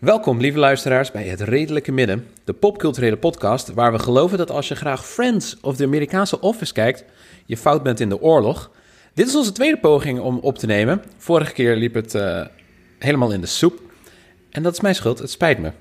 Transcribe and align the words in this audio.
Welkom, 0.00 0.40
lieve 0.40 0.58
luisteraars, 0.58 1.10
bij 1.10 1.24
Het 1.24 1.40
Redelijke 1.40 1.92
Midden, 1.92 2.26
de 2.44 2.52
popculturele 2.52 3.16
podcast 3.16 3.72
waar 3.72 3.92
we 3.92 3.98
geloven 3.98 4.38
dat 4.38 4.50
als 4.50 4.68
je 4.68 4.74
graag 4.74 5.06
Friends 5.06 5.56
of 5.60 5.76
de 5.76 5.84
Amerikaanse 5.84 6.40
Office 6.40 6.72
kijkt, 6.72 7.04
je 7.46 7.56
fout 7.56 7.82
bent 7.82 8.00
in 8.00 8.08
de 8.08 8.20
oorlog. 8.20 8.70
Dit 9.20 9.28
is 9.28 9.36
onze 9.36 9.52
tweede 9.52 9.78
poging 9.78 10.20
om 10.20 10.38
op 10.38 10.58
te 10.58 10.66
nemen. 10.66 11.02
Vorige 11.16 11.52
keer 11.52 11.76
liep 11.76 11.94
het 11.94 12.14
eh, 12.14 12.46
helemaal 12.98 13.32
in 13.32 13.40
de 13.40 13.46
soep. 13.46 13.80
En 14.50 14.62
dat 14.62 14.72
is 14.72 14.80
mijn 14.80 14.94
schuld, 14.94 15.18
het 15.18 15.30
spijt 15.30 15.58
me. 15.58 15.72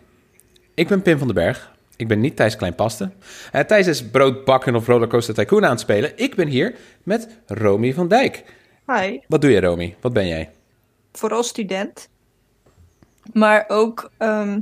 Ik 0.74 0.88
ben 0.88 1.02
Pim 1.02 1.18
van 1.18 1.28
den 1.28 1.36
Berg. 1.36 1.72
Ik 1.96 2.08
ben 2.08 2.20
niet 2.20 2.36
Thijs 2.36 2.56
Kleinpaste. 2.56 3.12
Uh, 3.56 3.62
Thijs 3.62 3.88
is 3.88 4.10
broodbakken 4.10 4.76
of 4.76 4.88
rollercoaster 4.88 5.34
tycoon 5.34 5.64
aan 5.64 5.70
het 5.72 5.80
spelen. 5.80 6.12
Ik 6.16 6.36
ben 6.36 6.48
hier 6.48 6.76
met 7.04 7.28
Romy 7.46 7.94
van 7.94 8.08
Dijk. 8.08 8.44
Hi, 8.86 9.20
Wat 9.28 9.42
doe 9.42 9.52
je, 9.52 9.62
Romy? 9.62 9.96
Wat 10.02 10.14
ben 10.14 10.28
jij? 10.28 10.50
vooral 11.12 11.44
student. 11.44 12.10
Maar 13.34 13.66
ook 13.68 14.12
ehm 14.18 14.60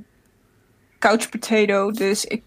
couch 1.00 1.30
potato, 1.30 1.92
dus 1.92 2.26
ik 2.26 2.44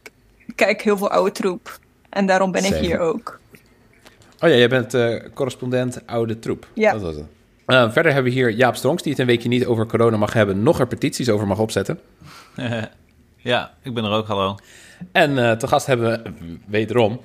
kijk 0.55 0.83
heel 0.83 0.97
veel 0.97 1.11
oude 1.11 1.33
troep. 1.33 1.79
En 2.11 2.27
daarom 2.27 2.53
ben 2.53 2.65
ik 2.65 2.75
hier 2.75 2.99
ook. 2.99 3.41
Oh 4.41 4.49
ja, 4.49 4.57
jij 4.57 4.69
bent 4.69 4.95
eh, 4.95 5.15
correspondent 5.35 6.07
oude 6.07 6.39
troep. 6.39 6.67
Ja. 6.75 6.93
Dat 6.93 7.03
was 7.03 7.15
het. 7.15 7.25
Eh, 7.67 7.91
verder 7.91 8.13
hebben 8.13 8.33
we 8.33 8.39
hier 8.39 8.51
Jaap 8.51 8.77
Strongs, 8.77 9.03
die 9.03 9.13
het 9.13 9.21
een 9.21 9.27
weekje 9.27 9.49
niet 9.49 9.67
over 9.67 9.87
corona 9.87 10.17
mag 10.17 10.33
hebben, 10.33 10.63
nog 10.63 10.81
er 10.81 10.87
petities 10.87 11.29
over 11.29 11.47
mag 11.47 11.59
opzetten. 11.59 12.01
ja, 13.37 13.75
ik 13.83 13.95
ben 13.95 14.05
er 14.05 14.11
ook, 14.11 14.27
hallo. 14.27 14.57
En 15.13 15.39
eh 15.39 15.53
te 15.53 15.67
gast 15.67 15.87
hebben 15.87 16.23
we 16.23 16.31
wederom 16.67 17.21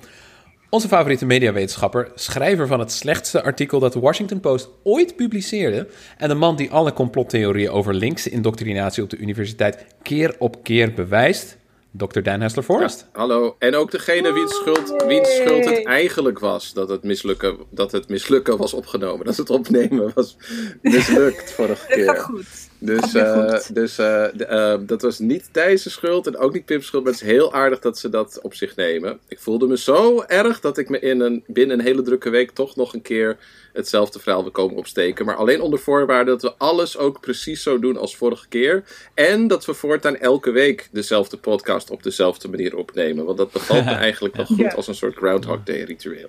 onze 0.70 0.88
favoriete 0.88 1.26
mediawetenschapper, 1.26 2.10
schrijver 2.14 2.66
van 2.66 2.78
het 2.78 2.92
slechtste 2.92 3.42
artikel 3.42 3.80
dat 3.80 3.92
de 3.92 4.00
Washington 4.00 4.40
Post 4.40 4.68
ooit 4.82 5.16
publiceerde. 5.16 5.88
En 6.18 6.28
de 6.28 6.34
man 6.34 6.56
die 6.56 6.70
alle 6.70 6.92
complottheorieën 6.92 7.70
over 7.70 7.94
linkse 7.94 8.30
indoctrinatie 8.30 9.02
op 9.02 9.10
de 9.10 9.16
universiteit 9.16 9.86
keer 10.02 10.34
op 10.38 10.62
keer 10.62 10.92
bewijst, 10.92 11.56
Dr. 11.96 12.20
Dan 12.22 12.40
Hessler 12.40 12.64
Forrest. 12.64 13.08
Hallo. 13.12 13.56
En 13.58 13.74
ook 13.74 13.90
degene 13.90 14.32
wiens 14.32 14.54
schuld, 14.54 15.04
wiens 15.06 15.34
schuld 15.34 15.64
het 15.64 15.86
eigenlijk 15.86 16.38
was 16.38 16.72
dat 16.72 16.88
het, 16.88 17.02
mislukken, 17.02 17.56
dat 17.70 17.92
het 17.92 18.08
mislukken 18.08 18.56
was 18.56 18.74
opgenomen. 18.74 19.26
Dat 19.26 19.36
het 19.36 19.50
opnemen 19.50 20.12
was 20.14 20.36
mislukt 20.82 21.52
vorige 21.52 21.86
gaat 21.86 21.94
keer. 21.94 22.16
goed. 22.16 22.46
Dus, 22.78 23.14
eh, 23.14 23.58
dus 23.72 23.98
eh, 23.98 24.24
de- 24.34 24.44
eh, 24.44 24.76
dat 24.80 25.02
was 25.02 25.18
niet 25.18 25.48
Thijs' 25.52 25.90
schuld 25.92 26.26
en 26.26 26.36
ook 26.36 26.52
niet 26.52 26.64
Pim's 26.64 26.86
schuld. 26.86 27.04
Maar 27.04 27.12
het 27.12 27.22
is 27.22 27.28
heel 27.28 27.52
aardig 27.52 27.78
dat 27.80 27.98
ze 27.98 28.08
dat 28.08 28.38
op 28.42 28.54
zich 28.54 28.76
nemen. 28.76 29.18
Ik 29.28 29.38
voelde 29.38 29.66
me 29.66 29.78
zo 29.78 30.22
erg 30.26 30.60
dat 30.60 30.78
ik 30.78 30.88
me 30.88 30.98
in 30.98 31.20
een, 31.20 31.44
binnen 31.46 31.78
een 31.78 31.84
hele 31.84 32.02
drukke 32.02 32.30
week 32.30 32.50
toch 32.50 32.76
nog 32.76 32.94
een 32.94 33.02
keer 33.02 33.36
hetzelfde 33.72 34.18
verhaal 34.18 34.42
wil 34.42 34.50
komen 34.50 34.76
opsteken. 34.76 35.24
Maar 35.26 35.34
alleen 35.36 35.60
onder 35.60 35.78
voorwaarde 35.78 36.30
dat 36.30 36.42
we 36.42 36.52
alles 36.58 36.96
ook 36.98 37.20
precies 37.20 37.62
zo 37.62 37.78
doen 37.78 37.96
als 37.96 38.16
vorige 38.16 38.48
keer. 38.48 38.84
En 39.14 39.46
dat 39.46 39.64
we 39.64 39.74
voortaan 39.74 40.16
elke 40.16 40.50
week 40.50 40.88
dezelfde 40.92 41.36
podcast 41.36 41.90
op 41.90 42.02
dezelfde 42.02 42.48
manier 42.48 42.76
opnemen. 42.76 43.24
Want 43.24 43.38
dat 43.38 43.52
bevalt 43.52 43.84
me 43.84 43.90
eigenlijk 44.08 44.36
wel 44.36 44.46
goed 44.46 44.74
als 44.76 44.86
een 44.86 44.94
soort 44.94 45.16
Groundhog 45.16 45.58
Day 45.64 45.82
ritueel. 45.82 46.28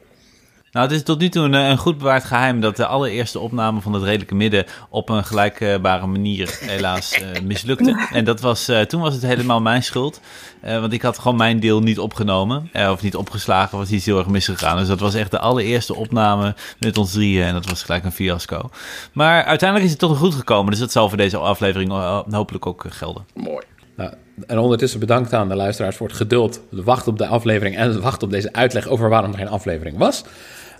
Nou, 0.77 0.89
het 0.89 0.97
is 0.97 1.03
tot 1.03 1.19
nu 1.19 1.29
toe 1.29 1.43
een, 1.43 1.53
eh, 1.53 1.67
een 1.67 1.77
goed 1.77 1.97
bewaard 1.97 2.23
geheim 2.23 2.61
dat 2.61 2.75
de 2.75 2.85
allereerste 2.85 3.39
opname 3.39 3.81
van 3.81 3.93
het 3.93 4.03
redelijke 4.03 4.35
midden 4.35 4.65
op 4.89 5.09
een 5.09 5.23
gelijkbare 5.23 6.07
manier 6.07 6.57
helaas 6.61 7.11
eh, 7.11 7.41
mislukte. 7.43 8.07
En 8.11 8.25
dat 8.25 8.41
was, 8.41 8.67
eh, 8.67 8.81
toen 8.81 9.01
was 9.01 9.13
het 9.13 9.23
helemaal 9.23 9.61
mijn 9.61 9.83
schuld. 9.83 10.21
Eh, 10.61 10.79
want 10.79 10.93
ik 10.93 11.01
had 11.01 11.19
gewoon 11.19 11.37
mijn 11.37 11.59
deel 11.59 11.81
niet 11.81 11.99
opgenomen. 11.99 12.69
of 12.73 13.01
niet 13.01 13.15
opgeslagen, 13.15 13.77
was 13.77 13.89
iets 13.89 14.05
heel 14.05 14.17
erg 14.17 14.27
misgegaan. 14.27 14.77
Dus 14.77 14.87
dat 14.87 14.99
was 14.99 15.13
echt 15.13 15.31
de 15.31 15.39
allereerste 15.39 15.95
opname 15.95 16.55
met 16.79 16.97
ons 16.97 17.11
drieën. 17.11 17.43
En 17.43 17.53
dat 17.53 17.65
was 17.65 17.83
gelijk 17.83 18.03
een 18.03 18.11
fiasco. 18.11 18.69
Maar 19.11 19.43
uiteindelijk 19.43 19.89
is 19.91 19.97
het 19.99 20.09
toch 20.09 20.17
goed 20.17 20.35
gekomen. 20.35 20.71
Dus 20.71 20.79
dat 20.79 20.91
zal 20.91 21.09
voor 21.09 21.17
deze 21.17 21.37
aflevering 21.37 21.91
hopelijk 22.31 22.65
ook 22.65 22.85
gelden. 22.89 23.25
Mooi. 23.33 23.65
Nou, 23.95 24.13
en 24.47 24.57
ondertussen 24.57 24.99
bedankt 24.99 25.33
aan 25.33 25.49
de 25.49 25.55
luisteraars 25.55 25.95
voor 25.95 26.07
het 26.07 26.17
geduld, 26.17 26.61
de 26.69 26.83
wacht 26.83 27.07
op 27.07 27.17
de 27.17 27.27
aflevering 27.27 27.77
en 27.77 27.87
het 27.87 27.99
wachten 27.99 28.27
op 28.27 28.33
deze 28.33 28.53
uitleg 28.53 28.87
over 28.87 29.09
waarom 29.09 29.31
er 29.31 29.37
geen 29.37 29.49
aflevering 29.49 29.97
was. 29.97 30.23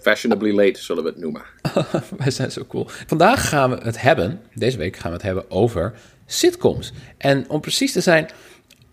Fashionably 0.01 0.51
late 0.51 0.81
zullen 0.81 1.03
we 1.03 1.09
het 1.09 1.19
noemen. 1.19 1.41
Wij 2.17 2.31
zijn 2.31 2.51
zo 2.51 2.65
cool. 2.67 2.87
Vandaag 3.07 3.49
gaan 3.49 3.69
we 3.69 3.77
het 3.83 4.01
hebben, 4.01 4.41
deze 4.53 4.77
week 4.77 4.95
gaan 4.95 5.09
we 5.09 5.17
het 5.17 5.25
hebben 5.25 5.51
over 5.51 5.93
sitcoms. 6.25 6.93
En 7.17 7.49
om 7.49 7.61
precies 7.61 7.91
te 7.91 8.01
zijn, 8.01 8.29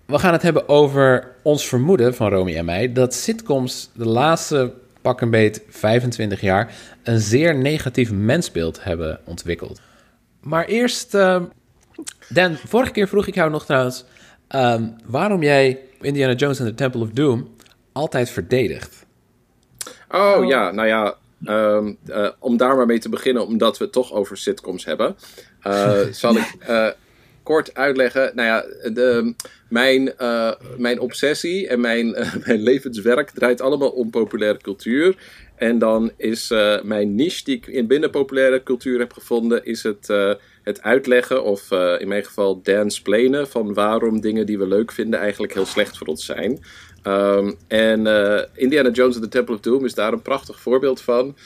we 0.07 0.19
gaan 0.19 0.33
het 0.33 0.43
hebben 0.43 0.69
over 0.69 1.35
ons 1.43 1.69
vermoeden 1.69 2.15
van 2.15 2.31
Romy 2.31 2.57
en 2.57 2.65
mij 2.65 2.93
dat 2.93 3.15
sitcoms 3.15 3.91
de 3.95 4.07
laatste 4.07 4.73
pak 5.03 5.21
een 5.21 5.31
beet 5.31 5.63
25 5.69 6.41
jaar 6.41 6.75
een 7.03 7.21
zeer 7.21 7.57
negatief 7.57 8.13
mensbeeld 8.13 8.85
hebben 8.85 9.21
ontwikkeld. 9.25 9.81
Maar 10.41 10.65
eerst, 10.65 11.15
eh, 11.15 11.43
Dan, 12.29 12.57
vorige 12.57 12.93
keer 12.93 13.09
vroeg 13.09 13.27
ik 13.27 13.35
jou 13.35 13.51
nog 13.51 13.65
trouwens 13.65 14.05
ehm, 14.49 14.89
waarom 15.05 15.43
jij 15.43 15.79
Indiana 16.01 16.35
Jones 16.35 16.61
and 16.61 16.69
the 16.69 16.75
Temple 16.75 17.01
of 17.01 17.11
Doom 17.11 17.55
altijd 17.93 18.31
verdedigt. 18.31 19.04
Oh, 20.15 20.47
ja, 20.47 20.71
nou 20.71 20.89
ja, 20.89 21.17
ehm, 21.45 21.93
eh, 22.07 22.29
om 22.39 22.57
daar 22.57 22.77
maar 22.77 22.87
mee 22.87 22.99
te 22.99 23.09
beginnen, 23.09 23.47
omdat 23.47 23.79
we 23.79 23.85
het 23.85 23.93
toch 23.93 24.13
over 24.13 24.37
sitcoms 24.37 24.85
hebben, 24.85 25.17
eh, 25.63 26.01
zal 26.23 26.37
ik 26.37 26.55
eh, 26.59 26.89
kort 27.43 27.75
uitleggen. 27.75 28.33
Nou 28.35 28.49
ja, 28.49 28.91
de, 28.91 29.35
mijn, 29.69 30.13
mijn 30.77 31.01
obsessie 31.01 31.69
en 31.69 31.81
mijn, 31.81 32.11
mijn 32.47 32.63
levenswerk 32.63 33.31
draait 33.31 33.61
allemaal 33.61 33.91
om 33.91 34.11
populaire 34.11 34.59
cultuur. 34.59 35.17
En 35.57 35.79
dan 35.79 36.11
is 36.17 36.53
mijn 36.83 37.15
niche 37.15 37.45
die 37.45 37.57
ik 37.57 37.67
in 37.67 37.87
binnen 37.87 38.11
populaire 38.11 38.63
cultuur 38.63 38.99
heb 38.99 39.13
gevonden, 39.13 39.65
is 39.65 39.83
het, 39.83 40.07
het 40.63 40.83
uitleggen, 40.83 41.45
of 41.45 41.71
in 41.99 42.09
mijn 42.09 42.25
geval 42.25 42.63
dansplanen, 42.63 43.49
van 43.49 43.75
waarom 43.75 44.21
dingen 44.21 44.47
die 44.47 44.59
we 44.59 44.67
leuk 44.67 44.93
vinden 44.93 45.21
eigenlijk 45.21 45.55
heel 45.55 45.67
slecht 45.67 45.99
voor 45.99 46.07
ons 46.07 46.25
zijn. 46.25 46.61
Ehm, 47.05 47.53
en 47.69 48.07
eh, 48.07 48.43
Indiana 48.55 48.91
Jones 48.91 49.15
and 49.15 49.25
the 49.25 49.31
Temple 49.31 49.55
of 49.55 49.61
Doom 49.61 49.85
is 49.85 49.95
daar 49.95 50.13
een 50.13 50.23
prachtig 50.23 50.61
voorbeeld 50.61 51.01
van. 51.01 51.37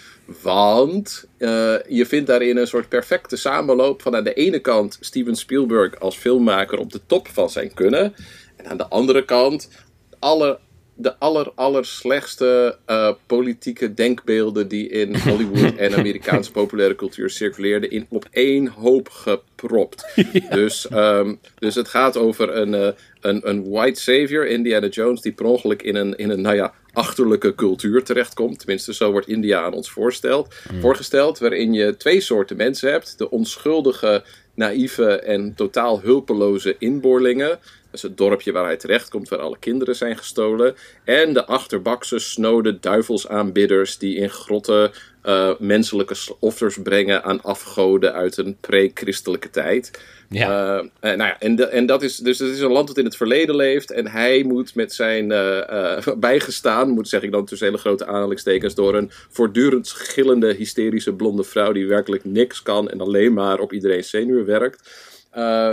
Want 0.42 1.28
eh, 1.38 1.74
je 1.88 2.06
vindt 2.06 2.26
daarin 2.26 2.56
een 2.56 2.66
soort 2.66 2.88
perfecte 2.88 3.36
samenloop 3.36 4.02
van 4.02 4.16
aan 4.16 4.24
de 4.24 4.34
ene 4.34 4.58
kant 4.58 4.98
Steven 5.00 5.36
Spielberg 5.36 6.00
als 6.00 6.16
filmmaker 6.16 6.78
op 6.78 6.92
de 6.92 7.00
top 7.06 7.28
van 7.28 7.50
zijn 7.50 7.74
kunnen. 7.74 8.14
En 8.56 8.66
aan 8.66 8.76
de 8.76 8.88
andere 8.88 9.24
kant 9.24 9.70
alle, 10.18 10.58
de 11.00 11.18
aller, 11.18 11.52
aller 11.54 11.84
slechtste 11.84 12.78
eh, 12.84 13.12
politieke 13.26 13.94
denkbeelden 13.94 14.68
die 14.68 14.88
in 14.88 15.18
Hollywood 15.28 15.76
en 15.76 15.94
Amerikaanse 15.94 16.50
populaire 16.50 16.94
cultuur 16.94 17.30
circuleerden, 17.30 17.90
in 17.90 18.06
op 18.08 18.26
één 18.30 18.68
hoop 18.68 19.08
gepropt. 19.08 20.06
Dus, 20.50 20.88
ehm, 20.88 21.34
dus 21.58 21.74
het 21.74 21.88
gaat 21.88 22.16
over 22.16 22.56
een, 22.56 22.74
eh, 22.74 22.88
een, 23.20 23.48
een 23.48 23.70
white 23.70 24.00
savior, 24.00 24.46
Indiana 24.46 24.86
Jones, 24.86 25.20
die 25.20 25.32
per 25.32 25.44
ongeluk 25.44 25.82
in 25.82 25.96
een, 25.96 26.16
in 26.16 26.30
een 26.30 26.40
nou 26.40 26.54
ja, 26.54 26.74
achterlijke 26.92 27.54
cultuur 27.54 28.02
terechtkomt. 28.02 28.58
Tenminste, 28.58 28.94
zo 28.94 29.10
wordt 29.10 29.28
India 29.28 29.62
aan 29.62 29.72
ons 29.72 29.90
voorsteld, 29.90 30.54
voorgesteld, 30.80 31.38
waarin 31.38 31.72
je 31.72 31.96
twee 31.96 32.20
soorten 32.20 32.56
mensen 32.56 32.90
hebt. 32.90 33.18
De 33.18 33.30
onschuldige, 33.30 34.22
naïeve 34.54 35.18
en 35.18 35.54
totaal 35.54 36.00
hulpeloze 36.00 36.76
inboorlingen. 36.78 37.58
Dat 37.90 37.96
is 37.96 38.02
het 38.02 38.16
dorpje 38.16 38.52
waar 38.52 38.64
hij 38.64 38.76
terechtkomt, 38.76 39.28
waar 39.28 39.38
alle 39.38 39.58
kinderen 39.58 39.96
zijn 39.96 40.16
gestolen. 40.16 40.74
En 41.04 41.32
de 41.32 41.46
achterbakse, 41.46 42.18
snode 42.18 42.78
duivelsaanbidders 42.80 43.98
die 43.98 44.16
in 44.16 44.30
grotten 44.30 44.90
eh, 45.22 45.50
menselijke 45.58 46.14
offers 46.38 46.78
brengen 46.82 47.24
aan 47.24 47.42
afgoden 47.42 48.12
uit 48.12 48.36
een 48.36 48.56
pre-christelijke 48.60 49.50
tijd. 49.50 49.90
Ja. 50.28 50.78
Eh, 50.78 50.84
eh, 51.10 51.16
nou 51.16 51.28
ja, 51.28 51.40
en, 51.40 51.56
de- 51.56 51.66
en 51.66 51.86
dat 51.86 52.02
is 52.02 52.16
dus 52.16 52.38
het 52.38 52.50
is 52.50 52.60
een 52.60 52.72
land 52.72 52.86
dat 52.86 52.98
in 52.98 53.04
het 53.04 53.16
verleden 53.16 53.56
leeft. 53.56 53.90
En 53.90 54.06
hij 54.06 54.42
moet 54.42 54.74
met 54.74 54.92
zijn 54.94 55.32
eh, 55.32 56.06
bijgestaan, 56.16 56.90
moet 56.90 57.08
zeg 57.08 57.22
ik 57.22 57.32
dan 57.32 57.44
tussen 57.44 57.66
hele 57.66 57.78
grote 57.78 58.06
aanhalingstekens, 58.06 58.74
door 58.74 58.94
een 58.94 59.10
voortdurend 59.28 59.90
gillende, 59.90 60.54
hysterische 60.54 61.12
blonde 61.12 61.44
vrouw 61.44 61.72
die 61.72 61.86
werkelijk 61.86 62.24
niks 62.24 62.62
kan 62.62 62.90
en 62.90 63.00
alleen 63.00 63.32
maar 63.32 63.58
op 63.58 63.72
iedereen 63.72 64.04
zenuwen 64.04 64.44
werkt. 64.44 65.07
Eh, 65.30 65.72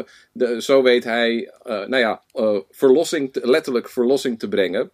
zo 0.57 0.84
weet 0.84 1.04
hij, 1.04 1.52
eh, 1.63 1.75
nou 1.75 1.98
ja, 1.98 2.22
eh, 2.34 2.57
verlossing, 2.72 3.34
te- 3.34 3.48
letterlijk 3.48 3.90
verlossing 3.90 4.40
te 4.40 4.48
brengen. 4.48 4.92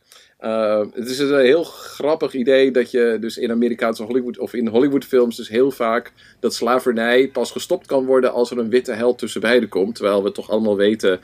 Het 0.93 1.09
is 1.09 1.19
een 1.19 1.39
heel 1.39 1.63
grappig 1.63 2.33
idee 2.33 2.71
dat 2.71 2.91
je 2.91 3.17
dus 3.19 3.37
in 3.37 3.51
Amerikaanse 3.51 4.03
Hollywood 4.03 4.37
of 4.37 4.53
in 4.53 4.67
Hollywoodfilms 4.67 5.35
dus 5.35 5.49
heel 5.49 5.71
vaak 5.71 6.11
dat 6.39 6.53
slavernij 6.53 7.27
pas 7.27 7.51
gestopt 7.51 7.87
kan 7.87 8.05
worden 8.05 8.31
als 8.31 8.51
er 8.51 8.57
een 8.57 8.69
witte 8.69 8.91
held 8.91 9.17
tussen 9.17 9.41
beiden 9.41 9.69
komt. 9.69 9.95
Terwijl 9.95 10.23
we 10.23 10.31
toch 10.31 10.49
allemaal 10.49 10.75
weten 10.75 11.19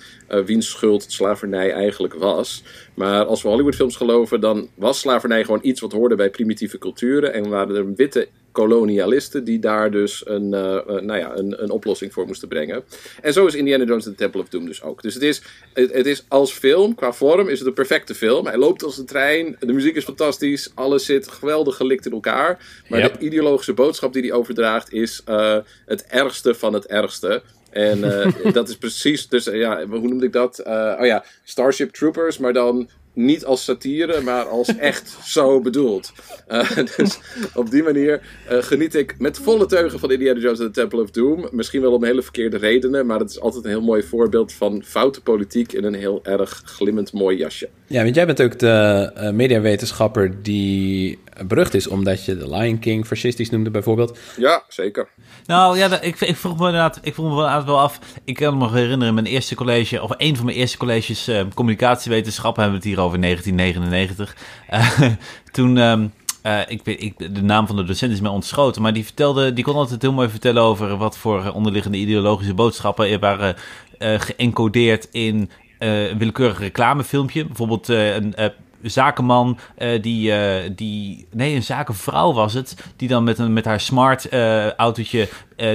wiens 0.45 0.69
schuld 0.69 1.05
slavernij 1.07 1.71
eigenlijk 1.71 2.13
was. 2.13 2.63
Maar 2.95 3.25
als 3.25 3.41
we 3.41 3.47
Hollywoodfilms 3.47 3.95
geloven, 3.95 4.39
dan 4.41 4.69
was 4.75 4.99
slavernij 4.99 5.43
gewoon 5.43 5.59
iets 5.63 5.81
wat 5.81 5.91
hoorde 5.91 6.15
bij 6.15 6.29
primitieve 6.29 6.77
culturen. 6.77 7.33
En 7.33 7.49
waren 7.49 7.75
er 7.75 7.93
witte 7.93 8.27
kolonialisten 8.57 9.43
die 9.43 9.59
daar 9.59 9.91
dus 9.91 10.21
een, 10.25 10.53
eh, 10.53 10.75
eh, 10.75 10.85
nou 10.85 11.19
ja, 11.19 11.35
een, 11.35 11.63
een 11.63 11.69
oplossing 11.69 12.13
voor 12.13 12.25
moesten 12.25 12.47
brengen. 12.47 12.83
En 13.21 13.33
zo 13.33 13.45
is 13.45 13.55
Indiana 13.55 13.83
Jones 13.83 14.05
en 14.05 14.11
the 14.11 14.17
Temple 14.17 14.41
of 14.41 14.49
Doom 14.49 14.65
dus 14.65 14.81
ook. 14.83 15.01
Dus 15.01 15.13
het 15.13 15.23
is, 15.23 15.41
het, 15.73 15.93
het 15.93 16.05
is 16.05 16.25
als 16.27 16.51
film, 16.51 16.95
qua 16.95 17.13
vorm, 17.13 17.47
is 17.47 17.59
het 17.59 17.67
een 17.67 17.73
perfecte 17.73 18.15
film. 18.15 18.45
Hij 18.45 18.57
loopt 18.57 18.83
als 18.83 18.97
een 18.97 19.05
trein, 19.05 19.55
de 19.59 19.73
muziek 19.73 19.95
is 19.95 20.03
fantastisch, 20.03 20.71
alles 20.75 21.05
zit 21.05 21.27
geweldig 21.27 21.75
gelikt 21.75 22.05
in 22.05 22.11
elkaar. 22.11 22.65
Maar 22.89 22.99
Yep. 22.99 23.19
de 23.19 23.25
ideologische 23.25 23.73
boodschap 23.73 24.13
die 24.13 24.21
hij 24.21 24.31
overdraagt 24.31 24.93
is 24.93 25.21
eh, 25.25 25.57
het 25.85 26.05
ergste 26.05 26.55
van 26.55 26.73
het 26.73 26.85
ergste. 26.85 27.41
En 27.69 28.01
dat 28.57 28.69
is 28.69 28.77
precies, 28.77 29.27
dus 29.27 29.45
ja, 29.45 29.85
hoe 29.85 30.07
noemde 30.07 30.25
ik 30.25 30.33
dat? 30.33 30.63
Oh 30.99 31.05
ja, 31.05 31.23
Starship 31.43 31.91
Troopers, 31.91 32.37
maar 32.37 32.53
dan 32.53 32.89
niet 33.17 33.45
als 33.45 33.63
satire, 33.63 34.21
maar 34.21 34.43
als 34.43 34.77
echt 34.91 35.17
zo 35.25 35.61
bedoeld. 35.61 36.11
Eh, 36.47 36.69
dus 36.95 37.19
op 37.53 37.71
die 37.71 37.83
manier 37.83 38.21
eh, 38.49 38.57
geniet 38.57 38.95
ik 38.95 39.15
met 39.19 39.37
volle 39.37 39.65
teugen 39.65 39.99
van 39.99 40.11
Indiana 40.11 40.39
Jones 40.39 40.59
en 40.59 40.65
the 40.65 40.71
Temple 40.71 41.01
of 41.01 41.11
Doom. 41.11 41.47
Misschien 41.51 41.81
wel 41.81 41.93
om 41.93 42.03
hele 42.03 42.21
verkeerde 42.21 42.57
redenen, 42.57 43.05
maar 43.05 43.19
het 43.19 43.29
is 43.29 43.39
altijd 43.39 43.63
een 43.63 43.69
heel 43.69 43.81
mooi 43.81 44.03
voorbeeld 44.03 44.53
van 44.53 44.83
foute 44.85 45.21
politiek 45.21 45.73
in 45.73 45.83
een 45.83 45.93
heel 45.93 46.19
erg 46.23 46.61
glimmend 46.65 47.13
mooi 47.13 47.37
jasje. 47.37 47.69
Ja, 47.87 48.03
want 48.03 48.15
jij 48.15 48.25
bent 48.25 48.41
ook 48.41 48.59
de 48.59 49.11
eh, 49.15 49.31
mediawetenschapper 49.31 50.43
die 50.43 51.19
berucht 51.47 51.73
is 51.73 51.87
omdat 51.87 52.25
je 52.25 52.37
de 52.37 52.49
Lion 52.49 52.79
King 52.79 53.05
fascistisch 53.05 53.49
noemde 53.49 53.69
bijvoorbeeld. 53.71 54.17
Ja, 54.37 54.63
zeker. 54.67 55.07
Nou 55.45 55.77
ja, 55.77 56.01
ik, 56.01 56.19
ik 56.19 56.35
vroeg 56.35 56.57
me 56.59 56.65
inderdaad, 56.65 56.99
ik 57.01 57.13
vroeg 57.13 57.25
me 57.25 57.31
inderdaad 57.31 57.65
wel 57.65 57.79
af. 57.79 57.99
Ik 58.23 58.35
kan 58.35 58.53
me 58.53 58.59
nog 58.59 58.73
herinneren, 58.73 59.13
mijn 59.13 59.25
eerste 59.25 59.55
college, 59.55 60.01
of 60.01 60.11
een 60.17 60.35
van 60.35 60.45
mijn 60.45 60.57
eerste 60.57 60.77
colleges 60.77 61.27
eh, 61.27 61.41
communicatiewetenschappen, 61.53 62.63
hebben 62.63 62.81
we 62.81 62.87
het 62.87 62.95
hier 62.97 63.05
over 63.05 63.21
1999. 63.21 64.35
Eh, 64.67 65.01
toen, 65.51 65.77
ehm, 65.77 66.07
eh, 66.41 66.59
ik, 66.67 66.81
weet- 66.83 67.01
ik, 67.01 67.35
de 67.35 67.41
naam 67.43 67.67
van 67.67 67.75
de 67.75 67.83
docent 67.83 68.11
is 68.11 68.21
mij 68.21 68.31
ontschoten, 68.31 68.81
maar 68.81 68.93
die 68.93 69.05
vertelde, 69.05 69.53
die 69.53 69.63
kon 69.63 69.75
altijd 69.75 70.01
heel 70.01 70.13
mooi 70.13 70.29
vertellen 70.29 70.61
over 70.63 70.97
wat 70.97 71.17
voor 71.17 71.51
onderliggende 71.53 71.97
ideologische 71.97 72.53
boodschappen 72.53 73.09
er 73.09 73.19
waren 73.19 73.55
eh 73.97 74.19
geëncodeerd 74.19 75.07
in 75.11 75.49
eh, 75.79 76.09
een 76.09 76.17
willekeurig 76.17 76.59
reclamefilmpje. 76.59 77.45
Bijvoorbeeld 77.45 77.89
eh, 77.89 78.15
een 78.15 78.35
eh, 78.35 78.49
zakenman 78.89 79.57
eh, 79.75 80.01
die, 80.01 80.31
eh, 80.31 80.71
die... 80.75 81.27
Nee, 81.31 81.55
een 81.55 81.63
zakenvrouw 81.63 82.33
was 82.33 82.53
het. 82.53 82.75
Die 82.95 83.07
dan 83.07 83.23
met, 83.23 83.39
een, 83.39 83.53
met 83.53 83.65
haar 83.65 83.79
smart 83.79 84.29
eh, 84.29 84.71
autootje 84.71 85.29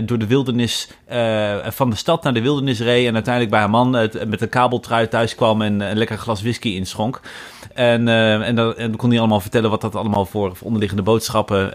door 0.04 0.18
de 0.18 0.26
wildernis... 0.26 0.88
van 1.64 1.90
de 1.90 1.96
stad 1.96 2.22
naar 2.22 2.34
de 2.34 2.42
wildernis 2.42 2.80
reed. 2.80 3.06
En 3.06 3.14
uiteindelijk 3.14 3.52
bij 3.52 3.60
haar 3.60 3.70
man 3.70 3.90
met 4.26 4.40
een 4.40 4.48
kabeltrui 4.48 5.08
thuis 5.08 5.34
kwam... 5.34 5.62
en 5.62 5.80
een 5.80 5.96
lekker 5.96 6.18
glas 6.18 6.42
whisky 6.42 6.68
inschonk. 6.68 7.20
En, 7.74 8.08
en, 8.08 8.54
dan, 8.54 8.76
en 8.76 8.88
dan 8.88 8.96
kon 8.96 9.10
hij 9.10 9.18
allemaal 9.18 9.40
vertellen 9.40 9.70
wat 9.70 9.80
dat 9.80 9.94
allemaal 9.94 10.26
voor 10.26 10.52
onderliggende 10.60 11.02
boodschappen... 11.02 11.72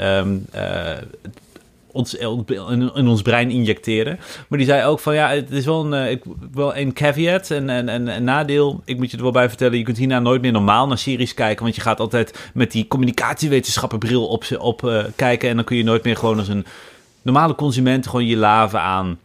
eh, 1.97 2.31
ons, 2.33 2.43
in, 2.69 2.91
in 2.95 3.07
ons 3.07 3.21
brein 3.21 3.51
injecteren. 3.51 4.19
Maar 4.47 4.57
die 4.57 4.67
zei 4.67 4.85
ook 4.85 4.99
van 4.99 5.13
ja, 5.15 5.29
het 5.29 5.51
is 5.51 5.65
wel 5.65 5.85
een, 5.85 5.93
eh, 5.93 6.17
wel 6.53 6.75
een 6.77 6.93
caveat 6.93 7.51
en 7.51 7.69
en- 7.69 7.89
en 7.89 8.07
een 8.07 8.23
nadeel. 8.23 8.81
Ik 8.85 8.97
moet 8.97 9.11
je 9.11 9.17
er 9.17 9.23
wel 9.23 9.31
bij 9.31 9.47
vertellen, 9.49 9.77
je 9.77 9.83
kunt 9.83 9.97
hierna 9.97 10.19
nooit 10.19 10.41
meer 10.41 10.51
normaal 10.51 10.87
naar 10.87 10.97
series 10.97 11.33
kijken. 11.33 11.63
Want 11.63 11.75
je 11.75 11.81
gaat 11.81 11.99
altijd 11.99 12.49
met 12.53 12.71
die 12.71 12.87
communicatiewetenschappen 12.87 14.15
op, 14.19 14.43
op 14.59 14.85
eh, 14.87 15.03
kijken. 15.15 15.49
En 15.49 15.55
dan 15.55 15.65
kun 15.65 15.77
je 15.77 15.83
nooit 15.83 16.03
meer 16.03 16.17
gewoon 16.17 16.37
als 16.37 16.47
een 16.47 16.65
normale 17.21 17.55
consument 17.55 18.05
gewoon 18.05 18.25
je 18.25 18.37
laven 18.37 18.81
aan 18.81 19.19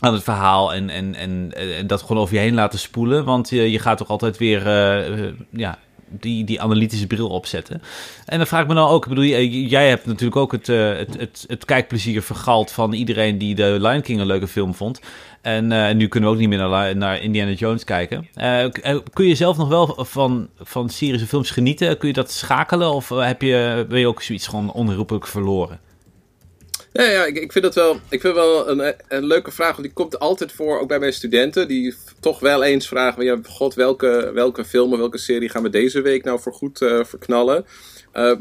aan 0.00 0.12
het 0.12 0.22
verhaal 0.22 0.74
en, 0.74 0.90
en, 0.90 1.14
en, 1.14 1.52
en 1.76 1.86
dat 1.86 2.00
gewoon 2.02 2.22
over 2.22 2.34
je 2.34 2.40
heen 2.40 2.54
laten 2.54 2.78
spoelen. 2.78 3.24
Want 3.24 3.48
je, 3.48 3.70
je 3.70 3.78
gaat 3.78 3.98
toch 3.98 4.08
altijd 4.08 4.38
weer 4.38 4.66
eh, 4.66 5.06
eh, 5.26 5.32
ja, 5.50 5.78
die, 6.08 6.44
die 6.44 6.60
analytische 6.60 7.06
bril 7.06 7.28
opzetten. 7.28 7.82
En 8.24 8.38
dan 8.38 8.46
vraag 8.46 8.62
ik 8.62 8.68
me 8.68 8.74
nou 8.74 8.90
ook, 8.90 9.02
ik 9.02 9.08
bedoel, 9.08 9.24
jij 9.48 9.88
hebt 9.88 10.06
natuurlijk 10.06 10.36
ook 10.36 10.52
het, 10.52 10.68
eh, 10.68 10.96
het, 10.96 11.44
het, 11.48 11.64
kijkplezier 11.64 12.22
vergald 12.22 12.70
van 12.70 12.92
iedereen 12.92 13.38
die 13.38 13.54
de 13.54 13.76
Lion 13.80 14.02
King 14.02 14.20
een 14.20 14.26
leuke 14.26 14.48
film 14.48 14.74
vond. 14.74 15.00
En 15.40 15.72
eh, 15.72 15.94
nu 15.94 16.08
kunnen 16.08 16.28
we 16.28 16.34
ook 16.34 16.40
niet 16.40 16.50
meer 16.50 16.68
naar, 16.68 16.96
naar 16.96 17.20
Indiana 17.20 17.52
Jones 17.52 17.84
kijken. 17.84 18.28
Eh, 18.34 18.66
kun 19.12 19.26
je 19.26 19.34
zelf 19.34 19.56
nog 19.56 19.68
wel 19.68 19.94
van, 19.98 20.48
van 20.60 20.90
en 21.00 21.26
films 21.26 21.50
genieten? 21.50 21.98
Kun 21.98 22.08
je 22.08 22.14
dat 22.14 22.30
schakelen? 22.30 22.92
Of 22.92 23.08
heb 23.08 23.42
je, 23.42 23.86
ben 23.88 23.98
je 23.98 24.08
ook 24.08 24.22
zoiets 24.22 24.46
gewoon 24.46 24.72
onherroepelijk 24.72 25.26
verloren? 25.26 25.80
Ja, 26.96 27.02
ja 27.02 27.24
ik, 27.24 27.38
ik 27.38 27.52
vind 27.52 27.64
dat 27.64 27.74
wel, 27.74 28.00
ik 28.08 28.20
vind 28.20 28.34
wel 28.34 28.68
een, 28.68 28.94
een 29.08 29.26
leuke 29.26 29.50
vraag. 29.50 29.70
Want 29.70 29.82
die 29.82 29.92
komt 29.92 30.18
altijd 30.18 30.52
voor, 30.52 30.80
ook 30.80 30.88
bij 30.88 30.98
mijn 30.98 31.12
studenten. 31.12 31.68
Die 31.68 31.94
toch 32.20 32.40
wel 32.40 32.64
eens 32.64 32.88
vragen: 32.88 33.24
ja, 33.24 33.38
God, 33.42 33.74
welke, 33.74 34.30
welke 34.34 34.64
film 34.64 34.92
of 34.92 34.98
welke 34.98 35.18
serie 35.18 35.48
gaan 35.48 35.62
we 35.62 35.70
deze 35.70 36.00
week 36.00 36.24
nou 36.24 36.40
voor 36.40 36.52
goed 36.52 36.82
eh, 36.82 37.04
verknallen? 37.04 37.66
Eh, 38.12 38.32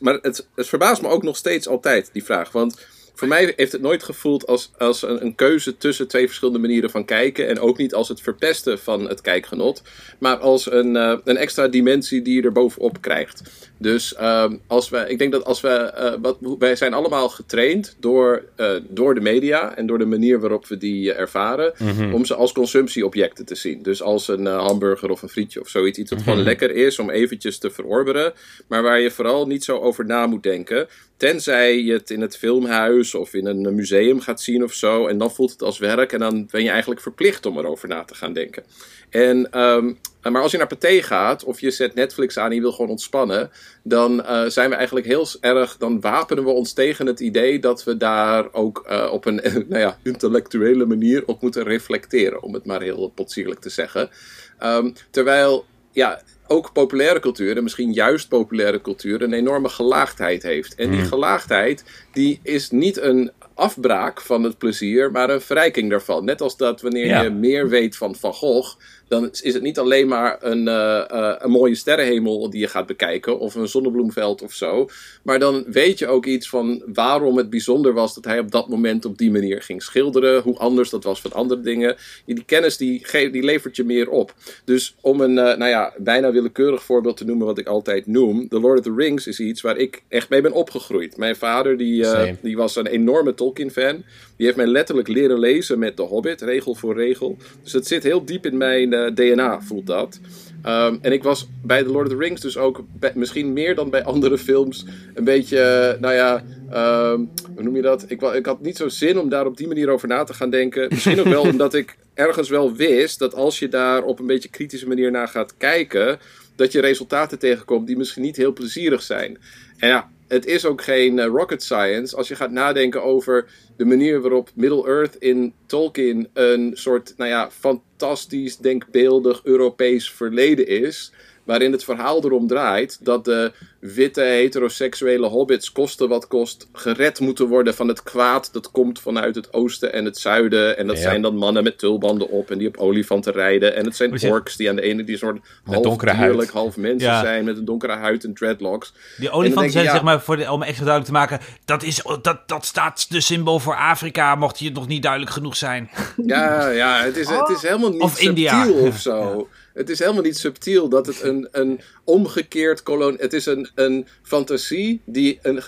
maar 0.00 0.18
het, 0.22 0.48
het 0.54 0.68
verbaast 0.68 1.02
me 1.02 1.08
ook 1.08 1.22
nog 1.22 1.36
steeds 1.36 1.68
altijd, 1.68 2.10
die 2.12 2.24
vraag. 2.24 2.52
Want 2.52 2.86
voor 3.14 3.28
mij 3.28 3.52
heeft 3.56 3.72
het 3.72 3.80
nooit 3.80 4.02
gevoeld 4.02 4.46
als, 4.46 4.70
als 4.78 5.02
een, 5.02 5.24
een 5.24 5.34
keuze 5.34 5.76
tussen 5.76 6.08
twee 6.08 6.26
verschillende 6.26 6.60
manieren 6.60 6.90
van 6.90 7.04
kijken. 7.04 7.48
En 7.48 7.60
ook 7.60 7.78
niet 7.78 7.94
als 7.94 8.08
het 8.08 8.20
verpesten 8.20 8.78
van 8.78 9.08
het 9.08 9.20
kijkgenot. 9.20 9.82
Maar 10.18 10.36
als 10.36 10.70
een, 10.70 10.96
eh, 10.96 11.18
een 11.24 11.36
extra 11.36 11.68
dimensie 11.68 12.22
die 12.22 12.34
je 12.34 12.42
er 12.42 12.52
bovenop 12.52 13.00
krijgt. 13.00 13.42
Dus 13.82 14.14
ehm, 14.14 14.56
als 14.66 14.88
we, 14.88 15.04
ik 15.08 15.18
denk 15.18 15.32
dat 15.32 15.44
als 15.44 15.60
we. 15.60 15.68
eh, 15.68 16.14
wat, 16.20 16.36
wij 16.58 16.76
zijn 16.76 16.94
allemaal 16.94 17.28
getraind 17.28 17.96
door, 18.00 18.44
eh, 18.56 18.74
door 18.88 19.14
de 19.14 19.20
media 19.20 19.76
en 19.76 19.86
door 19.86 19.98
de 19.98 20.04
manier 20.04 20.40
waarop 20.40 20.66
we 20.66 20.76
die 20.76 21.12
eh, 21.12 21.20
ervaren. 21.20 21.72
Om 22.12 22.24
ze 22.24 22.34
als 22.34 22.52
consumptieobjecten 22.52 23.44
te 23.44 23.54
zien. 23.54 23.82
Dus 23.82 24.02
als 24.02 24.28
een 24.28 24.46
hamburger 24.46 25.10
of 25.10 25.22
een 25.22 25.28
frietje 25.28 25.60
of 25.60 25.68
zoiets. 25.68 25.98
Iets 25.98 26.10
wat 26.10 26.22
gewoon 26.22 26.42
lekker 26.42 26.70
is 26.70 26.98
om 26.98 27.10
eventjes 27.10 27.58
te 27.58 27.70
verorberen. 27.70 28.32
Maar 28.66 28.82
waar 28.82 29.00
je 29.00 29.10
vooral 29.10 29.46
niet 29.46 29.64
zo 29.64 29.78
over 29.78 30.06
na 30.06 30.26
moet 30.26 30.42
denken. 30.42 30.88
Tenzij 31.16 31.82
je 31.82 31.92
het 31.92 32.10
in 32.10 32.20
het 32.20 32.36
filmhuis 32.36 33.14
of 33.14 33.34
in 33.34 33.46
een 33.46 33.74
museum 33.74 34.20
gaat 34.20 34.40
zien 34.40 34.62
of 34.64 34.72
zo. 34.72 35.06
En 35.06 35.18
dan 35.18 35.32
voelt 35.32 35.50
het 35.50 35.62
als 35.62 35.78
werk. 35.78 36.12
En 36.12 36.18
dan 36.18 36.48
ben 36.50 36.62
je 36.62 36.70
eigenlijk 36.70 37.00
verplicht 37.00 37.46
om 37.46 37.58
erover 37.58 37.88
na 37.88 38.04
te 38.04 38.14
gaan 38.14 38.32
denken. 38.32 38.62
En, 39.10 39.50
ehm, 39.50 39.92
maar 40.30 40.42
als 40.42 40.50
je 40.50 40.58
naar 40.58 40.66
Pathé 40.66 41.02
gaat 41.02 41.44
of 41.44 41.60
je 41.60 41.70
zet 41.70 41.94
Netflix 41.94 42.38
aan 42.38 42.48
en 42.48 42.54
je 42.54 42.60
wil 42.60 42.72
gewoon 42.72 42.90
ontspannen, 42.90 43.50
dan 43.82 44.24
eh, 44.24 44.44
zijn 44.46 44.70
we 44.70 44.76
eigenlijk 44.76 45.06
heel 45.06 45.26
erg, 45.40 45.76
dan 45.76 46.00
wapenen 46.00 46.44
we 46.44 46.50
ons 46.50 46.72
tegen 46.72 47.06
het 47.06 47.20
idee 47.20 47.58
dat 47.58 47.84
we 47.84 47.96
daar 47.96 48.52
ook 48.52 48.84
eh, 48.86 49.08
op 49.12 49.24
een 49.24 49.40
nou 49.68 49.80
ja, 49.80 49.98
intellectuele 50.02 50.86
manier 50.86 51.22
op 51.26 51.42
moeten 51.42 51.62
reflecteren, 51.64 52.42
om 52.42 52.54
het 52.54 52.66
maar 52.66 52.82
heel 52.82 53.08
potsierlijk 53.14 53.60
te 53.60 53.70
zeggen. 53.70 54.10
Ehm, 54.58 54.90
terwijl, 55.10 55.64
ja, 55.92 56.20
ook 56.46 56.72
populaire 56.72 57.20
cultuur, 57.20 57.56
en 57.56 57.62
misschien 57.62 57.92
juist 57.92 58.28
populaire 58.28 58.80
cultuur, 58.80 59.22
een 59.22 59.32
enorme 59.32 59.68
gelaagdheid 59.68 60.42
heeft. 60.42 60.74
En 60.74 60.90
die 60.90 61.00
gelaagdheid, 61.04 61.84
die 62.12 62.40
is 62.42 62.70
niet 62.70 63.00
een 63.00 63.30
afbraak 63.54 64.20
van 64.20 64.42
het 64.42 64.58
plezier, 64.58 65.10
maar 65.10 65.30
een 65.30 65.40
verrijking 65.40 65.90
daarvan. 65.90 66.24
Net 66.24 66.40
als 66.40 66.56
dat 66.56 66.80
wanneer 66.80 67.06
Ja. 67.06 67.22
je 67.22 67.30
meer 67.30 67.68
weet 67.68 67.96
van 67.96 68.14
Van 68.16 68.34
Gogh, 68.34 68.76
dan 69.12 69.30
is 69.42 69.54
het 69.54 69.62
niet 69.62 69.78
alleen 69.78 70.08
maar 70.08 70.36
een, 70.40 70.68
eh, 70.68 71.10
eh, 71.10 71.34
een 71.38 71.50
mooie 71.50 71.74
sterrenhemel 71.74 72.50
die 72.50 72.60
je 72.60 72.66
gaat 72.66 72.86
bekijken, 72.86 73.38
of 73.38 73.54
een 73.54 73.68
zonnebloemveld 73.68 74.42
of 74.42 74.52
zo. 74.52 74.88
Maar 75.22 75.38
dan 75.38 75.64
weet 75.66 75.98
je 75.98 76.06
ook 76.06 76.26
iets 76.26 76.48
van 76.48 76.82
waarom 76.92 77.36
het 77.36 77.50
bijzonder 77.50 77.92
was 77.92 78.14
dat 78.14 78.24
hij 78.24 78.38
op 78.38 78.50
dat 78.50 78.68
moment 78.68 79.04
op 79.04 79.18
die 79.18 79.30
manier 79.30 79.62
ging 79.62 79.82
schilderen, 79.82 80.42
hoe 80.42 80.58
anders 80.58 80.90
dat 80.90 81.04
was 81.04 81.20
van 81.20 81.32
andere 81.32 81.60
dingen. 81.60 81.96
Die 82.24 82.44
kennis 82.44 82.76
die, 82.76 83.06
die 83.30 83.42
levert 83.42 83.76
je 83.76 83.84
meer 83.84 84.10
op. 84.10 84.34
Dus 84.64 84.94
om 85.00 85.20
een, 85.20 85.38
eh, 85.38 85.56
nou 85.56 85.70
ja, 85.70 85.94
bijna 85.96 86.32
willekeurig 86.32 86.82
voorbeeld 86.82 87.16
te 87.16 87.24
noemen 87.24 87.46
wat 87.46 87.58
ik 87.58 87.66
altijd 87.66 88.06
noem, 88.06 88.48
The 88.48 88.60
Lord 88.60 88.78
of 88.78 88.84
the 88.84 88.94
Rings 88.96 89.26
is 89.26 89.40
iets 89.40 89.60
waar 89.60 89.76
ik 89.76 90.02
echt 90.08 90.28
mee 90.28 90.40
ben 90.40 90.52
opgegroeid. 90.52 91.16
Mijn 91.16 91.36
vader 91.36 91.76
die, 91.76 92.06
die 92.42 92.56
was 92.56 92.76
een 92.76 92.86
enorme 92.86 93.34
Tolkien-fan. 93.34 94.04
Die 94.36 94.46
heeft 94.46 94.56
mij 94.56 94.66
letterlijk 94.66 95.08
leren 95.08 95.38
lezen 95.38 95.78
met 95.78 95.96
The 95.96 96.02
Hobbit, 96.02 96.40
regel 96.40 96.74
voor 96.74 96.94
regel. 96.94 97.36
Dus 97.62 97.72
het 97.72 97.86
zit 97.86 98.02
heel 98.02 98.24
diep 98.24 98.46
in 98.46 98.56
mijn 98.56 99.01
DNA, 99.10 99.60
voelt 99.62 99.86
dat. 99.86 100.20
Ehm, 100.62 100.96
en 101.00 101.12
ik 101.12 101.22
was 101.22 101.48
bij 101.62 101.82
The 101.82 101.88
Lord 101.88 102.06
of 102.06 102.12
the 102.12 102.18
Rings 102.18 102.40
dus 102.40 102.56
ook, 102.56 102.84
bij- 102.92 103.12
misschien 103.14 103.52
meer 103.52 103.74
dan 103.74 103.90
bij 103.90 104.04
andere 104.12 104.38
films, 104.38 104.86
een 105.14 105.24
beetje, 105.24 105.58
eh, 105.58 106.00
nou 106.00 106.14
ja, 106.14 106.42
ehm, 106.70 107.20
hoe 107.54 107.62
noem 107.62 107.76
je 107.76 107.82
dat? 107.82 108.04
Ik, 108.08 108.22
ik 108.22 108.46
had 108.46 108.60
niet 108.60 108.76
zo 108.76 108.88
zin 108.88 109.18
om 109.18 109.28
daar 109.28 109.46
op 109.46 109.56
die 109.56 109.66
manier 109.68 109.88
over 109.88 110.08
na 110.08 110.24
te 110.24 110.34
gaan 110.34 110.50
denken. 110.50 110.86
Misschien 110.90 111.20
ook 111.20 111.26
wel 111.26 111.42
omdat 111.52 111.74
ik 111.74 111.96
ergens 112.14 112.48
wel 112.48 112.74
wist 112.74 113.18
dat 113.18 113.34
als 113.34 113.58
je 113.58 113.68
daar 113.68 114.02
op 114.02 114.18
een 114.18 114.26
beetje 114.26 114.48
kritische 114.48 114.88
manier 114.88 115.10
naar 115.10 115.28
gaat 115.28 115.54
kijken, 115.56 116.18
dat 116.56 116.72
je 116.72 116.80
resultaten 116.80 117.38
tegenkomt 117.38 117.86
die 117.86 117.96
misschien 117.96 118.22
niet 118.22 118.36
heel 118.36 118.52
plezierig 118.52 119.02
zijn. 119.02 119.38
En 119.78 119.88
ja, 119.88 120.10
het 120.32 120.46
is 120.46 120.64
ook 120.64 120.82
geen 120.82 121.18
eh, 121.18 121.26
rocket 121.26 121.62
science 121.62 122.16
als 122.16 122.28
je 122.28 122.36
gaat 122.36 122.50
nadenken 122.50 123.02
over 123.02 123.46
de 123.76 123.84
manier 123.84 124.20
waarop 124.20 124.50
Middle-earth 124.54 125.16
in 125.16 125.54
Tolkien 125.66 126.28
een 126.32 126.70
soort, 126.74 127.14
nou 127.16 127.30
ja, 127.30 127.50
fantastisch, 127.50 128.56
denkbeeldig 128.56 129.40
Europees 129.44 130.12
verleden 130.12 130.66
is. 130.66 131.12
Waarin 131.44 131.72
het 131.72 131.84
verhaal 131.84 132.24
erom 132.24 132.46
draait 132.46 132.98
dat 133.00 133.24
de 133.24 133.52
witte 133.78 134.20
heteroseksuele 134.22 135.26
hobbits 135.26 135.72
kosten 135.72 136.08
wat 136.08 136.26
kost 136.26 136.68
gered 136.72 137.20
moeten 137.20 137.46
worden 137.48 137.74
van 137.74 137.88
het 137.88 138.02
kwaad 138.02 138.52
dat 138.52 138.70
komt 138.70 139.00
vanuit 139.00 139.34
het 139.34 139.52
oosten 139.52 139.92
en 139.92 140.04
het 140.04 140.18
zuiden. 140.18 140.78
En 140.78 140.86
dat 140.86 140.96
Ja. 140.96 141.02
zijn 141.02 141.22
dan 141.22 141.36
mannen 141.36 141.62
met 141.62 141.78
tulbanden 141.78 142.28
op 142.28 142.50
en 142.50 142.58
die 142.58 142.68
op 142.68 142.76
olifanten 142.76 143.32
rijden. 143.32 143.76
En 143.76 143.84
het 143.84 143.96
zijn 143.96 144.18
zeg- 144.18 144.30
orks 144.30 144.56
die 144.56 144.68
aan 144.68 144.76
de 144.76 144.82
ene 144.82 145.04
die 145.04 145.16
soort 145.16 145.38
half 145.64 145.96
dierlijk, 145.96 146.50
half 146.50 146.76
mensen 146.76 147.08
Ja. 147.10 147.20
zijn 147.20 147.44
met 147.44 147.56
een 147.56 147.64
donkere 147.64 147.92
huid 147.92 148.24
en 148.24 148.34
dreadlocks. 148.34 148.92
Die 149.16 149.30
olifanten 149.30 149.64
je, 149.66 149.70
zijn, 149.70 149.84
ja. 149.84 149.90
zeg 149.92 150.02
maar, 150.02 150.20
voor 150.20 150.36
de, 150.36 150.50
om 150.52 150.62
extra 150.62 150.84
duidelijk 150.84 151.12
te 151.14 151.18
maken, 151.18 151.38
dat, 151.64 151.82
is, 151.82 152.02
dat, 152.22 152.38
dat 152.48 152.64
staat 152.64 153.06
de 153.10 153.20
symbool 153.20 153.58
voor 153.58 153.76
Afrika, 153.76 154.34
mocht 154.34 154.58
je 154.58 154.70
nog 154.70 154.86
niet 154.86 155.02
duidelijk 155.02 155.32
genoeg 155.32 155.56
zijn. 155.56 155.90
Ja, 156.26 156.68
ja 156.68 157.02
het, 157.04 157.16
is, 157.16 157.28
het 157.28 157.48
is 157.48 157.62
helemaal 157.62 157.90
niet 157.90 158.00
Of 158.02 158.10
subtiel 158.10 158.28
India. 158.28 158.68
of 158.70 158.98
zo. 159.08 159.48
Het 159.74 159.90
is 159.90 159.98
helemaal 159.98 160.22
niet 160.22 160.38
subtiel 160.38 160.88
dat 160.88 161.06
het 161.06 161.22
een, 161.22 161.48
een 161.50 161.80
omgekeerd 162.04 162.82
kolon... 162.82 163.16
Het 163.18 163.32
is 163.32 163.46
een, 163.46 163.68
een 163.74 164.06
fantasie 164.22 165.00
die 165.04 165.38
een, 165.42 165.62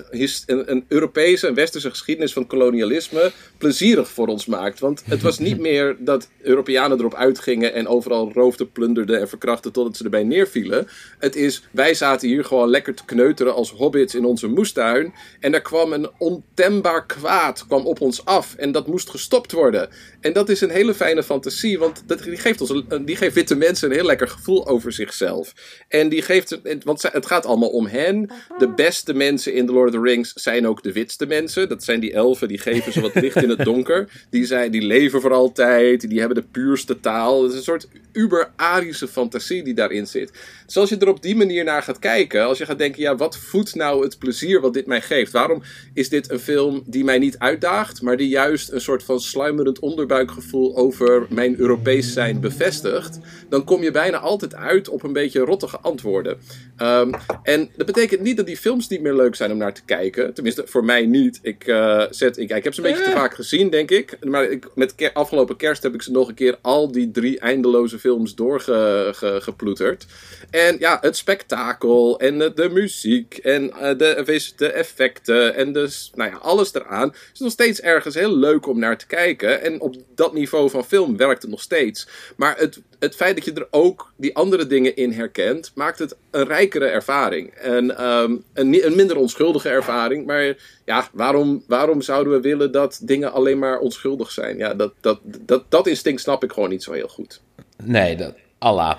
een, 0.47 0.71
een 0.71 0.85
Europese 0.89 1.47
en 1.47 1.55
westerse 1.55 1.91
geschiedenis 1.91 2.33
van 2.33 2.47
kolonialisme 2.47 3.33
plezierig 3.59 4.09
voor 4.09 4.27
ons 4.27 4.47
maakt. 4.47 4.81
Want 4.81 5.03
het 5.05 5.23
was 5.23 5.39
niet 5.39 5.59
meer 5.69 5.97
dat 5.99 6.29
Europeanen 6.43 6.99
erop 6.99 7.15
uitgingen 7.15 7.75
en 7.75 7.87
overal 7.87 8.33
roofden, 8.33 8.73
plunderden 8.73 9.21
en 9.21 9.29
verkrachten 9.29 9.73
totdat 9.73 9.97
ze 9.97 10.05
erbij 10.05 10.25
neervielen. 10.25 10.89
Het 11.19 11.37
is, 11.37 11.63
wij 11.71 11.95
zaten 11.95 12.29
hier 12.29 12.45
gewoon 12.45 12.69
lekker 12.69 12.95
te 12.95 13.05
kneuteren 13.05 13.55
als 13.55 13.71
hobbits 13.71 14.15
in 14.15 14.25
onze 14.25 14.47
moestuin. 14.47 15.15
En 15.41 15.55
er 15.55 15.63
kwam 15.63 15.93
een 15.93 16.11
ontembaar 16.19 17.07
kwaad 17.07 17.67
kwam 17.67 17.87
op 17.87 18.01
ons 18.01 18.25
af 18.25 18.55
en 18.55 18.73
dat 18.73 18.87
moest 18.87 19.11
gestopt 19.11 19.53
worden. 19.53 19.89
En 20.21 20.33
dat 20.33 20.49
is 20.49 20.61
een 20.61 20.71
hele 20.71 20.95
fijne 20.95 21.23
fantasie, 21.23 21.79
want 21.79 22.03
dat, 22.07 22.23
die, 22.23 22.37
geeft 22.37 22.61
ons 22.61 22.83
die 23.05 23.17
geeft 23.17 23.35
witte 23.35 23.57
mensen 23.57 23.91
heel 23.95 24.05
lekker 24.05 24.29
gevoel 24.29 24.67
over 24.67 24.93
zichzelf. 24.93 25.53
En 25.89 26.09
die 26.09 26.23
geeft, 26.23 26.61
want 26.85 27.01
zij- 27.01 27.11
het 27.13 27.27
gaat 27.27 27.47
allemaal 27.47 27.69
om 27.69 27.87
hen. 27.87 28.31
De 28.59 28.69
beste 28.69 29.15
mensen 29.15 29.55
in 29.55 29.67
The 29.67 29.73
Lord 29.73 29.89
of 29.89 29.95
the 29.95 30.01
Rings 30.01 30.33
zijn 30.33 30.67
ook 30.67 30.83
de 30.83 30.93
witste 30.93 31.27
mensen. 31.27 31.69
Dat 31.69 31.85
zijn 31.85 32.01
die 32.01 32.13
elfen, 32.13 32.49
die 32.49 32.59
geven 32.59 32.93
ze 32.93 33.01
wat 33.01 33.15
licht 33.15 33.43
in 33.43 33.49
het 33.49 33.65
donker. 33.65 34.09
Die, 34.31 34.47
zijn, 34.47 34.71
die 34.71 34.83
leven 34.83 35.21
voor 35.21 35.33
altijd, 35.33 36.09
die 36.09 36.19
hebben 36.19 36.37
de 36.37 36.49
puurste 36.51 37.01
taal. 37.01 37.43
Het 37.43 37.51
is 37.53 37.57
een 37.59 37.63
soort 37.65 37.89
uber-Arische 38.13 39.09
fantasie 39.09 39.63
die 39.63 39.75
daarin 39.75 40.07
zit. 40.07 40.33
Dus 40.67 40.77
als 40.77 40.89
je 40.89 40.97
er 40.97 41.09
op 41.09 41.23
die 41.23 41.37
manier 41.37 41.65
naar 41.65 41.83
gaat 41.83 41.99
kijken, 41.99 42.45
als 42.45 42.59
je 42.59 42.67
gaat 42.67 42.79
denken, 42.79 43.03
ja, 43.03 43.17
wat 43.17 43.37
voedt 43.37 43.75
nou 43.75 44.03
het 44.05 44.19
plezier 44.19 44.61
wat 44.61 44.75
dit 44.75 44.87
mij 44.87 45.01
geeft? 45.01 45.33
Waarom 45.33 45.63
is 45.95 46.09
dit 46.09 46.31
een 46.31 46.39
film 46.39 46.83
die 46.87 47.05
mij 47.05 47.19
niet 47.19 47.39
uitdaagt, 47.39 48.03
maar 48.03 48.17
die 48.17 48.29
juist 48.29 48.71
een 48.71 48.81
soort 48.81 49.03
van 49.03 49.21
sluimerend 49.21 49.79
onderbuikgevoel 49.79 50.77
over 50.77 51.27
mijn 51.29 51.59
Europees 51.59 52.13
zijn 52.13 52.41
bevestigt? 52.41 53.19
Dan 53.49 53.65
kom 53.65 53.83
je 53.83 53.84
bijna 53.91 54.19
altijd 54.19 54.55
uit 54.55 54.89
op 54.89 55.03
een 55.03 55.13
beetje 55.13 55.41
rottige 55.41 55.79
antwoorden. 55.79 56.39
Ehm, 56.77 57.13
en 57.43 57.71
dat 57.77 57.87
betekent 57.87 58.21
niet 58.21 58.37
dat 58.37 58.47
die 58.47 58.57
films 58.57 58.89
niet 58.89 59.01
meer 59.01 59.15
leuk 59.15 59.35
zijn 59.35 59.53
om 59.53 59.59
naar 59.59 59.75
te 59.75 59.85
kijken. 59.85 60.35
Tenminste, 60.35 60.63
voor 60.67 60.85
mij 60.85 61.07
niet. 61.07 61.39
Ik, 61.43 61.67
eh, 61.67 62.05
zet, 62.11 62.39
ik, 62.39 62.51
ik 62.51 62.65
heb 62.65 62.75
ze 62.75 62.81
een 62.81 62.93
beetje 62.93 63.05
te 63.05 63.17
vaak 63.17 63.35
gezien, 63.35 63.71
denk 63.71 63.91
ik. 63.91 64.17
Maar 64.25 64.45
ik, 64.45 64.69
met 64.75 65.11
afgelopen 65.13 65.57
kerst 65.57 65.83
heb 65.83 65.95
ik 65.95 66.03
ze 66.03 66.11
nog 66.11 66.29
een 66.29 66.35
keer 66.35 66.59
al 66.61 66.93
die 66.93 67.11
drie 67.11 67.39
eindeloze 67.39 67.99
films 67.99 68.35
doorgeploeterd. 68.35 70.07
En 70.51 70.77
ja, 70.79 70.99
het 71.01 71.17
spektakel 71.17 72.19
en 72.19 72.43
eh, 72.43 72.51
de 72.55 72.69
muziek 72.69 73.37
en 73.37 73.71
eh, 73.71 73.99
de, 73.99 74.53
de 74.57 74.69
effecten 74.69 75.55
en 75.55 75.73
dus, 75.73 76.11
nou 76.15 76.31
ja, 76.31 76.37
alles 76.37 76.75
eraan 76.75 77.15
is 77.33 77.41
nog 77.41 77.53
steeds 77.53 77.81
ergens 77.81 78.15
heel 78.15 78.37
leuk 78.37 78.67
om 78.67 78.79
naar 78.79 78.99
te 78.99 79.07
kijken. 79.07 79.63
En 79.63 79.81
op 79.81 79.97
dat 80.15 80.33
niveau 80.35 80.71
van 80.71 80.85
film 80.85 81.17
werkt 81.17 81.43
het 81.43 81.51
nog 81.51 81.63
steeds. 81.63 82.09
Maar 82.37 82.59
het, 82.59 82.81
het 82.99 83.15
feit 83.15 83.35
dat 83.35 83.45
je 83.45 83.53
er 83.53 83.67
ook 83.71 84.13
die 84.17 84.37
andere 84.37 84.67
dingen 84.67 84.97
in 84.97 85.13
herkent, 85.13 85.73
maakt 85.75 85.99
het 85.99 86.17
een 86.31 86.45
rijkere 86.45 86.87
ervaring. 86.87 87.51
En 87.51 87.97
ehm, 87.97 88.37
een, 88.53 88.97
minder 88.97 89.17
onschuldige 89.17 89.69
ervaring. 89.69 90.27
Maar 90.27 90.57
ja, 90.85 91.09
waarom, 91.13 91.65
waarom 91.67 92.03
zouden 92.03 92.33
we 92.33 92.41
willen 92.41 92.73
dat 92.73 93.01
dingen 93.03 93.33
alleen 93.33 93.59
maar 93.59 93.79
onschuldig 93.79 94.31
zijn? 94.31 94.59
Ja, 94.59 94.75
dat, 94.75 94.93
dat, 95.01 95.21
dat, 95.25 95.65
dat 95.69 95.87
instinct 95.87 96.21
snap 96.21 96.45
ik 96.45 96.53
gewoon 96.53 96.71
niet 96.71 96.83
zo 96.83 96.93
heel 96.93 97.09
goed. 97.09 97.41
Nee, 97.83 98.17
dat, 98.17 98.35
Allah. 98.59 98.97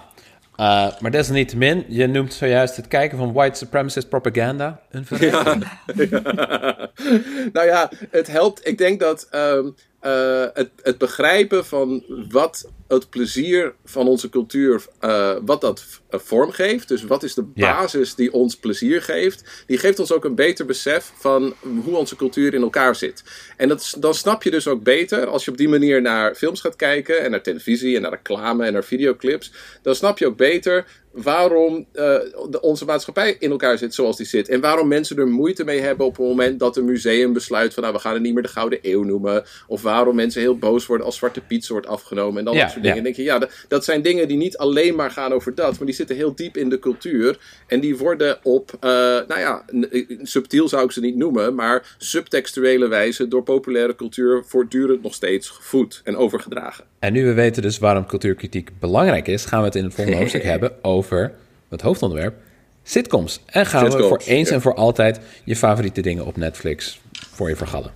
Eh, 0.56 0.88
maar 1.00 1.12
desalniettemin, 1.12 1.86
je 1.88 2.08
noemt 2.08 2.34
zojuist 2.34 2.76
het 2.76 2.88
kijken 2.88 3.18
van 3.18 3.34
white 3.34 3.58
supremacist 3.58 4.10
propaganda 4.10 4.82
een 4.90 5.06
verrijking. 5.10 5.66
nou 7.54 7.68
ja, 7.68 7.92
het 8.10 8.28
helpt. 8.28 8.68
Ik 8.68 8.78
denk 8.78 9.00
dat 9.00 9.28
ehm, 9.30 9.70
eh, 10.00 10.46
het, 10.54 10.70
het 10.82 10.98
begrijpen 10.98 11.66
van 11.66 12.04
wat 12.30 12.70
het 12.88 13.10
plezier 13.10 13.74
van 13.86 14.08
onze 14.08 14.30
cultuur, 14.30 14.86
eh, 15.00 15.36
wat 15.46 15.62
dat 15.62 15.86
eh, 16.10 16.20
vorm 16.20 16.52
geeft. 16.52 16.88
Dus 16.88 17.04
wat 17.04 17.24
is 17.24 17.34
de 17.34 17.46
Ja. 17.54 17.80
basis 17.82 18.16
die 18.16 18.34
ons 18.34 18.56
plezier 18.56 19.02
geeft. 19.02 19.64
Die 19.68 19.78
geeft 19.78 20.00
ons 20.00 20.12
ook 20.12 20.26
een 20.26 20.36
beter 20.36 20.66
besef 20.66 21.12
van 21.18 21.54
hoe 21.84 21.96
onze 21.96 22.16
cultuur 22.16 22.54
in 22.54 22.62
elkaar 22.62 22.96
zit. 22.96 23.24
En 23.58 23.68
dat, 23.68 23.96
dan 24.00 24.14
snap 24.14 24.44
je 24.44 24.52
dus 24.52 24.68
ook 24.68 24.84
beter, 24.84 25.26
als 25.26 25.46
je 25.46 25.52
op 25.52 25.58
die 25.58 25.70
manier 25.70 26.02
naar 26.02 26.36
films 26.36 26.62
gaat 26.62 26.76
kijken. 26.76 27.20
En 27.22 27.32
naar 27.32 27.42
televisie 27.44 27.96
en 27.96 28.02
naar 28.02 28.12
reclame 28.12 28.66
en 28.66 28.74
naar 28.74 28.84
videoclips. 28.84 29.52
Dan 29.82 29.96
snap 29.96 30.18
je 30.18 30.26
ook 30.26 30.38
beter 30.38 30.86
waarom 31.12 31.86
eh, 31.94 32.04
de, 32.50 32.62
onze 32.62 32.86
maatschappij 32.86 33.36
in 33.40 33.52
elkaar 33.52 33.78
zit 33.78 33.94
zoals 33.94 34.18
die 34.18 34.26
zit. 34.26 34.50
En 34.50 34.62
waarom 34.62 34.88
mensen 34.88 35.18
er 35.18 35.28
moeite 35.28 35.64
mee 35.64 35.80
hebben 35.80 36.06
op 36.06 36.18
het 36.18 36.26
moment 36.26 36.60
dat 36.60 36.78
een 36.78 36.86
museum 36.86 37.34
besluit 37.34 37.74
van 37.74 37.84
nou 37.84 37.96
we 37.96 38.02
gaan 38.02 38.14
het 38.14 38.22
niet 38.22 38.34
meer 38.34 38.44
de 38.44 38.50
Gouden 38.50 38.80
Eeuw 38.82 39.04
noemen. 39.04 39.44
Of 39.68 39.82
waarom 39.82 40.16
mensen 40.16 40.42
heel 40.42 40.58
boos 40.58 40.86
worden 40.86 41.06
als 41.06 41.16
Zwarte 41.16 41.42
Piet 41.42 41.68
wordt 41.68 41.88
afgenomen 41.88 42.48
en 42.48 42.54
Ja, 42.54 42.64
dat 42.64 42.75
soort 42.76 42.84
dingen. 42.84 42.98
En 42.98 43.04
denk 43.04 43.16
je, 43.16 43.24
ja, 43.24 43.40
dat, 43.40 43.52
dat 43.68 43.86
zijn 43.86 44.02
dingen 44.02 44.28
die 44.28 44.38
niet 44.38 44.58
alleen 44.58 44.96
maar 44.96 45.12
gaan 45.12 45.34
over 45.34 45.56
dat, 45.56 45.78
maar 45.78 45.86
die 45.86 45.96
zitten 45.96 46.16
heel 46.16 46.36
diep 46.36 46.58
in 46.58 46.70
de 46.70 46.80
cultuur. 46.80 47.38
En 47.68 47.80
die 47.80 47.98
worden 47.98 48.38
op, 48.44 48.78
eh, 48.80 48.90
nou 49.28 49.40
ja, 49.40 49.66
eh, 49.92 50.06
subtiel 50.22 50.68
zou 50.68 50.86
ik 50.86 50.92
ze 50.92 51.00
niet 51.00 51.16
noemen, 51.16 51.56
maar 51.56 51.96
subtextuele 51.98 52.88
wijze 52.88 53.28
door 53.28 53.44
populaire 53.44 53.96
cultuur 53.96 54.44
voortdurend 54.46 55.04
nog 55.04 55.14
steeds 55.14 55.50
gevoed 55.50 56.02
en 56.04 56.18
overgedragen. 56.18 56.84
En 57.00 57.14
nu 57.14 57.26
we 57.26 57.34
weten 57.34 57.62
dus 57.62 57.78
waarom 57.78 58.06
cultuurkritiek 58.06 58.72
belangrijk 58.80 59.28
is, 59.28 59.46
gaan 59.46 59.60
we 59.60 59.66
het 59.66 59.76
in 59.76 59.84
het 59.84 59.94
volgende 59.94 60.20
hoofdstuk 60.20 60.44
hebben 60.44 60.72
over 60.82 61.34
het 61.70 61.82
hoofdonderwerp 61.82 62.36
sitcoms. 62.84 63.42
En 63.46 63.66
gaan 63.66 63.90
we 63.90 64.04
voor 64.04 64.22
eens 64.26 64.50
ja. 64.50 64.56
en 64.56 64.62
voor 64.62 64.76
altijd 64.76 65.20
je 65.44 65.56
favoriete 65.56 66.02
dingen 66.02 66.26
op 66.26 66.38
Netflix 66.38 67.00
voor 67.12 67.50
je 67.50 67.56
vergallen. 67.56 67.92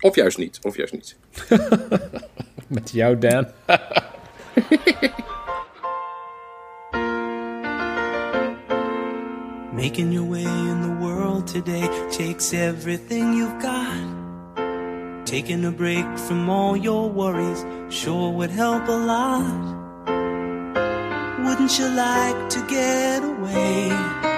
Of 0.00 0.14
juist 0.14 0.38
niet, 0.38 0.58
of 0.62 0.76
juist 0.76 0.92
niet. 0.92 1.16
Met 2.66 2.90
jou, 2.90 3.18
Dan. 3.18 3.46
Making 9.72 10.12
your 10.12 10.24
way 10.24 10.44
in 10.44 10.82
the 10.82 10.94
world 11.00 11.46
today 11.46 11.88
takes 12.10 12.52
everything 12.52 13.32
you've 13.32 13.62
got. 13.62 15.24
Taking 15.24 15.64
a 15.64 15.70
break 15.70 16.04
from 16.18 16.50
all 16.50 16.76
your 16.76 17.08
worries 17.08 17.64
sure 17.88 18.30
would 18.30 18.50
help 18.50 18.86
a 18.88 18.92
lot. 18.92 19.78
Wouldn't 21.46 21.78
you 21.78 21.88
like 21.88 22.50
to 22.50 22.60
get 22.68 23.24
away? 23.24 24.31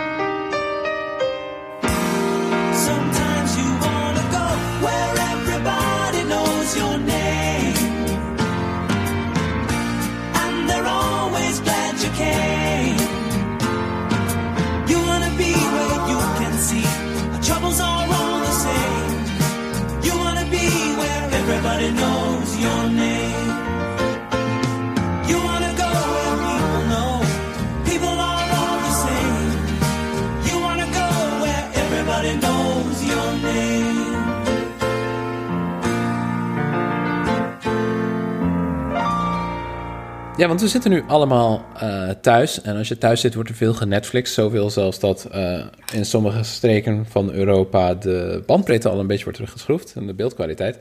Ja, 40.45 40.51
want 40.51 40.63
we 40.63 40.69
zitten 40.69 40.91
nu 40.91 41.05
allemaal 41.07 41.65
eh, 41.81 42.11
thuis. 42.11 42.61
En 42.61 42.77
als 42.77 42.89
je 42.89 42.99
thuis 42.99 43.21
zit, 43.21 43.35
wordt 43.35 43.49
er 43.49 43.55
veel 43.55 43.75
genetflix. 43.75 44.35
Zoveel 44.35 44.71
zelfs 44.71 44.99
dat 44.99 45.29
eh, 45.31 45.67
in 45.93 46.05
sommige 46.05 46.43
streken 46.43 47.07
van 47.07 47.33
Europa 47.33 47.95
de 47.95 48.43
bandbreedte 48.47 48.89
al 48.89 48.99
een 48.99 49.07
beetje 49.07 49.25
wordt 49.25 49.39
teruggeschroefd. 49.39 49.93
En 49.97 50.07
de 50.07 50.15
beeldkwaliteit. 50.15 50.79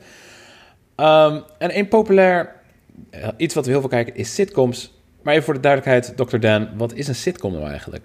Ehm, 0.96 1.40
en 1.58 1.78
een 1.78 1.88
populair, 1.88 2.52
eh, 3.10 3.28
iets 3.36 3.54
wat 3.54 3.64
we 3.64 3.70
heel 3.70 3.80
veel 3.80 3.88
kijken, 3.88 4.14
is 4.14 4.34
sitcoms. 4.34 4.92
Maar 5.22 5.32
even 5.32 5.44
voor 5.44 5.54
de 5.54 5.60
duidelijkheid, 5.60 6.16
Dr. 6.16 6.38
Dan, 6.38 6.68
wat 6.76 6.94
is 6.94 7.08
een 7.08 7.14
sitcom 7.14 7.52
nou 7.52 7.68
eigenlijk? 7.68 8.04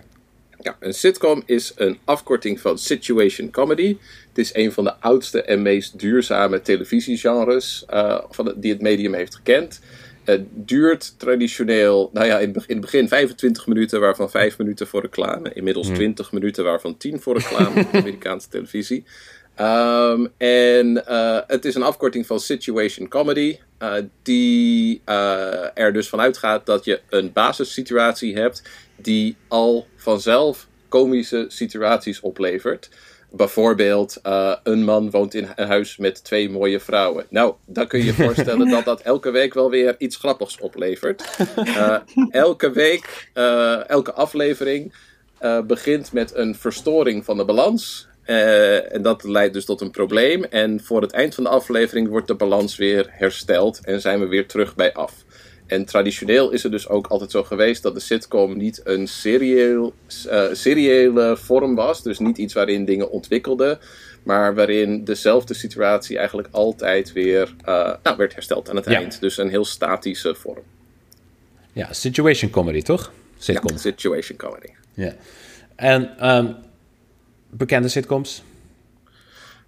Ja, 0.62 0.76
een 0.80 0.94
sitcom 0.94 1.44
is 1.46 1.74
een 1.76 1.98
afkorting 2.06 2.60
van 2.60 2.78
situation 2.78 3.50
comedy. 3.50 3.98
Het 4.28 4.38
is 4.38 4.56
een 4.56 4.72
van 4.72 4.84
de 4.84 4.94
oudste 4.96 5.44
en 5.44 5.62
meest 5.62 6.00
duurzame 6.00 6.62
televisiegenres 6.62 7.86
eh, 7.88 8.18
van 8.30 8.54
die 8.56 8.72
het 8.72 8.82
medium 8.82 9.14
heeft 9.14 9.36
gekend. 9.36 9.82
Het 10.30 10.48
duurt 10.54 11.14
traditioneel, 11.18 12.10
nou 12.14 12.26
ja, 12.26 12.40
in 12.40 12.44
het 12.44 12.54
begin- 12.54 12.70
in 12.70 12.76
het 12.76 12.86
begin 12.86 13.08
25 13.08 13.68
minuten, 13.68 14.00
waarvan 14.00 14.30
5 14.30 14.58
minuten 14.58 14.88
voor 14.88 15.02
reclame. 15.02 15.54
Inmiddels 15.54 15.88
20 15.88 16.32
minuten, 16.32 16.64
waarvan 16.64 16.98
10 16.98 17.22
voor 17.22 17.38
reclame 17.38 17.82
op 17.82 17.92
de 17.92 17.98
Amerikaanse 17.98 18.50
televisie. 18.56 19.06
Ehm, 19.56 20.26
en 20.38 21.06
eh, 21.06 21.40
het 21.48 21.66
is 21.66 21.76
een 21.76 21.84
afkorting 21.84 22.26
van 22.26 22.40
Situation 22.40 23.08
Comedy, 23.08 23.58
eh, 23.78 23.94
die 24.22 25.02
eh, 25.06 25.78
er 25.78 25.94
dus 25.94 26.10
vanuit 26.10 26.38
gaat 26.38 26.66
dat 26.66 26.86
je 26.86 27.02
een 27.10 27.32
basissituatie 27.34 28.36
hebt 28.36 28.64
die 28.96 29.36
al 29.48 29.88
vanzelf 29.96 30.68
komische 30.90 31.46
situaties 31.48 32.20
oplevert. 32.20 32.90
Bijvoorbeeld, 33.32 34.20
eh, 34.24 34.56
een 34.64 34.84
man 34.84 35.10
woont 35.10 35.34
in 35.34 35.48
een 35.56 35.68
huis 35.68 35.98
met 35.98 36.24
twee 36.24 36.50
mooie 36.50 36.80
vrouwen. 36.80 37.26
Nou, 37.30 37.54
dan 37.66 37.88
kun 37.88 38.00
je 38.00 38.06
je 38.06 38.14
voorstellen 38.14 38.70
dat 38.76 38.86
dat 38.86 39.02
elke 39.02 39.32
week 39.32 39.54
wel 39.54 39.70
weer 39.70 39.96
iets 39.98 40.16
grappigs 40.16 40.60
oplevert. 40.60 41.38
Eh, 41.56 41.96
elke 42.30 42.72
week, 42.72 43.30
eh, 43.34 43.90
elke 43.90 44.14
aflevering 44.14 44.94
begint 45.68 46.12
met 46.12 46.36
een 46.36 46.56
verstoring 46.56 47.26
van 47.26 47.38
de 47.38 47.46
balans. 47.46 48.08
En 48.26 49.02
dat 49.02 49.24
leidt 49.24 49.54
dus 49.54 49.66
tot 49.66 49.82
een 49.82 49.92
probleem. 49.92 50.44
En 50.44 50.84
voor 50.84 51.02
het 51.02 51.12
eind 51.12 51.36
van 51.36 51.44
de 51.44 51.50
aflevering 51.50 52.08
wordt 52.08 52.28
de 52.28 52.36
balans 52.36 52.78
weer 52.78 53.08
hersteld 53.10 53.86
en 53.86 54.02
zijn 54.02 54.20
we 54.20 54.28
weer 54.28 54.48
terug 54.48 54.76
bij 54.76 54.94
af. 54.94 55.14
En 55.70 55.86
traditioneel 55.86 56.52
is 56.52 56.64
het 56.64 56.72
dus 56.72 56.88
ook 56.88 57.08
altijd 57.08 57.32
zo 57.32 57.44
geweest 57.44 57.84
dat 57.84 57.94
de 57.94 58.00
sitcom 58.00 58.58
niet 58.58 58.82
een 58.84 59.08
serieel, 59.08 59.94
eh, 60.30 60.44
seriële 60.52 61.38
vorm 61.38 61.76
was. 61.76 62.04
Dus 62.04 62.20
niet 62.20 62.38
iets 62.38 62.54
waarin 62.54 62.86
dingen 62.86 63.12
ontwikkelden. 63.12 63.80
Maar 64.24 64.56
waarin 64.56 65.04
dezelfde 65.04 65.54
situatie 65.54 66.18
eigenlijk 66.18 66.48
altijd 66.52 67.14
weer 67.14 67.56
eh, 67.66 67.94
nou, 68.04 68.18
werd 68.18 68.34
hersteld 68.34 68.70
aan 68.70 68.76
het 68.76 68.86
Ja. 68.86 68.96
eind. 68.96 69.20
Dus 69.20 69.38
een 69.38 69.50
heel 69.50 69.66
statische 69.66 70.36
vorm. 70.36 70.64
Ja, 71.74 71.94
situation 71.94 72.52
comedy, 72.52 72.82
toch? 72.82 73.12
Sitcom. 73.38 73.72
Ja, 73.72 73.78
situation 73.78 74.38
comedy. 74.38 74.68
Ja. 74.94 75.14
En 75.76 76.18
ehm, 76.18 76.52
bekende 77.50 77.88
sitcoms? 77.88 78.44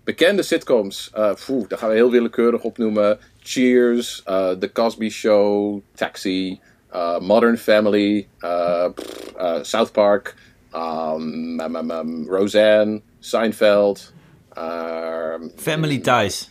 Bekende 0.03 0.43
sitcoms, 0.43 1.10
eh 1.13 1.31
poeh, 1.46 1.67
daar 1.67 1.77
gaan 1.79 1.89
we 1.89 1.96
heel 1.96 2.12
willekeurig 2.12 2.62
opnoemen. 2.62 3.20
Cheers, 3.43 4.22
eh, 4.25 4.50
The 4.50 4.72
Cosby 4.72 5.10
Show, 5.10 5.81
Taxi, 5.96 6.60
eh, 6.89 7.20
Modern 7.20 7.58
Family, 7.58 8.27
eh, 8.39 8.86
pff, 8.96 9.34
eh, 9.38 9.58
South 9.62 9.91
Park, 9.91 10.36
um, 10.75 11.60
um, 11.60 11.75
um, 11.75 11.91
um, 11.91 12.27
Roseanne, 12.29 13.01
Seinfeld, 13.20 14.12
um, 14.58 15.51
Family 15.55 16.00
Ties. 16.00 16.50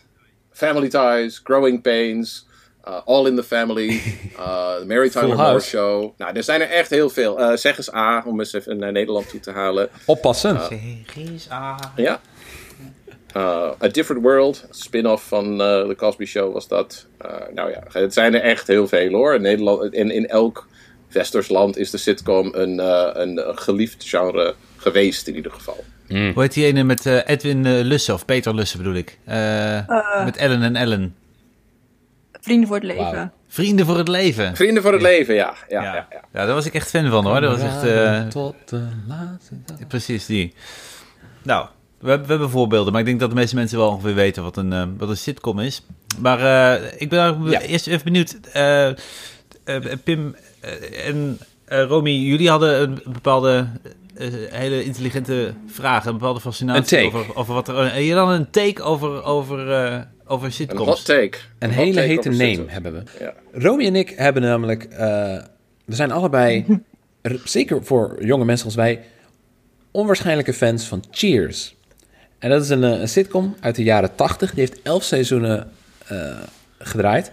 Family 0.52 0.88
Ties, 0.88 1.40
Growing 1.44 1.82
Pains, 1.82 2.46
uh, 2.86 3.00
All 3.06 3.26
in 3.26 3.36
the 3.36 3.42
Family, 3.42 4.00
uh, 4.38 4.78
The 4.80 4.84
Mary 4.86 5.10
Tyler 5.10 5.36
Moore. 5.36 5.60
Show. 5.60 6.14
Nou, 6.18 6.36
er 6.36 6.42
zijn 6.42 6.60
er 6.60 6.68
echt 6.70 6.90
heel 6.90 7.10
veel. 7.10 7.38
Eh, 7.40 7.56
zeg 7.56 7.76
eens 7.76 7.94
A, 7.94 8.22
om 8.26 8.38
eens 8.38 8.52
even 8.52 8.78
naar 8.78 8.92
Nederland 8.92 9.28
toe 9.28 9.40
te 9.40 9.50
halen. 9.50 9.88
Oppassen. 10.06 10.60
Ja. 11.96 12.20
Uh, 13.36 13.70
A 13.82 13.88
Different 13.88 14.22
World, 14.22 14.66
spin-off 14.70 15.28
van 15.28 15.52
uh, 15.52 15.86
The 15.86 15.94
Cosby 15.96 16.24
Show 16.24 16.52
was 16.52 16.68
dat. 16.68 17.06
Uh, 17.24 17.30
nou 17.54 17.70
ja, 17.70 17.82
het 17.92 18.14
zijn 18.14 18.34
er 18.34 18.40
echt 18.40 18.66
heel 18.66 18.88
veel 18.88 19.10
hoor. 19.10 19.34
In, 19.34 19.42
Nederland, 19.42 19.92
in, 19.92 20.10
in 20.10 20.28
elk 20.28 20.68
westers 21.12 21.48
land 21.48 21.76
is 21.76 21.90
de 21.90 21.96
sitcom 21.96 22.54
een, 22.54 22.78
uh, 22.78 23.10
een, 23.12 23.42
geliefd 23.54 24.04
genre 24.08 24.54
geweest 24.76 25.26
in 25.26 25.34
ieder 25.34 25.52
geval. 25.52 25.84
Hoe 26.08 26.42
heet 26.42 26.54
die 26.54 26.64
ene 26.64 26.82
met 26.82 27.06
eh, 27.06 27.18
Edwin 27.26 27.66
eh, 27.66 27.80
Lussen, 27.80 28.14
of 28.14 28.24
Peter 28.24 28.54
Lussen 28.54 28.78
bedoel 28.78 28.94
ik? 28.94 29.18
Eh, 29.24 30.24
met 30.24 30.36
Ellen 30.36 30.62
en 30.62 30.76
Ellen. 30.76 31.14
Vrienden 32.40 32.68
voor 32.68 32.76
het 32.76 32.84
leven. 32.84 33.32
Vrienden 33.48 33.86
voor 33.86 33.98
het 33.98 34.08
leven. 34.08 34.56
Vrienden 34.56 34.82
voor 34.82 34.92
het 34.92 35.02
leven, 35.02 35.34
ja. 35.34 35.54
ja, 35.68 35.82
ja. 35.82 35.94
Ja, 35.94 36.06
ja, 36.10 36.20
ja. 36.32 36.46
daar 36.46 36.54
was 36.54 36.66
ik 36.66 36.74
echt 36.74 36.90
fan 36.90 37.10
van 37.10 37.24
hoor. 37.26 37.40
Dat 37.40 37.50
was 37.50 37.62
echt, 37.62 37.82
eh, 37.82 38.26
Tot 38.26 38.54
de 38.64 38.88
laatste 39.08 39.54
dag. 39.66 39.86
precies 39.86 40.26
die. 40.26 40.54
Nou, 41.42 41.66
we, 42.00 42.08
hebben- 42.08 42.26
we 42.26 42.32
hebben 42.32 42.50
voorbeelden, 42.50 42.92
maar 42.92 43.00
ik 43.00 43.06
denk 43.06 43.20
dat 43.20 43.28
de 43.30 43.36
meeste 43.36 43.54
mensen 43.54 43.78
wel 43.78 43.88
ongeveer 43.90 44.14
weten 44.14 44.42
wat 44.42 44.56
een, 44.56 44.72
eh, 44.72 44.86
wat 44.98 45.08
een 45.08 45.16
sitcom 45.16 45.58
is. 45.58 45.82
Maar 46.18 46.40
eh, 46.78 46.92
ik 46.98 47.08
ben 47.08 47.42
Ja. 47.44 47.60
eerst 47.60 47.86
even 47.86 48.04
benieuwd. 48.04 48.38
eh, 48.52 48.88
eh, 48.88 48.94
Pim 50.04 50.36
en 51.04 51.38
Romy, 51.66 52.10
jullie 52.10 52.48
hadden 52.48 52.82
een 52.82 53.00
bepaalde 53.12 53.66
hele 54.50 54.84
intelligente 54.84 55.54
vragen, 55.66 56.12
een 56.12 56.18
bepaalde 56.18 56.40
fascinatie 56.40 56.98
Een 56.98 57.06
over, 57.06 57.36
over 57.36 57.54
wat 57.54 57.68
er. 57.68 57.86
En 57.86 58.02
je 58.02 58.14
dan 58.14 58.28
een 58.30 58.50
take 58.50 58.82
over, 58.82 59.22
over, 59.24 59.72
eh, 59.72 60.00
over 60.26 60.46
Een 60.46 60.52
sitcoms. 60.52 60.88
hot 60.88 61.04
take. 61.04 61.38
Een 61.58 61.68
hot 61.74 61.84
hele 61.84 61.94
take 61.94 62.06
hete 62.06 62.28
name 62.28 62.44
sitcoms. 62.44 62.72
hebben 62.72 62.92
we. 62.92 63.02
Ja. 63.20 63.32
Romy 63.52 63.86
en 63.86 63.96
ik 63.96 64.12
hebben 64.16 64.42
namelijk... 64.42 64.84
eh, 64.84 64.98
we 65.84 65.94
zijn 65.94 66.10
allebei, 66.10 66.66
zeker 67.44 67.84
voor 67.84 68.16
jonge 68.24 68.44
mensen 68.44 68.66
als 68.66 68.74
wij... 68.74 69.00
onwaarschijnlijke 69.90 70.52
fans 70.52 70.84
van 70.84 71.04
Cheers. 71.10 71.74
En 72.40 72.50
dat 72.50 72.62
is 72.62 72.68
een, 72.68 72.84
eh, 72.84 73.00
een 73.00 73.08
sitcom 73.08 73.56
uit 73.60 73.74
de 73.76 73.82
jaren 73.82 74.14
80. 74.14 74.50
Die 74.50 74.60
heeft 74.60 74.82
elf 74.82 75.02
seizoenen 75.02 75.70
eh, 76.06 76.36
gedraaid. 76.78 77.32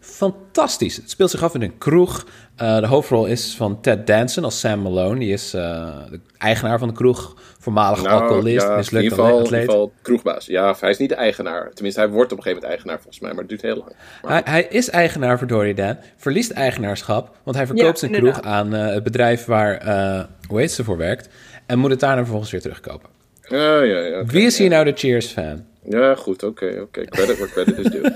Fantastisch. 0.00 0.96
Het 0.96 1.10
speelt 1.10 1.30
zich 1.30 1.42
af 1.42 1.54
in 1.54 1.62
een 1.62 1.78
kroeg. 1.78 2.26
Eh, 2.56 2.78
de 2.80 2.86
hoofdrol 2.86 3.26
is 3.26 3.54
van 3.56 3.80
Ted 3.80 4.06
Danson 4.06 4.44
als 4.44 4.60
Sam 4.60 4.80
Malone. 4.82 5.18
Die 5.18 5.32
is 5.32 5.54
eh, 5.54 5.62
de 6.10 6.20
eigenaar 6.38 6.78
van 6.78 6.88
de 6.88 6.94
kroeg. 6.94 7.36
Voormalig 7.58 8.06
alcoholist, 8.06 8.56
Nou, 8.56 8.66
ja, 8.66 8.70
in 8.70 8.76
mislukt 8.76 9.04
ieder 9.04 9.18
geval, 9.18 9.36
in 9.38 9.44
atleet. 9.44 9.60
ieder 9.60 9.74
geval 9.74 9.92
kroegbaas. 10.02 10.46
Ja, 10.46 10.76
hij 10.80 10.90
is 10.90 10.98
niet 10.98 11.08
de 11.08 11.14
eigenaar. 11.14 11.70
Tenminste, 11.72 12.00
hij 12.00 12.10
wordt 12.10 12.32
op 12.32 12.38
een 12.38 12.42
gegeven 12.42 12.62
moment 12.62 12.64
eigenaar 12.64 12.96
volgens 12.96 13.20
mij, 13.20 13.30
maar 13.30 13.40
het 13.40 13.48
duurt 13.48 13.62
heel 13.62 13.76
lang. 13.76 13.92
Hij, 14.26 14.40
hij 14.44 14.66
is 14.70 14.90
eigenaar 14.90 15.38
voor 15.38 15.46
Dory 15.46 15.74
Dan, 15.74 15.96
verliest 16.16 16.50
eigenaarschap, 16.50 17.36
want 17.42 17.56
hij 17.56 17.66
verkoopt 17.66 18.00
Ja, 18.00 18.08
zijn 18.08 18.20
kroeg 18.20 18.40
aan 18.42 18.74
eh, 18.74 18.92
het 18.94 19.02
bedrijf 19.02 19.44
waar, 19.44 19.76
eh 19.76 20.24
hoe 20.48 20.58
heet 20.60 20.72
ze 20.72 20.84
voor 20.84 20.96
werkt, 20.96 21.28
en 21.66 21.78
moet 21.78 21.90
het 21.90 22.00
daarna 22.00 22.20
vervolgens 22.20 22.50
weer 22.50 22.60
terugkopen. 22.60 23.08
Ja, 23.52 23.82
ja, 23.82 23.98
ja. 23.98 24.24
Wie 24.24 24.46
is 24.46 24.58
hier 24.58 24.68
nou 24.68 24.84
de 24.84 24.92
Cheers-fan? 24.94 25.64
Ja, 25.88 26.14
goed, 26.14 26.42
oké, 26.42 26.78
oké. 26.80 27.04
Credit 27.04 27.38
where 27.38 27.52
credit 27.52 27.78
is 27.78 27.90
due. 27.90 28.12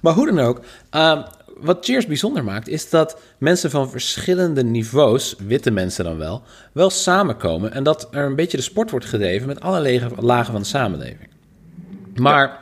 Maar 0.00 0.12
hoe 0.12 0.26
dan 0.26 0.38
ook, 0.38 0.60
ehm, 0.90 1.22
wat 1.56 1.84
Cheers 1.84 2.06
bijzonder 2.06 2.44
maakt, 2.44 2.68
is 2.68 2.90
dat 2.90 3.20
mensen 3.38 3.70
van 3.70 3.90
verschillende 3.90 4.64
niveaus, 4.64 5.36
witte 5.38 5.70
mensen 5.70 6.04
dan 6.04 6.18
wel, 6.18 6.42
wel 6.72 6.90
samenkomen 6.90 7.72
en 7.72 7.82
dat 7.82 8.08
er 8.10 8.24
een 8.24 8.36
beetje 8.36 8.56
de 8.56 8.62
sport 8.62 8.90
wordt 8.90 9.06
gedreven 9.06 9.46
met 9.46 9.60
alle 9.60 10.00
lagen 10.20 10.52
van 10.52 10.60
de 10.60 10.68
samenleving. 10.68 11.28
Maar 12.14 12.60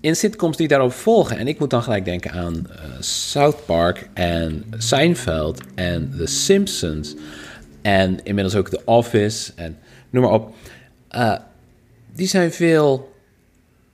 in 0.00 0.16
sitcoms 0.16 0.56
die 0.56 0.68
daarop 0.68 0.92
volgen, 0.92 1.36
en 1.36 1.48
ik 1.48 1.58
moet 1.58 1.70
dan 1.70 1.82
gelijk 1.82 2.04
denken 2.04 2.30
aan 2.30 2.66
eh, 2.70 2.76
South 3.00 3.66
Park 3.66 4.08
en 4.14 4.64
Seinfeld 4.78 5.60
en 5.74 6.14
The 6.16 6.26
Simpsons 6.26 7.14
en 7.82 8.24
inmiddels 8.24 8.56
ook 8.56 8.68
The 8.68 8.82
Office 8.84 9.52
en 9.56 9.78
noem 10.10 10.22
maar 10.22 10.32
op, 10.32 10.54
eh, 11.08 11.36
die 12.14 12.26
zijn 12.26 12.52
veel 12.52 13.12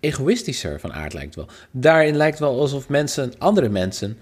egoïstischer 0.01 0.81
van 0.81 0.93
aard 0.93 1.13
lijkt 1.13 1.35
wel. 1.35 1.47
Daarin 1.71 2.17
lijkt 2.17 2.39
wel 2.39 2.61
alsof 2.61 2.89
mensen, 2.89 3.33
andere 3.39 3.69
mensen, 3.69 4.19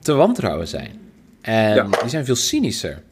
te 0.00 0.12
wantrouwen 0.12 0.68
zijn. 0.68 1.00
En 1.40 1.74
Ja. 1.74 1.82
die 2.00 2.08
zijn 2.08 2.24
veel 2.24 2.34
cynischer. 2.36 3.02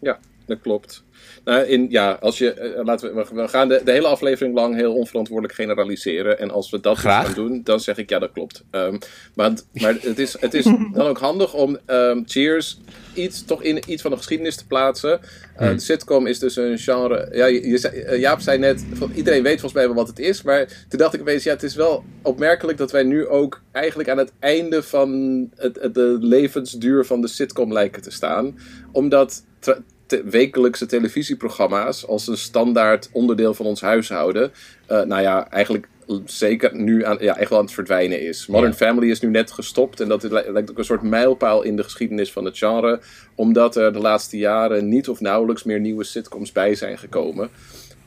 Ja, 0.00 0.18
dat 0.50 0.60
klopt. 0.60 1.04
Nou, 1.44 1.64
in, 1.64 1.86
ja, 1.90 2.12
als 2.20 2.38
je, 2.38 2.52
eh, 2.52 2.84
laten 2.84 3.14
we, 3.14 3.26
we 3.34 3.48
gaan 3.48 3.68
de, 3.68 3.80
de 3.84 3.90
hele 3.90 4.06
aflevering 4.06 4.54
lang 4.54 4.74
heel 4.74 4.94
onverantwoordelijk 4.94 5.54
generaliseren. 5.58 6.38
En 6.38 6.50
als 6.50 6.70
we 6.70 6.80
dat 6.80 6.98
Graag. 6.98 7.24
gaan 7.26 7.34
doen, 7.34 7.60
dan 7.64 7.80
zeg 7.80 7.96
ik 7.96 8.10
ja, 8.10 8.18
dat 8.18 8.32
klopt. 8.32 8.64
Ehm, 8.70 8.98
maar 9.34 9.52
maar 9.72 9.96
het, 10.00 10.18
is, 10.18 10.36
het 10.40 10.54
is 10.54 10.64
dan 10.94 11.06
ook 11.06 11.18
handig 11.18 11.54
om 11.54 11.78
ehm, 11.86 12.22
Cheers 12.26 12.78
iets, 13.14 13.44
toch 13.44 13.62
in 13.62 13.82
iets 13.86 14.02
van 14.02 14.10
de 14.10 14.16
geschiedenis 14.16 14.56
te 14.56 14.66
plaatsen. 14.66 15.20
Eh, 15.56 15.68
De 15.68 15.78
sitcom 15.80 16.26
is 16.26 16.38
dus 16.38 16.56
een 16.56 16.78
genre. 16.78 17.28
Ja, 17.32 17.46
je, 17.46 17.68
je 17.68 17.78
zei- 17.78 18.00
eh, 18.00 18.18
Jaap 18.20 18.40
zei 18.40 18.58
net, 18.58 18.84
van, 18.92 19.12
iedereen 19.14 19.42
weet 19.42 19.60
volgens 19.60 19.72
mij 19.72 19.86
wel 19.86 19.94
wat 19.96 20.08
het 20.08 20.18
is. 20.18 20.42
Maar 20.42 20.84
toen 20.88 20.98
dacht 20.98 21.14
ik 21.14 21.20
opeens, 21.20 21.42
ja, 21.44 21.52
het 21.52 21.62
is 21.62 21.74
wel 21.74 22.04
opmerkelijk 22.22 22.78
dat 22.78 22.90
wij 22.90 23.02
nu 23.02 23.26
ook 23.26 23.60
eigenlijk 23.72 24.08
aan 24.08 24.18
het 24.18 24.32
einde 24.38 24.82
van 24.82 25.10
het, 25.56 25.78
het- 25.80 25.94
de 25.94 26.16
levensduur 26.20 27.04
van 27.04 27.20
de 27.20 27.28
sitcom 27.28 27.72
lijken 27.72 28.02
te 28.02 28.10
staan. 28.10 28.58
Omdat 28.92 29.42
te- 30.10 30.22
wekelijkse 30.24 30.86
televisieprogramma's 30.86 32.06
als 32.06 32.26
een 32.28 32.36
standaard 32.36 33.08
onderdeel 33.12 33.54
van 33.54 33.66
ons 33.66 33.80
huishouden, 33.80 34.52
eh, 34.86 35.02
nou 35.02 35.22
ja, 35.22 35.50
eigenlijk 35.50 35.88
zeker 36.24 36.74
nu 36.76 37.04
aan, 37.04 37.16
ja, 37.20 37.36
echt 37.36 37.48
wel 37.50 37.58
aan 37.58 37.64
het 37.64 37.74
verdwijnen 37.74 38.20
is. 38.20 38.46
Modern 38.46 38.70
Ja. 38.70 38.76
Family 38.76 39.10
is 39.10 39.20
nu 39.20 39.28
net 39.28 39.50
gestopt 39.50 40.00
en 40.00 40.08
dat 40.08 40.22
lijkt 40.22 40.70
ook 40.70 40.78
een 40.78 40.84
soort 40.84 41.02
mijlpaal 41.02 41.62
in 41.62 41.76
de 41.76 41.82
geschiedenis 41.82 42.32
van 42.32 42.44
het 42.44 42.58
genre, 42.58 43.00
omdat 43.34 43.76
er 43.76 43.92
de 43.92 43.98
laatste 43.98 44.38
jaren 44.38 44.88
niet 44.88 45.08
of 45.08 45.20
nauwelijks 45.20 45.64
meer 45.64 45.80
nieuwe 45.80 46.04
sitcoms 46.04 46.52
bij 46.52 46.74
zijn 46.74 46.98
gekomen. 46.98 47.48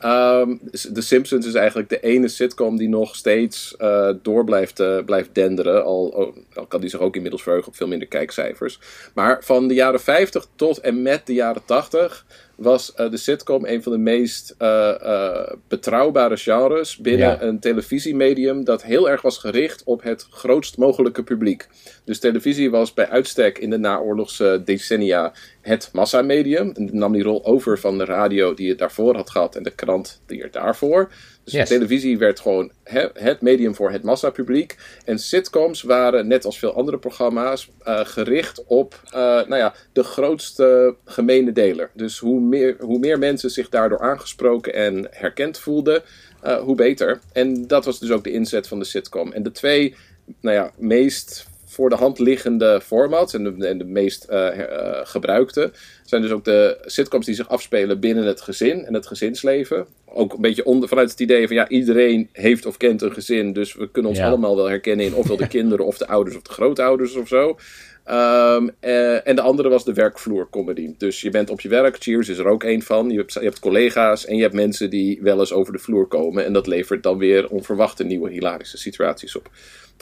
Ehm, 0.04 0.56
The 0.92 1.00
Simpsons 1.00 1.46
is 1.46 1.54
eigenlijk 1.54 1.88
de 1.88 2.00
ene 2.00 2.28
sitcom 2.28 2.76
die 2.76 2.88
nog 2.88 3.16
steeds 3.16 3.76
eh, 3.76 4.10
door 4.22 4.44
blijft, 4.44 4.80
eh, 4.80 5.04
blijft 5.04 5.34
denderen. 5.34 5.84
Al, 5.84 6.14
al- 6.14 6.34
al 6.54 6.66
kan 6.66 6.80
die 6.80 6.90
zich 6.90 7.00
ook 7.00 7.14
inmiddels 7.14 7.42
verheugen 7.42 7.68
op 7.70 7.76
veel 7.76 7.86
minder 7.86 8.08
kijkcijfers. 8.08 8.78
Maar 9.14 9.44
van 9.44 9.68
de 9.68 9.74
jaren 9.74 10.00
50 10.00 10.46
tot 10.56 10.78
en 10.80 11.02
met 11.02 11.26
de 11.26 11.34
jaren 11.34 11.64
80 11.64 12.26
was 12.56 12.94
eh, 12.94 13.10
de 13.10 13.16
sitcom 13.16 13.64
een 13.64 13.82
van 13.82 13.92
de 13.92 13.98
meest 13.98 14.54
eh, 14.58 15.00
eh, 15.00 15.52
betrouwbare 15.68 16.36
genres 16.36 16.96
binnen 16.96 17.28
Ja. 17.28 17.42
een 17.42 17.58
televisiemedium 17.58 18.64
dat 18.64 18.82
heel 18.82 19.10
erg 19.10 19.22
was 19.22 19.38
gericht 19.38 19.82
op 19.84 20.02
het 20.02 20.26
grootst 20.30 20.78
mogelijke 20.78 21.22
publiek. 21.22 21.68
Dus 22.04 22.18
televisie 22.18 22.70
was 22.70 22.94
bij 22.94 23.08
uitstek 23.08 23.58
in 23.58 23.70
de 23.70 23.78
naoorlogse 23.78 24.62
decennia 24.64 25.32
het 25.60 25.90
massamedium. 25.92 26.72
En 26.74 26.88
nam 26.92 27.12
die 27.12 27.22
rol 27.22 27.44
over 27.44 27.78
van 27.78 27.98
de 27.98 28.04
radio 28.04 28.54
die 28.54 28.68
het 28.68 28.78
daarvoor 28.78 29.14
had 29.14 29.30
gehad 29.30 29.56
en 29.56 29.62
de 29.62 29.74
krant 29.74 30.20
die 30.26 30.42
er 30.42 30.50
daarvoor. 30.50 31.10
Dus 31.44 31.52
Yes. 31.52 31.68
televisie 31.68 32.18
werd 32.18 32.40
gewoon 32.40 32.70
he- 32.84 33.08
het 33.14 33.40
medium 33.40 33.74
voor 33.74 33.90
het 33.90 34.02
massapubliek. 34.02 34.76
En 35.04 35.18
sitcoms 35.18 35.82
waren, 35.82 36.26
net 36.26 36.44
als 36.44 36.58
veel 36.58 36.74
andere 36.74 36.98
programma's, 36.98 37.70
eh, 37.82 38.00
gericht 38.04 38.64
op 38.66 39.00
eh, 39.04 39.12
nou 39.20 39.56
ja, 39.56 39.74
de 39.92 40.02
grootste 40.02 40.96
gemene 41.04 41.52
deler. 41.52 41.90
Dus 41.94 42.18
hoe 42.18 42.40
meer, 42.40 42.76
hoe 42.80 42.98
meer 42.98 43.18
mensen 43.18 43.50
zich 43.50 43.68
daardoor 43.68 44.00
aangesproken 44.00 44.74
en 44.74 45.06
herkend 45.10 45.58
voelden, 45.58 46.02
eh, 46.42 46.56
hoe 46.56 46.74
beter. 46.74 47.20
En 47.32 47.66
dat 47.66 47.84
was 47.84 47.98
dus 47.98 48.10
ook 48.10 48.24
de 48.24 48.32
inzet 48.32 48.68
van 48.68 48.78
de 48.78 48.84
sitcom. 48.84 49.32
En 49.32 49.42
de 49.42 49.52
twee 49.52 49.94
nou 50.40 50.56
ja, 50.56 50.70
meest 50.76 51.46
voor 51.74 51.90
de 51.90 51.96
hand 51.96 52.18
liggende 52.18 52.80
formats 52.82 53.34
en 53.34 53.44
de, 53.44 53.66
en 53.66 53.78
de 53.78 53.84
meest 53.84 54.24
eh, 54.24 54.60
eh, 54.60 55.00
gebruikte 55.02 55.72
zijn 56.04 56.22
dus 56.22 56.30
ook 56.30 56.44
de 56.44 56.78
sitcoms 56.84 57.26
die 57.26 57.34
zich 57.34 57.48
afspelen 57.48 58.00
binnen 58.00 58.24
het 58.24 58.40
gezin 58.40 58.84
en 58.84 58.94
het 58.94 59.06
gezinsleven. 59.06 59.86
Ook 60.04 60.32
een 60.32 60.40
beetje 60.40 60.64
onder, 60.64 60.88
vanuit 60.88 61.10
het 61.10 61.20
idee 61.20 61.46
van 61.46 61.56
ja, 61.56 61.68
iedereen 61.68 62.28
heeft 62.32 62.66
of 62.66 62.76
kent 62.76 63.02
een 63.02 63.12
gezin, 63.12 63.52
dus 63.52 63.74
we 63.74 63.90
kunnen 63.90 64.10
ons 64.10 64.20
Ja. 64.20 64.28
allemaal 64.28 64.56
wel 64.56 64.68
herkennen 64.68 65.06
in 65.06 65.14
ofwel 65.14 65.36
de 65.36 65.48
kinderen 65.58 65.86
of 65.86 65.98
de 65.98 66.06
ouders 66.06 66.36
of 66.36 66.42
de 66.42 66.52
grootouders 66.52 67.14
of 67.14 67.28
zo. 67.28 67.58
Ehm, 68.04 68.68
eh, 68.80 69.28
en 69.28 69.36
de 69.36 69.42
andere 69.42 69.68
was 69.68 69.84
de 69.84 69.92
werkvloercomedy. 69.92 70.94
Dus 70.98 71.20
je 71.20 71.30
bent 71.30 71.50
op 71.50 71.60
je 71.60 71.68
werk, 71.68 71.96
Cheers 71.98 72.28
is 72.28 72.38
er 72.38 72.46
ook 72.46 72.64
één 72.64 72.82
van. 72.82 73.10
Je 73.10 73.18
hebt, 73.18 73.32
je 73.32 73.40
hebt 73.40 73.58
collega's 73.58 74.26
en 74.26 74.36
je 74.36 74.42
hebt 74.42 74.54
mensen 74.54 74.90
die 74.90 75.18
wel 75.22 75.38
eens 75.38 75.52
over 75.52 75.72
de 75.72 75.78
vloer 75.78 76.06
komen. 76.06 76.44
En 76.44 76.52
dat 76.52 76.66
levert 76.66 77.02
dan 77.02 77.18
weer 77.18 77.48
onverwachte 77.48 78.04
nieuwe 78.04 78.30
hilarische 78.30 78.78
situaties 78.78 79.36
op. 79.36 79.50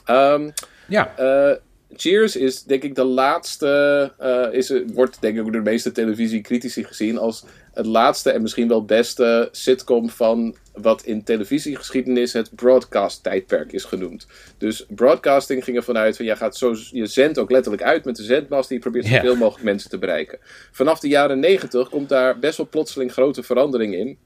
Ehm, 0.05 0.51
Ja, 0.89 1.17
eh, 1.17 1.57
Cheers 1.97 2.37
is 2.37 2.63
denk 2.63 2.83
ik 2.83 2.95
de 2.95 3.05
laatste, 3.05 4.13
eh, 4.19 4.47
is, 4.53 4.73
wordt 4.93 5.17
denk 5.21 5.37
ik 5.37 5.43
door 5.43 5.53
de 5.53 5.61
meeste 5.61 5.93
televisiecritici 5.93 6.85
gezien 6.85 7.19
als 7.19 7.45
het 7.73 7.87
laatste 7.87 8.31
en 8.31 8.43
misschien 8.43 8.69
wel 8.69 8.85
beste 8.85 9.49
sitcom 9.53 10.11
van 10.11 10.57
wat 10.73 11.03
in 11.03 11.25
televisiegeschiedenis 11.25 12.33
het 12.33 12.55
broadcast 12.55 13.23
tijdperk 13.23 13.73
is 13.73 13.85
genoemd. 13.85 14.27
Dus 14.59 14.87
broadcasting 14.89 15.65
ging 15.65 15.77
ervan 15.77 15.97
uit 15.97 16.17
van 16.17 16.25
je, 16.25 16.37
gaat 16.37 16.57
zo, 16.57 16.75
je 16.91 17.07
zendt 17.07 17.39
ook 17.39 17.51
letterlijk 17.51 17.83
uit 17.83 18.05
met 18.05 18.17
de 18.17 18.23
zendmast 18.23 18.69
die 18.69 18.79
probeert 18.79 19.09
Ja. 19.09 19.15
zoveel 19.15 19.37
mogelijk 19.37 19.65
mensen 19.65 19.91
te 19.91 19.99
bereiken. 19.99 20.39
Vanaf 20.71 21.01
de 21.01 21.09
jaren 21.09 21.41
negentig 21.41 21.89
komt 21.89 22.09
daar 22.09 22.39
best 22.39 22.57
wel 22.57 22.69
plotseling 22.69 23.13
grote 23.13 23.43
verandering 23.43 23.95
in. 23.95 24.19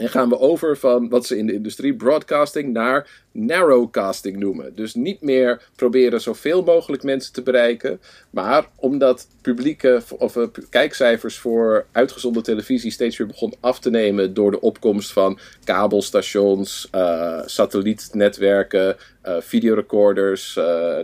En 0.00 0.08
gaan 0.08 0.28
we 0.28 0.38
over 0.38 0.76
van 0.76 1.08
wat 1.08 1.26
ze 1.26 1.38
in 1.38 1.46
de 1.46 1.52
industrie 1.52 1.94
broadcasting 1.94 2.72
naar 2.72 3.08
narrowcasting 3.32 4.36
noemen. 4.36 4.74
Dus 4.74 4.94
niet 4.94 5.20
meer 5.20 5.62
proberen 5.76 6.20
zoveel 6.20 6.62
mogelijk 6.62 7.02
mensen 7.02 7.32
te 7.32 7.42
bereiken. 7.42 8.00
Maar 8.30 8.66
omdat 8.76 9.26
publieke 9.42 10.02
of 10.18 10.36
eh, 10.36 10.46
kijkcijfers 10.70 11.38
voor 11.38 11.86
uitgezonden 11.92 12.42
televisie 12.42 12.90
steeds 12.90 13.16
weer 13.16 13.26
begon 13.26 13.54
af 13.60 13.78
te 13.80 13.90
nemen 13.90 14.34
door 14.34 14.50
de 14.50 14.60
opkomst 14.60 15.12
van 15.12 15.38
kabelstations, 15.64 16.88
eh, 16.90 17.40
satellietnetwerken, 17.44 18.96
eh, 19.22 19.36
videorecorders, 19.40 20.54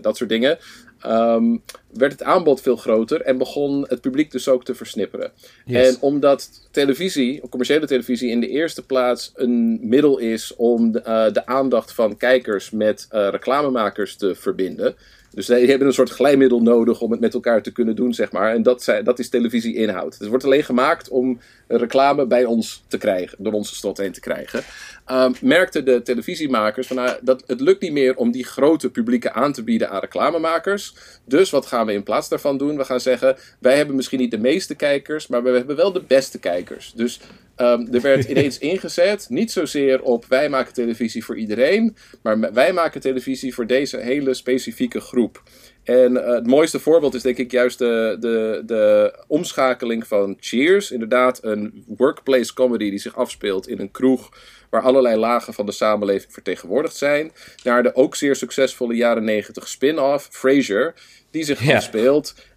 dat 0.01 0.17
soort 0.17 0.31
dingen. 0.31 0.59
Ehm, 1.07 1.57
werd 1.92 2.12
het 2.12 2.23
aanbod 2.23 2.61
veel 2.61 2.77
groter 2.77 3.21
en 3.21 3.38
begon 3.38 3.85
het 3.88 4.01
publiek 4.01 4.31
dus 4.31 4.49
ook 4.49 4.64
te 4.64 4.75
versnipperen. 4.75 5.33
Yes. 5.64 5.88
En 5.88 5.97
omdat 6.01 6.69
televisie, 6.71 7.40
commerciële 7.49 7.87
televisie, 7.87 8.31
in 8.31 8.40
de 8.40 8.49
eerste 8.49 8.87
plaats 8.87 9.33
een 9.35 9.79
middel 9.83 10.19
is 10.19 10.55
om 10.57 10.92
de, 10.92 11.01
eh, 11.01 11.33
de 11.33 11.47
aandacht 11.47 11.92
van 11.92 12.16
kijkers 12.16 12.71
met 12.71 13.07
eh, 13.11 13.29
reclamemakers 13.31 14.16
te 14.16 14.35
verbinden. 14.35 14.95
Dus 15.37 15.47
die 15.47 15.69
hebben 15.69 15.87
een 15.87 15.92
soort 15.92 16.11
glijmiddel 16.11 16.62
nodig 16.62 17.01
om 17.01 17.11
het 17.11 17.21
met 17.21 17.35
elkaar 17.35 17.62
te 17.62 17.73
kunnen 17.73 17.97
doen, 17.97 18.14
zeg 18.14 18.33
maar. 18.33 18.55
En 18.55 18.62
dat, 18.62 19.01
dat 19.05 19.19
is 19.19 19.29
televisie-inhoud. 19.29 20.19
Het 20.19 20.29
wordt 20.29 20.45
alleen 20.45 20.64
gemaakt 20.64 21.09
om 21.09 21.40
reclame 21.66 22.27
bij 22.27 22.45
ons 22.45 22.83
te 22.88 22.99
krijgen, 22.99 23.37
door 23.40 23.53
onze 23.53 23.75
slot 23.75 23.99
heen 23.99 24.12
te 24.12 24.21
krijgen. 24.21 24.62
Ehm, 25.07 25.33
merkten 25.40 25.85
de 25.85 26.03
televisiemakers 26.03 26.87
van, 26.87 26.97
nou, 26.97 27.19
dat 27.23 27.42
het 27.47 27.61
lukt 27.61 27.83
niet 27.83 27.92
meer 27.92 28.16
om 28.16 28.31
die 28.31 28.45
grote 28.45 28.90
publieken 28.90 29.35
aan 29.35 29.53
te 29.53 29.62
bieden 29.62 29.90
aan 29.90 30.01
reclamemakers. 30.01 30.95
Dus 31.25 31.51
wat 31.51 31.66
gaan 31.66 31.87
we 31.87 31.92
in 31.92 32.03
plaats 32.03 32.29
daarvan 32.29 32.59
doen? 32.59 32.77
We 32.77 32.85
gaan 32.85 33.01
zeggen, 33.01 33.37
wij 33.59 33.77
hebben 33.77 33.97
misschien 33.97 34.19
niet 34.19 34.31
de 34.31 34.38
meeste 34.38 34.75
kijkers, 34.75 35.27
maar 35.27 35.42
we 35.42 35.51
hebben 35.51 35.77
wel 35.77 35.92
de 35.92 36.03
beste 36.07 36.38
kijkers. 36.38 36.92
Dus 36.97 37.21
ehm, 37.57 37.87
er 37.92 38.01
werd 38.01 38.25
ineens 38.31 38.59
ingezet, 38.59 39.27
niet 39.29 39.53
zozeer 39.53 40.03
op 40.03 40.25
wij 40.29 40.49
maken 40.49 40.73
televisie 40.75 41.25
voor 41.25 41.37
iedereen, 41.37 41.97
maar 42.23 42.53
wij 42.53 42.73
maken 42.73 43.01
televisie 43.01 43.55
voor 43.55 43.66
deze 43.66 43.97
hele 43.97 44.35
specifieke 44.35 45.01
groep. 45.01 45.42
En 45.85 46.25
eh, 46.25 46.35
het 46.35 46.47
mooiste 46.47 46.81
voorbeeld 46.81 47.14
is 47.14 47.23
denk 47.23 47.38
ik 47.38 47.51
juist 47.51 47.79
de, 47.79 48.16
de, 48.21 48.62
de 48.66 49.14
omschakeling 49.27 50.07
van 50.07 50.37
Cheers. 50.40 50.90
Inderdaad, 50.90 51.45
een 51.45 51.85
workplace 51.87 52.55
comedy 52.55 52.90
die 52.90 52.99
zich 52.99 53.16
afspeelt 53.16 53.69
in 53.69 53.79
een 53.79 53.90
kroeg 53.90 54.31
waar 54.70 54.83
allerlei 54.83 55.16
lagen 55.16 55.55
van 55.55 55.66
de 55.66 55.72
samenleving 55.72 56.33
vertegenwoordigd 56.33 56.96
zijn. 56.96 57.33
Naar 57.62 57.83
de 57.83 57.94
ook 57.94 58.16
zeer 58.16 58.37
succesvolle 58.37 58.94
jaren 58.94 59.24
negentig 59.24 59.68
spin-off, 59.68 60.29
Frasier, 60.31 60.94
die 61.31 61.44
zich 61.44 61.62
Ja. 61.64 61.81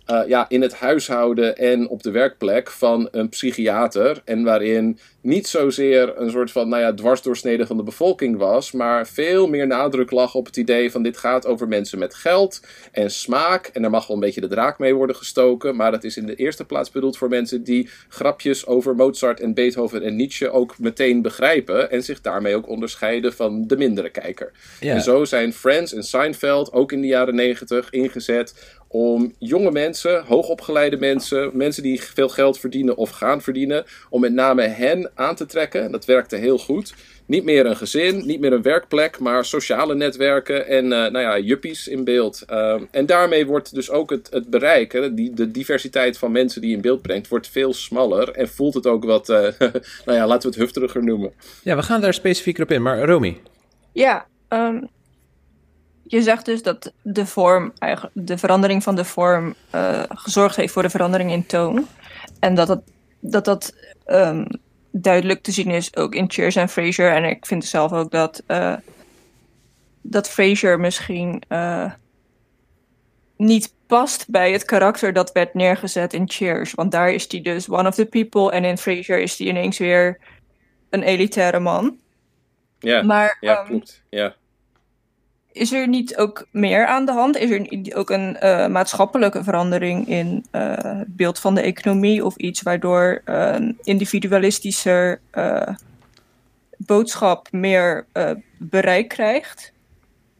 Eh, 0.09 0.21
ja, 0.27 0.45
in 0.49 0.61
het 0.61 0.73
huishouden 0.73 1.57
en 1.57 1.87
op 1.87 2.03
de 2.03 2.11
werkplek 2.11 2.71
van 2.71 3.07
een 3.11 3.29
psychiater. 3.29 4.21
En 4.25 4.43
waarin 4.43 4.99
niet 5.21 5.47
zozeer 5.47 6.17
een 6.17 6.31
soort 6.31 6.51
van 6.51 6.69
nou 6.69 6.81
ja, 6.81 6.93
dwarsdoorsnede 6.93 7.65
van 7.65 7.77
de 7.77 7.83
bevolking 7.83 8.37
was, 8.37 8.71
maar 8.71 9.07
veel 9.07 9.47
meer 9.47 9.67
nadruk 9.67 10.11
lag 10.11 10.35
op 10.35 10.45
het 10.45 10.57
idee 10.57 10.91
van 10.91 11.03
dit 11.03 11.17
gaat 11.17 11.45
over 11.45 11.67
mensen 11.67 11.99
met 11.99 12.13
geld 12.13 12.61
en 12.91 13.11
smaak. 13.11 13.69
En 13.73 13.81
daar 13.81 13.91
mag 13.91 14.07
wel 14.07 14.15
een 14.15 14.21
beetje 14.21 14.41
de 14.41 14.47
draak 14.47 14.79
mee 14.79 14.95
worden 14.95 15.15
gestoken, 15.15 15.75
maar 15.75 15.91
dat 15.91 16.03
is 16.03 16.17
in 16.17 16.25
de 16.25 16.35
eerste 16.35 16.65
plaats 16.65 16.91
bedoeld 16.91 17.17
voor 17.17 17.29
mensen 17.29 17.63
die 17.63 17.89
grapjes 18.07 18.65
over 18.65 18.95
Mozart 18.95 19.39
en 19.39 19.53
Beethoven 19.53 20.03
en 20.03 20.15
Nietzsche 20.15 20.51
ook 20.51 20.79
meteen 20.79 21.21
begrijpen 21.21 21.91
en 21.91 22.03
zich 22.03 22.21
daarmee 22.21 22.55
ook 22.55 22.69
onderscheiden 22.69 23.33
van 23.33 23.67
de 23.67 23.77
mindere 23.77 24.09
kijker. 24.09 24.51
Ja. 24.79 24.93
En 24.93 25.01
zo 25.01 25.25
zijn 25.25 25.53
Friends 25.53 25.93
en 25.93 26.03
Seinfeld 26.03 26.73
ook 26.73 26.91
in 26.91 27.01
de 27.01 27.07
jaren 27.07 27.35
negentig 27.35 27.89
ingezet 27.89 28.77
om 28.91 29.33
jonge 29.39 29.71
mensen, 29.71 30.23
hoogopgeleide 30.25 30.97
mensen, 30.97 31.49
mensen 31.53 31.83
die 31.83 32.01
veel 32.01 32.29
geld 32.29 32.59
verdienen 32.59 32.97
of 32.97 33.09
gaan 33.09 33.41
verdienen, 33.41 33.85
om 34.09 34.21
met 34.21 34.33
name 34.33 34.61
hen 34.61 35.11
aan 35.15 35.35
te 35.35 35.45
trekken. 35.45 35.83
En 35.83 35.91
dat 35.91 36.05
werkte 36.05 36.35
heel 36.35 36.57
goed. 36.57 36.93
Niet 37.25 37.43
meer 37.43 37.65
een 37.65 37.75
gezin, 37.77 38.25
niet 38.25 38.39
meer 38.39 38.53
een 38.53 38.61
werkplek, 38.61 39.19
maar 39.19 39.45
sociale 39.45 39.95
netwerken 39.95 40.67
en 40.67 40.83
eh, 40.83 41.11
nou 41.11 41.19
ja, 41.19 41.39
juppies 41.39 41.87
in 41.87 42.03
beeld. 42.03 42.43
Ehm, 42.47 42.83
en 42.91 43.05
daarmee 43.05 43.45
wordt 43.45 43.73
dus 43.75 43.89
ook 43.89 44.09
het, 44.09 44.27
het 44.31 44.49
bereik, 44.49 44.91
hè, 44.91 45.13
die, 45.13 45.33
de 45.33 45.51
diversiteit 45.51 46.17
van 46.17 46.31
mensen 46.31 46.61
die 46.61 46.69
je 46.69 46.75
in 46.75 46.81
beeld 46.81 47.01
brengt, 47.01 47.27
wordt 47.27 47.47
veel 47.47 47.73
smaller. 47.73 48.31
En 48.31 48.47
voelt 48.49 48.73
het 48.73 48.87
ook 48.87 49.03
wat, 49.05 49.29
eh, 49.29 49.37
nou 50.05 50.17
ja, 50.17 50.27
laten 50.27 50.41
we 50.49 50.55
het 50.55 50.63
hufteriger 50.65 51.03
noemen. 51.03 51.31
ja, 51.63 51.75
we 51.75 51.83
gaan 51.83 52.01
daar 52.01 52.13
specifieker 52.13 52.63
op 52.63 52.71
in. 52.71 52.81
Maar 52.81 53.03
Romy, 53.03 53.37
Ja, 53.93 54.25
ehm, 54.47 54.81
je 56.11 56.21
zegt 56.21 56.45
dus 56.45 56.63
dat 56.63 56.93
de 57.01 57.25
vorm, 57.25 57.73
de 58.13 58.37
verandering 58.37 58.83
van 58.83 58.95
de 58.95 59.05
vorm 59.05 59.55
eh, 59.69 60.03
gezorgd 60.07 60.55
heeft 60.55 60.73
voor 60.73 60.81
de 60.81 60.89
verandering 60.89 61.31
in 61.31 61.45
toon. 61.45 61.87
En 62.39 62.55
dat 62.55 62.67
dat, 62.67 62.81
dat, 63.19 63.45
dat 63.45 63.75
ehm, 64.05 64.45
duidelijk 64.91 65.43
te 65.43 65.51
zien 65.51 65.69
is 65.69 65.95
ook 65.95 66.15
in 66.15 66.31
Cheers 66.31 66.55
en 66.55 66.69
Frasier. 66.69 67.11
En 67.11 67.23
ik 67.23 67.45
vind 67.45 67.65
zelf 67.65 67.91
ook 67.91 68.11
dat, 68.11 68.43
eh, 68.45 68.75
dat 70.01 70.29
Frasier 70.29 70.79
misschien 70.79 71.43
eh, 71.47 71.91
niet 73.37 73.73
past 73.87 74.29
bij 74.29 74.51
het 74.51 74.65
karakter 74.65 75.13
dat 75.13 75.31
werd 75.31 75.53
neergezet 75.53 76.13
in 76.13 76.29
Cheers. 76.29 76.73
Want 76.73 76.91
daar 76.91 77.11
is 77.11 77.25
hij 77.31 77.41
dus 77.41 77.69
one 77.69 77.87
of 77.87 77.95
the 77.95 78.05
people. 78.05 78.51
En 78.51 78.63
in 78.63 78.77
Frasier 78.77 79.19
is 79.19 79.37
hij 79.37 79.47
ineens 79.47 79.77
weer 79.77 80.19
een 80.89 81.03
elitaire 81.03 81.59
man. 81.59 81.97
Ja, 82.79 83.01
Maar 83.01 83.37
ja 83.39 83.57
ehm, 83.57 83.67
klopt. 83.67 84.03
Ja. 84.09 84.35
Is 85.59 85.71
er 85.71 85.87
niet 85.87 86.17
ook 86.17 86.47
meer 86.51 86.85
aan 86.85 87.05
de 87.05 87.11
hand? 87.11 87.37
Is 87.37 87.49
er 87.49 87.95
ook 87.95 88.09
een 88.09 88.37
eh, 88.37 88.67
maatschappelijke 88.67 89.43
verandering 89.43 90.07
in 90.07 90.45
eh, 90.51 90.73
het 90.77 91.15
beeld 91.15 91.39
van 91.39 91.55
de 91.55 91.61
economie 91.61 92.25
of 92.25 92.35
iets 92.35 92.61
waardoor 92.61 93.21
eh, 93.25 93.51
een 93.53 93.77
individualistischer 93.83 95.19
eh, 95.31 95.67
boodschap 96.77 97.51
meer 97.51 98.05
eh, 98.11 98.31
bereik 98.57 99.07
krijgt? 99.07 99.71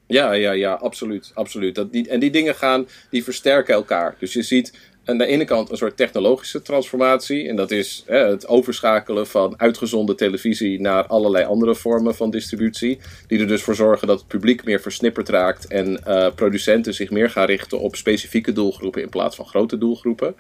Ja, 0.08 0.32
ja, 0.32 0.52
ja, 0.52 0.74
absoluut. 0.74 1.32
absoluut. 1.34 1.76
Dat 1.76 1.92
die, 1.92 2.10
en 2.10 2.20
die 2.20 2.32
dingen 2.32 2.56
gaan, 2.56 2.88
die 3.10 3.24
versterken 3.24 3.74
elkaar. 3.74 4.16
Dus 4.20 4.34
je 4.34 4.42
ziet 4.42 4.89
aan 5.10 5.18
de 5.18 5.26
ene 5.26 5.46
kant 5.46 5.72
een 5.72 5.78
soort 5.78 5.98
technologische 5.98 6.62
transformatie. 6.62 7.48
En 7.48 7.56
dat 7.56 7.72
is 7.72 8.04
het 8.06 8.48
overschakelen 8.48 9.28
van 9.28 9.54
uitgezonden 9.58 10.16
televisie 10.16 10.82
naar 10.82 11.08
allerlei 11.08 11.46
andere 11.46 11.76
vormen 11.76 12.16
van 12.16 12.30
distributie. 12.30 13.00
Die 13.28 13.40
er 13.40 13.48
dus 13.48 13.62
voor 13.62 13.76
zorgen 13.76 14.08
dat 14.08 14.20
het 14.20 14.28
publiek 14.28 14.64
meer 14.64 14.82
versnipperd 14.82 15.30
raakt. 15.30 15.68
En 15.68 16.04
eh, 16.04 16.28
producenten 16.36 16.94
zich 16.94 17.10
meer 17.10 17.30
gaan 17.30 17.46
richten 17.46 17.80
op 17.80 17.96
specifieke 17.96 18.54
doelgroepen 18.54 19.02
in 19.02 19.10
plaats 19.10 19.36
van 19.36 19.46
grote 19.46 19.78
doelgroepen. 19.78 20.36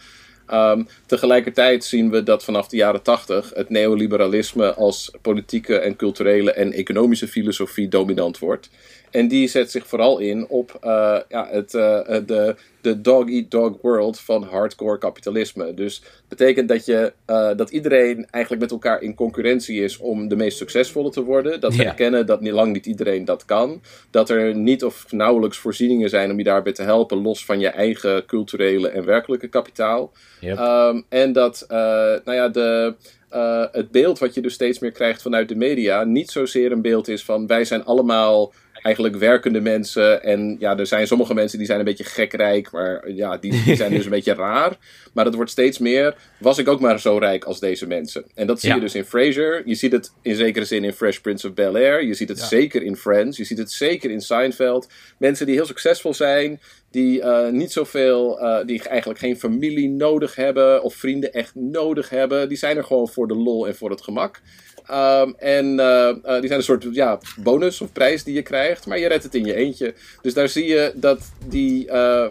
Ehm, 0.50 0.84
tegelijkertijd 1.06 1.84
zien 1.84 2.10
we 2.10 2.24
dat 2.24 2.44
vanaf 2.44 2.68
de 2.68 2.78
jaren 2.78 3.02
tachtig 3.02 3.52
het 3.54 3.70
neoliberalisme 3.70 4.74
als 4.74 5.12
politieke 5.22 5.80
en 5.80 5.96
culturele 5.96 6.52
en 6.52 6.72
economische 6.72 7.28
filosofie 7.28 7.88
dominant 7.88 8.40
wordt. 8.40 8.70
En 9.12 9.28
die 9.28 9.48
zet 9.48 9.72
zich 9.72 9.88
vooral 9.88 10.20
in 10.20 10.48
op 10.48 10.78
eh, 10.82 11.18
ja, 11.30 11.48
het, 11.52 11.74
eh, 11.74 12.18
de, 12.26 12.56
de 12.82 13.02
dog-eat-dog 13.02 13.78
world 13.82 14.20
van 14.20 14.44
hardcore 14.44 14.98
kapitalisme. 14.98 15.74
Dus 15.74 16.04
betekent 16.28 16.70
dat, 16.70 16.86
je, 16.86 17.14
eh, 17.26 17.50
dat 17.56 17.70
iedereen 17.70 18.28
eigenlijk 18.30 18.64
met 18.64 18.72
elkaar 18.72 19.02
in 19.02 19.16
concurrentie 19.16 19.84
is 19.84 19.98
om 19.98 20.28
de 20.28 20.36
meest 20.36 20.58
succesvolle 20.58 21.10
te 21.10 21.24
worden. 21.24 21.60
Dat 21.60 21.76
we 21.76 21.84
Ja. 21.84 21.90
erkennen 21.90 22.26
dat 22.26 22.42
niet 22.42 22.54
lang 22.54 22.74
niet 22.74 22.86
iedereen 22.86 23.26
dat 23.26 23.46
kan. 23.46 23.82
Dat 24.12 24.30
er 24.30 24.56
niet 24.56 24.84
of 24.84 25.12
nauwelijks 25.12 25.58
voorzieningen 25.58 26.10
zijn 26.10 26.32
om 26.32 26.38
je 26.38 26.44
daarbij 26.44 26.74
te 26.74 26.84
helpen, 26.84 27.22
los 27.22 27.46
van 27.46 27.60
je 27.60 27.68
eigen 27.68 28.26
culturele 28.26 28.90
en 28.90 29.06
werkelijke 29.06 29.48
kapitaal. 29.48 30.12
Yep. 30.40 30.58
Ehm, 30.58 31.02
en 31.10 31.34
dat 31.34 31.66
eh, 31.68 31.78
nou 32.24 32.34
ja, 32.34 32.50
de, 32.50 32.96
eh, 33.30 33.66
het 33.72 33.92
beeld 33.92 34.20
wat 34.20 34.34
je 34.34 34.42
dus 34.42 34.54
steeds 34.54 34.80
meer 34.80 34.92
krijgt 34.92 35.22
vanuit 35.22 35.50
de 35.50 35.56
media 35.56 36.04
niet 36.04 36.32
zozeer 36.32 36.72
een 36.72 36.82
beeld 36.82 37.08
is 37.08 37.24
van 37.24 37.48
wij 37.48 37.66
zijn 37.66 37.86
allemaal 37.86 38.54
eigenlijk 38.82 39.16
werkende 39.16 39.62
mensen. 39.62 40.24
En 40.24 40.56
ja, 40.60 40.78
er 40.78 40.88
zijn 40.88 41.08
sommige 41.08 41.34
mensen 41.34 41.58
die 41.58 41.68
zijn 41.68 41.80
een 41.80 41.86
beetje 41.86 42.04
gekrijk, 42.04 42.72
maar 42.72 43.12
ja, 43.12 43.38
die, 43.38 43.64
die 43.64 43.76
zijn 43.76 43.92
dus 43.94 44.04
een 44.06 44.12
beetje 44.20 44.34
raar. 44.34 44.78
Maar 45.14 45.26
het 45.26 45.36
wordt 45.36 45.52
steeds 45.52 45.78
meer, 45.78 46.16
was 46.38 46.58
ik 46.58 46.68
ook 46.68 46.80
maar 46.80 47.00
zo 47.00 47.18
rijk 47.18 47.44
als 47.44 47.60
deze 47.60 47.88
mensen. 47.88 48.24
En 48.36 48.48
dat 48.48 48.60
zie 48.60 48.70
Ja. 48.70 48.76
je 48.76 48.82
dus 48.82 48.96
in 48.96 49.06
Frasier. 49.06 49.62
Je 49.66 49.76
ziet 49.76 49.92
het 49.92 50.12
in 50.22 50.36
zekere 50.36 50.66
zin 50.66 50.84
in 50.84 50.94
Fresh 50.94 51.18
Prince 51.18 51.48
of 51.48 51.54
Bel-Air. 51.54 52.04
Je 52.06 52.14
ziet 52.14 52.30
het 52.30 52.40
zeker 52.40 52.84
in 52.84 52.96
Friends. 52.96 53.38
Je 53.38 53.44
ziet 53.44 53.58
het 53.58 53.72
zeker 53.72 54.12
in 54.12 54.22
Seinfeld. 54.22 54.88
Mensen 55.18 55.46
die 55.46 55.56
heel 55.56 55.66
succesvol 55.66 56.14
zijn, 56.14 56.60
die 56.92 57.22
eh, 57.22 57.52
niet 57.52 57.72
zoveel, 57.72 58.40
eh, 58.40 58.66
die 58.66 58.84
eigenlijk 58.84 59.20
geen 59.20 59.40
familie 59.40 59.90
nodig 59.90 60.36
hebben 60.36 60.84
of 60.84 60.96
vrienden 60.96 61.34
echt 61.34 61.56
nodig 61.56 62.10
hebben. 62.10 62.48
Die 62.50 62.58
zijn 62.58 62.78
er 62.78 62.84
gewoon 62.84 63.08
voor 63.10 63.28
de 63.28 63.36
lol 63.36 63.68
en 63.68 63.76
voor 63.76 63.90
het 63.90 64.02
gemak. 64.02 64.42
Ehm, 64.90 65.32
en 65.38 65.80
eh, 65.80 66.10
eh, 66.10 66.16
die 66.24 66.48
zijn 66.48 66.60
een 66.60 66.64
soort 66.64 66.86
ja, 66.92 67.20
bonus 67.38 67.82
of 67.82 67.92
prijs 67.92 68.24
die 68.24 68.34
je 68.34 68.42
krijgt, 68.42 68.88
maar 68.88 69.00
je 69.00 69.08
redt 69.08 69.24
het 69.24 69.36
in 69.36 69.46
je 69.46 69.56
eentje. 69.56 69.94
Dus 70.22 70.34
daar 70.34 70.50
zie 70.50 70.66
je 70.66 70.92
dat 70.96 71.20
die 71.48 71.88
eh, 71.88 72.26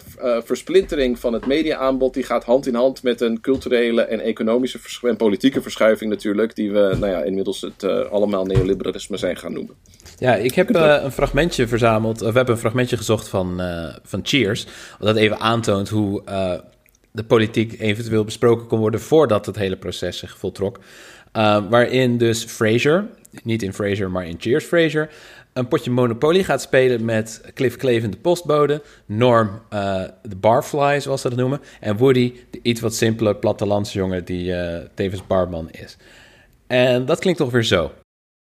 versplintering 0.45 1.19
van 1.19 1.33
het 1.33 1.47
mediaaanbod, 1.47 2.15
die 2.15 2.23
gaat 2.23 2.45
hand 2.45 2.67
in 2.67 2.75
hand 2.75 3.03
met 3.03 3.21
een 3.21 3.41
culturele 3.41 4.03
en 4.03 4.21
economische 4.21 4.79
en 5.03 5.17
politieke 5.17 5.63
verschuiving 5.63 6.11
natuurlijk, 6.11 6.55
die 6.55 6.73
we 6.73 6.97
nou 6.99 7.13
ja, 7.13 7.23
inmiddels 7.23 7.61
het 7.61 8.11
allemaal 8.11 8.45
neoliberalisme 8.45 9.17
zijn 9.17 9.37
gaan 9.37 9.53
noemen. 9.53 9.75
Ja, 10.19 10.35
ik 10.35 10.55
heb 10.55 10.75
een 10.75 11.13
fragmentje 11.13 11.69
verzameld. 11.69 12.23
Of 12.23 12.29
we 12.31 12.37
hebben 12.37 12.55
een 12.55 12.61
fragmentje 12.61 12.97
gezocht 12.97 13.29
van, 13.29 13.63
van 14.03 14.21
Cheers. 14.23 14.67
Dat 14.99 15.17
even 15.17 15.39
aantoont 15.39 15.89
hoe 15.89 16.23
de 17.11 17.25
politiek 17.25 17.81
eventueel 17.81 18.25
besproken 18.25 18.67
kon 18.67 18.79
worden 18.79 19.01
voordat 19.01 19.47
het 19.47 19.57
hele 19.57 19.77
proces 19.77 20.19
zich 20.19 20.39
voltrok. 20.39 20.79
Uh, 21.39 21.59
waarin 21.69 22.19
dus 22.19 22.45
Fraser, 22.45 23.07
niet 23.43 23.63
in 23.63 23.73
Fraser, 23.73 24.11
maar 24.11 24.27
in 24.27 24.37
Cheers 24.39 24.65
Fraser, 24.65 25.11
een 25.53 25.69
potje 25.69 25.91
Monopoly 25.91 26.45
gaat 26.45 26.63
spelen 26.63 27.05
met 27.05 27.41
Cliff 27.55 27.77
Clavin, 27.77 28.11
de 28.11 28.17
postbode, 28.17 28.83
Norm, 29.07 29.63
eh, 29.69 30.03
de 30.23 30.37
barfly, 30.37 31.01
zoals 31.01 31.21
ze 31.21 31.29
dat 31.29 31.39
noemen, 31.39 31.61
en 31.81 31.97
Woody, 31.97 32.35
de 32.51 32.59
iets 32.63 32.81
wat 32.81 32.95
simpele 32.95 33.35
plattelandsjongen 33.35 34.25
die 34.25 34.55
eh, 34.55 34.87
tevens 34.95 35.27
barman 35.27 35.71
is. 35.71 35.97
En 36.67 37.05
dat 37.07 37.19
klinkt 37.19 37.41
ongeveer 37.41 37.65
zo. 37.65 37.93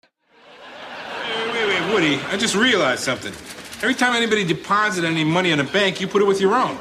Wait, 0.03 1.51
wait, 1.51 1.65
wait, 1.65 1.89
Woody, 1.89 2.13
I 2.35 2.37
just 2.39 2.55
realized 2.55 3.03
something. 3.03 3.33
Every 3.75 3.95
time 3.95 4.15
anybody 4.15 4.45
deposits 4.45 5.05
any 5.05 5.23
money 5.23 5.51
in 5.51 5.59
a 5.59 5.67
bank, 5.71 5.95
you 5.95 6.09
put 6.09 6.21
it 6.21 6.27
with 6.27 6.39
your 6.39 6.55
own. 6.63 6.77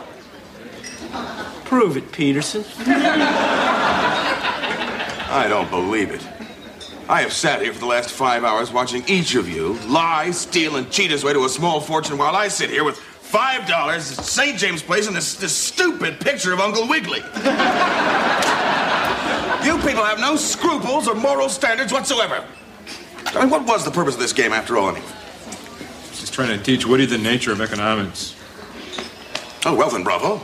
Prove 1.64 1.98
it, 1.98 2.10
Peterson. 2.10 2.64
I 5.30 5.46
don't 5.48 5.70
believe 5.70 6.10
it. 6.10 6.26
I 7.08 7.22
have 7.22 7.32
sat 7.32 7.62
here 7.62 7.72
for 7.72 7.78
the 7.80 7.86
last 7.86 8.10
five 8.10 8.44
hours 8.44 8.70
watching 8.72 9.02
each 9.06 9.34
of 9.34 9.48
you 9.48 9.74
lie, 9.86 10.30
steal, 10.30 10.76
and 10.76 10.90
cheat 10.90 11.10
his 11.10 11.24
way 11.24 11.32
to 11.32 11.44
a 11.44 11.48
small 11.48 11.80
fortune 11.80 12.18
while 12.18 12.34
I 12.36 12.48
sit 12.48 12.70
here 12.70 12.84
with 12.84 12.98
five 12.98 13.66
dollars 13.66 14.18
at 14.18 14.24
St. 14.24 14.58
James 14.58 14.82
Place 14.82 15.06
and 15.06 15.14
this, 15.16 15.34
this 15.34 15.54
stupid 15.54 16.20
picture 16.20 16.52
of 16.52 16.60
Uncle 16.60 16.88
Wiggly. 16.88 17.18
you 19.64 19.76
people 19.86 20.04
have 20.04 20.18
no 20.18 20.36
scruples 20.36 21.06
or 21.08 21.14
moral 21.14 21.48
standards 21.48 21.92
whatsoever. 21.92 22.44
I 23.26 23.40
mean, 23.40 23.50
what 23.50 23.66
was 23.66 23.84
the 23.84 23.90
purpose 23.90 24.14
of 24.14 24.20
this 24.20 24.32
game 24.32 24.52
after 24.52 24.76
all? 24.78 24.88
anyway? 24.88 25.06
Just 26.12 26.32
trying 26.32 26.56
to 26.56 26.62
teach 26.64 26.86
Woody 26.86 27.06
the 27.06 27.18
nature 27.18 27.52
of 27.52 27.60
economics. 27.60 28.34
Oh, 29.66 29.74
well 29.74 29.90
then, 29.90 30.04
bravo. 30.04 30.40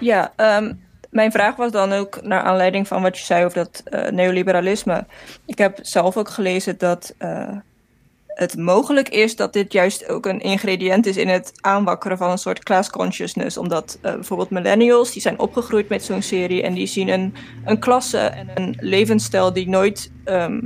yeah, 0.00 0.28
ehm, 0.38 0.78
mijn 1.10 1.32
vraag 1.32 1.56
was 1.56 1.72
dan 1.72 1.92
ook 1.92 2.22
naar 2.22 2.42
aanleiding 2.42 2.88
van 2.88 3.02
wat 3.02 3.18
je 3.18 3.24
zei 3.24 3.44
over 3.44 3.58
dat 3.58 3.82
eh, 3.84 4.10
neoliberalisme. 4.10 5.06
Ik 5.46 5.58
heb 5.58 5.78
zelf 5.82 6.16
ook 6.16 6.28
gelezen 6.28 6.78
dat 6.78 7.14
eh, 7.18 7.56
het 8.26 8.56
mogelijk 8.56 9.08
is 9.08 9.36
dat 9.36 9.52
dit 9.52 9.72
juist 9.72 10.08
ook 10.08 10.26
een 10.26 10.40
ingrediënt 10.40 11.06
is 11.06 11.16
in 11.16 11.28
het 11.28 11.52
aanwakkeren 11.60 12.18
van 12.18 12.30
een 12.30 12.38
soort 12.38 12.62
class 12.62 12.90
consciousness. 12.90 13.56
Omdat 13.56 13.98
eh, 14.02 14.12
bijvoorbeeld 14.12 14.50
millennials, 14.50 15.12
die 15.12 15.22
zijn 15.22 15.38
opgegroeid 15.38 15.88
met 15.88 16.04
zo'n 16.04 16.22
serie 16.22 16.62
en 16.62 16.74
die 16.74 16.86
zien 16.86 17.08
een, 17.08 17.34
een 17.64 17.78
klasse 17.78 18.18
en 18.18 18.50
een 18.54 18.76
levensstijl 18.80 19.52
die 19.52 19.68
nooit 19.68 20.10
ehm, 20.24 20.60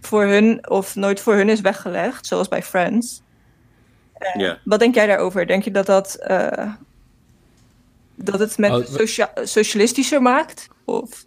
voor 0.00 0.24
hun 0.24 0.70
of 0.70 0.94
nooit 0.96 1.20
voor 1.20 1.34
hun 1.34 1.48
is 1.48 1.60
weggelegd, 1.60 2.26
zoals 2.26 2.48
bij 2.48 2.62
Friends. 2.62 3.22
Ja. 4.36 4.58
Wat 4.64 4.78
denk 4.78 4.94
jij 4.94 5.06
daarover? 5.06 5.46
Denk 5.46 5.64
je 5.64 5.70
dat 5.70 5.86
dat, 5.86 6.18
dat 8.24 8.40
het 8.40 8.58
met 8.58 8.70
Oh, 8.70 8.86
socia- 8.86 9.32
socialistischer 9.42 10.22
maakt? 10.22 10.68
Of 10.84 11.24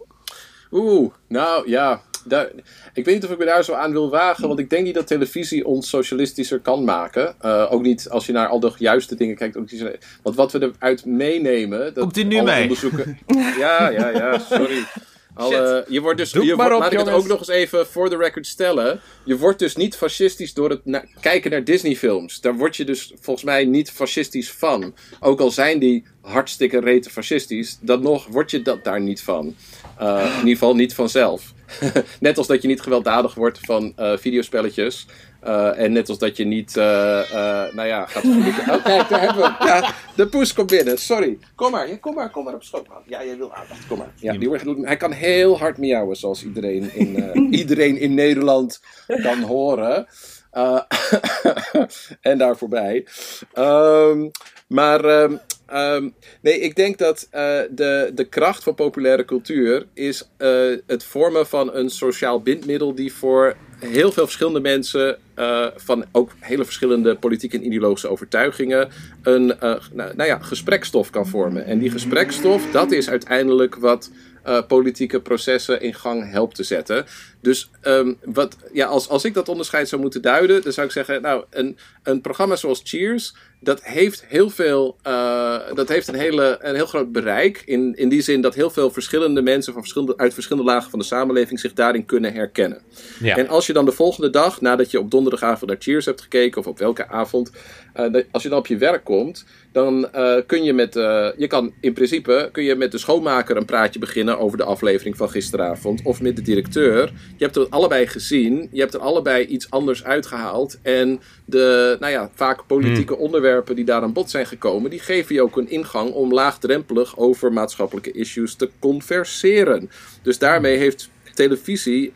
Oeh, 0.70 1.12
nou 1.28 1.68
ja. 1.70 2.02
Daar, 2.24 2.50
ik 2.94 3.04
weet 3.04 3.14
niet 3.14 3.24
of 3.24 3.30
ik 3.30 3.38
me 3.38 3.44
daar 3.44 3.64
zo 3.64 3.72
aan 3.72 3.92
wil 3.92 4.10
wagen, 4.10 4.48
want 4.48 4.58
ik 4.58 4.70
denk 4.70 4.84
niet 4.84 4.94
dat 4.94 5.06
televisie 5.06 5.66
ons 5.66 5.88
socialistischer 5.88 6.60
kan 6.60 6.84
maken. 6.84 7.34
Eh, 7.40 7.66
ook 7.72 7.82
niet 7.82 8.08
als 8.08 8.26
je 8.26 8.32
naar 8.32 8.48
al 8.48 8.60
de 8.60 8.72
juiste 8.76 9.14
dingen 9.14 9.36
kijkt. 9.36 9.56
Ook 9.56 9.68
die, 9.68 9.88
want 10.22 10.36
wat 10.36 10.52
we 10.52 10.72
eruit 10.78 11.04
meenemen. 11.04 11.78
Dat 11.94 11.98
Komt 12.02 12.16
u 12.16 12.22
nu 12.22 12.42
mee? 12.42 12.62
Onderzoeken, 12.62 13.18
ja, 13.58 13.88
ja, 13.88 14.08
ja, 14.08 14.38
sorry. 14.38 14.84
Alle, 15.34 15.84
je 15.88 16.00
wordt 16.00 16.18
dus, 16.18 16.30
Doe 16.30 16.44
je 16.44 16.48
maar 16.56 16.56
wordt, 16.56 16.74
op, 16.74 16.80
laat 16.82 16.92
ik 16.92 16.98
het 16.98 17.16
ook 17.22 17.26
nog 17.28 17.38
eens 17.38 17.48
even 17.48 17.86
voor 17.86 18.10
de 18.10 18.16
record 18.16 18.46
stellen. 18.46 19.00
Je 19.24 19.36
wordt 19.36 19.58
dus 19.58 19.76
niet 19.76 19.96
fascistisch 19.96 20.54
door 20.54 20.70
het 20.70 20.84
na- 20.84 21.04
kijken 21.20 21.50
naar 21.50 21.64
Disney-films. 21.64 22.40
Daar 22.40 22.54
word 22.56 22.76
je 22.76 22.84
dus 22.84 23.12
volgens 23.20 23.44
mij 23.44 23.64
niet 23.64 23.90
fascistisch 23.90 24.50
van. 24.52 24.94
Ook 25.20 25.40
al 25.40 25.50
zijn 25.50 25.78
die 25.78 26.04
hartstikke 26.22 26.80
rete 26.80 27.10
fascistisch, 27.10 27.78
dan 27.80 28.02
nog 28.02 28.26
word 28.26 28.50
je 28.50 28.62
dat 28.62 28.84
daar 28.84 29.00
niet 29.00 29.22
van. 29.22 29.54
Uh, 30.00 30.24
in 30.24 30.38
ieder 30.38 30.52
geval 30.52 30.74
niet 30.74 30.94
vanzelf. 30.94 31.52
net 32.20 32.38
als 32.38 32.46
dat 32.46 32.62
je 32.62 32.68
niet 32.68 32.80
gewelddadig 32.80 33.34
wordt 33.34 33.58
van 33.62 33.92
uh, 33.98 34.16
videospelletjes. 34.16 35.06
Uh, 35.44 35.78
en 35.78 35.92
net 35.92 36.08
als 36.08 36.18
dat 36.18 36.36
je 36.36 36.44
niet, 36.44 36.74
nou 36.74 37.84
ja, 37.84 38.06
gaat. 38.06 38.24
Oh, 38.24 38.84
kijk, 38.84 39.08
daar 39.08 39.20
hebben 39.20 39.42
we. 39.42 39.64
Ja, 39.66 39.94
de 40.16 40.26
poes 40.26 40.52
komt 40.52 40.70
binnen. 40.70 40.98
Sorry. 40.98 41.38
Kom 41.54 41.70
maar, 41.70 41.88
ja, 41.88 41.96
kom 41.96 42.14
maar, 42.14 42.30
kom 42.30 42.44
maar 42.44 42.54
op 42.54 42.62
schoot. 42.62 42.88
man. 42.88 43.02
Ja, 43.06 43.24
jij 43.24 43.36
wil 43.36 43.54
aandacht. 43.54 43.86
Kom 43.86 43.98
maar. 43.98 44.12
Ja, 44.16 44.32
die 44.32 44.48
wordt, 44.48 44.64
hij 44.80 44.96
kan 44.96 45.12
heel 45.12 45.58
hard 45.58 45.78
miauwen, 45.78 46.16
zoals 46.16 46.44
iedereen 46.44 46.94
in, 46.94 47.36
iedereen 47.60 47.98
in 47.98 48.14
Nederland 48.14 48.80
kan 49.06 49.40
horen. 49.40 50.06
En 52.20 52.38
daar 52.38 52.56
voorbij. 52.56 53.06
Um, 53.54 54.30
maar 54.66 55.04
um, 55.04 55.40
um, 55.74 56.14
nee, 56.40 56.60
ik 56.60 56.76
denk 56.76 56.98
dat 56.98 57.28
uh, 57.34 57.40
de, 57.70 58.10
de 58.14 58.24
kracht 58.24 58.62
van 58.62 58.74
populaire 58.74 59.24
cultuur 59.24 59.86
is 59.94 60.28
uh, 60.38 60.76
het 60.86 61.04
vormen 61.04 61.46
van 61.46 61.74
een 61.74 61.90
sociaal 61.90 62.42
bindmiddel 62.42 62.94
die 62.94 63.12
voor 63.12 63.56
heel 63.78 64.12
veel 64.12 64.24
verschillende 64.24 64.60
mensen 64.60 65.18
uh, 65.38 65.66
van 65.76 66.04
ook 66.12 66.30
hele 66.38 66.64
verschillende 66.64 67.16
politieke 67.16 67.56
en 67.56 67.66
ideologische 67.66 68.08
overtuigingen 68.08 68.88
een 69.22 69.46
nou, 69.46 69.80
nou 69.92 70.24
ja, 70.24 70.38
gesprekstof 70.38 71.10
kan 71.10 71.26
vormen. 71.26 71.64
En 71.66 71.78
die 71.78 71.90
gesprekstof, 71.90 72.70
dat 72.70 72.92
is 72.92 73.08
uiteindelijk 73.08 73.74
wat 73.74 74.10
uh, 74.46 74.62
politieke 74.68 75.20
processen 75.20 75.80
in 75.80 75.94
gang 75.94 76.30
helpt 76.30 76.54
te 76.54 76.62
zetten. 76.62 77.04
Dus 77.40 77.70
um, 77.82 78.18
wat, 78.24 78.56
ja, 78.72 78.86
als, 78.86 79.08
als 79.08 79.24
ik 79.24 79.34
dat 79.34 79.48
onderscheid 79.48 79.88
zou 79.88 80.00
moeten 80.00 80.22
duiden, 80.22 80.62
dan 80.62 80.72
zou 80.72 80.86
ik 80.86 80.92
zeggen, 80.92 81.22
nou, 81.22 81.44
een, 81.50 81.78
een 82.02 82.20
programma 82.20 82.56
zoals 82.56 82.80
Cheers, 82.84 83.34
dat 83.60 83.82
heeft 83.82 84.24
heel 84.26 84.50
veel, 84.50 84.96
uh, 85.06 85.58
dat 85.74 85.88
heeft 85.88 86.08
een, 86.08 86.14
hele, 86.14 86.58
een 86.60 86.74
heel 86.74 86.86
groot 86.86 87.12
bereik. 87.12 87.62
In, 87.64 87.96
in 87.96 88.08
die 88.08 88.22
zin 88.22 88.40
dat 88.40 88.54
heel 88.54 88.70
veel 88.70 88.90
verschillende 88.90 89.42
mensen 89.42 89.72
van 89.72 89.82
verschillende, 89.82 90.16
uit 90.16 90.34
verschillende 90.34 90.70
lagen 90.70 90.90
van 90.90 90.98
de 90.98 91.04
samenleving 91.04 91.60
zich 91.60 91.72
daarin 91.72 92.06
kunnen 92.06 92.32
herkennen. 92.32 92.82
Ja. 93.20 93.36
En 93.36 93.48
als 93.48 93.66
je 93.66 93.72
dan 93.72 93.84
de 93.84 93.92
volgende 93.92 94.30
dag, 94.30 94.60
nadat 94.60 94.90
je 94.90 94.98
op 94.98 95.10
donderdagavond 95.10 95.70
naar 95.70 95.80
Cheers 95.80 96.04
hebt 96.04 96.20
gekeken, 96.20 96.60
of 96.60 96.66
op 96.66 96.78
welke 96.78 97.08
avond, 97.08 97.50
uh, 97.96 98.22
als 98.30 98.42
je 98.42 98.48
dan 98.48 98.58
op 98.58 98.66
je 98.66 98.76
werk 98.76 99.04
komt, 99.04 99.44
dan 99.72 100.08
uh, 100.14 100.34
kun 100.46 100.64
je 100.64 100.72
met, 100.72 100.96
uh, 100.96 101.28
je 101.36 101.46
kan 101.46 101.72
in 101.80 101.92
principe 101.92 102.48
kun 102.52 102.64
je 102.64 102.74
met 102.74 102.92
de 102.92 102.98
schoonmaker 102.98 103.56
een 103.56 103.64
praatje 103.64 103.98
beginnen 103.98 104.38
over 104.38 104.58
de 104.58 104.64
aflevering 104.64 105.16
van 105.16 105.30
gisteravond. 105.30 106.00
Of 106.04 106.20
met 106.20 106.36
de 106.36 106.42
directeur. 106.42 107.12
Je 107.36 107.44
hebt 107.44 107.54
het 107.54 107.70
allebei 107.70 108.06
gezien. 108.06 108.68
Je 108.72 108.80
hebt 108.80 108.94
er 108.94 109.00
allebei 109.00 109.44
iets 109.44 109.70
anders 109.70 110.04
uitgehaald. 110.04 110.78
En 110.82 111.20
de, 111.44 111.96
nou 112.00 112.12
ja, 112.12 112.30
vaak 112.34 112.66
politieke 112.66 113.16
onderwerpen 113.16 113.76
die 113.76 113.84
daar 113.84 114.02
aan 114.02 114.12
bod 114.12 114.30
zijn 114.30 114.46
gekomen. 114.46 114.90
Die 114.90 115.00
geven 115.00 115.34
je 115.34 115.42
ook 115.42 115.56
een 115.56 115.70
ingang 115.70 116.12
om 116.12 116.32
laagdrempelig 116.32 117.18
over 117.18 117.52
maatschappelijke 117.52 118.12
issues 118.12 118.54
te 118.54 118.70
converseren. 118.78 119.90
Dus 120.22 120.38
daarmee 120.38 120.76
heeft 120.76 121.10
televisie 121.34 122.12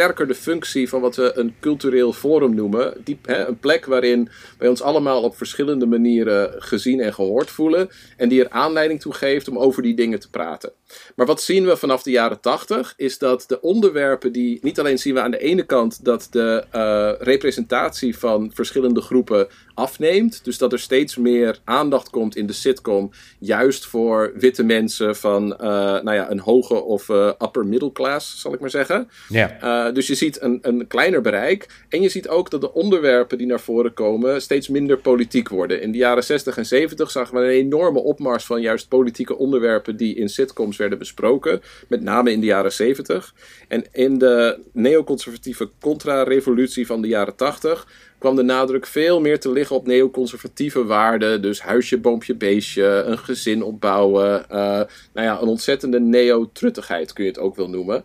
sterker 0.00 0.26
de 0.26 0.34
functie 0.34 0.88
van 0.88 1.00
wat 1.00 1.16
we 1.16 1.32
een 1.34 1.54
cultureel 1.60 2.12
forum 2.12 2.54
noemen. 2.54 2.94
Die, 3.04 3.18
hè, 3.22 3.46
een 3.46 3.58
plek 3.58 3.86
waarin 3.86 4.28
wij 4.58 4.68
ons 4.68 4.82
allemaal 4.82 5.22
op 5.22 5.36
verschillende 5.36 5.86
manieren 5.86 6.62
gezien 6.62 7.00
en 7.00 7.14
gehoord 7.14 7.50
voelen. 7.50 7.90
En 8.16 8.28
die 8.28 8.44
er 8.44 8.50
aanleiding 8.50 9.00
toe 9.00 9.12
geeft 9.12 9.48
om 9.48 9.58
over 9.58 9.82
die 9.82 9.94
dingen 9.94 10.20
te 10.20 10.30
praten. 10.30 10.72
Maar 11.16 11.26
wat 11.26 11.42
zien 11.42 11.66
we 11.66 11.76
vanaf 11.76 12.02
de 12.02 12.10
jaren 12.10 12.40
tachtig? 12.40 12.94
Is 12.96 13.18
dat 13.18 13.44
de 13.46 13.60
onderwerpen 13.60 14.32
die. 14.32 14.58
Niet 14.62 14.78
alleen 14.78 14.98
zien 14.98 15.14
we 15.14 15.20
aan 15.20 15.30
de 15.30 15.38
ene 15.38 15.62
kant 15.62 16.04
dat 16.04 16.26
de 16.30 16.64
eh, 16.70 17.12
representatie 17.18 18.18
van 18.18 18.50
verschillende 18.54 19.00
groepen 19.00 19.48
afneemt. 19.74 20.44
Dus 20.44 20.58
dat 20.58 20.72
er 20.72 20.78
steeds 20.78 21.16
meer 21.16 21.58
aandacht 21.64 22.10
komt 22.10 22.36
in 22.36 22.46
de 22.46 22.52
sitcom. 22.52 23.10
Juist 23.38 23.86
voor 23.86 24.32
witte 24.34 24.62
mensen 24.62 25.16
van 25.16 25.56
eh, 25.56 25.68
nou 26.02 26.12
ja, 26.12 26.30
een 26.30 26.40
hoge 26.40 26.82
of 26.82 27.08
eh, 27.08 27.26
upper 27.26 27.66
middle 27.66 27.92
class, 27.92 28.40
zal 28.40 28.52
ik 28.52 28.60
maar 28.60 28.70
zeggen. 28.70 29.08
Ja. 29.28 29.86
Uh, 29.86 29.89
dus 29.92 30.06
je 30.06 30.14
ziet 30.14 30.42
een, 30.42 30.58
een 30.62 30.86
kleiner 30.86 31.20
bereik. 31.20 31.68
En 31.88 32.02
je 32.02 32.08
ziet 32.08 32.28
ook 32.28 32.50
dat 32.50 32.60
de 32.60 32.72
onderwerpen 32.72 33.38
die 33.38 33.46
naar 33.46 33.60
voren 33.60 33.94
komen 33.94 34.42
steeds 34.42 34.68
minder 34.68 34.98
politiek 34.98 35.48
worden. 35.48 35.82
In 35.82 35.92
de 35.92 35.98
jaren 35.98 36.24
60 36.24 36.56
en 36.56 36.66
70 36.66 37.10
zagen 37.10 37.34
we 37.34 37.40
een 37.40 37.48
enorme 37.48 38.00
opmars 38.00 38.44
van 38.44 38.60
juist 38.60 38.88
politieke 38.88 39.36
onderwerpen 39.36 39.96
die 39.96 40.14
in 40.14 40.28
sitcoms 40.28 40.76
werden 40.76 40.98
besproken. 40.98 41.62
Met 41.88 42.02
name 42.02 42.32
in 42.32 42.40
de 42.40 42.46
jaren 42.46 42.72
70. 42.72 43.34
En 43.68 43.84
in 43.92 44.18
de 44.18 44.58
neoconservatieve 44.72 45.70
contra-revolutie 45.80 46.86
van 46.86 47.02
de 47.02 47.08
jaren 47.08 47.36
80 47.36 47.86
kwam 48.20 48.36
de 48.36 48.42
nadruk 48.42 48.86
veel 48.86 49.20
meer 49.20 49.40
te 49.40 49.52
liggen 49.52 49.76
op 49.76 49.86
neoconservatieve 49.86 50.84
waarden. 50.84 51.42
Dus 51.42 51.62
huisje, 51.62 51.98
boompje, 51.98 52.34
beestje, 52.34 52.84
een 52.84 53.18
gezin 53.18 53.62
opbouwen. 53.62 54.44
Uh, 54.50 54.56
nou 54.56 54.86
ja, 55.26 55.40
een 55.40 55.48
ontzettende 55.48 56.00
neo-truttigheid 56.00 57.12
kun 57.12 57.24
je 57.24 57.30
het 57.30 57.38
ook 57.38 57.56
wel 57.56 57.68
noemen. 57.68 58.04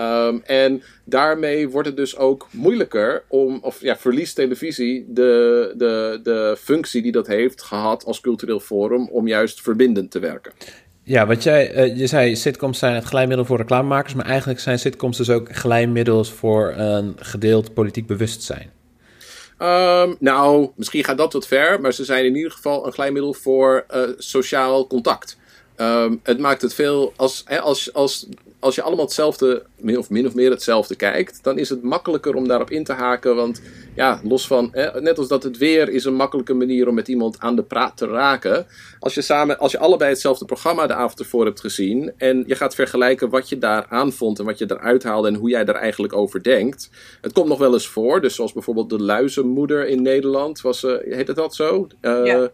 Um, 0.00 0.42
en 0.44 0.82
daarmee 1.04 1.68
wordt 1.68 1.88
het 1.88 1.96
dus 1.96 2.16
ook 2.16 2.48
moeilijker 2.50 3.22
om, 3.28 3.58
of 3.62 3.80
ja, 3.80 3.96
verliest 3.96 4.34
televisie 4.34 5.06
de, 5.08 5.74
de, 5.76 6.20
de 6.22 6.56
functie 6.60 7.02
die 7.02 7.12
dat 7.12 7.26
heeft 7.26 7.62
gehad 7.62 8.04
als 8.04 8.20
cultureel 8.20 8.60
forum 8.60 9.08
om 9.08 9.28
juist 9.28 9.60
verbindend 9.60 10.10
te 10.10 10.18
werken. 10.18 10.52
Ja, 11.02 11.26
wat 11.26 11.42
jij, 11.42 11.74
uh, 11.76 11.98
je 11.98 12.06
zei 12.06 12.36
sitcoms 12.36 12.78
zijn 12.78 12.94
het 12.94 13.04
glijmiddel 13.04 13.44
voor 13.44 13.56
reclamemakers, 13.56 14.14
maar 14.14 14.26
eigenlijk 14.26 14.60
zijn 14.60 14.78
sitcoms 14.78 15.16
dus 15.16 15.30
ook 15.30 15.54
glijmiddels 15.54 16.32
voor 16.32 16.72
een 16.76 17.14
gedeeld 17.16 17.74
politiek 17.74 18.06
bewustzijn. 18.06 18.70
Um, 19.58 20.16
nou, 20.18 20.70
misschien 20.76 21.04
gaat 21.04 21.18
dat 21.18 21.32
wat 21.32 21.46
ver, 21.46 21.80
maar 21.80 21.92
ze 21.92 22.04
zijn 22.04 22.24
in 22.24 22.36
ieder 22.36 22.50
geval 22.50 22.86
een 22.86 22.92
glijmiddel 22.92 23.32
voor 23.32 23.86
uh, 23.94 24.02
sociaal 24.16 24.86
contact. 24.86 25.38
Um, 25.76 26.20
het 26.22 26.38
maakt 26.38 26.62
het 26.62 26.74
veel, 26.74 27.12
als, 27.16 27.42
hè, 27.44 27.60
als, 27.60 27.92
als, 27.92 28.28
als 28.66 28.74
je 28.74 28.82
allemaal 28.82 29.04
hetzelfde, 29.04 29.62
min 29.76 29.98
of, 29.98 30.10
min 30.10 30.26
of 30.26 30.34
meer 30.34 30.50
hetzelfde 30.50 30.94
kijkt, 30.94 31.38
dan 31.42 31.58
is 31.58 31.68
het 31.68 31.82
makkelijker 31.82 32.34
om 32.34 32.48
daarop 32.48 32.70
in 32.70 32.84
te 32.84 32.92
haken. 32.92 33.36
Want 33.36 33.60
ja, 33.94 34.20
los 34.22 34.46
van, 34.46 34.68
hè, 34.72 35.00
net 35.00 35.18
als 35.18 35.28
dat 35.28 35.42
het 35.42 35.58
weer 35.58 35.88
is 35.88 36.04
een 36.04 36.14
makkelijke 36.14 36.54
manier 36.54 36.88
om 36.88 36.94
met 36.94 37.08
iemand 37.08 37.40
aan 37.40 37.56
de 37.56 37.62
praat 37.62 37.96
te 37.96 38.06
raken. 38.06 38.66
Als 39.00 39.14
je, 39.14 39.22
samen, 39.22 39.58
als 39.58 39.72
je 39.72 39.78
allebei 39.78 40.10
hetzelfde 40.10 40.44
programma 40.44 40.86
de 40.86 40.94
avond 40.94 41.18
ervoor 41.20 41.44
hebt 41.44 41.60
gezien 41.60 42.12
en 42.16 42.44
je 42.46 42.54
gaat 42.54 42.74
vergelijken 42.74 43.30
wat 43.30 43.48
je 43.48 43.58
daar 43.58 43.86
aanvond 43.88 44.38
en 44.38 44.44
wat 44.44 44.58
je 44.58 44.66
eruit 44.68 45.02
haalde 45.02 45.28
en 45.28 45.34
hoe 45.34 45.50
jij 45.50 45.64
daar 45.64 45.74
eigenlijk 45.74 46.16
over 46.16 46.42
denkt. 46.42 46.90
Het 47.20 47.32
komt 47.32 47.48
nog 47.48 47.58
wel 47.58 47.72
eens 47.72 47.88
voor, 47.88 48.20
dus 48.20 48.34
zoals 48.34 48.52
bijvoorbeeld 48.52 48.90
de 48.90 49.02
luizenmoeder 49.02 49.88
in 49.88 50.02
Nederland, 50.02 50.60
was, 50.60 50.82
uh, 50.82 50.94
heet 51.04 51.26
het 51.26 51.36
dat 51.36 51.54
zo? 51.54 51.86
Uh, 52.00 52.24
Ja. 52.24 52.50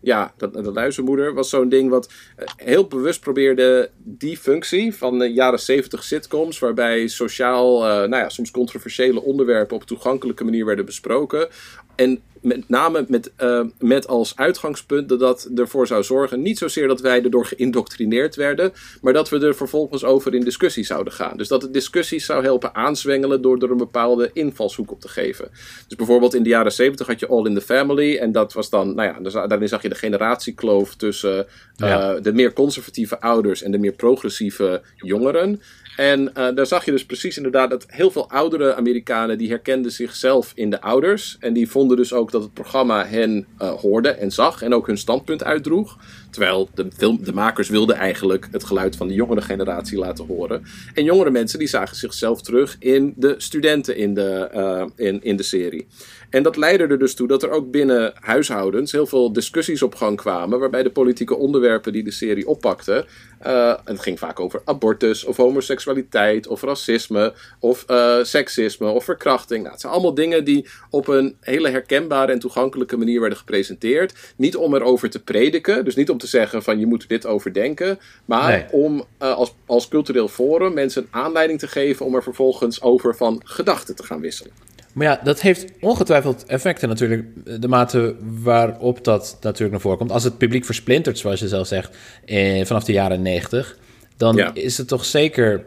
Ja, 0.00 0.34
dat, 0.36 0.52
de 0.52 0.72
luizenmoeder 0.72 1.34
was 1.34 1.48
zo'n 1.48 1.68
ding 1.68 1.90
wat 1.90 2.12
eh, 2.36 2.46
heel 2.56 2.86
bewust 2.86 3.20
probeerde 3.20 3.90
die 3.96 4.36
functie 4.36 4.94
van 4.94 5.18
de 5.18 5.32
jaren 5.32 5.60
70 5.60 6.04
sitcoms, 6.04 6.58
waarbij 6.58 7.06
sociaal, 7.06 7.86
uh, 7.86 7.88
nou 7.90 8.16
ja, 8.22 8.28
soms 8.28 8.50
controversiële 8.50 9.22
onderwerpen 9.22 9.76
op 9.76 9.84
toegankelijke 9.84 10.44
manier 10.44 10.64
werden 10.64 10.84
besproken. 10.84 11.48
En 11.94 12.22
met 12.40 12.68
name 12.68 13.04
met, 13.08 13.32
uh, 13.38 13.64
met 13.78 14.06
als 14.06 14.36
uitgangspunt 14.36 15.08
dat 15.08 15.18
dat 15.18 15.48
ervoor 15.54 15.86
zou 15.86 16.02
zorgen, 16.02 16.42
niet 16.42 16.58
zozeer 16.58 16.88
dat 16.88 17.00
wij 17.00 17.22
erdoor 17.22 17.46
geïndoctrineerd 17.46 18.36
werden, 18.36 18.72
maar 19.00 19.12
dat 19.12 19.28
we 19.28 19.46
er 19.46 19.54
vervolgens 19.54 20.04
over 20.04 20.34
in 20.34 20.40
discussie 20.40 20.84
zouden 20.84 21.12
gaan. 21.12 21.36
Dus 21.36 21.48
dat 21.48 21.62
het 21.62 21.72
discussies 21.72 22.26
zou 22.26 22.42
helpen 22.42 22.74
aanzwengelen 22.74 23.42
door 23.42 23.62
er 23.62 23.70
een 23.70 23.76
bepaalde 23.76 24.30
invalshoek 24.32 24.90
op 24.90 25.00
te 25.00 25.08
geven. 25.08 25.48
Dus 25.86 25.96
bijvoorbeeld 25.96 26.34
in 26.34 26.42
de 26.42 26.48
jaren 26.48 26.72
70 26.72 27.06
had 27.06 27.20
je 27.20 27.28
All 27.28 27.46
in 27.46 27.54
the 27.54 27.60
Family 27.60 28.16
en 28.16 28.32
dat 28.32 28.52
was 28.52 28.70
dan, 28.70 28.94
nou 28.94 29.22
ja, 29.30 29.46
daarin 29.46 29.68
zag 29.68 29.82
je 29.82 29.88
de 29.88 29.94
generatiekloof 29.94 30.94
tussen 30.94 31.38
uh, 31.38 31.88
ja. 31.88 32.20
de 32.20 32.32
meer 32.32 32.52
conservatieve 32.52 33.20
ouders 33.20 33.62
en 33.62 33.70
de 33.70 33.78
meer 33.78 33.92
progressieve 33.92 34.82
jongeren. 34.96 35.60
En 35.96 36.20
uh, 36.20 36.54
daar 36.54 36.66
zag 36.66 36.84
je 36.84 36.90
dus 36.90 37.06
precies 37.06 37.36
inderdaad 37.36 37.70
dat 37.70 37.84
heel 37.88 38.10
veel 38.10 38.30
oudere 38.30 38.74
Amerikanen 38.74 39.38
die 39.38 39.48
herkenden 39.48 39.92
zichzelf 39.92 40.52
in 40.54 40.70
de 40.70 40.80
ouders. 40.80 41.36
En 41.40 41.52
die 41.52 41.70
vonden 41.70 41.96
dus 41.96 42.12
ook 42.12 42.29
dat 42.30 42.42
het 42.42 42.52
programma 42.52 43.06
hen 43.06 43.46
uh, 43.62 43.70
hoorde 43.70 44.08
en 44.08 44.30
zag 44.30 44.62
en 44.62 44.74
ook 44.74 44.86
hun 44.86 44.98
standpunt 44.98 45.44
uitdroeg. 45.44 45.96
Terwijl 46.30 46.68
de, 46.74 46.88
film, 46.96 47.24
de 47.24 47.32
makers 47.32 47.68
wilden 47.68 47.96
eigenlijk 47.96 48.48
het 48.50 48.64
geluid 48.64 48.96
van 48.96 49.08
de 49.08 49.14
jongere 49.14 49.42
generatie 49.42 49.98
laten 49.98 50.26
horen. 50.26 50.62
En 50.94 51.04
jongere 51.04 51.30
mensen 51.30 51.58
die 51.58 51.68
zagen 51.68 51.96
zichzelf 51.96 52.42
terug 52.42 52.76
in 52.78 53.14
de 53.16 53.34
studenten 53.38 53.96
in 53.96 54.14
de, 54.14 54.50
uh, 54.54 55.06
in, 55.06 55.22
in 55.22 55.36
de 55.36 55.42
serie. 55.42 55.86
En 56.30 56.42
dat 56.42 56.56
leidde 56.56 56.86
er 56.86 56.98
dus 56.98 57.14
toe 57.14 57.28
dat 57.28 57.42
er 57.42 57.50
ook 57.50 57.70
binnen 57.70 58.12
huishoudens 58.14 58.92
heel 58.92 59.06
veel 59.06 59.32
discussies 59.32 59.82
op 59.82 59.94
gang 59.94 60.16
kwamen. 60.16 60.58
Waarbij 60.58 60.82
de 60.82 60.90
politieke 60.90 61.36
onderwerpen 61.36 61.92
die 61.92 62.04
de 62.04 62.10
serie 62.10 62.48
oppakte. 62.48 63.06
Uh, 63.46 63.74
het 63.84 64.00
ging 64.00 64.18
vaak 64.18 64.40
over 64.40 64.62
abortus 64.64 65.24
of 65.24 65.36
homoseksualiteit 65.36 66.46
of 66.46 66.62
racisme 66.62 67.32
of 67.58 67.84
uh, 67.90 68.16
seksisme 68.22 68.88
of 68.88 69.04
verkrachting. 69.04 69.60
Nou, 69.60 69.72
het 69.72 69.80
zijn 69.80 69.92
allemaal 69.92 70.14
dingen 70.14 70.44
die 70.44 70.66
op 70.90 71.08
een 71.08 71.36
hele 71.40 71.68
herkenbare 71.70 72.32
en 72.32 72.38
toegankelijke 72.38 72.96
manier 72.96 73.20
werden 73.20 73.38
gepresenteerd. 73.38 74.32
Niet 74.36 74.56
om 74.56 74.74
erover 74.74 75.10
te 75.10 75.22
prediken, 75.22 75.84
dus 75.84 75.94
niet 75.94 76.10
om 76.10 76.18
te 76.18 76.26
zeggen 76.26 76.62
van 76.62 76.78
je 76.78 76.86
moet 76.86 77.08
dit 77.08 77.26
over 77.26 77.52
denken. 77.52 77.98
Maar 78.24 78.50
nee. 78.50 78.82
om 78.82 79.04
uh, 79.22 79.34
als, 79.34 79.54
als 79.66 79.88
cultureel 79.88 80.28
forum 80.28 80.74
mensen 80.74 81.02
een 81.02 81.08
aanleiding 81.10 81.58
te 81.58 81.68
geven 81.68 82.06
om 82.06 82.14
er 82.14 82.22
vervolgens 82.22 82.82
over 82.82 83.16
van 83.16 83.40
gedachten 83.44 83.96
te 83.96 84.02
gaan 84.02 84.20
wisselen. 84.20 84.52
Maar 84.92 85.06
ja, 85.06 85.20
dat 85.24 85.40
heeft 85.40 85.72
ongetwijfeld 85.80 86.44
effecten 86.46 86.88
natuurlijk. 86.88 87.24
De 87.60 87.68
mate 87.68 88.16
waarop 88.20 89.04
dat 89.04 89.36
natuurlijk 89.40 89.70
naar 89.70 89.80
voren 89.80 89.98
komt. 89.98 90.12
Als 90.12 90.24
het 90.24 90.38
publiek 90.38 90.64
versplintert, 90.64 91.18
zoals 91.18 91.40
je 91.40 91.48
zelf 91.48 91.66
zegt, 91.66 91.96
eh, 92.24 92.64
vanaf 92.64 92.84
de 92.84 92.92
jaren 92.92 93.22
90, 93.22 93.78
dan 94.16 94.36
ja. 94.36 94.54
is 94.54 94.78
het 94.78 94.88
toch 94.88 95.04
zeker 95.04 95.64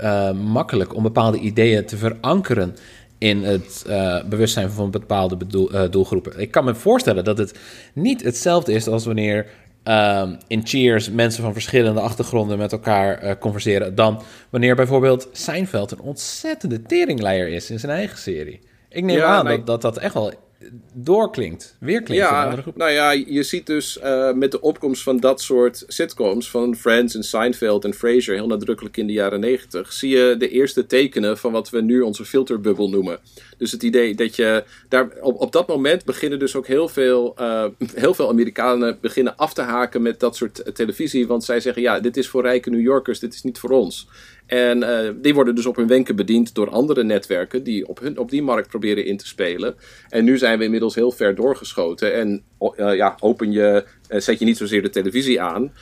uh, 0.00 0.32
makkelijk 0.32 0.94
om 0.94 1.02
bepaalde 1.02 1.38
ideeën 1.38 1.86
te 1.86 1.96
verankeren 1.96 2.76
in 3.18 3.44
het 3.44 3.84
uh, 3.88 4.24
bewustzijn 4.24 4.70
van 4.70 4.90
bepaalde 4.90 5.36
bedoel, 5.36 5.74
uh, 5.74 5.90
doelgroepen. 5.90 6.40
Ik 6.40 6.50
kan 6.50 6.64
me 6.64 6.74
voorstellen 6.74 7.24
dat 7.24 7.38
het 7.38 7.58
niet 7.92 8.22
hetzelfde 8.22 8.72
is 8.72 8.88
als 8.88 9.04
wanneer 9.04 9.46
um, 9.88 10.38
in 10.46 10.66
Cheers 10.66 11.10
mensen 11.10 11.42
van 11.42 11.52
verschillende 11.52 12.00
achtergronden 12.00 12.58
met 12.58 12.72
elkaar 12.72 13.24
uh, 13.24 13.30
converseren, 13.40 13.94
dan 13.94 14.22
wanneer 14.50 14.76
bijvoorbeeld 14.76 15.28
Seinfeld 15.32 15.90
een 15.90 16.00
ontzettende 16.00 16.82
teringleier 16.82 17.48
is 17.48 17.70
in 17.70 17.78
zijn 17.78 17.92
eigen 17.92 18.18
serie. 18.18 18.60
Ik 18.88 19.04
neem 19.04 19.16
ja, 19.16 19.26
aan 19.26 19.44
nee. 19.44 19.56
dat, 19.56 19.66
dat 19.66 19.82
dat 19.82 19.98
echt 19.98 20.14
wel 20.14 20.32
doorklinkt, 20.94 21.76
weerklinkt. 21.80 22.24
Ja, 22.24 22.64
nou 22.74 22.90
ja, 22.90 23.10
je 23.10 23.42
ziet 23.42 23.66
dus 23.66 23.98
uh, 24.04 24.32
met 24.32 24.50
de 24.50 24.60
opkomst 24.60 25.02
van 25.02 25.16
dat 25.16 25.40
soort 25.40 25.84
sitcoms, 25.86 26.50
van 26.50 26.76
Friends 26.76 27.14
en 27.14 27.22
Seinfeld 27.22 27.84
en 27.84 27.94
Frasier, 27.94 28.34
heel 28.34 28.46
nadrukkelijk 28.46 28.96
in 28.96 29.06
de 29.06 29.12
jaren 29.12 29.40
negentig, 29.40 29.92
zie 29.92 30.10
je 30.16 30.34
de 30.38 30.48
eerste 30.48 30.86
tekenen 30.86 31.38
van 31.38 31.52
wat 31.52 31.70
we 31.70 31.80
nu 31.80 32.00
onze 32.00 32.24
filterbubbel 32.24 32.88
noemen. 32.88 33.18
Dus 33.58 33.72
het 33.72 33.82
idee 33.82 34.14
dat 34.14 34.36
je 34.36 34.64
daar 34.88 35.08
op, 35.20 35.40
op 35.40 35.52
dat 35.52 35.68
moment 35.68 36.04
beginnen 36.04 36.38
dus 36.38 36.56
ook 36.56 36.66
heel 36.66 36.88
veel, 36.88 37.34
uh, 37.40 37.64
heel 37.94 38.14
veel 38.14 38.28
Amerikanen 38.28 38.98
beginnen 39.00 39.36
af 39.36 39.54
te 39.54 39.62
haken 39.62 40.02
met 40.02 40.20
dat 40.20 40.36
soort 40.36 40.74
televisie, 40.74 41.26
want 41.26 41.44
zij 41.44 41.60
zeggen 41.60 41.82
ja, 41.82 42.00
dit 42.00 42.16
is 42.16 42.28
voor 42.28 42.42
rijke 42.42 42.70
New 42.70 42.80
Yorkers, 42.80 43.18
dit 43.18 43.34
is 43.34 43.42
niet 43.42 43.58
voor 43.58 43.70
ons. 43.70 44.08
En 44.46 44.78
uh, 44.82 45.10
die 45.22 45.34
worden 45.34 45.54
dus 45.54 45.66
op 45.66 45.76
hun 45.76 45.86
wenken 45.86 46.16
bediend 46.16 46.54
door 46.54 46.70
andere 46.70 47.04
netwerken 47.04 47.62
die 47.62 47.88
op, 47.88 47.98
hun, 48.00 48.18
op 48.18 48.30
die 48.30 48.42
markt 48.42 48.68
proberen 48.68 49.04
in 49.04 49.16
te 49.16 49.26
spelen. 49.26 49.74
En 50.08 50.24
nu 50.24 50.38
zijn 50.38 50.58
we 50.58 50.64
inmiddels 50.64 50.94
heel 50.94 51.10
ver 51.10 51.34
doorgeschoten. 51.34 52.14
En 52.14 52.42
uh, 52.60 52.94
ja, 52.94 53.16
open 53.20 53.52
je, 53.52 53.84
uh, 54.08 54.20
zet 54.20 54.38
je 54.38 54.44
niet 54.44 54.56
zozeer 54.56 54.82
de 54.82 54.90
televisie 54.90 55.40
aan, 55.40 55.72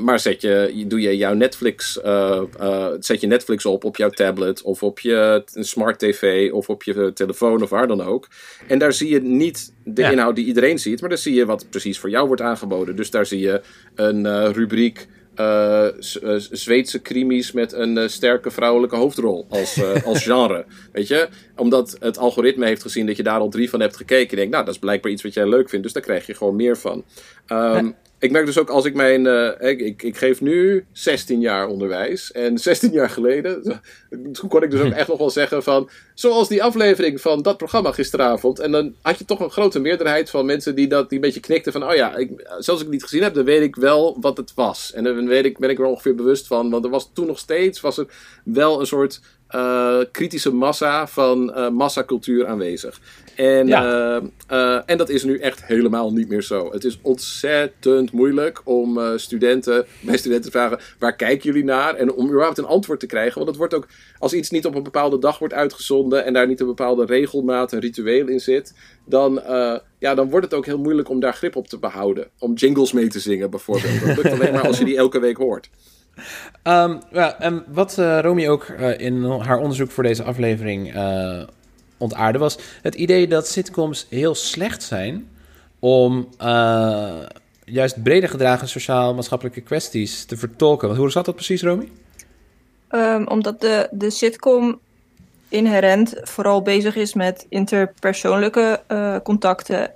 maar 0.00 0.18
zet 0.18 0.40
je, 0.40 0.84
doe 0.86 1.00
je 1.00 1.16
jouw 1.16 1.34
Netflix, 1.34 1.92
zet 2.98 3.20
je 3.20 3.26
Netflix 3.26 3.66
op 3.66 3.84
op 3.84 3.96
jouw 3.96 4.10
tablet 4.10 4.62
of 4.62 4.82
op 4.82 5.00
je 5.00 5.42
smart 5.54 5.98
tv 5.98 6.52
of 6.52 6.68
op 6.68 6.82
je 6.82 7.12
telefoon 7.14 7.62
of 7.62 7.70
waar 7.70 7.86
dan 7.86 8.02
ook. 8.02 8.28
En 8.68 8.78
daar 8.78 8.92
zie 8.92 9.08
je 9.08 9.20
niet 9.20 9.72
de 9.84 10.02
ja. 10.02 10.10
inhoud 10.10 10.36
die 10.36 10.46
iedereen 10.46 10.78
ziet, 10.78 11.00
maar 11.00 11.08
daar 11.08 11.18
zie 11.18 11.34
je 11.34 11.46
wat 11.46 11.66
precies 11.70 11.98
voor 11.98 12.10
jou 12.10 12.26
wordt 12.26 12.42
aangeboden. 12.42 12.96
Dus 12.96 13.10
daar 13.10 13.26
zie 13.26 13.40
je 13.40 13.60
een 13.94 14.52
rubriek 14.52 15.06
eh, 15.34 15.86
eh, 15.86 16.40
Zweedse 16.50 17.02
crimies 17.02 17.52
met 17.52 17.72
een 17.72 17.98
eh, 17.98 18.08
sterke 18.08 18.50
vrouwelijke 18.50 18.96
hoofdrol 18.96 19.46
als, 19.48 19.80
als 20.04 20.22
genre. 20.22 20.64
Weet 20.92 21.08
je? 21.08 21.28
Omdat 21.56 21.96
het 22.00 22.18
algoritme 22.18 22.66
heeft 22.66 22.82
gezien 22.82 23.06
dat 23.06 23.16
je 23.16 23.22
daar 23.22 23.40
al 23.40 23.48
drie 23.48 23.70
van 23.70 23.80
hebt 23.80 23.96
gekeken. 23.96 24.30
En 24.30 24.36
denkt, 24.36 24.52
nou, 24.52 24.64
dat 24.64 24.74
is 24.74 24.80
blijkbaar 24.80 25.12
iets 25.12 25.22
wat 25.22 25.34
jij 25.34 25.48
leuk 25.48 25.68
vindt. 25.68 25.84
Dus 25.84 25.94
daar 25.94 26.02
krijg 26.02 26.26
je 26.26 26.34
gewoon 26.34 26.56
meer 26.56 26.76
van. 26.76 27.04
Ehm, 27.46 27.90
Ik 28.24 28.30
merk 28.30 28.46
dus 28.46 28.58
ook 28.58 28.70
als 28.70 28.84
ik 28.84 28.94
mijn. 28.94 29.26
eh, 29.26 29.70
ik, 29.70 29.80
ik, 29.80 30.02
ik 30.02 30.16
geef 30.16 30.40
nu 30.40 30.84
16 30.92 31.40
jaar 31.40 31.66
onderwijs. 31.66 32.32
En 32.32 32.58
16 32.68 32.92
jaar 32.92 33.10
geleden. 33.10 33.82
Toen 34.32 34.48
kon 34.48 34.62
ik 34.62 34.70
dus 34.70 34.80
ook 34.80 34.92
echt 35.00 35.08
nog 35.08 35.18
wel 35.18 35.30
zeggen 35.30 35.62
van. 35.62 35.88
Zoals 36.14 36.48
die 36.48 36.62
aflevering 36.62 37.20
van 37.20 37.42
dat 37.42 37.56
programma 37.56 37.92
gisteravond. 37.92 38.58
En 38.58 38.72
dan 38.72 38.94
had 39.02 39.18
je 39.18 39.24
toch 39.24 39.40
een 39.40 39.50
grote 39.50 39.78
meerderheid 39.78 40.30
van 40.30 40.46
mensen 40.46 40.74
die 40.74 40.88
dat 40.88 41.08
die 41.08 41.18
een 41.18 41.24
beetje 41.24 41.40
knikten 41.40 41.72
van. 41.72 41.84
Oh 41.88 41.94
ja, 41.94 42.16
ik, 42.16 42.30
zelfs 42.46 42.68
als 42.68 42.78
ik 42.78 42.84
het 42.84 42.90
niet 42.94 43.02
gezien 43.02 43.22
heb, 43.22 43.34
dan 43.34 43.44
weet 43.44 43.62
ik 43.62 43.76
wel 43.76 44.16
wat 44.20 44.36
het 44.36 44.52
was. 44.54 44.92
En 44.92 45.04
dan 45.04 45.26
weet 45.26 45.44
ik, 45.44 45.58
ben 45.58 45.70
ik 45.70 45.78
er 45.78 45.84
ongeveer 45.84 46.14
bewust 46.14 46.46
van. 46.46 46.70
Want 46.70 46.84
er 46.84 46.90
was 46.90 47.10
toen 47.14 47.26
nog 47.26 47.38
steeds 47.38 47.80
was 47.80 47.98
er 47.98 48.06
wel 48.44 48.80
een 48.80 48.86
soort. 48.86 49.20
eh, 49.48 49.98
kritische 50.12 50.52
massa 50.54 51.06
van 51.06 51.54
eh, 51.54 51.68
massacultuur 51.68 52.46
aanwezig. 52.46 53.00
En, 53.36 53.66
Ja. 53.66 53.84
eh, 53.84 54.22
eh, 54.46 54.82
en 54.86 54.98
dat 54.98 55.08
is 55.08 55.24
nu 55.24 55.38
echt 55.38 55.64
helemaal 55.64 56.12
niet 56.12 56.28
meer 56.28 56.42
zo. 56.42 56.72
Het 56.72 56.84
is 56.84 56.98
ontzettend 57.02 58.12
moeilijk 58.12 58.60
om 58.64 58.98
eh, 58.98 59.10
studenten, 59.16 59.86
bij 60.00 60.16
studenten 60.16 60.50
te 60.50 60.58
vragen: 60.58 60.78
waar 60.98 61.16
kijken 61.16 61.44
jullie 61.44 61.64
naar? 61.64 61.94
En 61.94 62.12
om 62.12 62.26
überhaupt 62.28 62.58
een 62.58 62.64
antwoord 62.64 63.00
te 63.00 63.06
krijgen. 63.06 63.34
Want 63.34 63.48
het 63.48 63.56
wordt 63.56 63.74
ook, 63.74 63.86
als 64.18 64.32
iets 64.32 64.50
niet 64.50 64.66
op 64.66 64.74
een 64.74 64.82
bepaalde 64.82 65.18
dag 65.18 65.38
wordt 65.38 65.54
uitgezonden 65.54 66.24
en 66.24 66.32
daar 66.32 66.46
niet 66.46 66.60
een 66.60 66.66
bepaalde 66.66 67.04
regelmaat, 67.04 67.72
een 67.72 67.80
ritueel 67.80 68.28
in 68.28 68.40
zit, 68.40 68.74
dan, 69.06 69.42
ja, 69.98 70.14
dan 70.14 70.30
wordt 70.30 70.46
het 70.46 70.54
ook 70.54 70.66
heel 70.66 70.78
moeilijk 70.78 71.08
om 71.08 71.20
daar 71.20 71.34
grip 71.34 71.56
op 71.56 71.68
te 71.68 71.78
behouden. 71.78 72.28
Om 72.38 72.52
jingles 72.54 72.92
mee 72.92 73.08
te 73.08 73.20
zingen 73.20 73.50
bijvoorbeeld. 73.50 74.00
Dat 74.06 74.16
lukt 74.16 74.32
alleen 74.32 74.52
maar 74.52 74.66
als 74.66 74.78
je 74.78 74.84
die 74.84 74.96
elke 74.96 75.20
week 75.20 75.36
hoort. 75.36 75.70
En 77.38 77.64
wat 77.72 77.98
eh 77.98 78.18
Romy 78.22 78.48
ook 78.48 78.64
in 78.96 79.24
haar 79.24 79.58
onderzoek 79.58 79.90
voor 79.90 80.02
deze 80.02 80.22
aflevering 80.22 80.92
ontaarde 82.04 82.38
was 82.38 82.58
het 82.82 82.94
idee 82.94 83.28
dat 83.28 83.48
sitcoms 83.48 84.06
heel 84.10 84.34
slecht 84.34 84.82
zijn 84.82 85.28
om 85.78 86.28
eh, 86.38 87.20
juist 87.64 88.02
breder 88.02 88.28
gedragen 88.28 88.68
sociaal-maatschappelijke 88.68 89.60
kwesties 89.60 90.24
te 90.24 90.36
vertolken. 90.36 90.96
Hoe 90.96 91.10
zat 91.10 91.24
dat 91.24 91.34
precies, 91.34 91.62
Romy? 91.62 91.88
Ehm, 92.88 93.24
omdat 93.26 93.60
de, 93.60 93.88
de 93.90 94.10
sitcom 94.10 94.80
inherent 95.48 96.14
vooral 96.22 96.62
bezig 96.62 96.96
is 96.96 97.14
met 97.14 97.46
interpersoonlijke 97.48 98.82
eh, 98.86 99.16
contacten, 99.22 99.92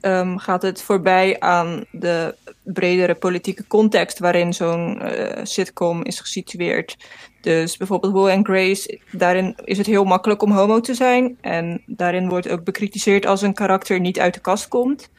ehm, 0.00 0.36
gaat 0.36 0.62
het 0.62 0.82
voorbij 0.82 1.40
aan 1.40 1.84
de 1.90 2.34
bredere 2.62 3.14
politieke 3.14 3.66
context 3.66 4.18
waarin 4.18 4.52
zo'n 4.52 5.00
eh, 5.00 5.44
sitcom 5.44 6.04
is 6.04 6.20
gesitueerd. 6.20 6.96
Dus 7.42 7.76
bijvoorbeeld 7.76 8.12
Will 8.12 8.34
and 8.34 8.46
Grace, 8.46 9.00
daarin 9.10 9.56
is 9.64 9.78
het 9.78 9.86
heel 9.86 10.04
makkelijk 10.04 10.42
om 10.42 10.52
homo 10.52 10.80
te 10.80 10.94
zijn. 10.94 11.38
En 11.40 11.82
daarin 11.86 12.28
wordt 12.28 12.48
ook 12.48 12.64
bekritiseerd 12.64 13.26
als 13.26 13.42
een 13.42 13.54
karakter 13.54 14.00
niet 14.00 14.18
uit 14.18 14.34
de 14.34 14.40
kast 14.40 14.68
komt. 14.68 15.10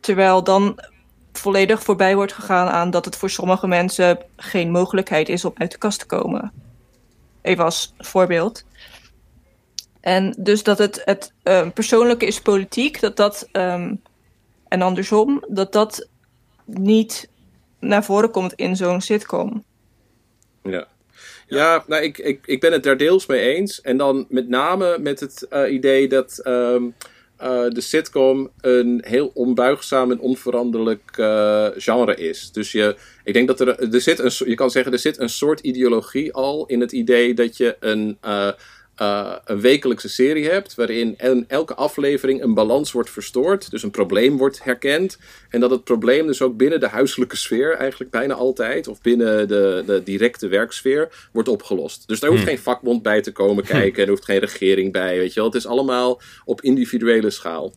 Terwijl 0.00 0.44
dan 0.44 0.78
volledig 1.32 1.82
voorbij 1.82 2.14
wordt 2.14 2.32
gegaan 2.32 2.68
aan 2.68 2.90
dat 2.90 3.04
het 3.04 3.16
voor 3.16 3.30
sommige 3.30 3.66
mensen 3.66 4.18
geen 4.36 4.70
mogelijkheid 4.70 5.28
is 5.28 5.44
om 5.44 5.52
uit 5.54 5.70
de 5.70 5.78
kast 5.78 5.98
te 5.98 6.06
komen. 6.06 6.52
Even 7.42 7.64
als 7.64 7.94
voorbeeld. 7.98 8.64
En 10.00 10.34
dus 10.38 10.62
dat 10.62 10.78
het, 10.78 11.02
het 11.04 11.32
ehm, 11.42 11.70
persoonlijke 11.70 12.26
is 12.26 12.40
politiek, 12.40 13.00
dat 13.00 13.16
dat, 13.16 13.48
ehm, 13.52 13.94
en 14.68 14.82
andersom, 14.82 15.44
dat 15.48 15.72
dat 15.72 16.08
niet 16.64 17.30
naar 17.80 18.04
voren 18.04 18.30
komt 18.30 18.52
in 18.52 18.76
zo'n 18.76 19.00
sitcom. 19.00 19.64
Ja. 20.62 20.86
Ja, 21.46 21.84
nou, 21.86 22.02
ik, 22.02 22.18
ik, 22.18 22.40
ik 22.44 22.60
ben 22.60 22.72
het 22.72 22.82
daar 22.82 22.96
deels 22.96 23.26
mee 23.26 23.40
eens. 23.40 23.80
En 23.80 23.96
dan 23.96 24.26
met 24.28 24.48
name 24.48 24.98
met 24.98 25.20
het 25.20 25.46
eh, 25.48 25.72
idee 25.72 26.08
dat 26.08 26.40
eh, 26.42 26.82
de 27.68 27.80
sitcom 27.80 28.50
een 28.60 29.02
heel 29.06 29.30
onbuigzaam 29.34 30.10
en 30.10 30.20
onveranderlijk 30.20 31.10
eh, 31.16 31.68
genre 31.76 32.14
is. 32.16 32.52
Dus 32.52 32.72
je, 32.72 32.96
ik 33.24 33.32
denk 33.32 33.48
dat 33.48 33.60
er, 33.60 33.94
er 33.94 34.00
zit 34.00 34.18
een, 34.18 34.48
je 34.48 34.54
kan 34.54 34.70
zeggen, 34.70 34.92
er 34.92 34.98
zit 34.98 35.20
een 35.20 35.28
soort 35.28 35.60
ideologie 35.60 36.32
al 36.32 36.66
in 36.66 36.80
het 36.80 36.92
idee 36.92 37.34
dat 37.34 37.56
je 37.56 37.76
een, 37.80 38.18
eh, 38.96 39.32
een 39.44 39.60
wekelijkse 39.60 40.08
serie 40.08 40.48
hebt, 40.48 40.74
waarin 40.74 41.14
en 41.18 41.44
elke 41.48 41.74
aflevering 41.74 42.42
een 42.42 42.54
balans 42.54 42.92
wordt 42.92 43.10
verstoord, 43.10 43.70
dus 43.70 43.82
een 43.82 43.90
probleem 43.90 44.36
wordt 44.36 44.64
herkend. 44.64 45.18
En 45.50 45.60
dat 45.60 45.70
het 45.70 45.84
probleem 45.84 46.26
dus 46.26 46.42
ook 46.42 46.56
binnen 46.56 46.80
de 46.80 46.88
huiselijke 46.88 47.36
sfeer, 47.36 47.76
eigenlijk 47.76 48.10
bijna 48.10 48.34
altijd, 48.34 48.88
of 48.88 49.00
binnen 49.00 49.48
de, 49.48 49.82
de 49.86 50.02
directe 50.02 50.48
werksfeer, 50.48 51.28
wordt 51.32 51.48
opgelost. 51.48 52.08
Dus 52.08 52.20
daar 52.20 52.30
hoeft 52.30 52.42
Hmm. 52.42 52.52
geen 52.52 52.62
vakbond 52.62 53.02
bij 53.02 53.22
te 53.22 53.32
komen 53.32 53.64
kijken, 53.64 54.02
er 54.02 54.08
hoeft 54.08 54.24
geen 54.24 54.38
regering 54.38 54.92
bij, 54.92 55.18
weet 55.18 55.34
je 55.34 55.40
wel. 55.40 55.48
Het 55.48 55.58
is 55.58 55.66
allemaal 55.66 56.20
op 56.44 56.60
individuele 56.60 57.30
schaal. 57.30 57.74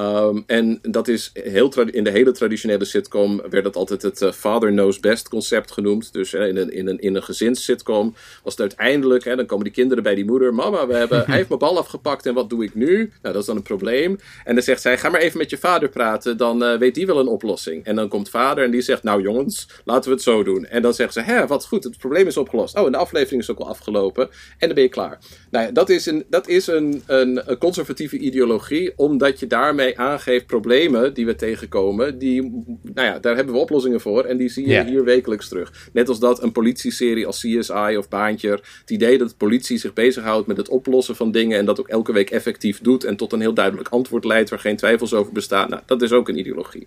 Ehm, 0.00 0.40
en 0.46 0.78
dat 0.82 1.08
is 1.08 1.30
heel 1.32 1.72
in 1.84 2.04
de 2.04 2.10
hele 2.10 2.32
traditionele 2.32 2.84
sitcom 2.84 3.42
werd 3.50 3.64
dat 3.64 3.76
altijd 3.76 4.02
het 4.02 4.22
eh, 4.22 4.32
father 4.32 4.70
knows 4.70 5.00
best 5.00 5.28
concept 5.28 5.70
genoemd. 5.70 6.12
Dus 6.12 6.34
in, 6.34 6.56
een, 6.56 6.72
in, 6.72 6.86
een, 6.88 6.98
in 6.98 7.14
een 7.14 7.22
gezinssitcom 7.22 8.14
was 8.42 8.52
het 8.52 8.60
uiteindelijk, 8.60 9.24
hè, 9.24 9.36
dan 9.36 9.46
komen 9.46 9.64
die 9.64 9.72
kinderen 9.72 10.02
bij 10.02 10.14
die 10.14 10.24
moeder. 10.24 10.54
Mama, 10.54 10.86
we 10.86 10.94
hebben, 10.94 11.24
hij 11.26 11.36
heeft 11.36 11.48
mijn 11.48 11.60
bal 11.60 11.78
afgepakt 11.78 12.26
en 12.26 12.34
wat 12.34 12.50
doe 12.50 12.64
ik 12.64 12.74
nu? 12.74 12.96
Nou, 12.96 13.34
dat 13.34 13.36
is 13.36 13.44
dan 13.44 13.56
een 13.56 13.62
probleem. 13.62 14.18
En 14.44 14.54
dan 14.54 14.64
zegt 14.64 14.80
zij, 14.80 14.98
ga 14.98 15.08
maar 15.08 15.20
even 15.20 15.38
met 15.38 15.50
je 15.50 15.58
vader 15.58 15.88
praten, 15.88 16.36
dan 16.36 16.64
eh, 16.64 16.78
weet 16.78 16.94
die 16.94 17.06
wel 17.06 17.18
een 17.18 17.28
oplossing. 17.28 17.84
En 17.84 17.96
dan 17.96 18.08
komt 18.08 18.30
vader 18.30 18.64
en 18.64 18.70
die 18.70 18.80
zegt, 18.80 19.02
nou 19.02 19.22
jongens, 19.22 19.68
laten 19.84 20.10
we 20.10 20.14
het 20.14 20.24
zo 20.24 20.42
doen. 20.42 20.66
En 20.66 20.82
dan 20.82 20.94
zegt 20.94 21.12
ze, 21.12 21.20
hè, 21.20 21.46
wat 21.46 21.66
goed, 21.66 21.84
het 21.84 21.98
probleem 21.98 22.26
is 22.26 22.36
opgelost. 22.36 22.76
Oh, 22.78 22.86
en 22.86 22.92
de 22.92 22.98
aflevering 22.98 23.42
is 23.42 23.50
ook 23.50 23.58
al 23.58 23.68
afgelopen. 23.68 24.28
En 24.58 24.66
dan 24.66 24.74
ben 24.74 24.82
je 24.82 24.88
klaar. 24.90 25.18
Nou 25.50 25.66
ja, 25.66 25.72
dat 25.72 25.88
is 25.88 26.06
een, 26.06 26.24
dat 26.28 26.48
is 26.48 26.66
een, 26.66 27.02
een, 27.06 27.50
een 27.50 27.58
conservatieve 27.58 28.18
ideologie, 28.18 28.92
omdat 28.96 29.40
je 29.40 29.46
daarmee 29.46 29.89
aangeeft 29.98 30.46
problemen 30.46 31.14
die 31.14 31.26
we 31.26 31.34
tegenkomen, 31.34 32.18
die, 32.18 32.42
nou 32.82 33.06
ja, 33.06 33.18
daar 33.18 33.36
hebben 33.36 33.54
we 33.54 33.60
oplossingen 33.60 34.00
voor 34.00 34.24
en 34.24 34.36
die 34.36 34.48
zie 34.48 34.68
je 34.68 34.84
hier 34.84 35.04
wekelijks 35.04 35.48
terug. 35.48 35.88
Net 35.92 36.08
als 36.08 36.20
dat 36.20 36.42
een 36.42 36.52
politieserie 36.52 37.26
als 37.26 37.40
CSI 37.40 37.96
of 37.96 38.08
Baantje, 38.08 38.50
het 38.50 38.90
idee 38.90 39.18
dat 39.18 39.28
de 39.28 39.34
politie 39.36 39.78
zich 39.78 39.92
bezighoudt 39.92 40.46
met 40.46 40.56
het 40.56 40.68
oplossen 40.68 41.16
van 41.16 41.30
dingen 41.30 41.58
en 41.58 41.64
dat 41.64 41.80
ook 41.80 41.88
elke 41.88 42.12
week 42.12 42.30
effectief 42.30 42.80
doet 42.80 43.04
en 43.04 43.16
tot 43.16 43.32
een 43.32 43.40
heel 43.40 43.54
duidelijk 43.54 43.88
antwoord 43.88 44.24
leidt 44.24 44.50
waar 44.50 44.58
geen 44.58 44.76
twijfels 44.76 45.14
over 45.14 45.32
bestaan, 45.32 45.70
nou, 45.70 45.82
dat 45.86 46.02
is 46.02 46.12
ook 46.12 46.28
een 46.28 46.38
ideologie. 46.38 46.86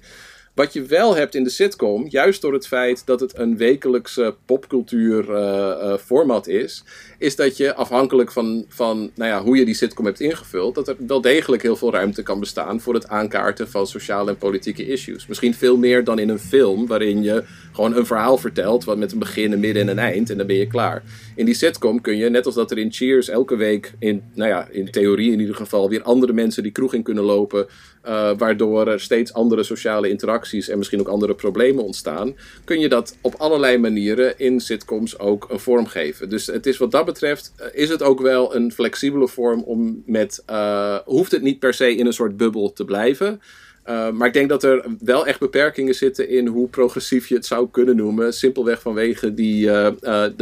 Wat 0.53 0.73
je 0.73 0.81
wel 0.81 1.15
hebt 1.15 1.35
in 1.35 1.43
de 1.43 1.49
sitcom, 1.49 2.05
juist 2.09 2.41
door 2.41 2.53
het 2.53 2.67
feit 2.67 3.05
dat 3.05 3.19
het 3.19 3.37
een 3.37 3.57
wekelijkse 3.57 4.35
popcultuur 4.45 5.33
eh, 5.33 5.71
eh, 5.71 5.99
format 5.99 6.47
is, 6.47 6.83
is 7.17 7.35
dat 7.35 7.57
je 7.57 7.75
afhankelijk 7.75 8.31
van, 8.31 8.65
van 8.67 9.11
nou 9.15 9.29
ja, 9.29 9.41
hoe 9.41 9.57
je 9.57 9.65
die 9.65 9.73
sitcom 9.73 10.05
hebt 10.05 10.19
ingevuld, 10.19 10.75
dat 10.75 10.87
er 10.87 10.95
wel 11.07 11.21
degelijk 11.21 11.61
heel 11.61 11.75
veel 11.75 11.91
ruimte 11.91 12.23
kan 12.23 12.39
bestaan 12.39 12.81
voor 12.81 12.93
het 12.93 13.07
aankaarten 13.07 13.69
van 13.69 13.87
sociale 13.87 14.29
en 14.29 14.37
politieke 14.37 14.87
issues. 14.87 15.27
Misschien 15.27 15.53
veel 15.53 15.77
meer 15.77 16.03
dan 16.03 16.19
in 16.19 16.29
een 16.29 16.39
film, 16.39 16.87
waarin 16.87 17.23
je 17.23 17.43
gewoon 17.71 17.95
een 17.95 18.05
verhaal 18.05 18.37
vertelt, 18.37 18.83
wat 18.83 18.97
met 18.97 19.11
een 19.11 19.19
begin, 19.19 19.51
een 19.51 19.59
midden 19.59 19.81
en 19.81 19.89
een 19.89 19.99
eind, 19.99 20.29
en 20.29 20.37
dan 20.37 20.47
ben 20.47 20.55
je 20.55 20.67
klaar. 20.67 21.03
In 21.35 21.45
die 21.45 21.55
sitcom 21.55 22.01
kun 22.01 22.17
je, 22.17 22.29
net 22.29 22.45
als 22.45 22.55
dat 22.55 22.71
er 22.71 22.77
in 22.77 22.91
Cheers 22.91 23.29
elke 23.29 23.55
week, 23.55 23.93
in, 23.99 24.23
nou 24.33 24.49
ja, 24.49 24.67
in 24.71 24.91
theorie 24.91 25.31
in 25.31 25.39
ieder 25.39 25.55
geval, 25.55 25.89
weer 25.89 26.01
andere 26.01 26.33
mensen 26.33 26.63
die 26.63 26.71
kroeg 26.71 26.93
in 26.93 27.03
kunnen 27.03 27.23
lopen, 27.23 27.67
eh, 28.03 28.31
waardoor 28.37 28.87
er 28.87 28.99
steeds 28.99 29.33
andere 29.33 29.63
sociale 29.63 30.09
interacties 30.09 30.69
en 30.69 30.77
misschien 30.77 30.99
ook 30.99 31.07
andere 31.07 31.33
problemen 31.35 31.83
ontstaan, 31.83 32.35
kun 32.63 32.79
je 32.79 32.89
dat 32.89 33.15
op 33.21 33.35
allerlei 33.37 33.77
manieren 33.77 34.39
in 34.39 34.59
sitcoms 34.59 35.19
ook 35.19 35.47
een 35.49 35.59
vorm 35.59 35.85
geven. 35.85 36.29
Dus 36.29 36.47
het 36.47 36.65
is 36.65 36.77
wat 36.77 36.91
dat 36.91 37.05
betreft, 37.05 37.53
eh, 37.55 37.67
is 37.71 37.89
het 37.89 38.01
ook 38.01 38.21
wel 38.21 38.55
een 38.55 38.71
flexibele 38.71 39.27
vorm 39.27 39.61
om 39.61 40.03
met, 40.05 40.43
eh, 40.45 40.97
hoeft 41.05 41.31
het 41.31 41.41
niet 41.41 41.59
per 41.59 41.73
se 41.73 41.95
in 41.95 42.05
een 42.05 42.13
soort 42.13 42.37
bubbel 42.37 42.73
te 42.73 42.85
blijven. 42.85 43.41
Maar 43.85 44.27
ik 44.27 44.33
denk 44.33 44.49
dat 44.49 44.63
er 44.63 44.85
wel 44.99 45.27
echt 45.27 45.39
beperkingen 45.39 45.95
zitten 45.95 46.29
in 46.29 46.47
hoe 46.47 46.67
progressief 46.67 47.27
je 47.27 47.35
het 47.35 47.45
zou 47.45 47.67
kunnen 47.71 47.95
noemen. 47.95 48.33
Simpelweg 48.33 48.81
vanwege 48.81 49.33
die, 49.33 49.69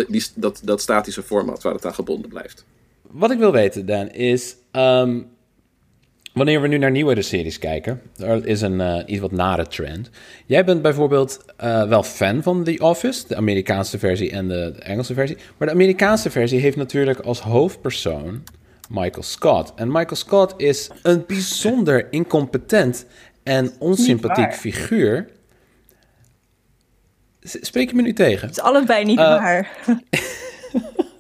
die, 0.08 0.24
dat, 0.36 0.62
dat 0.64 0.82
statische 0.82 1.24
format 1.24 1.64
waar 1.64 1.74
het 1.74 1.86
aan 1.86 1.94
gebonden 1.94 2.30
blijft. 2.30 2.66
Wat 3.12 3.32
ik 3.32 3.38
wil 3.38 3.52
weten, 3.52 3.86
Dan, 3.86 4.10
is 4.10 4.56
um, 4.72 5.30
wanneer 6.34 6.62
we 6.62 6.68
nu 6.68 6.78
naar 6.78 6.92
nieuwere 6.92 7.22
series 7.22 7.60
kijken, 7.60 8.02
er 8.18 8.46
is 8.46 8.62
een 8.62 8.80
uh, 8.80 8.98
iets 9.06 9.20
wat 9.20 9.32
nare 9.32 9.68
trend. 9.68 10.10
Jij 10.46 10.66
bent 10.66 10.82
bijvoorbeeld 10.82 11.46
uh, 11.64 11.88
wel 11.88 12.04
fan 12.04 12.44
van 12.44 12.64
The 12.64 12.78
Office, 12.80 13.28
de 13.28 13.36
Amerikaanse 13.36 14.00
versie 14.00 14.32
en 14.32 14.48
de, 14.48 14.72
de, 14.76 14.82
Engelse 14.82 15.14
versie. 15.14 15.38
Maar 15.58 15.68
de 15.68 15.74
Amerikaanse 15.74 16.30
versie 16.30 16.60
heeft 16.60 16.78
natuurlijk 16.78 17.20
als 17.20 17.40
hoofdpersoon 17.40 18.44
Michael 18.90 19.24
Scott. 19.24 19.74
En 19.76 19.88
Michael 19.88 20.16
Scott 20.16 20.54
is 20.58 20.90
een 21.04 21.24
bijzonder 21.28 22.08
incompetent 22.12 23.06
en 23.44 23.72
onsympathiek 23.80 24.54
figuur. 24.54 25.28
Spreek 27.42 27.90
je 27.90 27.96
me 27.96 28.02
nu 28.02 28.14
tegen? 28.14 28.48
Het 28.48 28.58
is 28.58 28.64
allebei 28.64 29.06
niet 29.06 29.20
uh, 29.20 29.26
waar. 29.26 29.72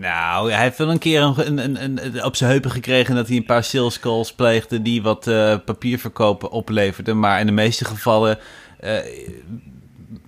Nou, 0.00 0.50
hij 0.52 0.62
heeft 0.62 0.78
wel 0.78 0.90
een 0.90 0.98
keer 0.98 1.22
een, 1.22 1.58
een, 1.58 1.84
een, 1.84 2.24
op 2.24 2.36
zijn 2.36 2.50
heupen 2.50 2.70
gekregen 2.70 3.14
dat 3.14 3.28
hij 3.28 3.36
een 3.36 3.44
paar 3.44 3.64
sales 3.64 4.00
calls 4.00 4.32
pleegde 4.32 4.82
die 4.82 5.02
wat 5.02 5.26
uh, 5.26 5.56
papierverkopen 5.64 6.50
opleverden. 6.50 7.18
Maar 7.18 7.40
in 7.40 7.46
de 7.46 7.52
meeste 7.52 7.84
gevallen 7.84 8.38
uh, 8.84 8.96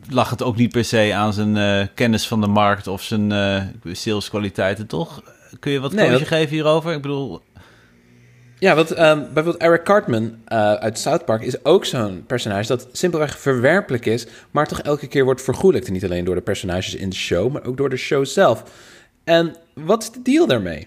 lag 0.08 0.30
het 0.30 0.42
ook 0.42 0.56
niet 0.56 0.72
per 0.72 0.84
se 0.84 1.12
aan 1.14 1.32
zijn 1.32 1.56
eh, 1.56 1.86
kennis 1.94 2.28
van 2.28 2.40
de 2.40 2.46
markt 2.46 2.86
of 2.86 3.02
zijn 3.02 3.32
eh, 3.32 3.62
saleskwaliteiten, 3.92 4.86
toch? 4.86 5.22
Kun 5.60 5.72
je 5.72 5.80
wat 5.80 5.92
Nee, 5.92 6.10
dat- 6.10 6.26
geven 6.26 6.48
hierover? 6.54 6.92
Ik 6.92 7.02
bedoel, 7.02 7.40
Ja, 8.58 8.74
want 8.74 8.90
ehm, 8.90 9.18
bijvoorbeeld 9.18 9.56
Eric 9.56 9.84
Cartman 9.84 10.34
eh, 10.44 10.72
uit 10.72 10.98
South 10.98 11.24
Park 11.24 11.42
is 11.42 11.64
ook 11.64 11.84
zo'n 11.84 12.24
personage 12.26 12.66
dat 12.66 12.88
simpelweg 12.92 13.38
verwerpelijk 13.38 14.06
is, 14.06 14.26
maar 14.50 14.66
toch 14.66 14.80
elke 14.80 15.06
keer 15.06 15.24
wordt 15.24 15.42
vergoelijkt. 15.42 15.86
En 15.86 15.92
niet 15.92 16.04
alleen 16.04 16.24
door 16.24 16.34
de 16.34 16.40
personages 16.40 16.94
in 16.94 17.08
de 17.10 17.16
show, 17.16 17.52
maar 17.52 17.64
ook 17.64 17.76
door 17.76 17.90
de 17.90 17.96
show 17.96 18.26
zelf. 18.26 18.62
En 19.24 19.56
wat 19.74 20.02
is 20.02 20.10
de 20.10 20.22
deal 20.22 20.46
daarmee? 20.46 20.86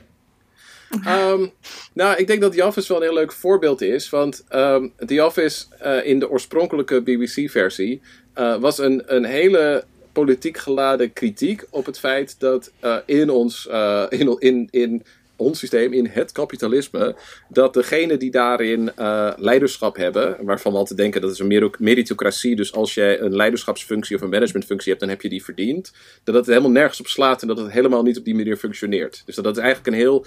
Ehm, 1.03 1.45
nou, 1.93 2.17
ik 2.17 2.27
denk 2.27 2.41
dat 2.41 2.53
The 2.53 2.65
Office 2.65 2.87
wel 2.87 2.97
een 2.97 3.07
heel 3.07 3.13
leuk 3.13 3.31
voorbeeld 3.31 3.81
is. 3.81 4.09
Want 4.09 4.43
ehm 4.47 4.87
The 5.05 5.25
Office 5.25 5.65
eh, 5.79 6.05
in 6.05 6.19
de 6.19 6.29
oorspronkelijke 6.29 7.01
BBC-versie 7.01 8.01
eh, 8.33 8.57
was 8.57 8.77
een, 8.77 9.03
een 9.05 9.25
hele 9.25 9.83
politiek 10.11 10.57
geladen 10.57 11.13
kritiek 11.13 11.65
op 11.69 11.85
het 11.85 11.99
feit 11.99 12.39
dat 12.39 12.71
eh, 12.79 12.97
in, 13.05 13.29
ons, 13.29 13.67
in, 14.09 14.39
in, 14.39 14.67
in 14.71 15.03
ons 15.35 15.59
systeem, 15.59 15.93
in 15.93 16.07
het 16.07 16.31
kapitalisme, 16.31 17.15
dat 17.49 17.73
degenen 17.73 18.19
die 18.19 18.31
daarin 18.31 18.95
eh, 18.95 19.31
leiderschap 19.37 19.95
hebben, 19.95 20.37
waarvan 20.41 20.71
we 20.71 20.77
altijd 20.77 20.99
denken 20.99 21.21
dat 21.21 21.31
is 21.31 21.39
een 21.39 21.71
meritocratie, 21.77 22.55
dus 22.55 22.73
als 22.73 22.93
jij 22.93 23.19
een 23.19 23.35
leiderschapsfunctie 23.35 24.15
of 24.15 24.21
een 24.21 24.29
managementfunctie 24.29 24.89
hebt, 24.89 25.01
dan 25.01 25.09
heb 25.09 25.21
je 25.21 25.29
die 25.29 25.43
verdiend, 25.43 25.93
dat 26.23 26.35
het 26.35 26.45
helemaal 26.45 26.71
nergens 26.71 26.99
op 26.99 27.07
slaat 27.07 27.41
en 27.41 27.47
dat 27.47 27.57
het 27.57 27.71
helemaal 27.71 28.03
niet 28.03 28.17
op 28.17 28.25
die 28.25 28.35
manier 28.35 28.57
functioneert. 28.57 29.23
Dus 29.25 29.35
dat 29.35 29.45
het 29.45 29.57
eigenlijk 29.57 29.87
een 29.87 30.01
heel 30.01 30.25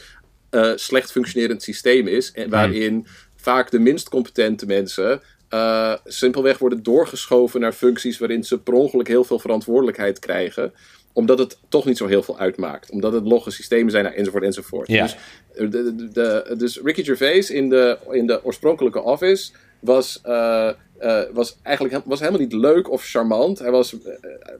eh, 0.50 0.72
slecht 0.74 1.10
functionerend 1.10 1.62
systeem 1.62 2.06
is. 2.06 2.32
En 2.32 2.50
waarin 2.50 3.06
vaak 3.36 3.70
de 3.70 3.78
minst 3.78 4.08
competente 4.08 4.66
mensen 4.66 5.20
eh, 5.48 5.94
simpelweg 6.04 6.58
worden 6.58 6.82
doorgeschoven 6.82 7.60
naar 7.60 7.72
functies 7.72 8.18
waarin 8.18 8.44
ze 8.44 8.58
per 8.58 8.74
ongeluk 8.74 9.08
heel 9.08 9.24
veel 9.24 9.38
verantwoordelijkheid 9.38 10.18
krijgen. 10.18 10.72
Omdat 11.18 11.38
het 11.38 11.58
toch 11.68 11.84
niet 11.84 11.96
zo 11.96 12.06
heel 12.06 12.22
veel 12.22 12.38
uitmaakt. 12.38 12.90
Omdat 12.90 13.12
het 13.12 13.24
logge 13.24 13.50
systemen 13.50 13.90
zijn, 13.90 14.04
nou, 14.04 14.16
enzovoort, 14.16 14.42
enzovoort. 14.42 14.88
Ja. 14.88 15.02
Dus, 15.02 15.16
eh, 15.54 15.70
de, 15.70 15.94
de, 15.94 16.08
de- 16.12 16.54
dus 16.56 16.80
Ricky 16.84 17.04
Gervais 17.04 17.50
in 17.50 17.68
de, 17.68 17.98
in 18.10 18.26
de 18.26 18.44
oorspronkelijke 18.44 19.02
Office 19.02 19.52
was, 19.80 20.20
eh, 20.22 20.68
eh, 20.98 21.22
was 21.32 21.56
eigenlijk 21.62 22.04
was 22.04 22.18
helemaal 22.20 22.40
niet 22.40 22.52
leuk 22.52 22.90
of 22.90 23.04
charmant. 23.04 23.58
Hij 23.58 23.70
was 23.70 23.96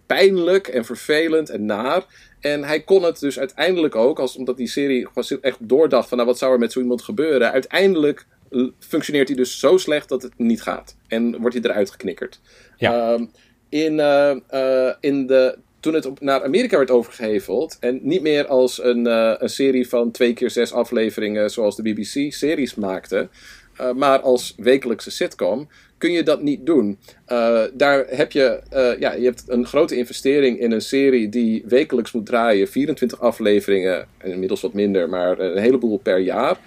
pijnlijk 0.06 0.68
en 0.68 0.84
vervelend 0.84 1.50
en 1.50 1.64
naar. 1.64 2.04
En 2.40 2.64
hij 2.64 2.80
kon 2.80 3.02
het 3.02 3.20
dus 3.20 3.38
uiteindelijk 3.38 3.94
ook, 3.94 4.18
als, 4.18 4.36
omdat 4.36 4.56
die 4.56 4.68
serie 4.68 5.08
gewoon 5.14 5.42
echt 5.42 5.58
doordacht 5.60 6.08
van 6.08 6.16
nou, 6.16 6.28
wat 6.28 6.38
zou 6.38 6.52
er 6.52 6.58
met 6.58 6.72
zo 6.72 6.80
iemand 6.80 7.02
gebeuren. 7.02 7.52
Uiteindelijk 7.52 8.26
functioneert 8.78 9.28
hij 9.28 9.36
dus 9.36 9.58
zo 9.58 9.76
slecht 9.76 10.08
dat 10.08 10.22
het 10.22 10.32
niet 10.36 10.62
gaat. 10.62 10.96
En 11.08 11.40
wordt 11.40 11.54
hij 11.56 11.70
eruit 11.70 11.90
geknikkerd. 11.90 12.40
Ja. 12.76 13.12
Ehm, 13.12 13.24
in, 13.68 14.00
in 15.00 15.26
de, 15.26 15.58
toen 15.80 15.94
het 15.94 16.06
op, 16.06 16.20
naar 16.20 16.44
Amerika 16.44 16.76
werd 16.76 16.90
overgeheveld 16.90 17.76
en 17.80 17.98
niet 18.02 18.22
meer 18.22 18.46
als 18.46 18.82
een, 18.82 19.06
eh, 19.06 19.34
een 19.38 19.48
serie 19.48 19.88
van 19.88 20.10
twee 20.10 20.32
keer 20.32 20.50
zes 20.50 20.72
afleveringen 20.72 21.50
zoals 21.50 21.76
de 21.76 21.82
BBC 21.82 22.32
series 22.32 22.74
maakte, 22.74 23.28
eh, 23.76 23.92
maar 23.92 24.20
als 24.20 24.54
wekelijkse 24.56 25.10
sitcom, 25.10 25.68
kun 25.98 26.12
je 26.12 26.22
dat 26.22 26.42
niet 26.42 26.66
doen. 26.66 26.98
Eh, 27.24 27.62
daar 27.72 28.04
heb 28.08 28.32
je, 28.32 28.60
ja, 28.98 29.12
je 29.12 29.24
hebt 29.24 29.44
een 29.46 29.66
grote 29.66 29.96
investering 29.96 30.60
in 30.60 30.72
een 30.72 30.80
serie 30.80 31.28
die 31.28 31.64
wekelijks 31.66 32.12
moet 32.12 32.26
draaien, 32.26 32.68
24 32.68 33.20
afleveringen, 33.20 34.06
en 34.18 34.30
inmiddels 34.30 34.60
wat 34.60 34.72
minder, 34.72 35.08
maar 35.08 35.38
een 35.38 35.62
heleboel 35.62 35.98
per 35.98 36.18
jaar. 36.18 36.58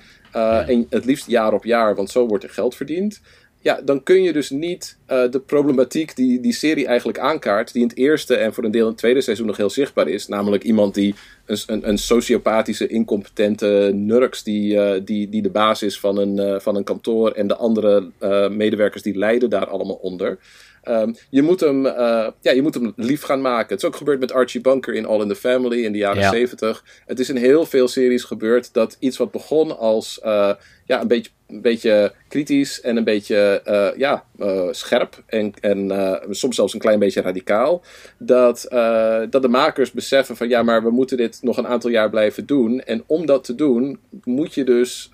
En 0.68 0.88
het 0.89 1.05
liefst 1.05 1.28
jaar 1.28 1.53
op 1.53 1.64
jaar, 1.64 1.95
want 1.95 2.09
zo 2.09 2.28
wordt 2.28 2.43
er 2.43 2.49
geld 2.49 2.76
verdiend. 2.76 3.22
Ja, 3.64 3.82
dan 3.82 4.03
kun 4.03 4.24
je 4.24 4.34
dus 4.34 4.49
niet 4.49 4.97
eh, 5.05 5.32
de 5.32 5.39
problematiek 5.39 6.16
die 6.16 6.39
die 6.39 6.53
serie 6.53 6.86
eigenlijk 6.86 7.20
aankaart, 7.20 7.74
die 7.74 7.82
in 7.82 7.88
het 7.88 7.97
eerste 7.97 8.36
en 8.36 8.53
voor 8.53 8.64
een 8.64 8.72
deel 8.72 8.84
in 8.84 8.88
het 8.88 8.97
tweede 8.97 9.22
seizoen 9.22 9.47
nog 9.47 9.57
heel 9.57 9.70
zichtbaar 9.70 10.07
is, 10.07 10.28
namelijk 10.28 10.64
iemand 10.64 10.93
die 10.93 11.16
een, 11.45 11.57
een, 11.66 11.89
een 11.89 11.97
sociopathische, 11.97 12.88
incompetente 12.88 13.91
nurks 13.93 14.43
die, 14.43 14.80
eh, 14.80 15.01
die, 15.05 15.30
die 15.30 15.41
de 15.41 15.49
baas 15.49 15.84
is 15.84 15.99
van 15.99 16.18
een, 16.18 16.39
eh, 16.39 16.59
van 16.59 16.76
een 16.76 16.84
kantoor 16.84 17.32
en 17.32 17.47
de 17.47 17.55
andere 17.55 18.09
medewerkers 18.49 19.03
die 19.03 19.18
lijden 19.18 19.49
daar 19.49 19.68
allemaal 19.68 19.95
onder. 19.95 20.38
Ehm, 20.82 21.14
je, 21.30 21.41
moet 21.41 21.59
hem, 21.59 21.84
ja, 22.41 22.51
je 22.53 22.62
moet 22.62 22.74
hem 22.74 22.93
lief 22.95 23.22
gaan 23.22 23.41
maken. 23.41 23.70
Het 23.70 23.84
is 23.84 23.89
ook 23.89 23.95
gebeurd 23.95 24.20
met 24.20 24.32
Archie 24.32 24.62
Bunker 24.62 24.93
in 24.93 25.05
All 25.05 25.22
in 25.22 25.28
the 25.28 25.36
Family 25.36 25.84
in 25.84 25.91
de 25.91 25.97
jaren 25.97 26.22
Ja. 26.22 26.32
70. 26.32 26.84
Het 27.05 27.20
is 27.20 27.30
in 27.30 27.36
heel 27.36 27.66
veel 27.66 27.88
series 27.88 28.24
gebeurd 28.24 28.74
dat 28.74 28.97
iets 28.99 29.18
wat 29.18 29.32
begon 29.32 29.78
als 29.78 30.20
ja, 30.92 31.02
een, 31.02 31.08
beetje, 31.08 31.32
een 31.48 31.62
beetje 31.62 32.14
kritisch 32.28 32.82
en 32.82 32.98
een 32.98 33.04
beetje 33.04 33.62
eh, 33.64 33.98
ja, 33.98 34.24
eh, 34.39 34.68
scherp 34.72 35.24
en, 35.26 35.54
en 35.60 35.92
eh, 35.92 36.28
soms 36.30 36.56
zelfs 36.56 36.74
een 36.74 36.80
klein 36.80 37.00
beetje 37.00 37.22
radicaal, 37.22 37.84
dat, 38.18 38.66
dat 39.30 39.42
de 39.42 39.48
makers 39.48 39.92
beseffen 39.92 40.36
van 40.36 40.50
ja, 40.50 40.64
maar 40.64 40.84
we 40.84 40.89
moeten 40.89 41.18
dit 41.18 41.39
nog 41.42 41.58
een 41.58 41.68
aantal 41.68 41.89
jaar 41.89 42.10
blijven 42.10 42.46
doen. 42.46 42.82
En 42.82 43.04
om 43.06 43.26
dat 43.26 43.44
te 43.44 43.56
doen 43.56 44.00
moet 44.24 44.54
je 44.54 44.64
dus 44.64 45.10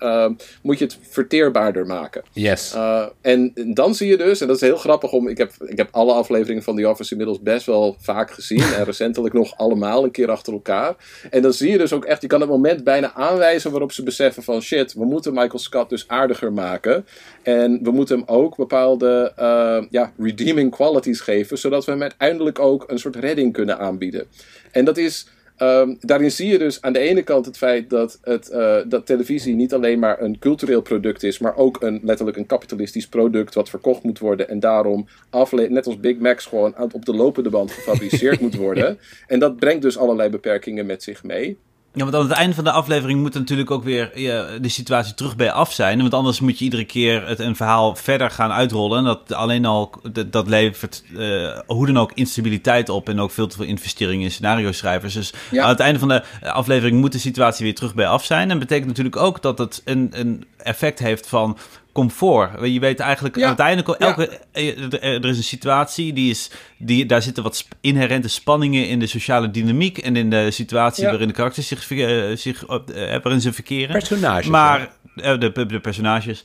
moet 0.62 0.78
je 0.78 0.84
het 0.84 0.98
verteerbaarder 1.08 1.86
maken. 1.86 2.22
Yes. 2.32 2.76
En 3.20 3.52
dan 3.74 3.94
zie 3.94 4.08
je 4.08 4.16
dus, 4.16 4.40
en 4.40 4.46
dat 4.46 4.56
is 4.56 4.62
heel 4.62 4.76
grappig 4.76 5.12
om. 5.12 5.28
Ik 5.28 5.38
heb, 5.38 5.52
ik 5.66 5.76
heb 5.76 5.88
alle 5.90 6.12
afleveringen 6.12 6.62
van 6.62 6.76
The 6.76 6.88
Office 6.88 7.10
inmiddels 7.10 7.40
best 7.40 7.66
wel 7.66 7.96
vaak 8.00 8.30
gezien. 8.30 8.62
en 8.78 8.84
recentelijk 8.84 9.34
nog 9.34 9.56
allemaal 9.56 10.04
een 10.04 10.10
keer 10.10 10.30
achter 10.30 10.52
elkaar. 10.52 10.94
En 11.30 11.42
dan 11.42 11.52
zie 11.52 11.70
je 11.70 11.78
dus 11.78 11.92
ook 11.92 12.04
echt, 12.04 12.22
je 12.22 12.28
kan 12.28 12.40
het 12.40 12.50
moment 12.50 12.84
bijna 12.84 13.14
aanwijzen 13.14 13.70
waarop 13.70 13.92
ze 13.92 14.02
beseffen 14.02 14.42
van 14.42 14.62
shit, 14.62 14.92
we 14.92 15.04
moeten 15.04 15.34
Michael 15.34 15.58
Scott 15.68 15.90
dus 15.90 16.08
aardiger 16.08 16.52
maken. 16.52 17.06
En 17.42 17.80
we 17.82 17.90
moeten 17.90 18.18
hem 18.18 18.28
ook 18.28 18.56
bepaalde 18.56 19.32
uh, 19.38 19.90
ja, 19.90 20.12
redeeming 20.18 20.70
qualities 20.70 21.20
geven, 21.20 21.58
zodat 21.58 21.84
we 21.84 21.90
hem 21.90 22.02
uiteindelijk 22.02 22.58
ook 22.58 22.84
een 22.86 22.98
soort 22.98 23.16
redding 23.16 23.52
kunnen 23.52 23.78
aanbieden. 23.78 24.26
En 24.70 24.84
dat 24.84 24.96
is. 24.96 25.28
Um, 25.62 25.96
daarin 26.00 26.30
zie 26.30 26.48
je 26.48 26.58
dus 26.58 26.82
aan 26.82 26.92
de 26.92 26.98
ene 26.98 27.22
kant 27.22 27.46
het 27.46 27.56
feit 27.56 27.90
dat, 27.90 28.18
het, 28.22 28.50
uh, 28.52 28.76
dat 28.86 29.06
televisie 29.06 29.54
niet 29.54 29.74
alleen 29.74 29.98
maar 29.98 30.20
een 30.20 30.38
cultureel 30.38 30.82
product 30.82 31.22
is, 31.22 31.38
maar 31.38 31.56
ook 31.56 31.82
een, 31.82 32.00
letterlijk 32.02 32.36
een 32.36 32.46
kapitalistisch 32.46 33.08
product 33.08 33.54
wat 33.54 33.70
verkocht 33.70 34.02
moet 34.02 34.18
worden 34.18 34.48
en 34.48 34.60
daarom 34.60 35.08
afle- 35.30 35.68
net 35.68 35.86
als 35.86 36.00
Big 36.00 36.18
Macs 36.18 36.46
gewoon 36.46 36.76
aan, 36.76 36.92
op 36.92 37.04
de 37.04 37.14
lopende 37.14 37.50
band 37.50 37.70
gefabriceerd 37.70 38.40
moet 38.44 38.54
worden. 38.54 38.98
En 39.26 39.38
dat 39.38 39.56
brengt 39.56 39.82
dus 39.82 39.98
allerlei 39.98 40.30
beperkingen 40.30 40.86
met 40.86 41.02
zich 41.02 41.24
mee. 41.24 41.58
Ja, 41.92 42.04
want 42.04 42.14
aan 42.14 42.28
het 42.28 42.30
einde 42.30 42.54
van 42.54 42.64
de 42.64 42.70
aflevering 42.70 43.20
moet 43.20 43.34
natuurlijk 43.34 43.70
ook 43.70 43.84
weer 43.84 44.20
ja, 44.20 44.58
de 44.58 44.68
situatie 44.68 45.14
terug 45.14 45.36
bij 45.36 45.52
af 45.52 45.72
zijn. 45.72 46.00
Want 46.00 46.14
anders 46.14 46.40
moet 46.40 46.58
je 46.58 46.64
iedere 46.64 46.84
keer 46.84 47.26
het, 47.26 47.38
een 47.38 47.56
verhaal 47.56 47.94
verder 47.96 48.30
gaan 48.30 48.52
uitrollen. 48.52 48.98
En 48.98 49.04
dat 49.04 49.32
alleen 49.32 49.64
al, 49.64 49.92
dat, 50.12 50.32
dat 50.32 50.48
levert 50.48 51.04
uh, 51.12 51.58
hoe 51.66 51.86
dan 51.86 51.98
ook 51.98 52.12
instabiliteit 52.12 52.88
op. 52.88 53.08
En 53.08 53.20
ook 53.20 53.30
veel 53.30 53.46
te 53.46 53.56
veel 53.56 53.66
investeringen 53.66 54.24
in 54.24 54.30
scenario 54.30 54.72
schrijvers. 54.72 55.14
Dus 55.14 55.32
ja. 55.50 55.62
aan 55.62 55.68
het 55.68 55.80
einde 55.80 55.98
van 55.98 56.08
de 56.08 56.22
aflevering 56.42 57.00
moet 57.00 57.12
de 57.12 57.18
situatie 57.18 57.64
weer 57.64 57.74
terug 57.74 57.94
bij 57.94 58.08
af 58.08 58.24
zijn. 58.24 58.42
En 58.42 58.48
dat 58.48 58.58
betekent 58.58 58.88
natuurlijk 58.88 59.16
ook 59.16 59.42
dat 59.42 59.58
het 59.58 59.82
een, 59.84 60.08
een 60.12 60.44
effect 60.56 60.98
heeft 60.98 61.28
van 61.28 61.58
comfort. 61.92 62.70
Je 62.70 62.80
weet 62.80 63.00
eigenlijk 63.00 63.36
ja. 63.36 63.46
uiteindelijk 63.46 63.88
elke 63.88 64.40
ja. 64.52 64.90
er 65.00 65.24
is 65.24 65.36
een 65.36 65.42
situatie 65.42 66.12
die 66.12 66.30
is 66.30 66.50
die 66.78 67.06
daar 67.06 67.22
zitten 67.22 67.42
wat 67.42 67.68
inherente 67.80 68.28
spanningen 68.28 68.88
in 68.88 68.98
de 68.98 69.06
sociale 69.06 69.50
dynamiek 69.50 69.98
en 69.98 70.16
in 70.16 70.30
de 70.30 70.50
situatie 70.50 71.04
ja. 71.04 71.10
waarin 71.10 71.28
de 71.28 71.34
karakters 71.34 71.68
zich, 71.68 71.90
uh, 71.90 72.36
zich 72.36 72.68
uh, 72.68 72.78
waarin 72.96 73.40
ze 73.40 73.52
verkeren. 73.52 73.92
Personages. 73.92 74.46
Maar 74.46 74.90
de, 75.14 75.66
de 75.66 75.80
personages. 75.80 76.44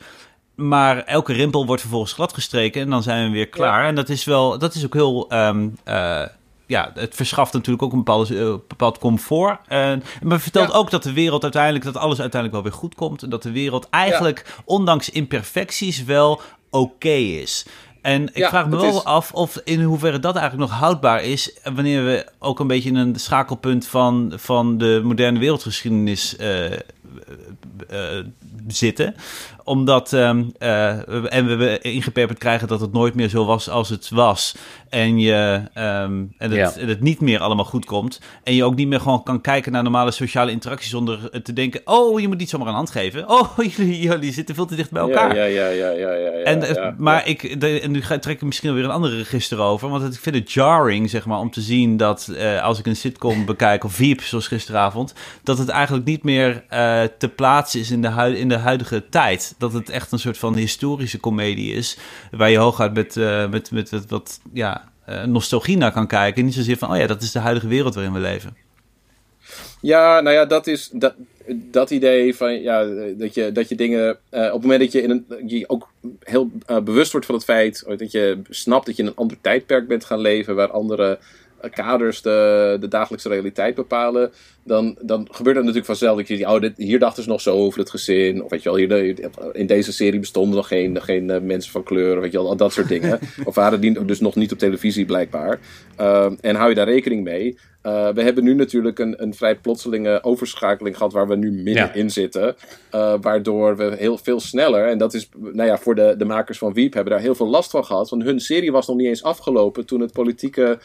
Maar 0.55 1.03
elke 1.03 1.33
rimpel 1.33 1.65
wordt 1.65 1.81
vervolgens 1.81 2.13
gladgestreken 2.13 2.81
en 2.81 2.89
dan 2.89 3.03
zijn 3.03 3.25
we 3.25 3.31
weer 3.31 3.49
klaar. 3.49 3.87
En 3.87 3.95
dat 3.95 4.09
is 4.09 4.23
wel 4.23 4.57
dat 4.57 4.75
is 4.75 4.85
ook 4.85 4.93
heel 4.93 5.33
um, 5.33 5.75
ja, 6.73 6.91
het 6.93 7.15
verschaft 7.15 7.53
natuurlijk 7.53 7.83
ook 7.83 7.91
een 7.91 7.97
bepaald, 7.97 8.29
uh, 8.29 8.53
bepaald 8.67 8.97
comfort. 8.97 9.59
Uh, 9.69 9.93
maar 10.21 10.39
vertelt 10.39 10.71
ja. 10.71 10.73
ook 10.73 10.89
dat 10.89 11.03
de 11.03 11.13
wereld 11.13 11.43
uiteindelijk, 11.43 11.85
dat 11.85 11.97
alles 11.97 12.19
uiteindelijk 12.21 12.61
wel 12.61 12.71
weer 12.71 12.79
goed 12.81 12.95
komt. 12.95 13.23
En 13.23 13.29
dat 13.29 13.43
de 13.43 13.51
wereld 13.51 13.89
eigenlijk, 13.89 14.43
ja. 14.47 14.63
ondanks 14.65 15.09
imperfecties, 15.09 16.03
wel 16.03 16.31
oké 16.31 16.43
okay 16.69 17.23
is. 17.23 17.65
En 18.01 18.27
ik 18.27 18.37
ja, 18.37 18.49
vraag 18.49 18.67
me 18.67 18.75
wel 18.75 18.97
is... 18.97 19.03
af 19.03 19.33
of 19.33 19.61
in 19.63 19.81
hoeverre 19.81 20.19
dat 20.19 20.35
eigenlijk 20.35 20.69
nog 20.69 20.79
houdbaar 20.79 21.23
is. 21.23 21.57
Wanneer 21.63 22.05
we 22.05 22.25
ook 22.39 22.59
een 22.59 22.67
beetje 22.67 22.89
in 22.89 22.95
een 22.95 23.15
schakelpunt 23.15 23.87
van, 23.87 24.33
van 24.35 24.77
de 24.77 25.01
moderne 25.03 25.39
wereldgeschiedenis 25.39 26.35
uh, 26.39 26.71
zitten 28.67 29.15
omdat 29.63 30.11
um, 30.11 30.51
uh, 30.59 31.33
en 31.33 31.57
we 31.57 31.79
ingepeperd 31.81 32.39
krijgen 32.39 32.67
dat 32.67 32.81
het 32.81 32.93
nooit 32.93 33.15
meer 33.15 33.29
zo 33.29 33.45
was 33.45 33.69
als 33.69 33.89
het 33.89 34.09
was. 34.09 34.55
En, 34.89 35.19
je, 35.19 35.61
um, 35.77 36.33
en, 36.37 36.51
het, 36.51 36.53
ja. 36.53 36.81
en 36.81 36.87
het 36.87 37.01
niet 37.01 37.21
meer 37.21 37.39
allemaal 37.39 37.65
goed 37.65 37.85
komt. 37.85 38.19
En 38.43 38.55
je 38.55 38.63
ook 38.63 38.75
niet 38.75 38.87
meer 38.87 38.99
gewoon 38.99 39.23
kan 39.23 39.41
kijken 39.41 39.71
naar 39.71 39.83
normale 39.83 40.11
sociale 40.11 40.51
interacties 40.51 40.89
zonder 40.89 41.41
te 41.43 41.53
denken: 41.53 41.81
oh, 41.85 42.19
je 42.19 42.27
moet 42.27 42.37
niet 42.37 42.49
zomaar 42.49 42.67
een 42.67 42.73
hand 42.73 42.91
geven. 42.91 43.25
Oh, 43.33 43.49
jullie, 43.57 44.01
jullie 44.01 44.33
zitten 44.33 44.55
veel 44.55 44.65
te 44.65 44.75
dicht 44.75 44.91
bij 44.91 45.01
elkaar. 45.01 45.35
Ja, 45.35 45.43
ja, 45.43 45.67
ja, 45.67 45.89
ja, 45.89 46.11
ja. 46.11 46.29
ja, 46.29 46.43
en, 46.43 46.73
ja 46.73 46.95
maar 46.97 47.27
ik, 47.27 47.61
de, 47.61 47.79
en 47.79 47.91
nu 47.91 48.01
ga, 48.01 48.19
trek 48.19 48.35
ik 48.35 48.41
misschien 48.41 48.73
weer 48.73 48.83
een 48.83 48.89
andere 48.89 49.17
register 49.17 49.59
over. 49.59 49.89
Want 49.89 50.13
ik 50.13 50.19
vind 50.19 50.35
het 50.35 50.51
jarring, 50.51 51.09
zeg 51.09 51.25
maar, 51.25 51.39
om 51.39 51.51
te 51.51 51.61
zien 51.61 51.97
dat 51.97 52.27
uh, 52.31 52.63
als 52.63 52.79
ik 52.79 52.85
een 52.85 52.95
sitcom 52.95 53.45
bekijk, 53.53 53.83
of 53.83 53.93
Veep, 53.93 54.21
zoals 54.21 54.47
gisteravond, 54.47 55.13
dat 55.43 55.57
het 55.57 55.69
eigenlijk 55.69 56.05
niet 56.05 56.23
meer 56.23 56.63
uh, 56.71 57.01
te 57.17 57.29
plaatsen 57.35 57.79
is 57.79 57.91
in 57.91 58.01
de, 58.01 58.07
hui, 58.07 58.35
in 58.35 58.49
de 58.49 58.57
huidige 58.57 59.09
tijd 59.09 59.52
dat 59.57 59.73
het 59.73 59.89
echt 59.89 60.11
een 60.11 60.19
soort 60.19 60.37
van 60.37 60.55
historische 60.55 61.19
komedie 61.19 61.73
is. 61.73 61.97
Waar 62.31 62.49
je 62.49 62.57
hooguit 62.57 62.93
met, 62.93 63.15
uh, 63.15 63.49
met, 63.49 63.71
met, 63.71 64.07
wat 64.07 64.39
ja, 64.53 64.91
eh, 65.05 65.23
nostalgie 65.23 65.77
naar 65.77 65.91
kan 65.91 66.07
kijken. 66.07 66.45
Niet 66.45 66.53
zozeer 66.53 66.77
van, 66.77 66.91
oh 66.91 66.97
ja, 66.97 67.07
dat 67.07 67.21
is 67.21 67.31
de 67.31 67.39
huidige 67.39 67.67
wereld 67.67 67.93
waarin 67.93 68.13
we 68.13 68.19
leven. 68.19 68.55
Ja, 69.81 70.21
nou 70.21 70.35
ja, 70.35 70.45
dat 70.45 70.67
is 70.67 70.89
dat, 70.93 71.13
dat 71.47 71.89
idee 71.91 72.35
van 72.35 72.61
ja, 72.61 72.85
dat, 73.17 73.33
je, 73.33 73.51
dat 73.51 73.69
je 73.69 73.75
dingen. 73.75 74.17
eh, 74.29 74.45
op 74.45 74.53
het 74.53 74.61
moment 74.61 74.79
dat 74.79 74.91
je, 74.91 75.01
in 75.01 75.09
een, 75.09 75.25
je 75.45 75.69
ook 75.69 75.91
heel 76.19 76.51
eh, 76.65 76.79
bewust 76.79 77.11
wordt 77.11 77.25
van 77.25 77.35
het 77.35 77.43
feit 77.43 77.83
dat 77.97 78.11
je 78.11 78.41
snapt 78.49 78.85
dat 78.85 78.95
je 78.95 79.01
in 79.01 79.07
een 79.07 79.15
ander 79.15 79.37
tijdperk 79.41 79.87
bent 79.87 80.05
gaan 80.05 80.19
leven, 80.19 80.55
waar 80.55 80.71
andere 80.71 81.19
eh, 81.61 81.71
kaders 81.71 82.21
de, 82.21 82.77
de 82.79 82.87
dagelijkse 82.87 83.29
realiteit 83.29 83.75
bepalen, 83.75 84.31
dan, 84.63 84.97
dan 85.01 85.27
gebeurt 85.31 85.55
het 85.55 85.65
natuurlijk 85.65 85.85
vanzelf 85.85 86.17
dat 86.17 86.27
je, 86.27 86.47
oh, 86.47 86.59
dit, 86.61 86.77
hier 86.77 86.99
dachten 86.99 87.23
ze 87.23 87.29
nog 87.29 87.41
zo 87.41 87.55
over 87.55 87.79
het 87.79 87.89
gezin, 87.89 88.43
of 88.43 88.49
weet 88.49 88.63
je 88.63 88.69
wel, 88.69 88.77
hier, 88.77 89.19
in 89.55 89.67
deze 89.67 89.93
serie 89.93 90.19
bestonden 90.19 90.55
nog 90.55 90.67
geen, 90.67 91.01
geen 91.01 91.29
eh, 91.29 91.41
mensen 91.41 91.71
van 91.71 91.83
kleur, 91.83 92.21
weet 92.21 92.31
je 92.31 92.37
wel, 92.37 92.47
al 92.47 92.55
dat 92.55 92.73
soort 92.73 92.87
dingen. 92.87 93.19
of 93.45 93.55
waren 93.55 93.81
die 93.81 94.05
dus 94.05 94.19
nog 94.19 94.35
niet 94.35 94.51
op 94.51 94.57
televisie 94.57 95.05
blijkbaar. 95.05 95.59
Ehm, 95.95 96.35
en 96.41 96.55
hou 96.55 96.69
je 96.69 96.75
daar 96.75 96.87
rekening 96.89 97.23
mee. 97.23 97.57
Uh, 97.83 98.09
we 98.09 98.21
hebben 98.21 98.43
nu 98.43 98.53
natuurlijk 98.53 98.99
een, 98.99 99.23
een 99.23 99.33
vrij 99.33 99.55
plotselinge 99.55 100.23
overschakeling 100.23 100.97
gehad 100.97 101.13
waar 101.13 101.27
we 101.27 101.35
nu 101.35 101.51
middenin 101.51 102.03
Ja. 102.03 102.09
zitten. 102.09 102.55
Uh, 102.95 103.13
waardoor 103.21 103.77
we 103.77 103.95
heel 103.97 104.17
veel 104.17 104.39
sneller, 104.39 104.87
en 104.87 104.97
dat 104.97 105.13
is, 105.13 105.29
nou 105.37 105.69
ja, 105.69 105.77
voor 105.77 105.95
de, 105.95 106.15
de 106.17 106.25
makers 106.25 106.57
van 106.57 106.73
Wiep 106.73 106.93
hebben 106.93 107.13
daar 107.13 107.21
heel 107.21 107.35
veel 107.35 107.47
last 107.47 107.71
van 107.71 107.85
gehad. 107.85 108.09
Want 108.09 108.23
hun 108.23 108.39
serie 108.39 108.71
was 108.71 108.87
nog 108.87 108.97
niet 108.97 109.07
eens 109.07 109.23
afgelopen 109.23 109.85
toen 109.85 109.99
het 110.01 110.11
politieke 110.13 110.79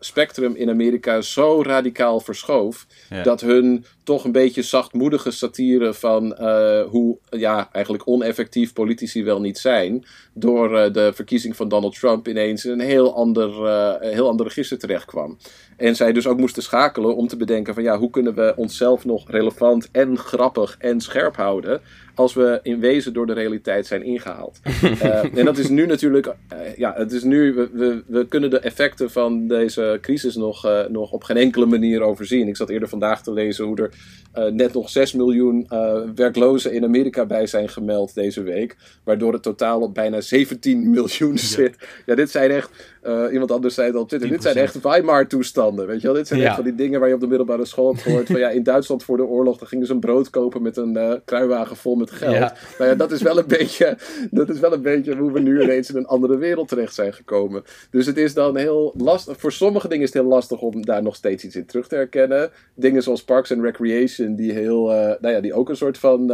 spectrum 0.00 0.54
in 0.56 0.70
Amerika 0.70 1.20
zo 1.20 1.62
radicaal 1.62 2.20
verschoof. 2.20 2.86
Dat 3.22 3.40
hun 3.40 3.84
toch 4.04 4.24
een 4.24 4.32
beetje 4.32 4.62
zachtmoedige 4.62 5.30
satire 5.30 5.94
van 5.94 6.36
uh, 6.40 6.82
hoe 6.82 7.18
ja, 7.30 7.68
eigenlijk 7.72 8.08
oneffectief 8.08 8.72
politici 8.72 9.24
wel 9.24 9.40
niet 9.40 9.58
zijn. 9.58 10.04
Door 10.34 10.70
uh, 10.70 10.92
de 10.92 11.12
verkiezing 11.14 11.56
van 11.56 11.68
Donald 11.68 11.98
Trump 11.98 12.28
ineens 12.28 12.64
in 12.64 12.72
een 12.72 12.80
heel 12.80 13.14
ander, 13.14 13.48
uh, 13.48 14.12
heel 14.12 14.28
ander 14.28 14.46
register 14.46 14.78
terecht 14.78 15.04
kwam. 15.04 15.38
En 15.76 15.96
zij 15.96 16.12
dus 16.12 16.26
ook 16.26 16.38
moesten 16.38 16.62
schakelen 16.62 17.16
om 17.16 17.28
te 17.28 17.36
bedenken 17.36 17.74
van 17.74 17.82
ja, 17.82 17.98
hoe 17.98 18.10
kunnen 18.10 18.34
we 18.34 18.54
onszelf 18.56 19.04
nog 19.04 19.30
relevant 19.30 19.88
en 19.92 20.18
grappig 20.18 20.76
en 20.78 21.00
scherp 21.00 21.36
houden 21.36 21.80
als 22.14 22.34
we 22.34 22.60
in 22.62 22.80
wezen 22.80 23.12
door 23.12 23.26
de 23.26 23.32
realiteit 23.32 23.86
zijn 23.86 24.02
ingehaald. 24.02 24.60
uh, 24.82 25.36
en 25.38 25.44
dat 25.44 25.58
is 25.58 25.68
nu 25.68 25.86
natuurlijk, 25.86 26.26
uh, 26.26 26.76
ja, 26.76 26.94
het 26.96 27.12
is 27.12 27.22
nu, 27.22 27.54
we, 27.54 27.68
we, 27.72 28.02
we, 28.06 28.26
kunnen 28.28 28.50
de 28.50 28.58
effecten 28.58 29.10
van 29.10 29.48
deze 29.48 29.98
crisis 30.00 30.34
nog, 30.34 30.66
uh, 30.66 30.86
nog 30.86 31.10
op 31.12 31.22
geen 31.22 31.36
enkele 31.36 31.66
manier 31.66 32.02
overzien. 32.02 32.48
Ik 32.48 32.56
zat 32.56 32.70
eerder 32.70 32.88
vandaag 32.88 33.22
te 33.22 33.32
lezen 33.32 33.64
hoe 33.64 33.76
er 33.76 33.93
uh, 34.34 34.44
net 34.44 34.72
nog 34.72 34.90
6 34.90 35.12
miljoen 35.12 35.66
uh, 35.72 35.96
werklozen 36.14 36.72
in 36.72 36.84
Amerika 36.84 37.26
bij 37.26 37.46
zijn 37.46 37.68
gemeld 37.68 38.14
deze 38.14 38.42
week. 38.42 38.76
Waardoor 39.04 39.32
het 39.32 39.42
totaal 39.42 39.80
op 39.80 39.94
bijna 39.94 40.20
17 40.20 40.90
miljoen 40.90 41.38
zit. 41.38 41.76
Ja, 41.78 41.86
ja 42.06 42.14
dit 42.14 42.30
zijn 42.30 42.50
echt, 42.50 42.93
uh, 43.06 43.32
iemand 43.32 43.50
anders 43.50 43.74
zei 43.74 43.86
het 43.86 43.96
al 43.96 44.02
op 44.02 44.08
Twitter, 44.08 44.28
dit 44.30 44.42
zijn 44.42 44.56
echt 44.56 44.80
Weimar-toestanden. 44.82 45.86
Weet 45.86 46.00
je 46.00 46.06
wel, 46.06 46.16
dit 46.16 46.26
zijn 46.26 46.40
Ja. 46.40 46.46
echt 46.46 46.54
van 46.54 46.64
die 46.64 46.74
dingen 46.74 47.00
waar 47.00 47.08
je 47.08 47.14
op 47.14 47.20
de 47.20 47.26
middelbare 47.26 47.64
school 47.64 47.88
hebt 47.90 48.02
gehoord. 48.02 48.26
Van 48.26 48.38
ja, 48.38 48.48
in 48.48 48.62
Duitsland 48.62 49.04
voor 49.04 49.16
de 49.16 49.24
oorlog, 49.24 49.58
dan 49.58 49.68
gingen 49.68 49.86
ze 49.86 49.92
een 49.92 50.00
brood 50.00 50.30
kopen 50.30 50.62
met 50.62 50.76
een 50.76 50.96
uh, 50.96 51.12
kruiwagen 51.24 51.76
vol 51.76 51.94
met 51.94 52.10
geld. 52.10 52.34
Ja. 52.34 52.54
Nou 52.78 52.90
ja, 52.90 52.96
dat 52.96 53.12
is, 53.12 53.22
wel 53.22 53.38
een 53.38 53.46
beetje, 53.58 53.96
dat 54.30 54.48
is 54.48 54.60
wel 54.60 54.72
een 54.72 54.82
beetje 54.82 55.16
hoe 55.16 55.32
we 55.32 55.40
nu 55.40 55.62
ineens 55.62 55.90
in 55.90 55.96
een 55.96 56.06
andere 56.06 56.36
wereld 56.36 56.68
terecht 56.68 56.94
zijn 56.94 57.12
gekomen. 57.12 57.62
Dus 57.90 58.06
het 58.06 58.16
is 58.16 58.34
dan 58.34 58.56
heel 58.56 58.94
lastig, 58.96 59.40
voor 59.40 59.52
sommige 59.52 59.88
dingen 59.88 60.04
is 60.04 60.12
het 60.12 60.22
heel 60.22 60.32
lastig 60.32 60.60
om 60.60 60.84
daar 60.84 61.02
nog 61.02 61.16
steeds 61.16 61.44
iets 61.44 61.56
in 61.56 61.66
terug 61.66 61.88
te 61.88 61.94
herkennen. 61.94 62.50
Dingen 62.74 63.02
zoals 63.02 63.24
Parks 63.24 63.52
and 63.52 63.62
Recreation, 63.62 64.34
die, 64.34 64.52
heel, 64.52 64.90
uh, 64.90 64.96
nou 64.96 65.34
ja, 65.34 65.40
die 65.40 65.54
ook 65.54 65.68
een 65.68 65.76
soort 65.76 65.98
van 65.98 66.32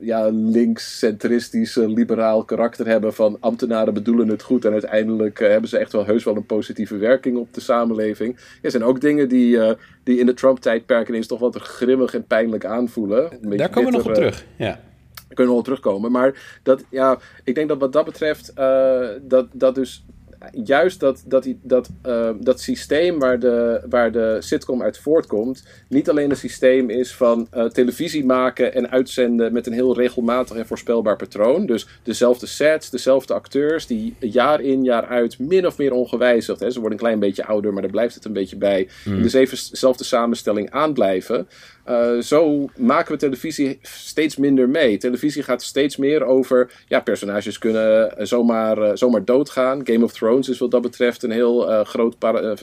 ja, 0.00 0.28
links-centristisch, 0.28 1.74
liberaal 1.74 2.44
karakter 2.44 2.86
hebben. 2.86 3.14
Van 3.14 3.36
ambtenaren 3.40 3.94
bedoelen 3.94 4.28
het 4.28 4.42
goed 4.42 4.64
en 4.64 4.72
uiteindelijk 4.72 5.38
hebben 5.38 5.68
ze 5.68 5.78
echt 5.78 5.89
wel 5.92 6.04
heus 6.04 6.24
wel 6.24 6.36
een 6.36 6.46
positieve 6.46 6.96
werking 6.96 7.36
op 7.36 7.54
de 7.54 7.60
samenleving. 7.60 8.38
Er 8.62 8.70
zijn 8.70 8.84
ook 8.84 9.00
dingen 9.00 9.28
die, 9.28 9.56
uh, 9.56 9.70
die 10.02 10.18
in 10.18 10.26
de 10.26 10.34
Trump-tijdperk 10.34 11.08
ineens 11.08 11.26
toch 11.26 11.40
wat 11.40 11.56
grimmig 11.56 12.14
en 12.14 12.26
pijnlijk 12.26 12.64
aanvoelen. 12.64 13.38
Een 13.40 13.56
Daar 13.56 13.68
komen 13.70 13.90
we 13.90 13.96
nog 13.96 14.06
op 14.06 14.14
terug. 14.14 14.44
Ja. 14.56 14.66
Daar 14.66 15.38
kunnen 15.38 15.44
we 15.44 15.44
wel 15.44 15.56
op 15.56 15.64
terugkomen. 15.64 16.12
Maar 16.12 16.60
dat, 16.62 16.84
ja, 16.90 17.18
ik 17.44 17.54
denk 17.54 17.68
dat 17.68 17.78
wat 17.78 17.92
dat 17.92 18.04
betreft, 18.04 18.52
uh, 18.58 19.08
dat, 19.22 19.46
dat 19.52 19.74
dus 19.74 20.04
juist 20.52 21.00
dat, 21.00 21.22
dat, 21.26 21.42
die- 21.42 21.58
dat, 21.62 21.90
uh, 22.06 22.30
dat 22.40 22.60
systeem 22.60 23.18
waar 23.18 23.38
de, 23.38 23.80
waar 23.88 24.12
de 24.12 24.36
sitcom 24.40 24.82
uit 24.82 24.98
voortkomt, 24.98 25.64
niet 25.88 26.10
alleen 26.10 26.30
een 26.30 26.36
systeem 26.36 26.90
is 26.90 27.14
van 27.14 27.48
uh, 27.54 27.64
televisie 27.64 28.24
maken 28.24 28.74
en 28.74 28.90
uitzenden 28.90 29.52
met 29.52 29.66
een 29.66 29.72
heel 29.72 29.96
regelmatig 29.96 30.56
en 30.56 30.66
voorspelbaar 30.66 31.16
patroon. 31.16 31.66
Dus 31.66 31.86
dezelfde 32.02 32.46
sets, 32.46 32.90
dezelfde 32.90 33.34
acteurs, 33.34 33.86
die 33.86 34.14
jaar 34.20 34.60
in, 34.60 34.84
jaar 34.84 35.06
uit 35.06 35.38
min 35.38 35.66
of 35.66 35.78
meer 35.78 35.92
ongewijzigd. 35.92 36.60
Hè. 36.60 36.70
Ze 36.70 36.80
worden 36.80 36.98
een 36.98 37.04
klein 37.04 37.18
beetje 37.18 37.46
ouder, 37.46 37.72
maar 37.72 37.82
daar 37.82 37.90
blijft 37.90 38.14
het 38.14 38.24
een 38.24 38.32
beetje 38.32 38.56
bij. 38.56 38.88
Mm. 39.04 39.22
Dus 39.22 39.32
even 39.32 39.58
dezelfde 39.70 40.04
samenstelling 40.04 40.70
aanblijven. 40.70 41.48
Uh, 41.90 42.20
zo 42.20 42.68
maken 42.76 43.12
we 43.12 43.18
televisie 43.18 43.78
steeds 43.82 44.36
minder 44.36 44.68
mee. 44.68 44.96
Televisie 44.96 45.42
gaat 45.42 45.62
steeds 45.62 45.96
meer 45.96 46.24
over. 46.24 46.70
Ja, 46.86 47.00
personages 47.00 47.58
kunnen 47.58 48.14
uh, 48.18 48.24
zomaar, 48.24 48.78
uh, 48.78 48.90
zomaar 48.94 49.24
doodgaan. 49.24 49.86
Game 49.86 50.04
of 50.04 50.12
Thrones 50.12 50.48
is 50.48 50.58
wat 50.58 50.70
dat 50.70 50.82
betreft 50.82 51.22
een 51.22 51.30
heel 51.30 51.70
uh, 51.70 51.84
groot, 51.84 52.16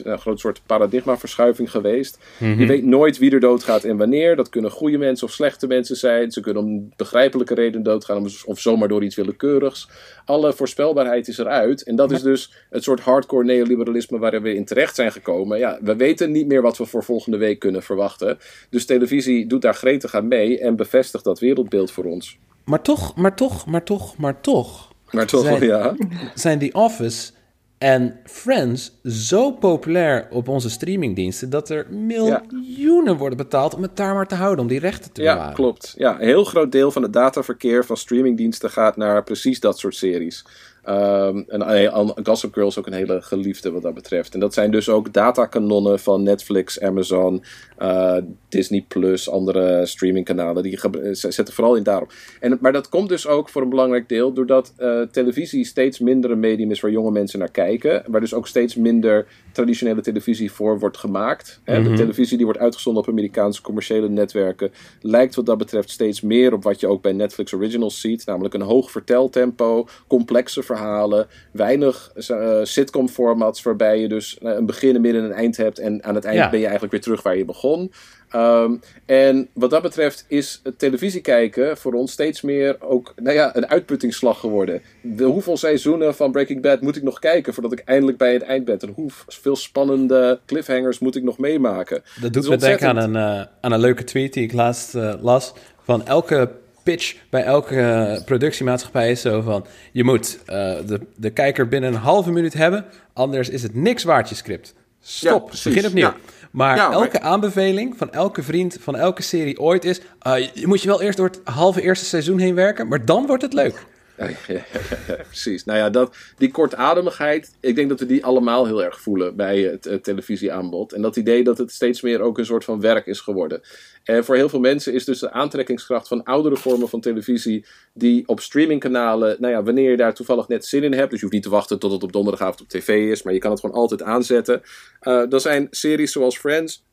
groot 0.04 0.40
soort 0.40 0.60
paradigmaverschuiving 0.66 1.70
geweest. 1.70 2.18
Mhm. 2.38 2.60
Je 2.60 2.66
weet 2.66 2.84
nooit 2.84 3.18
wie 3.18 3.30
er 3.30 3.40
doodgaat 3.40 3.84
en 3.84 3.96
wanneer. 3.96 4.36
Dat 4.36 4.48
kunnen 4.48 4.70
goede 4.70 4.98
mensen 4.98 5.26
of 5.26 5.32
slechte 5.32 5.66
mensen 5.66 5.96
zijn. 5.96 6.30
Ze 6.30 6.40
kunnen 6.40 6.62
om 6.62 6.92
begrijpelijke 6.96 7.54
reden 7.54 7.82
doodgaan 7.82 8.28
of 8.44 8.60
zomaar 8.60 8.88
door 8.88 9.02
iets 9.02 9.16
willekeurigs. 9.16 9.88
Alle 10.24 10.52
voorspelbaarheid 10.52 11.28
is 11.28 11.38
eruit. 11.38 11.82
En 11.82 11.96
dat 11.96 12.10
is 12.10 12.22
dus 12.22 12.52
het 12.70 12.82
soort 12.82 13.00
hardcore 13.00 13.44
neoliberalisme 13.44 14.18
waarin 14.18 14.42
we 14.42 14.54
in 14.54 14.64
terecht 14.64 14.94
zijn 14.94 15.12
gekomen. 15.12 15.58
Ja, 15.58 15.78
we 15.82 15.96
weten 15.96 16.32
niet 16.32 16.46
meer 16.46 16.62
wat 16.62 16.78
we 16.78 16.86
voor 16.86 17.04
volgende 17.04 17.36
week 17.36 17.58
kunnen 17.58 17.82
verwachten. 17.82 18.38
Dus 18.70 18.84
televisie 18.84 19.17
doet 19.46 19.62
daar 19.62 19.74
gretig 19.74 20.14
aan 20.14 20.28
mee 20.28 20.58
en 20.60 20.76
bevestigt 20.76 21.24
dat 21.24 21.38
wereldbeeld 21.38 21.90
voor 21.90 22.04
ons. 22.04 22.38
Maar 22.64 22.82
toch, 22.82 23.16
maar 23.16 23.34
toch, 23.36 23.66
maar 23.66 23.84
toch, 23.84 24.16
maar 24.16 24.40
toch. 24.40 24.92
Maar 25.10 25.26
toch, 25.26 25.44
zijn, 25.44 25.62
ja. 25.64 25.94
Zijn 26.34 26.58
The 26.58 26.70
Office 26.72 27.30
en 27.78 28.18
Friends 28.24 28.92
zo 29.04 29.52
populair 29.52 30.28
op 30.30 30.48
onze 30.48 30.70
streamingdiensten 30.70 31.50
dat 31.50 31.68
er 31.70 31.86
miljoenen 31.90 33.16
worden 33.16 33.38
betaald 33.38 33.74
om 33.74 33.82
het 33.82 33.96
daar 33.96 34.14
maar 34.14 34.26
te 34.26 34.34
houden, 34.34 34.60
om 34.60 34.66
die 34.70 34.78
rechten 34.78 35.12
te 35.12 35.22
Ja, 35.22 35.32
bewaren. 35.32 35.54
klopt. 35.54 35.94
Ja, 35.96 36.20
een 36.20 36.26
heel 36.26 36.44
groot 36.44 36.72
deel 36.72 36.90
van 36.90 37.02
het 37.02 37.12
dataverkeer 37.12 37.84
van 37.84 37.96
streamingdiensten 37.96 38.70
gaat 38.70 38.96
naar 38.96 39.24
precies 39.24 39.60
dat 39.60 39.78
soort 39.78 39.94
series. 39.94 40.44
Um, 40.88 41.44
en 41.48 42.14
Gossip 42.22 42.52
Girl 42.52 42.66
is 42.66 42.78
ook 42.78 42.86
een 42.86 42.92
hele 42.92 43.22
geliefde 43.22 43.70
wat 43.70 43.82
dat 43.82 43.94
betreft. 43.94 44.34
En 44.34 44.40
dat 44.40 44.54
zijn 44.54 44.70
dus 44.70 44.88
ook 44.88 45.12
datakanonnen 45.12 45.98
van 45.98 46.22
Netflix, 46.22 46.80
Amazon, 46.80 47.42
uh, 47.78 48.16
Disney 48.48 48.84
Plus, 48.88 49.30
andere 49.30 49.86
streamingkanalen. 49.86 50.62
Die 50.62 50.78
zetten 51.12 51.54
vooral 51.54 51.74
in 51.74 51.82
daarop. 51.82 52.12
En, 52.40 52.58
maar 52.60 52.72
dat 52.72 52.88
komt 52.88 53.08
dus 53.08 53.26
ook 53.26 53.48
voor 53.48 53.62
een 53.62 53.68
belangrijk 53.68 54.08
deel 54.08 54.32
doordat 54.32 54.72
uh, 54.78 55.02
televisie 55.02 55.64
steeds 55.64 55.98
minder 55.98 56.30
een 56.30 56.40
medium 56.40 56.70
is 56.70 56.80
waar 56.80 56.90
jonge 56.90 57.10
mensen 57.10 57.38
naar 57.38 57.50
kijken. 57.50 58.02
Waar 58.06 58.20
dus 58.20 58.34
ook 58.34 58.46
steeds 58.46 58.76
minder 58.76 59.26
traditionele 59.52 60.00
televisie 60.00 60.52
voor 60.52 60.78
wordt 60.78 60.96
gemaakt. 60.96 61.60
Mm 61.64 61.74
-hmm. 61.74 61.84
De 61.84 61.92
televisie 61.92 62.36
die 62.36 62.46
wordt 62.46 62.60
uitgezonden 62.60 63.02
op 63.02 63.08
Amerikaanse 63.08 63.62
commerciële 63.62 64.08
netwerken 64.08 64.70
lijkt 65.00 65.34
wat 65.34 65.46
dat 65.46 65.58
betreft 65.58 65.90
steeds 65.90 66.20
meer 66.20 66.52
op 66.52 66.62
wat 66.62 66.80
je 66.80 66.86
ook 66.86 67.02
bij 67.02 67.12
Netflix 67.12 67.52
Originals 67.52 68.00
ziet. 68.00 68.26
Namelijk 68.26 68.54
een 68.54 68.60
hoog 68.60 68.90
verteltempo, 68.90 69.88
complexe 70.06 70.62
verhalen, 70.78 71.26
weinig 71.52 72.12
uh, 72.30 72.58
sitcom 72.62 73.08
formats 73.08 73.62
waarbij 73.62 74.00
je 74.00 74.08
dus 74.08 74.36
een 74.40 74.66
begin, 74.66 74.94
een 74.94 75.00
midden 75.00 75.22
en 75.22 75.30
een 75.30 75.36
eind 75.36 75.56
hebt 75.56 75.78
en 75.78 76.04
aan 76.04 76.14
het 76.14 76.24
eind 76.24 76.38
ja. 76.38 76.50
ben 76.50 76.58
je 76.58 76.64
eigenlijk 76.64 76.92
weer 76.92 77.02
terug 77.02 77.22
waar 77.22 77.36
je 77.36 77.44
begon. 77.44 77.92
Um, 78.34 78.80
en 79.06 79.48
wat 79.52 79.70
dat 79.70 79.82
betreft 79.82 80.24
is 80.28 80.60
het 80.62 80.78
televisie 80.78 81.20
kijken 81.20 81.76
voor 81.76 81.92
ons 81.92 82.12
steeds 82.12 82.42
meer 82.42 82.76
ook 82.80 83.12
nou 83.16 83.34
ja, 83.34 83.56
een 83.56 83.68
uitputtingsslag 83.68 84.40
geworden. 84.40 84.82
De, 85.00 85.24
hoeveel 85.24 85.56
seizoenen 85.56 86.14
van 86.14 86.32
Breaking 86.32 86.62
Bad 86.62 86.80
moet 86.80 86.96
ik 86.96 87.02
nog 87.02 87.18
kijken 87.18 87.54
voordat 87.54 87.72
ik 87.72 87.82
eindelijk 87.84 88.18
bij 88.18 88.32
het 88.32 88.42
eind 88.42 88.64
ben? 88.64 88.78
En 88.78 88.92
hoeveel 88.94 89.56
spannende 89.56 90.40
cliffhangers 90.46 90.98
moet 90.98 91.16
ik 91.16 91.22
nog 91.22 91.38
meemaken? 91.38 92.02
Dat 92.20 92.32
doet 92.32 92.48
me 92.48 92.56
denken 92.56 92.88
aan 92.88 92.96
een, 92.96 93.14
uh, 93.14 93.46
aan 93.60 93.72
een 93.72 93.80
leuke 93.80 94.04
tweet 94.04 94.32
die 94.32 94.42
ik 94.42 94.52
laatst 94.52 94.94
uh, 94.94 95.14
las. 95.20 95.52
Van 95.82 96.06
elke 96.06 96.50
pitch 96.88 97.16
bij 97.30 97.42
elke 97.42 98.22
productiemaatschappij 98.24 99.10
is 99.10 99.20
zo 99.20 99.40
van... 99.40 99.66
je 99.92 100.04
moet 100.04 100.38
uh, 100.40 100.46
de, 100.86 101.00
de 101.16 101.30
kijker 101.30 101.68
binnen 101.68 101.92
een 101.92 101.98
halve 101.98 102.30
minuut 102.30 102.54
hebben... 102.54 102.84
anders 103.12 103.48
is 103.48 103.62
het 103.62 103.74
niks 103.74 104.04
waard 104.04 104.28
je 104.28 104.34
script. 104.34 104.74
Stop, 105.00 105.50
ja, 105.52 105.70
begin 105.70 105.86
opnieuw. 105.86 106.06
Ja. 106.06 106.16
Maar 106.50 106.76
ja, 106.76 106.90
elke 106.92 107.18
maar... 107.20 107.30
aanbeveling 107.30 107.96
van 107.96 108.12
elke 108.12 108.42
vriend 108.42 108.76
van 108.80 108.96
elke 108.96 109.22
serie 109.22 109.60
ooit 109.60 109.84
is... 109.84 110.00
Uh, 110.26 110.34
je 110.54 110.66
moet 110.66 110.82
je 110.82 110.88
wel 110.88 111.02
eerst 111.02 111.16
door 111.16 111.26
het 111.26 111.40
halve 111.44 111.82
eerste 111.82 112.04
seizoen 112.04 112.38
heen 112.38 112.54
werken... 112.54 112.88
maar 112.88 113.04
dan 113.04 113.26
wordt 113.26 113.42
het 113.42 113.52
leuk. 113.52 113.86
Precies. 115.28 115.64
Nou 115.64 115.78
ja, 115.78 115.90
dat, 115.90 116.16
die 116.36 116.50
kortademigheid, 116.50 117.56
ik 117.60 117.74
denk 117.74 117.88
dat 117.88 118.00
we 118.00 118.06
die 118.06 118.24
allemaal 118.24 118.66
heel 118.66 118.84
erg 118.84 119.00
voelen 119.00 119.36
bij 119.36 119.60
het 119.60 120.02
televisieaanbod. 120.02 120.92
En 120.92 121.02
dat 121.02 121.16
idee 121.16 121.44
dat 121.44 121.58
het 121.58 121.72
steeds 121.72 122.02
meer 122.02 122.20
ook 122.20 122.38
een 122.38 122.46
soort 122.46 122.64
van 122.64 122.80
werk 122.80 123.06
is 123.06 123.20
geworden. 123.20 123.60
En 124.04 124.24
voor 124.24 124.34
heel 124.34 124.48
veel 124.48 124.60
mensen 124.60 124.92
is 124.92 125.04
dus 125.04 125.18
de 125.18 125.30
aantrekkingskracht 125.30 126.08
van 126.08 126.24
oudere 126.24 126.56
vormen 126.56 126.88
van 126.88 127.00
televisie, 127.00 127.66
die 127.94 128.28
op 128.28 128.40
streamingkanalen, 128.40 129.36
nou 129.40 129.52
ja, 129.52 129.62
wanneer 129.62 129.90
je 129.90 129.96
daar 129.96 130.14
toevallig 130.14 130.48
net 130.48 130.66
zin 130.66 130.82
in 130.82 130.92
hebt, 130.92 131.10
dus 131.10 131.18
je 131.18 131.24
hoeft 131.24 131.36
niet 131.36 131.42
te 131.44 131.50
wachten 131.50 131.78
tot 131.78 131.92
het 131.92 132.02
op 132.02 132.12
donderdagavond 132.12 132.60
op 132.60 132.68
tv 132.68 133.10
is, 133.10 133.22
maar 133.22 133.32
je 133.32 133.38
kan 133.38 133.50
het 133.50 133.60
gewoon 133.60 133.76
altijd 133.76 134.02
aanzetten. 134.02 134.62
Eh 135.00 135.32
er 135.32 135.40
zijn 135.40 135.66
series 135.70 136.12
zoals 136.12 136.38
Friends, 136.38 136.84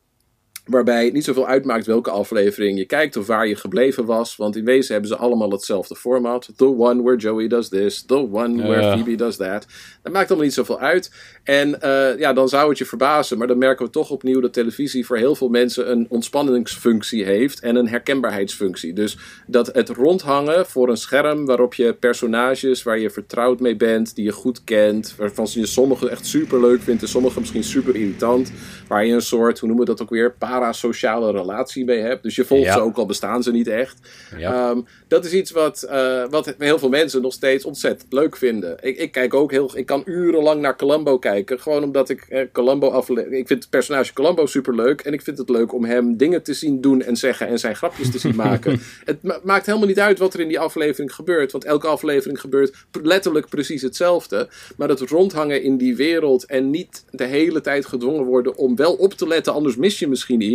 Waarbij 0.66 1.04
het 1.04 1.12
niet 1.12 1.24
zoveel 1.24 1.46
uitmaakt 1.46 1.86
welke 1.86 2.10
aflevering 2.10 2.78
je 2.78 2.84
kijkt 2.84 3.16
of 3.16 3.26
waar 3.26 3.46
je 3.46 3.56
gebleven 3.56 4.04
was. 4.04 4.36
Want 4.36 4.56
in 4.56 4.64
wezen 4.64 4.92
hebben 4.92 5.10
ze 5.10 5.16
allemaal 5.16 5.50
hetzelfde 5.50 5.96
format. 5.96 6.48
The 6.56 6.78
one 6.78 7.02
where 7.02 7.18
Joey 7.18 7.48
does 7.48 7.68
this. 7.68 8.02
The 8.02 8.14
one 8.14 8.56
where 8.62 8.80
Ja. 8.82 8.92
Phoebe 8.92 9.14
does 9.14 9.36
that. 9.36 9.66
Dat 10.02 10.12
maakt 10.12 10.26
allemaal 10.28 10.44
niet 10.44 10.54
zoveel 10.54 10.80
uit. 10.80 11.12
En 11.44 11.80
eh, 11.80 12.18
ja, 12.18 12.32
dan 12.32 12.48
zou 12.48 12.68
het 12.68 12.78
je 12.78 12.84
verbazen. 12.84 13.38
Maar 13.38 13.46
dan 13.46 13.58
merken 13.58 13.86
we 13.86 13.92
toch 13.92 14.10
opnieuw 14.10 14.40
dat 14.40 14.52
televisie 14.52 15.06
voor 15.06 15.16
heel 15.16 15.34
veel 15.34 15.48
mensen 15.48 15.90
een 15.90 16.06
ontspanningsfunctie 16.08 17.24
heeft. 17.24 17.60
En 17.60 17.76
een 17.76 17.88
herkenbaarheidsfunctie. 17.88 18.92
Dus 18.92 19.18
dat 19.46 19.66
het 19.74 19.88
rondhangen 19.88 20.66
voor 20.66 20.88
een 20.88 20.96
scherm 20.96 21.46
waarop 21.46 21.74
je 21.74 21.94
personages 21.94 22.82
waar 22.82 22.98
je 22.98 23.10
vertrouwd 23.10 23.60
mee 23.60 23.76
bent. 23.76 24.14
Die 24.14 24.24
je 24.24 24.32
goed 24.32 24.64
kent. 24.64 25.14
Waarvan 25.18 25.46
je 25.50 25.66
sommige 25.66 26.08
echt 26.08 26.26
super 26.26 26.60
leuk 26.60 26.82
vindt. 26.82 27.02
En 27.02 27.08
sommige 27.08 27.40
misschien 27.40 27.64
super 27.64 27.94
irritant. 27.96 28.52
Waar 28.88 29.06
je 29.06 29.12
een 29.12 29.22
soort, 29.22 29.58
hoe 29.58 29.68
noemen 29.68 29.86
we 29.86 29.92
dat 29.92 30.02
ook 30.02 30.10
weer? 30.10 30.32
Parasociale 30.60 31.30
relatie 31.32 31.84
mee 31.84 31.98
hebt. 32.00 32.22
Dus 32.22 32.36
je 32.36 32.44
volgt 32.44 32.64
Ja. 32.64 32.72
ze 32.72 32.80
ook 32.80 32.96
al 32.96 33.06
bestaan 33.06 33.42
ze 33.42 33.50
niet 33.52 33.68
echt. 33.68 33.96
Ja. 34.38 34.70
Ehm, 34.70 34.80
dat 35.08 35.24
is 35.24 35.32
iets 35.32 35.50
wat, 35.50 35.82
eh, 35.82 36.24
wat 36.30 36.54
heel 36.58 36.78
veel 36.78 36.88
mensen 36.88 37.22
nog 37.22 37.32
steeds 37.32 37.64
ontzettend 37.64 38.12
leuk 38.12 38.36
vinden. 38.36 38.76
Ik, 38.80 38.96
ik 38.98 39.12
kijk 39.12 39.34
ook 39.34 39.50
heel, 39.50 39.70
ik 39.74 39.86
kan 39.86 40.02
urenlang 40.04 40.60
naar 40.60 40.76
Columbo 40.76 41.18
kijken. 41.18 41.60
Gewoon 41.60 41.82
omdat 41.82 42.08
ik 42.08 42.20
eh, 42.28 42.40
Columbo 42.52 42.88
afle- 42.88 43.22
Ik 43.38 43.46
vind 43.46 43.48
het 43.62 43.70
personage 43.70 44.12
Columbo 44.12 44.46
super 44.46 44.74
leuk. 44.74 45.00
En 45.00 45.12
ik 45.12 45.22
vind 45.22 45.38
het 45.38 45.48
leuk 45.48 45.72
om 45.72 45.84
hem 45.84 46.16
dingen 46.16 46.42
te 46.42 46.54
zien 46.54 46.80
doen 46.80 47.02
en 47.02 47.16
zeggen. 47.16 47.46
En 47.48 47.58
zijn 47.58 47.76
grapjes 47.76 48.10
te 48.10 48.18
zien 48.18 48.34
maken. 48.46 48.80
Het 49.04 49.22
ma- 49.22 49.40
maakt 49.42 49.66
helemaal 49.66 49.88
niet 49.88 50.00
uit 50.00 50.18
wat 50.18 50.34
er 50.34 50.40
in 50.40 50.48
die 50.48 50.58
aflevering 50.60 51.14
gebeurt. 51.14 51.52
Want 51.52 51.64
elke 51.64 51.86
aflevering 51.86 52.40
gebeurt 52.40 52.74
letterlijk 53.02 53.48
precies 53.48 53.82
hetzelfde. 53.82 54.48
Maar 54.76 54.88
het 54.88 55.00
rondhangen 55.00 55.62
in 55.62 55.76
die 55.76 55.96
wereld 55.96 56.44
en 56.46 56.70
niet 56.70 57.04
de 57.10 57.24
hele 57.24 57.60
tijd 57.60 57.86
gedwongen 57.86 58.24
worden 58.24 58.56
om 58.56 58.76
wel 58.76 58.92
op 58.94 59.12
te 59.12 59.26
letten, 59.28 59.52
anders 59.52 59.76
mis 59.76 59.98
je 59.98 60.08
misschien 60.08 60.40
iets. 60.40 60.45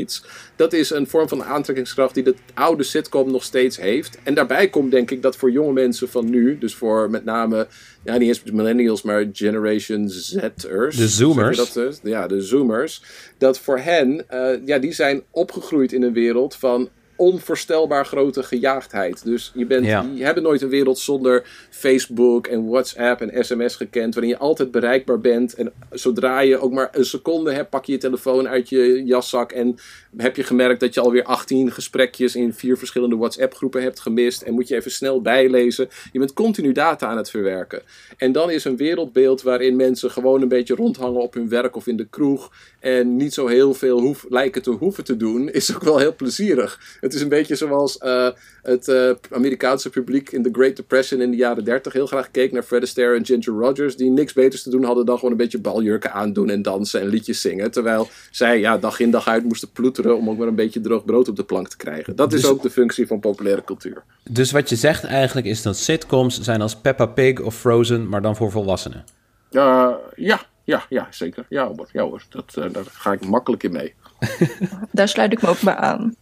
Dat 0.56 0.74
is 0.74 0.90
een 0.90 1.08
vorm 1.08 1.28
van 1.28 1.44
aantrekkingskracht 1.44 2.14
die 2.14 2.24
de 2.24 2.36
oude 2.54 2.84
sitcom 2.84 3.32
nog 3.32 3.44
steeds 3.44 3.78
heeft. 3.78 4.18
En 4.24 4.34
daarbij 4.34 4.70
komt 4.70 4.92
denk 4.92 5.12
ik 5.12 5.22
dat 5.22 5.36
voor 5.36 5.52
jonge 5.52 5.74
mensen 5.74 6.10
van 6.10 6.30
nu, 6.30 6.58
dus 6.58 6.76
voor 6.76 7.10
met 7.10 7.26
name, 7.26 7.68
ja 8.04 8.18
niet 8.18 8.28
eens 8.28 8.44
millennials, 8.52 9.02
maar 9.02 9.30
Generation 9.34 10.10
Z'ers. 10.10 10.98
De 10.98 11.08
Zoomers. 11.08 11.58
Dat, 11.58 11.74
dus? 11.74 12.00
ja, 12.04 12.28
de 12.28 12.42
Zoomers. 12.42 13.04
Dat 13.38 13.60
voor 13.60 13.80
hen, 13.80 14.30
eh, 14.30 14.66
ja, 14.66 14.78
die 14.80 14.94
zijn 14.94 15.24
opgegroeid 15.32 15.94
in 15.94 16.04
een 16.04 16.14
wereld 16.14 16.56
van 16.56 16.90
onvoorstelbaar 17.22 18.06
grote 18.06 18.44
gejaagdheid. 18.44 19.24
Dus 19.24 19.52
je 19.56 19.66
bent, 19.66 19.86
Ja. 19.86 20.02
die 20.14 20.24
hebben 20.24 20.44
nooit 20.44 20.62
een 20.62 20.70
wereld 20.70 21.00
zonder 21.00 21.44
Facebook 21.70 22.48
en 22.48 22.70
WhatsApp 22.70 23.22
en 23.22 23.46
sms 23.46 23.76
gekend, 23.76 24.14
waarin 24.14 24.32
je 24.34 24.38
altijd 24.40 24.72
bereikbaar 24.72 25.20
bent. 25.20 25.54
En 25.54 25.72
zodra 25.92 26.40
je 26.40 26.58
ook 26.58 26.72
maar 26.72 26.90
een 26.92 27.06
seconde 27.06 27.52
hebt, 27.52 27.70
pak 27.70 27.86
je 27.86 27.92
je 27.92 27.98
telefoon 27.98 28.48
uit 28.48 28.70
je 28.70 29.04
jaszak 29.06 29.52
en 29.52 29.76
heb 30.18 30.36
je 30.36 30.44
gemerkt 30.44 30.80
dat 30.80 30.94
je 30.94 31.00
alweer 31.00 31.24
18 31.24 31.72
gesprekjes 31.72 32.36
in 32.36 32.54
vier 32.54 32.78
verschillende 32.78 33.16
WhatsApp-groepen 33.18 33.82
hebt 33.82 34.00
gemist 34.00 34.42
en 34.42 34.54
moet 34.54 34.68
je 34.68 34.76
even 34.76 34.92
snel 34.92 35.22
bijlezen. 35.22 35.90
Je 36.12 36.20
bent 36.20 36.34
continu 36.34 36.72
data 36.72 37.08
aan 37.08 37.18
het 37.18 37.30
verwerken. 37.30 37.82
En 38.18 38.32
dan 38.32 38.52
is 38.52 38.64
een 38.66 38.78
wereldbeeld 38.78 39.42
waarin 39.42 39.76
mensen 39.76 40.12
gewoon 40.12 40.42
een 40.42 40.48
beetje 40.48 40.76
rondhangen 40.76 41.22
op 41.22 41.34
hun 41.34 41.50
werk 41.50 41.76
of 41.76 41.88
in 41.88 41.98
de 41.98 42.08
kroeg 42.10 42.52
en 42.80 43.16
niet 43.16 43.34
zo 43.34 43.48
heel 43.48 43.74
veel 43.74 44.00
hoef, 44.00 44.26
lijken 44.30 44.62
te 44.62 44.70
hoeven 44.70 45.04
te 45.04 45.18
doen, 45.18 45.50
is 45.52 45.76
ook 45.76 45.84
wel 45.84 45.98
heel 45.98 46.16
plezierig. 46.16 46.80
Het 47.00 47.11
is 47.14 47.22
een 47.22 47.30
beetje 47.30 47.56
zoals 47.56 47.98
eh, 47.98 48.28
het 48.62 48.88
eh, 48.88 49.12
Amerikaanse 49.32 49.90
publiek 49.90 50.32
in 50.32 50.42
de 50.42 50.50
Great 50.52 50.76
Depression 50.76 51.22
in 51.22 51.32
de 51.32 51.38
jaren 51.38 51.64
30 51.64 51.94
heel 51.94 52.08
graag 52.08 52.32
keek 52.32 52.52
naar 52.52 52.64
Fred 52.64 52.82
Astaire 52.82 53.16
en 53.16 53.26
Ginger 53.26 53.54
Rogers, 53.54 53.96
die 53.96 54.10
niks 54.10 54.34
beters 54.34 54.64
te 54.64 54.70
doen 54.70 54.84
hadden 54.84 55.06
dan 55.06 55.16
gewoon 55.16 55.32
een 55.32 55.38
beetje 55.38 55.60
baljurken 55.60 56.14
aandoen 56.14 56.50
en 56.50 56.62
dansen 56.62 57.02
en 57.02 57.08
liedjes 57.08 57.42
zingen. 57.42 57.72
Terwijl 57.72 58.08
zij 58.32 58.60
ja, 58.60 58.78
dag 58.78 59.00
in 59.00 59.12
dag 59.12 59.28
uit 59.28 59.44
moesten 59.44 59.72
ploeteren 59.72 60.18
om 60.18 60.30
ook 60.30 60.38
maar 60.38 60.48
een 60.48 60.56
beetje 60.56 60.82
droog 60.82 61.06
brood 61.06 61.28
op 61.28 61.36
de 61.36 61.44
plank 61.44 61.68
te 61.68 61.78
krijgen. 61.78 62.16
Dat 62.16 62.34
is 62.34 62.42
Dus- 62.42 62.50
ook 62.50 62.62
de 62.62 62.70
functie 62.70 63.08
van 63.08 63.20
populaire 63.20 63.64
cultuur. 63.64 64.04
Dus 64.30 64.52
wat 64.52 64.70
je 64.70 64.76
zegt 64.76 65.04
eigenlijk 65.04 65.48
is 65.48 65.62
dat 65.62 65.78
sitcoms 65.78 66.42
zijn 66.42 66.62
als 66.62 66.76
Peppa 66.76 67.06
Pig 67.06 67.40
of 67.40 67.56
Frozen, 67.56 68.10
maar 68.10 68.22
dan 68.22 68.36
voor 68.36 68.52
volwassenen. 68.52 69.04
Uh, 69.52 69.90
ja, 70.16 70.42
ja, 70.64 70.86
ja, 70.90 71.08
zeker. 71.10 71.46
Ja 71.50 71.68
hoor, 71.68 71.90
ja, 71.92 72.04
hoor. 72.04 72.24
Dat, 72.30 72.56
uh, 72.60 72.66
daar 72.72 72.84
ga 72.92 73.12
ik 73.12 73.26
makkelijk 73.26 73.64
in 73.64 73.72
mee. 73.72 73.94
Daar 74.92 75.08
sluit 75.08 75.32
ik 75.32 75.42
me 75.42 75.50
ook 75.50 75.62
bij 75.62 75.76
aan. 75.76 76.16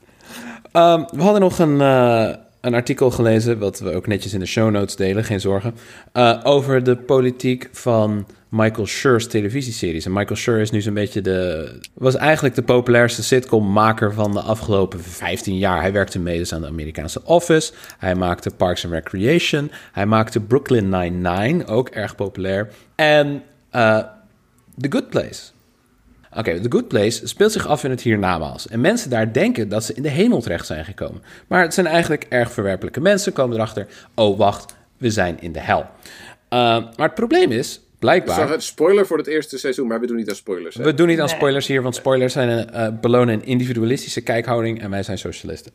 Um, 0.73 1.05
we 1.11 1.21
hadden 1.21 1.41
nog 1.41 1.59
een, 1.59 1.75
uh, 1.75 2.29
een 2.61 2.73
artikel 2.73 3.11
gelezen, 3.11 3.59
wat 3.59 3.79
we 3.79 3.93
ook 3.93 4.07
netjes 4.07 4.33
in 4.33 4.39
de 4.39 4.45
show 4.45 4.71
notes 4.71 4.95
delen, 4.95 5.23
geen 5.23 5.39
zorgen, 5.39 5.75
uh, 6.13 6.39
over 6.43 6.83
de 6.83 6.95
politiek 6.95 7.69
van 7.71 8.27
Michael 8.49 8.87
Schur's 8.87 9.27
televisieseries. 9.27 10.05
En 10.05 10.13
Michael 10.13 10.35
Schur 10.35 10.59
is 10.59 10.71
nu 10.71 10.81
zo'n 10.81 10.93
beetje 10.93 11.21
de. 11.21 11.71
was 11.93 12.15
eigenlijk 12.15 12.55
de 12.55 12.61
populairste 12.61 13.23
sitcommaker 13.23 14.13
van 14.13 14.31
de 14.33 14.41
afgelopen 14.41 14.99
15 14.99 15.57
jaar. 15.57 15.81
Hij 15.81 15.91
werkte 15.91 16.19
mee 16.19 16.37
dus 16.37 16.53
aan 16.53 16.61
de 16.61 16.67
Amerikaanse 16.67 17.21
Office. 17.23 17.73
Hij 17.97 18.15
maakte 18.15 18.49
Parks 18.49 18.85
and 18.85 18.93
Recreation. 18.93 19.71
Hij 19.91 20.05
maakte 20.05 20.39
Brooklyn 20.39 20.89
Nine-Nine, 20.89 21.65
ook 21.65 21.89
erg 21.89 22.15
populair. 22.15 22.69
En 22.95 23.43
uh, 23.75 23.99
The 24.77 24.91
Good 24.91 25.09
Place. 25.09 25.41
Oké, 26.29 26.39
okay, 26.39 26.59
The 26.59 26.71
Good 26.71 26.87
Place 26.87 27.27
speelt 27.27 27.51
zich 27.51 27.67
af 27.67 27.83
in 27.83 27.89
het 27.89 28.01
hiernamaals. 28.01 28.67
En 28.67 28.81
mensen 28.81 29.09
daar 29.09 29.33
denken 29.33 29.69
dat 29.69 29.83
ze 29.83 29.93
in 29.93 30.01
de 30.01 30.09
hemel 30.09 30.41
terecht 30.41 30.65
zijn 30.65 30.85
gekomen. 30.85 31.21
Maar 31.47 31.61
het 31.61 31.73
zijn 31.73 31.85
eigenlijk 31.87 32.25
erg 32.29 32.51
verwerpelijke 32.51 33.01
mensen, 33.01 33.33
komen 33.33 33.55
erachter... 33.55 33.87
oh, 34.15 34.37
wacht, 34.37 34.75
we 34.97 35.09
zijn 35.09 35.41
in 35.41 35.51
de 35.51 35.59
hel. 35.59 35.79
Uh, 35.79 35.87
maar 36.49 36.93
het 36.95 37.13
probleem 37.13 37.51
is, 37.51 37.81
blijkbaar... 37.99 38.61
Spoiler 38.61 39.05
voor 39.05 39.17
het 39.17 39.27
eerste 39.27 39.57
seizoen, 39.57 39.87
maar 39.87 39.99
we 39.99 40.07
doen 40.07 40.15
niet 40.15 40.29
aan 40.29 40.35
spoilers. 40.35 40.75
Hè? 40.75 40.83
We 40.83 40.93
doen 40.93 41.07
niet 41.07 41.19
aan 41.19 41.29
spoilers 41.29 41.67
hier, 41.67 41.81
want 41.81 41.95
spoilers 41.95 42.33
zijn 42.33 42.49
een, 42.49 42.93
uh, 42.93 42.99
belonen 42.99 43.33
een 43.33 43.45
individualistische 43.45 44.21
kijkhouding... 44.21 44.81
en 44.81 44.89
wij 44.89 45.03
zijn 45.03 45.17
socialisten. 45.17 45.71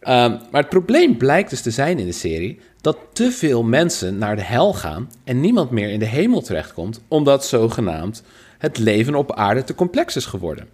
Uh, 0.00 0.06
maar 0.50 0.60
het 0.60 0.68
probleem 0.68 1.16
blijkt 1.16 1.50
dus 1.50 1.60
te 1.60 1.70
zijn 1.70 1.98
in 1.98 2.06
de 2.06 2.12
serie... 2.12 2.60
dat 2.80 2.98
te 3.12 3.30
veel 3.30 3.62
mensen 3.62 4.18
naar 4.18 4.36
de 4.36 4.42
hel 4.42 4.74
gaan... 4.74 5.10
en 5.24 5.40
niemand 5.40 5.70
meer 5.70 5.90
in 5.90 5.98
de 5.98 6.06
hemel 6.06 6.40
terechtkomt... 6.40 7.00
omdat 7.08 7.46
zogenaamd 7.46 8.22
het 8.58 8.78
leven 8.78 9.14
op 9.14 9.32
aarde 9.32 9.64
te 9.64 9.74
complex 9.74 10.16
is 10.16 10.26
geworden. 10.26 10.68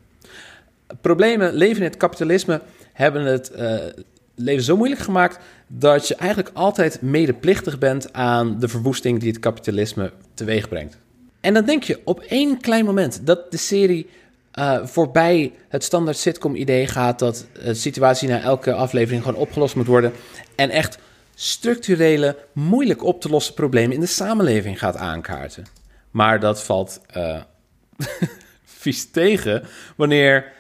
Problemen, 1.01 1.55
leven 1.55 1.83
in 1.83 1.89
het 1.89 1.97
kapitalisme 1.97 2.61
hebben 2.93 3.25
het 3.25 3.53
uh, 3.59 3.75
leven 4.35 4.65
zo 4.65 4.77
moeilijk 4.77 5.01
gemaakt 5.01 5.39
dat 5.67 6.09
je 6.09 6.15
eigenlijk 6.15 6.51
altijd 6.53 7.03
medeplichtig 7.03 7.79
bent 7.79 8.13
aan 8.13 8.59
de 8.59 8.69
verwoesting 8.69 9.21
die 9.21 9.29
het 9.29 9.41
kapitalisme 9.41 10.13
teweeg 10.35 10.69
brengt. 10.69 10.99
En 11.41 11.55
dan 11.55 11.65
denk 11.65 11.83
je 11.83 12.01
op 12.05 12.21
één 12.21 12.61
klein 12.61 12.85
moment 12.85 13.21
dat 13.27 13.51
de 13.51 13.57
serie 13.57 14.07
uh, 14.59 14.87
voorbij 14.87 15.53
het 15.69 15.85
standaard 15.85 16.17
sitcom-idee 16.17 16.87
gaat 16.87 17.19
dat 17.19 17.47
de 17.53 17.75
situatie 17.75 18.29
na 18.29 18.41
elke 18.41 18.73
aflevering 18.73 19.23
gewoon 19.23 19.41
opgelost 19.41 19.77
moet 19.77 19.87
worden 19.87 20.13
en 20.57 20.71
echt 20.71 20.99
structurele, 21.35 22.37
moeilijk 22.53 23.05
op 23.05 23.21
te 23.21 23.29
lossen 23.29 23.55
problemen 23.55 23.95
in 23.95 24.01
de 24.01 24.07
samenleving 24.07 24.79
gaat 24.79 24.97
aankaarten. 24.97 25.65
Maar 26.11 26.41
dat 26.41 26.63
valt 26.63 27.01
uh, 27.17 27.43
vies 28.65 29.11
tegen 29.11 29.67
wanneer 29.97 30.53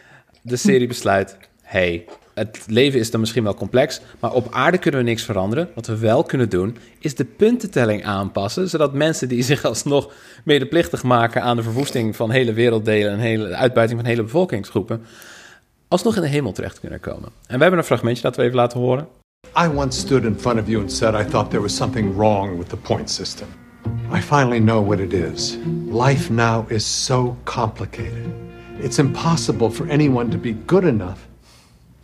de 0.43 0.57
serie 0.57 0.87
besluit: 0.87 1.37
hey, 1.63 2.05
het 2.35 2.65
leven 2.67 3.01
is 3.01 3.11
dan 3.11 3.21
misschien 3.21 3.43
wel 3.43 3.55
complex, 3.55 4.01
maar 4.21 4.33
op 4.33 4.47
aarde 4.51 4.79
kunnen 4.79 5.01
we 5.01 5.07
niks 5.07 5.23
veranderen. 5.23 5.69
Wat 5.75 5.87
we 5.87 5.99
wel 5.99 6.23
kunnen 6.23 6.49
doen, 6.49 6.77
is 6.99 7.15
de 7.15 7.25
puntentelling 7.25 8.05
aanpassen, 8.05 8.69
zodat 8.69 8.93
mensen 8.93 9.29
die 9.29 9.43
zich 9.53 9.65
alsnog 9.65 10.13
medeplichtig 10.45 11.03
maken 11.03 11.43
aan 11.43 11.57
de 11.57 11.63
verwoesting 11.63 12.17
van 12.17 12.31
hele 12.31 12.53
werelddelen 12.53 13.13
en 13.13 13.19
hele 13.19 13.55
uitbuiting 13.55 14.01
van 14.01 14.09
hele 14.09 14.23
bevolkingsgroepen, 14.23 15.05
alsnog 15.89 16.17
in 16.17 16.23
de 16.23 16.29
hemel 16.29 16.53
terecht 16.53 16.81
kunnen 16.81 17.01
komen. 17.01 17.29
En 17.47 17.57
we 17.57 17.63
hebben 17.63 17.79
een 17.79 17.87
fragmentje 17.87 18.23
dat 18.23 18.37
we 18.37 18.43
even 18.43 18.57
laten 18.57 18.81
horen. 18.81 19.07
I 19.65 19.69
once 19.77 19.99
stood 19.99 20.25
in 20.25 20.39
front 20.39 20.61
of 20.61 20.67
you 20.67 20.81
and 20.81 20.93
said 20.93 21.15
I 21.15 21.31
thought 21.31 21.51
there 21.51 21.63
was 21.63 21.77
something 21.77 22.17
wrong 22.17 22.59
with 22.59 22.69
the 22.69 22.77
point 22.77 23.11
system. 23.11 23.49
I 24.15 24.21
finally 24.21 24.61
know 24.61 24.87
what 24.87 24.99
it 24.99 25.13
is. 25.13 25.59
Life 25.91 26.33
now 26.33 26.71
is 26.71 27.05
so 27.05 27.37
complicated. 27.45 28.27
It's 28.81 28.99
impossible 28.99 29.71
for 29.71 29.89
anyone 29.91 30.31
to 30.31 30.39
be 30.39 30.57
good 30.67 30.85
enough 30.85 31.19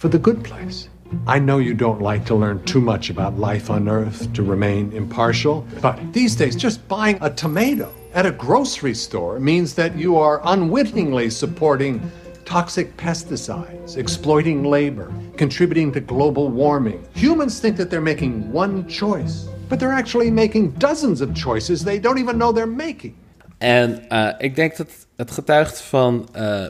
for 0.00 0.08
the 0.08 0.18
good 0.18 0.42
place. 0.42 0.88
I 1.26 1.38
know 1.38 1.58
you 1.58 1.74
don't 1.74 2.00
like 2.00 2.24
to 2.26 2.34
learn 2.34 2.64
too 2.64 2.80
much 2.80 3.10
about 3.10 3.38
life 3.38 3.70
on 3.70 3.88
Earth 3.88 4.32
to 4.32 4.42
remain 4.42 4.92
impartial, 4.92 5.64
but 5.80 5.96
these 6.12 6.34
days, 6.34 6.56
just 6.56 6.86
buying 6.88 7.18
a 7.20 7.30
tomato 7.30 7.92
at 8.14 8.26
a 8.26 8.32
grocery 8.32 8.94
store 8.94 9.38
means 9.38 9.74
that 9.74 9.96
you 9.96 10.16
are 10.16 10.40
unwittingly 10.44 11.30
supporting 11.30 12.00
toxic 12.44 12.96
pesticides, 12.96 13.96
exploiting 13.96 14.64
labor, 14.64 15.12
contributing 15.36 15.92
to 15.92 16.00
global 16.00 16.48
warming. 16.48 17.06
Humans 17.14 17.60
think 17.60 17.76
that 17.76 17.90
they're 17.90 18.00
making 18.00 18.50
one 18.50 18.88
choice 18.88 19.48
but 19.70 19.78
they're 19.78 19.98
actually 20.02 20.30
making 20.30 20.72
dozens 20.78 21.20
of 21.20 21.32
choices 21.34 21.84
they 21.84 21.98
don't 21.98 22.18
even 22.18 22.36
know 22.36 22.52
they're 22.52 22.76
making. 22.88 23.14
En 23.58 24.08
eh, 24.08 24.34
ik 24.38 24.54
denk 24.54 24.76
dat 24.76 25.06
het 25.16 25.30
getuigt 25.30 25.80
van, 25.80 26.28
eh, 26.32 26.66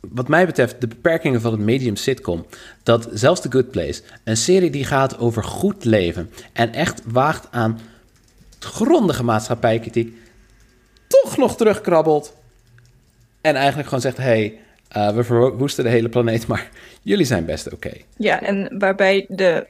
wat 0.00 0.28
mij 0.28 0.46
betreft, 0.46 0.80
de 0.80 0.86
beperkingen 0.86 1.40
van 1.40 1.52
het 1.52 1.60
medium 1.60 1.96
sitcom. 1.96 2.46
Dat 2.82 3.08
zelfs 3.12 3.40
The 3.40 3.50
Good 3.50 3.70
Place, 3.70 4.02
een 4.24 4.36
serie 4.36 4.70
die 4.70 4.84
gaat 4.84 5.18
over 5.18 5.44
goed 5.44 5.84
leven 5.84 6.30
en 6.52 6.72
echt 6.72 7.02
waagt 7.04 7.46
aan 7.50 7.80
grondige 8.58 9.24
maatschappijkritiek, 9.24 10.16
toch 11.06 11.36
nog 11.36 11.56
terugkrabbelt. 11.56 12.36
En 13.40 13.54
eigenlijk 13.54 13.88
gewoon 13.88 14.02
zegt: 14.02 14.16
hé, 14.16 14.22
hey, 14.22 14.58
eh, 14.88 15.14
we 15.14 15.24
verwoesten 15.24 15.84
de 15.84 15.90
hele 15.90 16.08
planeet, 16.08 16.46
maar 16.46 16.68
jullie 17.02 17.26
zijn 17.26 17.44
best 17.44 17.72
oké. 17.72 17.92
Ja, 18.16 18.42
en 18.42 18.78
waarbij 18.78 19.26
de 19.28 19.66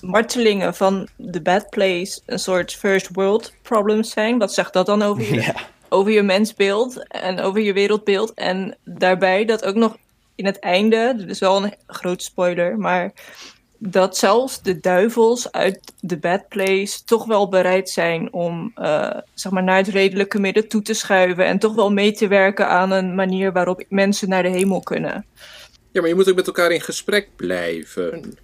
martelingen 0.00 0.74
van 0.74 1.08
The 1.30 1.40
Bad 1.40 1.70
Place 1.70 2.20
een 2.26 2.38
soort 2.38 2.72
first 2.72 3.08
world 3.12 3.52
problems 3.62 4.10
zijn. 4.10 4.38
Wat 4.38 4.54
zegt 4.54 4.72
dat 4.72 4.86
dan 4.86 5.02
over 5.02 5.22
je, 5.22 5.34
Ja. 5.40 5.54
Over 5.88 6.12
je 6.12 6.22
mensbeeld 6.22 7.08
en 7.08 7.40
over 7.40 7.60
je 7.60 7.72
wereldbeeld? 7.72 8.34
En 8.34 8.76
daarbij 8.84 9.44
dat 9.44 9.64
ook 9.64 9.74
nog 9.74 9.96
in 10.34 10.46
het 10.46 10.58
einde, 10.58 11.14
dit 11.16 11.30
is 11.30 11.38
wel 11.38 11.64
een 11.64 11.74
grote 11.86 12.24
spoiler, 12.24 12.78
maar 12.78 13.12
dat 13.78 14.16
zelfs 14.16 14.62
de 14.62 14.80
duivels 14.80 15.52
uit 15.52 15.80
The 16.06 16.16
Bad 16.18 16.48
Place 16.48 17.04
toch 17.04 17.24
wel 17.24 17.48
bereid 17.48 17.88
zijn 17.88 18.32
om 18.32 18.72
eh, 18.74 19.16
zeg 19.34 19.52
maar 19.52 19.62
naar 19.62 19.76
het 19.76 19.88
redelijke 19.88 20.38
midden 20.38 20.68
toe 20.68 20.82
te 20.82 20.94
schuiven 20.94 21.44
en 21.44 21.58
toch 21.58 21.74
wel 21.74 21.92
mee 21.92 22.12
te 22.12 22.28
werken 22.28 22.68
aan 22.68 22.90
een 22.90 23.14
manier 23.14 23.52
waarop 23.52 23.84
mensen 23.88 24.28
naar 24.28 24.42
de 24.42 24.48
hemel 24.48 24.80
kunnen. 24.80 25.26
Ja, 25.92 26.00
maar 26.00 26.08
je 26.08 26.14
moet 26.16 26.28
ook 26.28 26.36
met 26.36 26.46
elkaar 26.46 26.70
in 26.70 26.80
gesprek 26.80 27.28
blijven. 27.36 28.38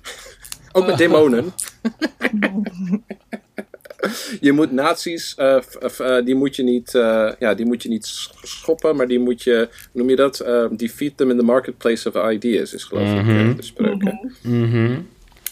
Ook 0.72 0.86
met 0.86 0.99
demonen. 0.99 1.53
je 4.40 4.53
moet 4.53 4.72
nazi's, 4.72 5.34
eh, 5.36 5.57
f- 5.61 5.76
f- 5.92 6.00
eh, 6.00 6.24
die, 6.24 6.34
moet 6.34 6.57
je 6.57 6.62
niet, 6.62 6.94
eh, 6.94 7.32
ja, 7.38 7.55
die 7.55 7.66
moet 7.66 7.82
je 7.82 7.88
niet 7.88 8.07
sch- 8.07 8.30
schoppen, 8.42 8.96
maar 8.96 9.07
die 9.07 9.18
moet 9.18 9.42
je, 9.42 9.57
hoe 9.70 10.00
noem 10.00 10.09
je 10.11 10.16
dat? 10.16 10.40
Eh, 10.40 10.64
defeat 10.70 11.16
them 11.16 11.30
in 11.30 11.36
the 11.38 11.44
marketplace 11.44 12.12
of 12.12 12.30
ideas, 12.32 12.74
is 12.74 12.84
geloof 12.84 13.09
ik 13.18 13.22
Mhm. 13.24 13.50
eh, 13.50 13.57
de 13.57 13.62
spreuken. 13.62 14.32
Mhm. 14.42 14.90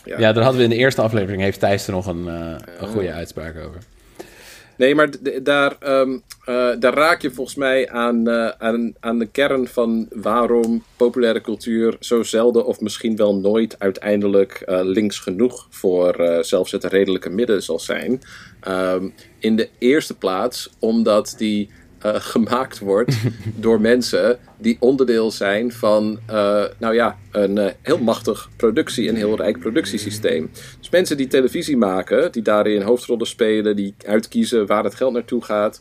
Ja. 0.04 0.18
Ja. 0.18 0.32
daar 0.32 0.42
hadden 0.42 0.56
we 0.60 0.64
in 0.68 0.70
de 0.72 0.76
eerste 0.82 1.02
aflevering, 1.02 1.42
heeft 1.42 1.60
Thijs 1.60 1.86
er 1.86 1.92
nog 1.92 2.06
een, 2.06 2.28
eh, 2.28 2.54
een 2.78 2.88
goede 2.88 3.12
uitspraak 3.12 3.56
over. 3.56 3.78
Nee, 4.80 4.94
maar 4.94 5.10
daar, 5.42 5.76
ehm, 5.80 6.18
eh, 6.44 6.70
daar 6.78 6.94
raak 6.94 7.22
je 7.22 7.30
volgens 7.30 7.56
mij 7.56 7.88
aan, 7.88 8.28
eh, 8.28 8.48
aan, 8.58 8.94
aan 9.00 9.18
de 9.18 9.26
kern 9.26 9.68
van 9.68 10.06
waarom 10.10 10.84
populaire 10.96 11.40
cultuur 11.40 11.96
zo 12.00 12.22
zelden 12.22 12.66
of 12.66 12.80
misschien 12.80 13.16
wel 13.16 13.36
nooit 13.36 13.78
uiteindelijk 13.78 14.52
eh, 14.52 14.80
links 14.82 15.18
genoeg 15.18 15.66
voor 15.70 16.38
zelfs 16.40 16.72
het 16.72 16.84
redelijke 16.84 17.30
midden 17.30 17.62
zal 17.62 17.78
zijn. 17.78 18.20
Ehm, 18.60 19.08
in 19.38 19.56
de 19.56 19.68
eerste 19.78 20.16
plaats 20.16 20.70
omdat 20.78 21.34
die 21.38 21.70
eh, 22.00 22.14
gemaakt 22.14 22.78
wordt 22.78 23.16
door 23.54 23.80
mensen 23.80 24.38
die 24.58 24.76
onderdeel 24.80 25.30
zijn 25.30 25.72
van, 25.72 26.18
eh, 26.26 26.64
nou 26.78 26.94
ja, 26.94 27.18
een 27.30 27.58
eh, 27.58 27.72
heel 27.82 27.98
machtig 27.98 28.48
productie, 28.56 29.08
een 29.08 29.16
heel 29.16 29.36
rijk 29.36 29.58
productiesysteem. 29.58 30.50
Dus 30.78 30.90
mensen 30.90 31.16
die 31.16 31.26
televisie 31.26 31.76
maken, 31.76 32.32
die 32.32 32.42
daarin 32.42 32.82
hoofdrollen 32.82 33.26
spelen, 33.26 33.76
die 33.76 33.94
uitkiezen 34.06 34.66
waar 34.66 34.84
het 34.84 34.94
geld 34.94 35.12
naartoe 35.12 35.44
gaat, 35.44 35.80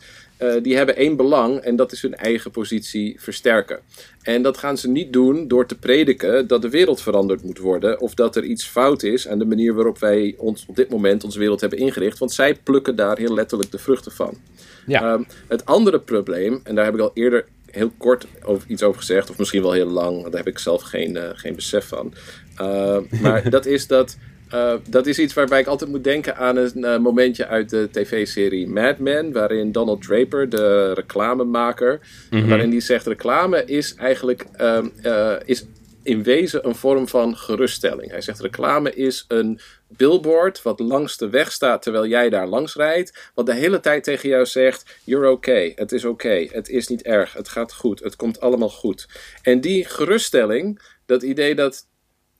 die 0.61 0.75
hebben 0.77 0.95
één 0.95 1.15
belang 1.15 1.57
en 1.59 1.75
dat 1.75 1.91
is 1.91 2.01
hun 2.01 2.15
eigen 2.15 2.51
positie 2.51 3.15
versterken. 3.19 3.79
En 4.21 4.41
dat 4.41 4.57
gaan 4.57 4.77
ze 4.77 4.89
niet 4.89 5.13
doen 5.13 5.47
door 5.47 5.65
te 5.65 5.77
prediken 5.77 6.47
dat 6.47 6.61
de 6.61 6.69
wereld 6.69 7.01
veranderd 7.01 7.43
moet 7.43 7.57
worden 7.57 7.99
of 7.99 8.13
dat 8.13 8.35
er 8.35 8.43
iets 8.43 8.65
fout 8.65 9.03
is 9.03 9.27
aan 9.27 9.39
de 9.39 9.45
manier 9.45 9.73
waarop 9.73 9.99
wij 9.99 10.35
ons 10.37 10.65
op 10.67 10.75
dit 10.75 10.89
moment 10.89 11.23
onze 11.23 11.39
wereld 11.39 11.61
hebben 11.61 11.79
ingericht, 11.79 12.17
want 12.17 12.31
zij 12.31 12.55
plukken 12.55 12.95
daar 12.95 13.17
heel 13.17 13.33
letterlijk 13.33 13.71
de 13.71 13.79
vruchten 13.79 14.11
van. 14.11 14.37
Ja. 14.85 15.01
Ehm, 15.13 15.23
het 15.47 15.65
andere 15.65 15.99
probleem, 15.99 16.59
en 16.63 16.75
daar 16.75 16.85
heb 16.85 16.93
ik 16.93 16.99
al 16.99 17.11
eerder 17.13 17.45
heel 17.71 17.91
kort 17.97 18.27
over, 18.43 18.69
iets 18.69 18.83
over 18.83 18.99
gezegd, 18.99 19.29
of 19.29 19.37
misschien 19.37 19.61
wel 19.61 19.71
heel 19.71 19.87
lang, 19.89 20.23
daar 20.23 20.37
heb 20.43 20.47
ik 20.47 20.59
zelf 20.59 20.81
geen, 20.81 21.17
eh, 21.17 21.29
geen 21.33 21.55
besef 21.55 21.87
van. 21.87 22.13
Uh, 22.61 22.97
maar 23.23 23.49
dat 23.49 23.65
is 23.65 23.87
dat. 23.87 24.17
Uh, 24.53 24.73
dat 24.89 25.07
is 25.07 25.19
iets 25.19 25.33
waarbij 25.33 25.59
ik 25.59 25.67
altijd 25.67 25.89
moet 25.89 26.03
denken 26.03 26.37
aan 26.37 26.57
een 26.57 26.71
uh, 26.75 26.97
momentje 26.97 27.47
uit 27.47 27.69
de 27.69 27.87
tv-serie 27.91 28.67
Mad 28.67 28.97
Men, 28.99 29.31
waarin 29.31 29.71
Donald 29.71 30.01
Draper, 30.01 30.49
de 30.49 30.93
reclamemaker, 30.93 31.99
Mhm. 32.29 32.47
waarin 32.47 32.69
die 32.69 32.79
zegt: 32.79 33.05
reclame 33.07 33.65
is 33.65 33.95
eigenlijk 33.95 34.45
um, 34.61 34.91
uh, 35.05 35.31
is 35.45 35.65
in 36.09 36.23
wezen 36.23 36.67
een 36.67 36.75
vorm 36.75 37.07
van 37.07 37.37
geruststelling. 37.37 38.11
Hij 38.11 38.21
zegt: 38.21 38.39
reclame 38.39 38.93
is 38.93 39.25
een 39.27 39.59
billboard 39.87 40.61
wat 40.61 40.79
langs 40.79 41.17
de 41.17 41.29
weg 41.29 41.51
staat 41.51 41.81
terwijl 41.81 42.07
jij 42.07 42.29
daar 42.29 42.47
langs 42.47 42.75
rijdt, 42.75 43.31
wat 43.33 43.45
de 43.45 43.53
hele 43.53 43.79
tijd 43.79 44.03
tegen 44.03 44.29
jou 44.29 44.45
zegt: 44.45 44.99
You're 45.03 45.29
okay, 45.29 45.71
het 45.75 45.91
is 45.91 46.05
oké, 46.05 46.13
okay, 46.27 46.49
het 46.51 46.69
is 46.69 46.87
niet 46.87 47.01
erg, 47.01 47.33
het 47.33 47.49
gaat 47.49 47.73
goed, 47.73 47.99
het 47.99 48.15
komt 48.15 48.39
allemaal 48.39 48.69
goed. 48.69 49.07
En 49.41 49.61
die 49.61 49.85
geruststelling, 49.85 50.81
dat 51.05 51.23
idee 51.23 51.55
dat 51.55 51.87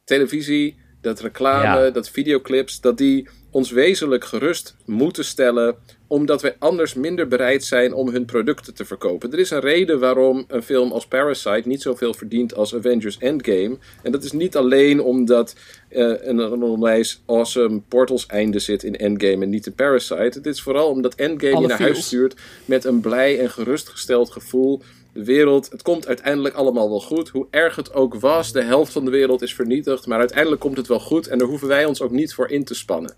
televisie, 0.03 0.79
dat 1.01 1.19
reclame, 1.19 1.83
Ja. 1.83 1.89
dat 1.89 2.09
videoclips, 2.09 2.81
dat 2.81 2.97
die 2.97 3.29
ons 3.51 3.71
wezenlijk 3.71 4.25
gerust 4.25 4.75
moeten 4.85 5.25
stellen, 5.25 5.77
omdat 6.09 6.41
wij 6.41 6.55
anders 6.59 6.93
minder 6.93 7.27
bereid 7.27 7.63
zijn 7.63 7.93
om 7.93 8.09
hun 8.09 8.25
producten 8.25 8.73
te 8.73 8.85
verkopen. 8.85 9.31
Er 9.31 9.39
is 9.39 9.49
een 9.49 9.59
reden 9.59 9.99
waarom 9.99 10.45
een 10.47 10.63
film 10.63 10.91
als 10.91 11.07
Parasite 11.07 11.67
niet 11.67 11.81
zoveel 11.81 12.13
verdient 12.13 12.55
als 12.55 12.75
Avengers 12.75 13.17
Endgame. 13.17 13.77
En 14.03 14.11
dat 14.11 14.23
is 14.23 14.31
niet 14.31 14.55
alleen 14.55 15.01
omdat 15.01 15.55
uh, 15.89 16.13
een, 16.19 16.63
onwijs 16.63 17.21
awesome 17.25 17.81
Portals 17.87 18.25
einde 18.25 18.59
zit 18.59 18.83
in 18.83 18.95
Endgame 18.95 19.43
en 19.43 19.49
niet 19.49 19.65
in 19.65 19.73
Parasite. 19.73 20.37
Het 20.37 20.45
is 20.45 20.61
vooral 20.61 20.89
omdat 20.89 21.15
Endgame 21.15 21.53
Alle 21.53 21.61
je 21.61 21.67
naar 21.67 21.81
huis 21.81 22.05
stuurt 22.05 22.35
met 22.65 22.85
een 22.85 22.99
blij 22.99 23.39
en 23.39 23.49
gerustgesteld 23.49 24.31
gevoel. 24.31 24.81
De 25.13 25.23
wereld, 25.23 25.69
het 25.71 25.81
komt 25.81 26.07
uiteindelijk 26.07 26.55
allemaal 26.55 26.89
wel 26.89 27.01
goed. 27.01 27.29
Hoe 27.29 27.47
erg 27.49 27.75
het 27.75 27.93
ook 27.93 28.15
was, 28.15 28.51
de 28.51 28.63
helft 28.63 28.91
van 28.91 29.05
de 29.05 29.11
wereld 29.11 29.41
is 29.41 29.55
vernietigd. 29.55 30.07
Maar 30.07 30.19
uiteindelijk 30.19 30.61
komt 30.61 30.77
het 30.77 30.87
wel 30.87 30.99
goed 30.99 31.27
en 31.27 31.37
daar 31.37 31.47
hoeven 31.47 31.67
wij 31.67 31.85
ons 31.85 32.01
ook 32.01 32.11
niet 32.11 32.33
voor 32.33 32.49
in 32.49 32.63
te 32.63 32.73
spannen. 32.73 33.15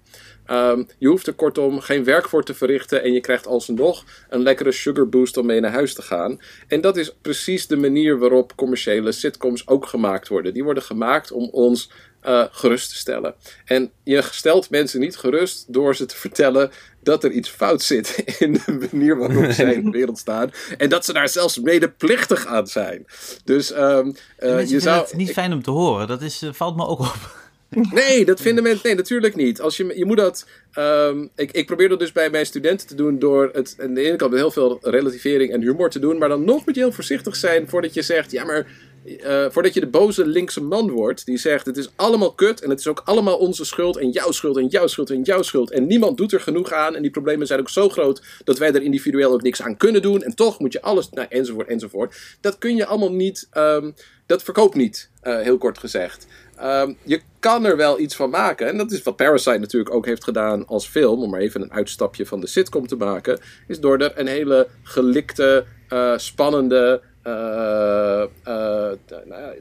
Um, 0.47 0.87
je 0.97 1.07
hoeft 1.07 1.27
er 1.27 1.33
kortom 1.33 1.79
geen 1.79 2.03
werk 2.03 2.29
voor 2.29 2.43
te 2.43 2.53
verrichten 2.53 3.03
en 3.03 3.13
je 3.13 3.19
krijgt 3.19 3.47
alsnog 3.47 4.03
een 4.29 4.41
lekkere 4.41 4.71
sugar 4.71 5.09
boost 5.09 5.37
om 5.37 5.45
mee 5.45 5.59
naar 5.59 5.71
huis 5.71 5.93
te 5.93 6.01
gaan. 6.01 6.39
En 6.67 6.81
dat 6.81 6.97
is 6.97 7.15
precies 7.21 7.67
de 7.67 7.77
manier 7.77 8.19
waarop 8.19 8.55
commerciële 8.55 9.11
sitcoms 9.11 9.67
ook 9.67 9.85
gemaakt 9.85 10.27
worden. 10.27 10.53
Die 10.53 10.63
worden 10.63 10.83
gemaakt 10.83 11.31
om 11.31 11.49
ons 11.51 11.91
uh, 12.23 12.43
gerust 12.51 12.89
te 12.89 12.95
stellen. 12.95 13.35
En 13.65 13.91
je 14.03 14.21
stelt 14.31 14.69
mensen 14.69 14.99
niet 14.99 15.17
gerust 15.17 15.73
door 15.73 15.95
ze 15.95 16.05
te 16.05 16.17
vertellen 16.17 16.71
dat 17.03 17.23
er 17.23 17.31
iets 17.31 17.49
fout 17.49 17.81
zit 17.81 18.23
in 18.39 18.53
de 18.53 18.87
manier 18.91 19.17
waarop 19.17 19.51
zij 19.61 19.73
in 19.73 19.83
de 19.83 19.89
wereld 19.91 20.19
staan. 20.19 20.51
En 20.77 20.89
dat 20.89 21.05
ze 21.05 21.13
daar 21.13 21.29
zelfs 21.29 21.59
medeplichtig 21.59 22.45
aan 22.45 22.67
zijn. 22.67 23.05
Dus 23.43 23.75
um, 23.75 24.15
uh, 24.39 24.69
je 24.69 24.79
zou. 24.79 25.01
het 25.01 25.13
niet 25.13 25.31
fijn 25.31 25.53
om 25.53 25.63
te 25.63 25.71
horen. 25.71 26.07
Dat 26.07 26.21
is, 26.21 26.43
uh, 26.43 26.53
valt 26.53 26.75
me 26.75 26.85
ook 26.85 26.99
op. 26.99 27.40
Nee, 27.75 28.25
dat 28.25 28.41
vinden 28.41 28.63
mensen. 28.63 28.87
Nee, 28.87 28.95
natuurlijk 28.95 29.35
niet. 29.35 29.61
Als 29.61 29.77
je, 29.77 29.93
je 29.95 30.05
moet 30.05 30.17
dat. 30.17 30.47
Um, 30.77 31.29
ik, 31.35 31.51
ik 31.51 31.65
probeer 31.65 31.89
dat 31.89 31.99
dus 31.99 32.11
bij 32.11 32.29
mijn 32.29 32.45
studenten 32.45 32.87
te 32.87 32.95
doen 32.95 33.19
door 33.19 33.49
het 33.53 33.75
aan 33.79 33.93
de 33.93 34.01
ene 34.01 34.15
kant 34.15 34.31
met 34.31 34.39
heel 34.39 34.51
veel 34.51 34.77
relativering 34.81 35.51
en 35.53 35.61
humor 35.61 35.89
te 35.89 35.99
doen. 35.99 36.17
Maar 36.17 36.29
dan 36.29 36.45
nog 36.45 36.65
moet 36.65 36.75
je 36.75 36.81
heel 36.81 36.91
voorzichtig 36.91 37.35
zijn 37.35 37.69
voordat 37.69 37.93
je 37.93 38.01
zegt: 38.01 38.31
ja, 38.31 38.45
maar. 38.45 38.89
Uh, 39.05 39.45
voordat 39.49 39.73
je 39.73 39.79
de 39.79 39.87
boze 39.87 40.25
linkse 40.25 40.63
man 40.63 40.89
wordt 40.89 41.25
die 41.25 41.37
zegt: 41.37 41.65
Het 41.65 41.77
is 41.77 41.91
allemaal 41.95 42.33
kut 42.33 42.61
en 42.61 42.69
het 42.69 42.79
is 42.79 42.87
ook 42.87 43.01
allemaal 43.05 43.37
onze 43.37 43.65
schuld 43.65 43.97
en 43.97 44.09
jouw 44.09 44.31
schuld 44.31 44.57
en 44.57 44.67
jouw 44.67 44.87
schuld 44.87 45.09
en 45.09 45.21
jouw 45.21 45.41
schuld. 45.41 45.71
En 45.71 45.87
niemand 45.87 46.17
doet 46.17 46.33
er 46.33 46.39
genoeg 46.39 46.71
aan 46.71 46.95
en 46.95 47.01
die 47.01 47.11
problemen 47.11 47.47
zijn 47.47 47.59
ook 47.59 47.69
zo 47.69 47.89
groot 47.89 48.21
dat 48.43 48.57
wij 48.57 48.73
er 48.73 48.81
individueel 48.81 49.33
ook 49.33 49.41
niks 49.41 49.61
aan 49.61 49.77
kunnen 49.77 50.01
doen. 50.01 50.23
En 50.23 50.35
toch 50.35 50.59
moet 50.59 50.73
je 50.73 50.81
alles, 50.81 51.09
nou, 51.09 51.27
enzovoort, 51.29 51.67
enzovoort. 51.67 52.15
Dat 52.41 52.57
kun 52.57 52.75
je 52.75 52.85
allemaal 52.85 53.13
niet, 53.13 53.49
um, 53.53 53.93
dat 54.25 54.43
verkoopt 54.43 54.75
niet, 54.75 55.09
uh, 55.23 55.39
heel 55.39 55.57
kort 55.57 55.77
gezegd. 55.77 56.27
Um, 56.63 56.97
je 57.03 57.21
kan 57.39 57.65
er 57.65 57.77
wel 57.77 57.99
iets 57.99 58.15
van 58.15 58.29
maken. 58.29 58.67
En 58.67 58.77
dat 58.77 58.91
is 58.91 59.03
wat 59.03 59.15
Parasite 59.15 59.57
natuurlijk 59.57 59.95
ook 59.95 60.05
heeft 60.05 60.23
gedaan 60.23 60.67
als 60.67 60.87
film. 60.87 61.21
Om 61.21 61.29
maar 61.29 61.39
even 61.39 61.61
een 61.61 61.73
uitstapje 61.73 62.25
van 62.25 62.39
de 62.39 62.47
sitcom 62.47 62.87
te 62.87 62.95
maken. 62.95 63.39
Is 63.67 63.79
door 63.79 63.97
er 63.97 64.11
een 64.15 64.27
hele 64.27 64.67
gelikte, 64.83 65.65
uh, 65.89 66.17
spannende. 66.17 67.01
Uh, 67.27 68.23
uh, 68.47 68.91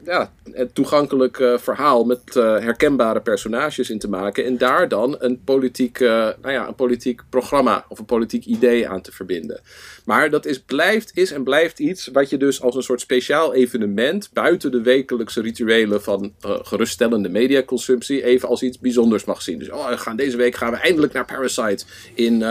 ja, 0.03 0.31
een 0.43 0.73
toegankelijk 0.73 1.39
uh, 1.39 1.57
verhaal 1.57 2.03
met 2.03 2.33
herkenbare 2.33 3.21
personages 3.21 3.89
in 3.89 3.99
te 3.99 4.09
maken. 4.09 4.45
En 4.45 4.57
daar 4.57 4.87
dan 4.87 5.15
een 5.19 5.43
politiek, 5.43 5.99
nou 5.99 6.51
ja, 6.51 6.67
een 6.67 6.75
politiek 6.75 7.21
programma 7.29 7.85
of 7.89 7.99
een 7.99 8.05
politiek 8.05 8.45
idee 8.45 8.89
aan 8.89 9.01
te 9.01 9.11
verbinden. 9.11 9.61
Maar 10.05 10.29
dat 10.29 10.45
is, 10.45 10.59
blijft, 10.59 11.17
is 11.17 11.31
en 11.31 11.43
blijft 11.43 11.79
iets 11.79 12.07
wat 12.07 12.29
je 12.29 12.37
dus 12.37 12.61
als 12.61 12.75
een 12.75 12.83
soort 12.83 13.01
speciaal 13.01 13.53
evenement. 13.53 14.29
buiten 14.33 14.71
de 14.71 14.81
wekelijkse 14.81 15.41
rituelen 15.41 16.01
van 16.03 16.33
geruststellende 16.39 17.29
mediaconsumptie. 17.29 18.23
even 18.23 18.49
als 18.49 18.63
iets 18.63 18.79
bijzonders 18.79 19.25
mag 19.25 19.41
zien. 19.41 19.59
Dus 19.59 19.69
oh, 19.69 19.89
we 19.89 19.97
gaan, 19.97 20.15
deze 20.15 20.37
week 20.37 20.55
gaan 20.55 20.71
we 20.71 20.77
eindelijk 20.77 21.13
naar 21.13 21.25
Parasite 21.25 21.85
in 22.13 22.41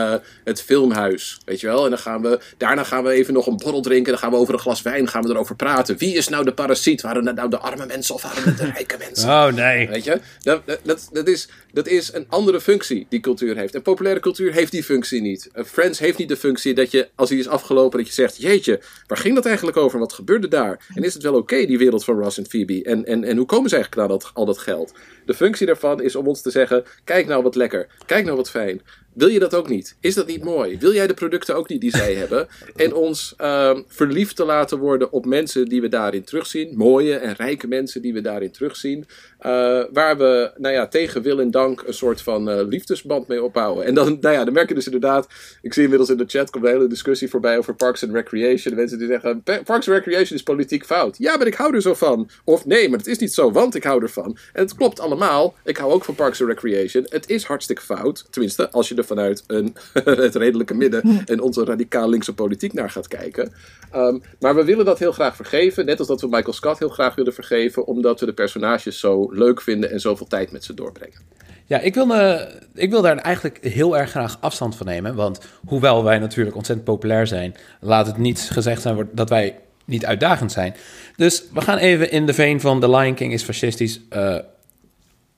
het 0.45 0.63
filmhuis. 0.63 1.41
Weet 1.45 1.61
je 1.61 1.67
wel? 1.67 1.85
En 1.85 1.91
dan 1.91 1.99
gaan 1.99 2.23
we, 2.23 2.41
daarna 2.57 2.85
gaan 2.85 3.05
we 3.05 3.11
even 3.11 3.35
nog 3.35 3.47
een 3.47 3.57
borrel 3.57 3.83
drinken. 3.83 4.13
Dan 4.13 4.21
gaan 4.21 4.31
we 4.31 4.37
over 4.37 4.55
een 4.55 4.61
glas 4.61 4.83
wijn 4.83 4.99
gaan 5.09 5.23
we 5.23 5.29
erover 5.29 5.57
praten. 5.57 5.97
Wie 5.99 6.15
is 6.15 6.29
nou 6.29 6.45
de 6.45 6.53
parasiet? 6.55 7.01
Waren 7.01 7.27
het 7.27 7.37
nou 7.37 7.51
de 7.51 7.59
arme 7.59 7.87
mensen 7.87 8.15
of 8.15 8.23
waren 8.23 8.43
het 8.45 8.59
de 8.59 8.65
rijke 8.71 8.97
mensen? 9.05 9.29
Oh 9.29 9.47
nee. 9.47 9.89
Weet 9.89 10.05
je? 10.05 10.21
Dat, 10.43 10.63
dat- 10.83 11.09
dat, 11.13 11.29
is, 11.29 11.49
dat 11.73 11.87
is 11.87 12.13
een 12.13 12.25
andere 12.29 12.61
functie 12.61 13.07
die 13.09 13.21
cultuur 13.21 13.57
heeft. 13.57 13.75
En 13.75 13.83
populaire 13.83 14.21
cultuur 14.21 14.53
heeft 14.53 14.73
die 14.73 14.83
functie 14.85 15.21
niet. 15.21 15.49
Eh, 15.53 15.65
Friends 15.65 15.99
heeft 15.99 16.19
niet 16.19 16.29
de 16.29 16.37
functie 16.37 16.75
dat 16.75 16.91
je, 16.91 17.09
als 17.15 17.29
hij 17.29 17.39
is 17.39 17.49
afgelopen, 17.49 17.99
dat 17.99 18.07
je 18.07 18.15
zegt: 18.15 18.37
Jeetje, 18.37 18.81
waar 19.07 19.19
ging 19.19 19.35
dat 19.35 19.47
eigenlijk 19.47 19.77
over? 19.77 19.99
Wat 19.99 20.13
gebeurde 20.13 20.49
daar? 20.49 20.87
En 20.95 21.03
is 21.05 21.15
het 21.15 21.23
wel 21.23 21.35
oké, 21.35 21.67
die 21.67 21.79
wereld 21.79 22.05
van 22.05 22.19
Ross 22.21 22.39
en 22.39 22.47
Phoebe? 22.47 22.83
En, 22.83 23.05
en, 23.05 23.25
en 23.25 23.37
hoe 23.37 23.47
komen 23.47 23.69
ze 23.71 23.75
eigenlijk 23.75 24.05
aan 24.11 24.19
dat, 24.19 24.31
al 24.35 24.45
dat 24.45 24.59
geld? 24.59 24.93
De 25.27 25.35
functie 25.35 25.67
daarvan 25.67 26.03
is 26.03 26.17
om 26.17 26.27
ons 26.27 26.43
te 26.43 26.51
zeggen: 26.51 26.85
Kijk 27.05 27.27
nou 27.27 27.43
wat 27.43 27.55
lekker. 27.55 27.87
Kijk 28.07 28.25
nou 28.25 28.37
wat 28.37 28.51
fijn. 28.51 28.81
Wil 29.15 29.29
je 29.29 29.39
dat 29.39 29.55
ook 29.55 29.69
niet? 29.69 29.97
Is 30.01 30.15
dat 30.15 30.27
niet 30.27 30.45
mooi? 30.45 30.79
Wil 30.79 30.93
jij 30.95 31.07
de 31.07 31.15
producten 31.15 31.57
ook 31.57 31.69
niet 31.69 31.81
die 31.81 31.91
zij 31.91 32.15
hebben? 32.23 32.49
En 32.77 32.95
ons 32.95 33.35
ehm, 33.37 33.81
verliefd 33.87 34.37
te 34.37 34.45
laten 34.45 34.79
worden 34.79 35.13
op 35.13 35.27
mensen 35.27 35.65
die 35.69 35.81
we 35.81 35.89
daarin 35.89 36.25
terugzien. 36.25 36.77
Mooie 36.77 37.15
en 37.17 37.35
rijke 37.35 37.67
mensen 37.67 38.03
die 38.03 38.13
we 38.13 38.21
daarin 38.21 38.51
terugzien. 38.51 39.07
Eh, 39.39 39.51
waar 39.93 40.19
we, 40.19 40.53
nou 40.57 40.75
ja, 40.75 40.87
tegen 40.89 41.23
wil 41.23 41.41
en 41.41 41.51
dank 41.51 41.83
een 41.87 41.95
soort 41.95 42.23
van 42.23 42.51
eh, 42.51 42.67
liefdesband 42.67 43.29
mee 43.29 43.43
opbouwen. 43.43 43.85
En 43.85 43.95
dan, 43.95 44.19
nou 44.21 44.35
ja, 44.35 44.45
dan 44.45 44.55
merk 44.55 44.69
je 44.69 44.75
dus 44.75 44.85
inderdaad. 44.85 45.29
Ik 45.63 45.73
zie 45.75 45.83
inmiddels 45.83 46.11
in 46.11 46.17
de 46.17 46.25
chat 46.27 46.51
komt 46.51 46.65
een 46.65 46.71
hele 46.71 46.87
discussie 46.87 47.29
voorbij 47.29 47.59
over 47.59 47.75
Parks 47.75 48.03
and 48.05 48.13
Recreation. 48.13 48.75
De 48.75 48.81
mensen 48.81 48.99
die 48.99 49.07
zeggen: 49.07 49.43
"Pa- 49.43 49.63
Parks 49.65 49.89
and 49.89 49.97
Recreation 49.97 50.37
is 50.37 50.43
politiek 50.43 50.85
fout. 50.85 51.17
Ja, 51.19 51.37
maar 51.37 51.47
ik 51.47 51.55
hou 51.55 51.75
er 51.75 51.83
zo 51.83 51.95
van. 51.95 52.31
Of 52.45 52.67
nee, 52.67 52.89
maar 52.89 52.99
het 52.99 53.07
is 53.07 53.19
niet 53.19 53.35
zo, 53.35 53.53
want 53.53 53.75
ik 53.75 53.85
hou 53.85 54.03
ervan. 54.03 54.37
En 54.53 54.63
het 54.63 54.75
klopt 54.75 55.01
allemaal. 55.01 55.55
Ik 55.65 55.77
hou 55.77 55.93
ook 55.93 56.05
van 56.05 56.15
Parks 56.15 56.41
and 56.41 56.51
Recreation. 56.51 57.07
Het 57.09 57.29
is 57.31 57.45
hartstikke 57.45 57.83
fout. 57.83 58.27
Tenminste, 58.31 58.71
als 58.71 58.89
je 58.89 58.95
er 59.01 59.07
vanuit 59.07 59.45
een, 59.47 59.77
het 60.25 60.35
redelijke 60.35 60.75
midden 60.75 61.23
en 61.27 61.41
onze 61.41 61.65
radicaal 61.65 62.09
linkse 62.09 62.35
politiek 62.35 62.73
naar 62.73 62.91
gaat 62.91 63.09
kijken. 63.09 63.53
Ehm, 63.91 64.19
maar 64.39 64.55
we 64.55 64.65
willen 64.65 64.85
dat 64.85 64.99
heel 64.99 65.13
graag 65.13 65.37
vergeven. 65.37 65.85
Net 65.85 65.99
als 65.99 66.09
dat 66.09 66.21
we 66.21 66.27
Michael 66.27 66.53
Scott 66.53 66.79
heel 66.79 66.89
graag 66.89 67.15
willen 67.15 67.35
vergeven. 67.35 67.87
Omdat 67.87 68.21
we 68.21 68.27
de 68.27 68.33
personages 68.33 69.01
zo 69.01 69.33
leuk 69.33 69.61
vinden 69.61 69.91
en 69.91 70.01
zoveel 70.01 70.27
tijd 70.27 70.53
met 70.53 70.65
ze 70.65 70.75
doorbrengen. 70.75 71.19
Ja, 71.67 71.79
ik 71.79 71.95
wil, 71.95 72.15
eh, 72.15 72.41
ik 72.75 72.91
wil 72.91 73.03
daar 73.03 73.17
eigenlijk 73.17 73.59
heel 73.63 73.99
erg 73.99 74.11
graag 74.11 74.37
afstand 74.41 74.77
van 74.77 74.87
nemen. 74.87 75.15
Want 75.15 75.41
hoewel 75.67 76.05
wij 76.05 76.19
natuurlijk 76.19 76.57
ontzettend 76.57 76.89
populair 76.89 77.27
zijn, 77.27 77.55
laat 77.81 78.07
het 78.07 78.17
niet 78.17 78.49
gezegd 78.53 78.83
zijn 78.83 78.95
wordt 78.95 79.17
dat 79.17 79.29
wij 79.29 79.59
niet 79.85 80.07
uitdagend 80.07 80.53
zijn. 80.53 80.75
Dus 81.17 81.45
we 81.53 81.61
gaan 81.61 81.79
even 81.79 82.11
in 82.11 82.27
de 82.27 82.35
veen 82.35 82.61
van 82.61 82.81
The 82.81 82.91
Lion 82.91 83.15
King 83.15 83.33
is 83.33 83.43
fascistisch 83.43 84.01
eh, 84.09 84.37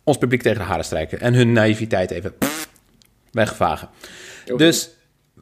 ons 0.05 0.19
publiek 0.19 0.43
tegen 0.43 0.59
de 0.59 0.65
haren 0.65 0.85
strijken. 0.85 1.21
En 1.21 1.35
hun 1.35 1.53
naïviteit 1.53 2.11
even 2.11 2.35
wegvagen. 3.33 3.89
Dus 4.57 4.91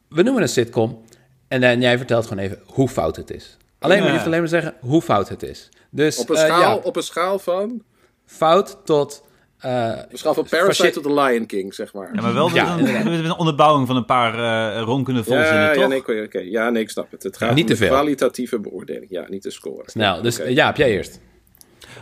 we 0.09 0.23
noemen 0.23 0.43
een 0.43 0.49
sitcom. 0.49 1.05
En 1.49 1.61
dan 1.61 1.81
jij 1.81 1.97
vertelt 1.97 2.27
gewoon 2.27 2.45
even 2.45 2.59
hoe 2.67 2.89
fout 2.89 3.17
het 3.17 3.31
is. 3.31 3.57
Alleen 3.79 3.97
maar, 3.97 4.07
je 4.07 4.09
Ja. 4.09 4.13
hoeft 4.13 4.27
alleen 4.27 4.39
maar 4.41 4.49
zeggen 4.49 4.75
hoe 4.81 5.03
fout 5.03 5.29
het 5.29 5.43
is. 5.43 5.69
Dus, 5.91 6.19
Op 6.19 6.29
een 6.31 6.37
eh, 6.37 6.43
schaal, 6.45 6.61
ja, 6.61 6.75
op 6.77 6.97
een 6.97 7.03
schaal 7.03 7.39
van. 7.39 7.83
fout 8.27 8.79
tot... 8.85 9.25
eh, 9.59 9.93
Op 10.05 10.13
een 10.13 10.19
schaal 10.19 10.35
van 10.35 10.47
Parasite 10.51 10.91
tot 10.91 11.03
The 11.03 11.13
Lion 11.15 11.47
King, 11.47 11.75
zeg 11.75 11.93
maar. 11.93 12.11
Ja, 12.15 12.21
maar 12.23 12.35
wel 12.35 12.51
Ja, 12.55 12.77
met, 12.77 12.89
een, 12.89 13.05
met 13.11 13.25
een 13.25 13.37
onderbouwing 13.37 13.87
van 13.87 13.97
een 13.97 14.05
paar 14.05 14.35
eh 14.77 14.83
ronkende 14.83 15.25
volzinnen, 15.25 15.61
ja, 15.63 15.73
toch? 15.73 15.83
ja, 15.83 15.89
nee, 15.89 15.99
oké, 15.99 16.23
oké. 16.27 16.39
ja, 16.39 16.71
nee, 16.71 16.83
ik 16.83 16.91
snap 16.91 17.11
het. 17.11 17.23
Het 17.23 17.37
gaat 17.37 17.55
Niet 17.55 17.71
om 17.71 17.77
te 17.77 17.87
kwalitatieve 17.87 18.61
beoordeling. 18.61 19.07
Ja, 19.11 19.25
niet 19.29 19.43
de 19.43 19.51
score. 19.51 19.83
Snel, 19.87 20.23
dus 20.23 20.37
ja, 20.37 20.67
heb 20.67 20.77
jij 20.77 20.91
eerst. 20.91 21.21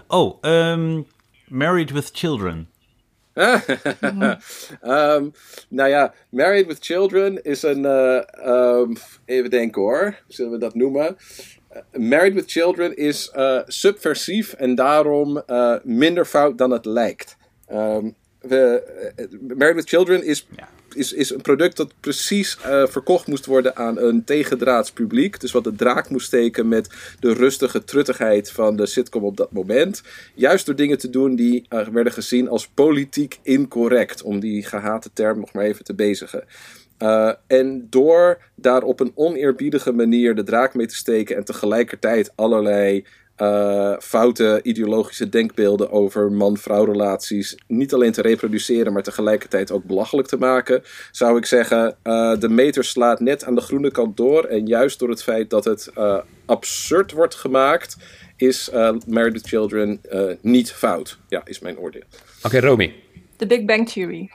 Oh, 0.07 0.39
ehm, 0.41 1.01
Married 1.49 1.91
with 1.91 2.11
Children. 2.13 2.69
Ehm, 4.81 5.29
nou 5.79 5.89
ja, 5.89 6.15
Married 6.31 6.67
with 6.67 6.79
Children 6.81 7.43
is 7.45 7.63
een. 7.63 7.85
eh, 7.85 8.23
ehm, 8.47 8.95
even 9.25 9.51
denken 9.51 9.83
hoor. 9.83 10.15
Zullen 10.29 10.53
we 10.53 10.59
dat 10.59 10.75
noemen? 10.75 11.17
Eh, 11.69 11.83
Married 11.93 12.35
with 12.35 12.51
Children 12.51 12.97
is 12.97 13.31
eh, 13.31 13.61
subversief 13.67 14.53
en 14.53 14.75
daarom 14.75 15.43
minder 15.83 16.25
fout 16.25 16.59
dan 16.59 16.71
het 16.71 16.85
lijkt. 16.85 17.37
Ehm, 17.67 18.11
we, 18.49 18.83
eh, 19.17 19.25
Married 19.57 19.77
with 19.77 19.89
Children 19.89 20.25
is, 20.25 20.47
is, 20.95 21.13
is 21.13 21.31
een 21.31 21.41
product 21.41 21.77
dat 21.77 21.93
precies 22.01 22.59
eh, 22.63 22.87
verkocht 22.87 23.27
moest 23.27 23.47
worden 23.47 23.77
aan 23.77 23.99
een 23.99 24.25
tegendraads 24.25 24.93
publiek. 24.93 25.41
Dus 25.41 25.53
wat 25.53 25.65
de 25.65 25.75
draak 25.75 26.11
moest 26.11 26.27
steken 26.27 26.69
met 26.69 26.89
de 27.21 27.33
rustige 27.33 27.85
truttigheid 27.85 28.51
van 28.51 28.77
de 28.77 28.87
sitcom 28.87 29.25
op 29.25 29.37
dat 29.37 29.53
moment. 29.53 30.03
Juist 30.35 30.67
door 30.67 30.77
dingen 30.77 30.99
te 30.99 31.11
doen 31.11 31.37
die 31.37 31.67
eh, 31.69 31.89
werden 31.89 32.13
gezien 32.13 32.49
als 32.49 32.69
politiek 32.69 33.39
incorrect. 33.43 34.23
Om 34.23 34.41
die 34.41 34.65
gehate 34.65 35.11
term 35.13 35.41
nog 35.41 35.53
maar 35.53 35.65
even 35.65 35.85
te 35.85 35.95
bezigen. 35.95 36.45
Uh, 37.03 37.33
en 37.47 37.87
door 37.91 38.39
daar 38.55 38.83
op 38.83 39.01
een 39.01 39.13
oneerbiedige 39.15 39.93
manier 39.93 40.35
de 40.35 40.43
draak 40.43 40.75
mee 40.75 40.87
te 40.87 40.95
steken 40.95 41.37
en 41.37 41.45
tegelijkertijd 41.45 42.33
allerlei 42.35 43.05
uh, 43.39 43.97
foute 43.99 44.61
ideologische 44.63 45.29
denkbeelden 45.29 45.91
over 45.91 46.33
man-vrouw 46.33 46.85
relaties 46.85 47.57
niet 47.67 47.95
alleen 47.95 48.13
te 48.13 48.23
reproduceren, 48.23 48.93
maar 48.93 49.03
tegelijkertijd 49.03 49.71
ook 49.71 49.85
belachelijk 49.85 50.29
te 50.29 50.37
maken, 50.37 50.83
zou 51.11 51.39
ik 51.39 51.47
zeggen, 51.47 51.97
uh, 52.05 52.39
de 52.39 52.49
meter 52.49 52.85
slaat 52.85 53.21
net 53.21 53.45
aan 53.45 53.55
de 53.55 53.61
groene 53.61 53.91
kant 53.91 54.17
door. 54.17 54.45
En 54.45 54.67
juist 54.67 54.99
door 54.99 55.09
het 55.09 55.23
feit 55.23 55.51
dat 55.51 55.65
het 55.65 55.91
uh, 55.99 56.19
absurd 56.47 57.13
wordt 57.13 57.35
gemaakt, 57.35 57.97
is 58.37 58.71
Married 59.07 59.33
with 59.33 59.47
Children 59.47 60.01
niet 60.41 60.73
fout. 60.73 61.19
Ja, 61.29 61.43
is 61.45 61.59
mijn 61.59 61.79
oordeel. 61.79 62.03
Oké, 62.43 62.47
okay, 62.47 62.61
Romy. 62.61 62.95
The 63.37 63.47
Big 63.47 63.65
Bang 63.65 63.89
Theory. 63.89 64.31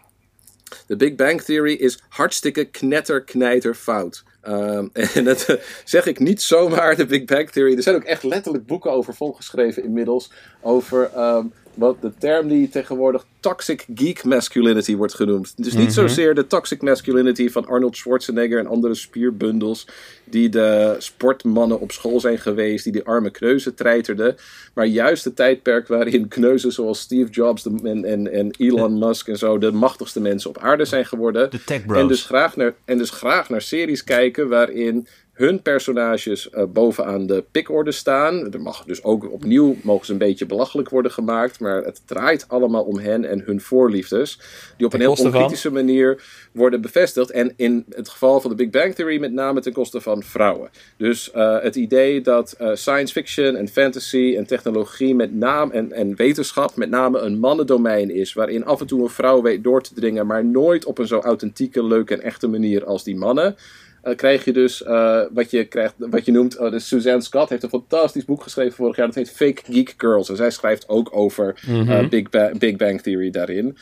De 0.88 0.96
Big 0.96 1.16
Bang 1.16 1.42
Theory 1.42 1.74
is 1.74 2.00
hartstikke 2.10 2.66
knetter, 2.66 3.24
knijter 3.24 3.76
fout. 3.76 4.24
Um, 4.48 4.90
en 5.14 5.24
dat 5.24 5.58
zeg 5.84 6.06
ik 6.06 6.20
niet 6.20 6.42
zomaar, 6.42 6.96
de 6.96 7.06
Big 7.06 7.26
Bang 7.26 7.50
Theory. 7.50 7.76
Er 7.76 7.84
zijn 7.84 7.96
ook 7.96 8.04
echt 8.04 8.24
letterlijk 8.24 8.66
boeken 8.66 8.92
over 8.92 9.14
volgeschreven 9.16 9.84
inmiddels. 9.84 10.32
Over 10.62 11.12
um, 11.18 11.54
wat 11.74 12.02
de 12.02 12.12
term 12.18 12.48
die 12.48 12.70
tegenwoordig 12.70 13.26
toxic 13.40 13.86
geek 13.96 14.24
masculinity 14.24 14.96
wordt 14.96 15.14
genoemd. 15.14 15.54
Dus 15.56 15.66
niet 15.66 15.74
mm 15.74 15.80
-hmm. 15.80 15.92
zozeer 15.92 16.36
de 16.36 16.48
toxic 16.48 16.82
masculinity 16.82 17.50
van 17.50 17.68
Arnold 17.68 17.98
Schwarzenegger 17.98 18.60
en 18.60 18.68
andere 18.68 18.94
spierbundels. 18.94 19.88
Die 20.24 20.50
de 20.50 20.96
sportmannen 20.98 21.80
op 21.80 21.92
school 21.92 22.20
zijn 22.20 22.40
geweest, 22.40 22.84
die 22.84 22.94
de 22.94 23.04
arme 23.04 23.30
kneuzen 23.30 23.76
treiterden. 23.76 24.36
Maar 24.74 24.86
juist 24.86 25.24
het 25.24 25.36
tijdperk 25.36 25.88
waarin 25.88 26.28
kneuzen 26.28 26.72
zoals 26.72 27.00
Steve 27.00 27.30
Jobs 27.32 27.66
en, 27.66 28.06
en, 28.06 28.32
en 28.32 28.54
Elon 28.58 29.00
Musk 29.00 29.28
en 29.28 29.38
zo 29.38 29.58
de 29.58 29.72
machtigste 29.72 30.22
mensen 30.22 30.50
op 30.50 30.58
aarde 30.58 30.86
zijn 30.86 31.06
geworden. 31.06 31.52
De 31.52 31.64
tech 31.64 31.86
bros. 31.86 32.02
En 32.02 32.08
dus 32.08 32.26
graag 32.26 32.56
naar, 32.56 32.74
en 32.86 32.98
dus 32.98 33.10
graag 33.10 33.50
naar 33.50 33.62
series 33.62 34.04
kijken 34.04 34.50
waarin 34.50 35.08
hun 35.34 35.62
personages 35.62 36.50
uh, 36.52 36.64
bovenaan 36.66 37.26
de 37.26 37.44
pikorde 37.52 37.92
staan. 37.92 38.54
Er 38.54 38.62
mag 38.62 38.84
dus 38.84 39.04
ook 39.04 39.32
opnieuw 39.32 39.76
mogen 39.82 40.06
ze 40.06 40.12
een 40.12 40.18
beetje 40.18 40.46
belachelijk 40.46 40.90
worden 40.90 41.12
gemaakt, 41.12 41.60
maar 41.60 41.84
het 41.84 42.02
draait 42.06 42.46
allemaal 42.48 42.84
om 42.84 42.98
hen 42.98 43.26
en 43.26 43.42
hun 43.46 43.62
voorliefdes, 43.62 44.40
die 44.78 44.86
op 44.86 44.94
een 44.94 45.00
heel 45.00 45.14
onkritische 45.14 45.72
manier 45.72 46.24
worden 46.52 46.82
bevestigd. 46.82 47.32
En 47.32 47.54
in 47.56 47.86
het 47.90 48.10
geval 48.10 48.42
van 48.42 48.50
de 48.50 48.56
Big 48.56 48.70
Bang 48.70 48.96
Theory 48.96 49.20
met 49.20 49.32
name 49.32 49.62
ten 49.62 49.74
koste 49.74 50.02
van 50.02 50.24
vrouwen. 50.24 50.70
Dus 50.98 51.32
uh, 51.36 51.62
het 51.62 51.76
idee 51.76 52.22
dat 52.22 52.56
uh, 52.62 52.70
science 52.74 53.14
fiction 53.14 53.56
en 53.56 53.68
fantasy 53.68 54.36
en 54.38 54.46
technologie 54.46 55.16
met 55.16 55.36
name 55.36 55.74
en, 55.74 55.92
en 55.92 56.16
wetenschap 56.16 56.76
met 56.76 56.90
name 56.90 57.20
een 57.20 57.40
mannendomein 57.40 58.10
is, 58.10 58.34
waarin 58.34 58.66
af 58.66 58.82
en 58.82 58.88
toe 58.88 59.04
een 59.04 59.10
vrouw 59.10 59.42
weet 59.42 59.64
door 59.64 59.82
te 59.82 59.94
dringen, 59.94 60.28
maar 60.28 60.46
nooit 60.46 60.86
op 60.86 60.98
een 60.98 61.08
zo 61.08 61.20
authentieke, 61.20 61.84
leuke 61.84 62.14
en 62.14 62.22
echte 62.22 62.48
manier 62.48 62.86
als 62.86 63.04
die 63.04 63.16
mannen. 63.16 63.56
Uh, 64.04 64.16
krijg 64.16 64.46
je 64.46 64.54
dus 64.54 64.82
uh, 64.82 65.22
wat, 65.32 65.52
je 65.52 65.66
krijgt, 65.66 65.94
wat 65.98 66.26
je 66.26 66.32
noemt. 66.32 66.60
Uh, 66.60 66.72
dus 66.72 66.88
Suzanne 66.88 67.22
Scott 67.22 67.50
heeft 67.50 67.64
een 67.64 67.70
fantastisch 67.70 68.26
boek 68.26 68.44
geschreven 68.44 68.74
vorig 68.74 68.96
jaar. 68.96 69.06
Dat 69.06 69.16
heet 69.16 69.32
Fake 69.32 69.62
Geek 69.66 69.94
Girls. 69.98 70.30
En 70.30 70.36
zij 70.36 70.52
schrijft 70.52 70.90
ook 70.90 71.10
over 71.16 71.60
mm 71.68 71.88
-hmm. 71.88 72.10
Big, 72.10 72.30
ba 72.30 72.52
Big, 72.58 72.76
Bang 72.76 73.02
Theory 73.02 73.30
daarin. 73.30 73.78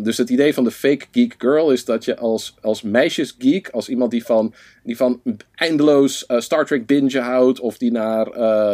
dus 0.00 0.16
het 0.16 0.30
idee 0.30 0.54
van 0.54 0.64
de 0.64 0.70
Fake 0.70 1.06
Geek 1.12 1.34
Girl 1.38 1.70
is 1.70 1.84
dat 1.84 2.04
je 2.04 2.16
als, 2.16 2.56
als 2.60 2.82
meisjesgeek, 2.82 3.68
als 3.68 3.88
iemand 3.88 4.10
die 4.10 4.24
van, 4.24 4.54
die 4.82 4.96
van 4.96 5.20
eindeloos 5.54 6.24
Star 6.36 6.66
Trek 6.66 6.86
binge 6.86 7.20
houdt, 7.20 7.60
of 7.60 7.78
die 7.78 7.90
naar, 7.90 8.24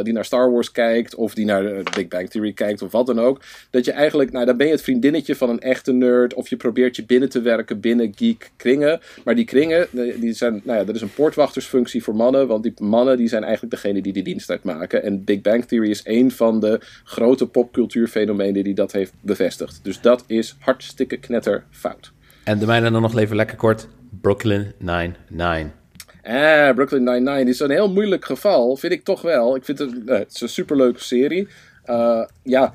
die 0.05 0.13
naar 0.13 0.25
Star 0.25 0.53
Wars 0.53 0.73
kijkt, 0.73 1.15
of 1.15 1.35
die 1.35 1.45
naar 1.45 1.83
Big 1.95 2.09
Bang 2.09 2.31
Theory 2.31 2.53
kijkt, 2.53 2.83
of 2.83 2.93
wat 2.93 3.07
dan 3.07 3.21
ook. 3.21 3.41
Dat 3.71 3.85
je 3.85 3.93
eigenlijk, 3.93 4.33
nou, 4.33 4.47
dan 4.47 4.57
ben 4.57 4.67
je 4.67 4.73
het 4.73 4.83
vriendinnetje 4.83 5.37
van 5.37 5.51
een 5.51 5.61
echte 5.61 5.93
nerd, 5.93 6.35
of 6.35 6.49
je 6.49 6.57
probeert 6.57 6.97
je 6.97 7.05
binnen 7.05 7.29
te 7.29 7.41
werken 7.41 7.81
binnen 7.81 8.13
geek 8.17 8.51
kringen. 8.57 9.01
Maar 9.25 9.35
die 9.35 9.45
kringen, 9.45 9.87
die 10.21 10.33
zijn. 10.33 10.61
Nou, 10.65 10.76
ja, 10.79 10.85
dat 10.85 10.95
is 10.95 11.01
een 11.01 11.13
poortwachtersfunctie 11.13 12.03
voor 12.03 12.17
mannen, 12.17 12.47
want 12.47 12.63
die 12.63 12.75
mannen 12.79 13.17
die 13.17 13.29
zijn 13.29 13.45
eigenlijk 13.45 13.75
degene 13.75 14.03
die 14.03 14.13
die 14.13 14.23
dienst 14.23 14.51
uitmaken. 14.51 15.03
En 15.03 15.25
Big 15.25 15.41
Bang 15.41 15.65
Theory 15.65 15.91
is 15.91 16.01
een 16.05 16.31
van 16.31 16.61
de 16.61 16.81
grote 17.05 17.47
popcultuurfenomenen 17.47 18.65
die 18.65 18.75
dat 18.75 18.93
heeft 18.93 19.13
bevestigd. 19.21 19.81
Dus 19.83 20.01
dat 20.01 20.25
is 20.27 20.57
hartstikke 20.59 21.17
knetter 21.17 21.65
fout. 21.71 22.13
En 22.45 22.59
de 22.59 22.67
mijne 22.67 22.91
dan 22.91 23.03
nog 23.03 23.19
even 23.19 23.37
lekker 23.37 23.57
kort. 23.57 23.89
Brooklyn 24.21 24.73
Nine-Nine. 24.79 25.71
Eh, 26.23 26.71
Brooklyn 26.75 27.05
Nine-Nine 27.05 27.51
is 27.51 27.61
een 27.61 27.71
heel 27.71 27.93
moeilijk 27.93 28.25
geval, 28.25 28.77
vind 28.77 28.93
ik 28.93 29.05
toch 29.05 29.23
wel. 29.23 29.57
Ik 29.57 29.65
vind 29.65 29.79
het, 29.79 29.93
uh, 30.07 30.19
het 30.19 30.35
is 30.35 30.41
een 30.41 30.49
superleuke 30.49 31.03
serie. 31.03 31.49
Uh, 31.87 32.25
ja, 32.43 32.73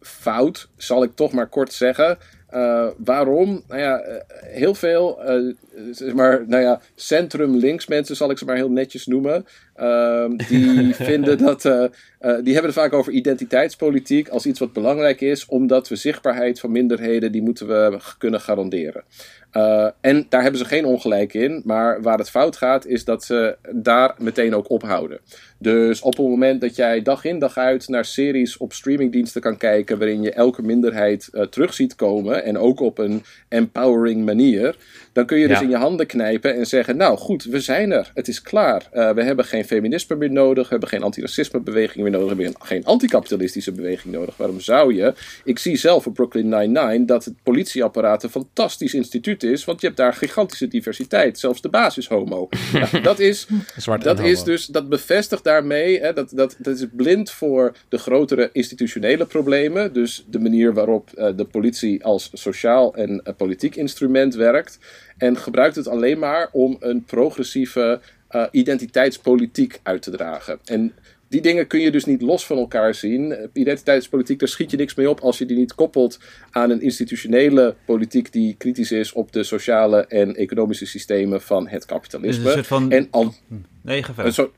fout, 0.00 0.68
zal 0.76 1.02
ik 1.02 1.14
toch 1.14 1.32
maar 1.32 1.46
kort 1.46 1.72
zeggen. 1.72 2.18
Uh, 2.54 2.86
waarom? 2.96 3.62
Nou 3.68 3.80
ja, 3.80 4.06
uh, 4.08 4.14
heel 4.40 4.74
veel, 4.74 5.18
uh, 5.28 5.54
zeg 5.90 6.14
maar, 6.14 6.44
nou 6.46 6.62
ja, 6.62 6.80
centrum-links 6.94 7.86
mensen 7.86 8.16
zal 8.16 8.30
ik 8.30 8.38
ze 8.38 8.44
maar 8.44 8.56
heel 8.56 8.70
netjes 8.70 9.06
noemen. 9.06 9.46
Ehm, 9.80 10.36
die 10.36 10.94
vinden 11.10 11.38
dat. 11.38 11.64
eh, 11.64 11.84
eh, 11.84 11.90
die 12.20 12.52
hebben 12.52 12.70
het 12.70 12.80
vaak 12.80 12.92
over 12.92 13.12
identiteitspolitiek 13.12 14.28
als 14.28 14.46
iets 14.46 14.58
wat 14.58 14.72
belangrijk 14.72 15.20
is, 15.20 15.46
omdat 15.46 15.88
we 15.88 15.96
zichtbaarheid 15.96 16.60
van 16.60 16.70
minderheden, 16.70 17.32
die 17.32 17.42
moeten 17.42 17.66
we 17.66 17.98
kunnen 18.18 18.40
garanderen. 18.40 19.02
Eh, 19.50 19.88
en 20.00 20.26
daar 20.28 20.42
hebben 20.42 20.60
ze 20.60 20.66
geen 20.66 20.84
ongelijk 20.84 21.34
in, 21.34 21.62
maar 21.64 22.02
waar 22.02 22.18
het 22.18 22.30
fout 22.30 22.56
gaat, 22.56 22.86
is 22.86 23.04
dat 23.04 23.24
ze 23.24 23.56
daar 23.70 24.14
meteen 24.18 24.54
ook 24.54 24.70
ophouden. 24.70 25.20
Dus 25.58 26.00
op 26.00 26.16
het 26.16 26.26
moment 26.26 26.60
dat 26.60 26.76
jij 26.76 27.02
dag 27.02 27.24
in 27.24 27.38
dag 27.38 27.56
uit 27.56 27.88
naar 27.88 28.04
series 28.04 28.56
op 28.56 28.72
streamingdiensten 28.72 29.40
kan 29.40 29.56
kijken, 29.56 29.98
waarin 29.98 30.22
je 30.22 30.32
elke 30.32 30.62
minderheid 30.62 31.30
terug 31.50 31.74
ziet 31.74 31.94
komen, 31.94 32.44
en 32.44 32.58
ook 32.58 32.80
op 32.80 32.98
een 32.98 33.22
empowering 33.48 34.24
manier, 34.24 34.76
dan 35.12 35.26
kun 35.26 35.38
je 35.38 35.48
dus 35.48 35.60
in 35.60 35.68
je 35.68 35.76
handen 35.76 36.06
knijpen 36.06 36.54
en 36.56 36.66
zeggen: 36.66 36.96
Nou 36.96 37.18
goed, 37.18 37.44
we 37.44 37.60
zijn 37.60 37.92
er, 37.92 38.10
het 38.14 38.28
is 38.28 38.42
klaar. 38.42 38.88
We 38.92 39.22
hebben 39.22 39.44
geen 39.44 39.64
feminisme 39.74 40.16
meer 40.16 40.30
nodig, 40.30 40.62
we 40.62 40.70
hebben 40.70 40.88
geen 40.88 41.02
antiracismebeweging 41.02 42.02
meer 42.02 42.12
nodig, 42.12 42.36
we 42.36 42.42
hebben 42.42 42.66
geen 42.66 42.84
anticapitalistische 42.84 43.72
beweging 43.72 44.14
nodig. 44.14 44.36
Waarom 44.36 44.60
zou 44.60 44.94
je? 44.94 45.14
Ik 45.44 45.58
zie 45.58 45.76
zelf 45.76 46.06
op 46.06 46.14
Brooklyn 46.14 46.48
Nine-Nine 46.48 47.04
dat 47.04 47.24
het 47.24 47.34
politieapparaat 47.42 48.22
een 48.22 48.30
fantastisch 48.30 48.94
instituut 48.94 49.42
is, 49.42 49.64
want 49.64 49.80
je 49.80 49.86
hebt 49.86 49.98
daar 49.98 50.12
gigantische 50.14 50.68
diversiteit, 50.68 51.38
zelfs 51.38 51.60
de 51.60 51.68
basis 51.68 52.08
homo. 52.08 52.48
Ja, 52.72 53.00
dat 53.00 53.18
is, 53.18 53.46
Zwart 53.76 54.02
dat 54.02 54.20
is 54.20 54.44
dus, 54.44 54.66
dat 54.66 54.88
bevestigt 54.88 55.44
daarmee, 55.44 56.00
hè, 56.00 56.12
dat, 56.12 56.30
dat, 56.30 56.56
dat 56.58 56.78
is 56.78 56.86
blind 56.92 57.30
voor 57.30 57.76
de 57.88 57.98
grotere 57.98 58.50
institutionele 58.52 59.26
problemen. 59.26 59.92
Dus 59.92 60.24
de 60.30 60.38
manier 60.38 60.74
waarop 60.74 61.10
eh, 61.12 61.36
de 61.36 61.44
politie 61.44 62.04
als 62.04 62.30
sociaal 62.32 62.94
en 62.94 63.22
eh, 63.22 63.34
politiek 63.36 63.76
instrument 63.76 64.34
werkt. 64.34 64.78
En 65.18 65.36
gebruikt 65.36 65.76
het 65.76 65.88
alleen 65.88 66.18
maar 66.18 66.48
om 66.52 66.76
een 66.80 67.04
progressieve 67.04 68.00
eh, 68.30 68.44
identiteitspolitiek 68.50 69.80
uit 69.82 70.02
te 70.02 70.10
dragen. 70.10 70.58
En 70.64 70.92
die 71.28 71.40
dingen 71.40 71.66
kun 71.66 71.80
je 71.80 71.90
dus 71.90 72.04
niet 72.04 72.22
los 72.22 72.46
van 72.46 72.56
elkaar 72.58 72.94
zien. 72.94 73.32
Eh, 73.32 73.46
Identiteitspolitiek, 73.52 74.38
daar 74.38 74.48
schiet 74.48 74.70
je 74.70 74.76
niks 74.76 74.94
mee 74.94 75.10
op 75.10 75.20
als 75.20 75.38
je 75.38 75.46
die 75.46 75.56
niet 75.56 75.74
koppelt 75.74 76.18
aan 76.50 76.70
een 76.70 76.80
institutionele 76.80 77.74
politiek 77.84 78.32
die 78.32 78.54
kritisch 78.58 78.92
is 78.92 79.12
op 79.12 79.32
de 79.32 79.42
sociale 79.42 80.06
en 80.06 80.34
economische 80.36 80.86
systemen 80.86 81.40
van 81.42 81.68
het 81.68 81.84
kapitalisme. 81.84 82.42
Dus 82.42 82.46
een 82.46 82.52
soort 82.64 82.66
van- 82.66 82.90
En 82.92 83.06
al, 83.10 83.34
Nee, 83.82 83.98
ga 84.02 84.06
verder. 84.06 84.26
een 84.26 84.32
soort- 84.32 84.52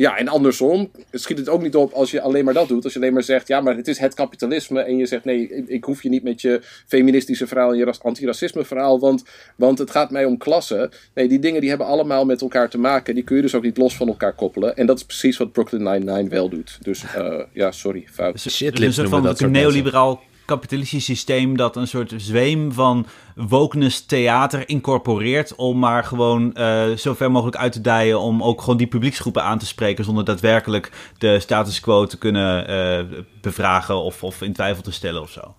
ja, 0.00 0.16
en 0.16 0.28
andersom 0.28 0.90
schiet 1.12 1.38
het 1.38 1.48
ook 1.48 1.62
niet 1.62 1.76
op 1.76 1.92
als 1.92 2.10
je 2.10 2.20
alleen 2.20 2.44
maar 2.44 2.54
dat 2.54 2.68
doet. 2.68 2.84
Als 2.84 2.92
je 2.92 2.98
alleen 2.98 3.12
maar 3.12 3.22
zegt, 3.22 3.48
ja, 3.48 3.60
maar 3.60 3.76
het 3.76 3.88
is 3.88 3.98
het 3.98 4.14
kapitalisme. 4.14 4.80
En 4.80 4.96
je 4.96 5.06
zegt, 5.06 5.24
nee, 5.24 5.48
ik, 5.48 5.68
ik 5.68 5.84
hoef 5.84 6.02
je 6.02 6.08
niet 6.08 6.22
met 6.22 6.40
je 6.40 6.60
feministische 6.86 7.46
verhaal 7.46 7.70
en 7.72 7.78
je 7.78 7.84
ras- 7.84 8.02
antiracisme 8.02 8.64
verhaal, 8.64 9.00
want, 9.00 9.24
want 9.56 9.78
het 9.78 9.90
gaat 9.90 10.10
mij 10.10 10.24
om 10.24 10.38
klasse. 10.38 10.90
Nee, 11.14 11.28
die 11.28 11.38
dingen 11.38 11.60
die 11.60 11.68
hebben 11.68 11.86
allemaal 11.86 12.24
met 12.24 12.40
elkaar 12.40 12.70
te 12.70 12.78
maken. 12.78 13.14
Die 13.14 13.24
kun 13.24 13.36
je 13.36 13.42
dus 13.42 13.54
ook 13.54 13.62
niet 13.62 13.76
los 13.76 13.96
van 13.96 14.08
elkaar 14.08 14.34
koppelen. 14.34 14.76
En 14.76 14.86
dat 14.86 14.96
is 14.96 15.04
precies 15.04 15.36
wat 15.36 15.52
Brooklyn 15.52 15.82
Nine-Nine 15.82 16.28
wel 16.28 16.48
doet. 16.48 16.78
Dus 16.80 17.04
eh, 17.14 17.40
ja, 17.52 17.70
sorry, 17.72 18.06
fout. 18.12 18.32
Dus 18.32 18.56
Shitlips 18.56 18.86
een 18.86 18.92
soort 18.92 19.08
van 19.08 19.22
dat 19.22 19.40
een 19.40 19.50
neoliberaal 19.50 20.22
kapitalistisch 20.50 21.04
systeem 21.04 21.56
dat 21.56 21.76
een 21.76 21.86
soort 21.86 22.12
zweem 22.16 22.72
van 22.72 23.06
wokeness 23.34 24.06
theater 24.06 24.68
incorporeert 24.68 25.54
om 25.54 25.78
maar 25.78 26.04
gewoon 26.04 26.54
eh, 26.54 26.90
zo 26.90 27.14
ver 27.14 27.30
mogelijk 27.30 27.56
uit 27.56 27.72
te 27.72 27.80
dijen 27.80 28.20
om 28.20 28.42
ook 28.42 28.60
gewoon 28.60 28.76
die 28.76 28.86
publieksgroepen 28.86 29.42
aan 29.42 29.58
te 29.58 29.66
spreken 29.66 30.04
zonder 30.04 30.24
daadwerkelijk 30.24 30.90
de 31.18 31.40
status 31.40 31.80
quo 31.80 32.06
te 32.06 32.18
kunnen 32.18 32.66
eh, 32.68 33.04
bevragen 33.40 33.96
of, 33.96 34.22
of 34.22 34.42
in 34.42 34.52
twijfel 34.52 34.82
te 34.82 34.92
stellen 34.92 35.22
of 35.22 35.30
zo. 35.30 35.54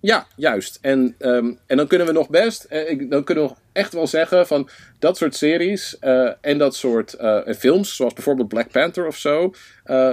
Ja, 0.00 0.26
juist. 0.36 0.78
En, 0.80 1.14
ehm, 1.18 1.52
en 1.66 1.76
dan 1.76 1.86
kunnen 1.86 2.06
we 2.06 2.12
nog 2.12 2.28
best, 2.28 2.64
eh, 2.64 2.90
ik, 2.90 3.10
dan 3.10 3.24
kunnen 3.24 3.44
we 3.44 3.54
echt 3.72 3.92
wel 3.92 4.06
zeggen 4.06 4.46
van 4.46 4.68
dat 4.98 5.16
soort 5.16 5.34
series 5.34 5.98
eh, 5.98 6.30
en 6.40 6.58
dat 6.58 6.74
soort 6.74 7.16
films, 7.58 7.96
zoals 7.96 8.14
bijvoorbeeld 8.14 8.48
Black 8.48 8.70
Panther 8.70 9.06
of 9.06 9.16
zo, 9.16 9.54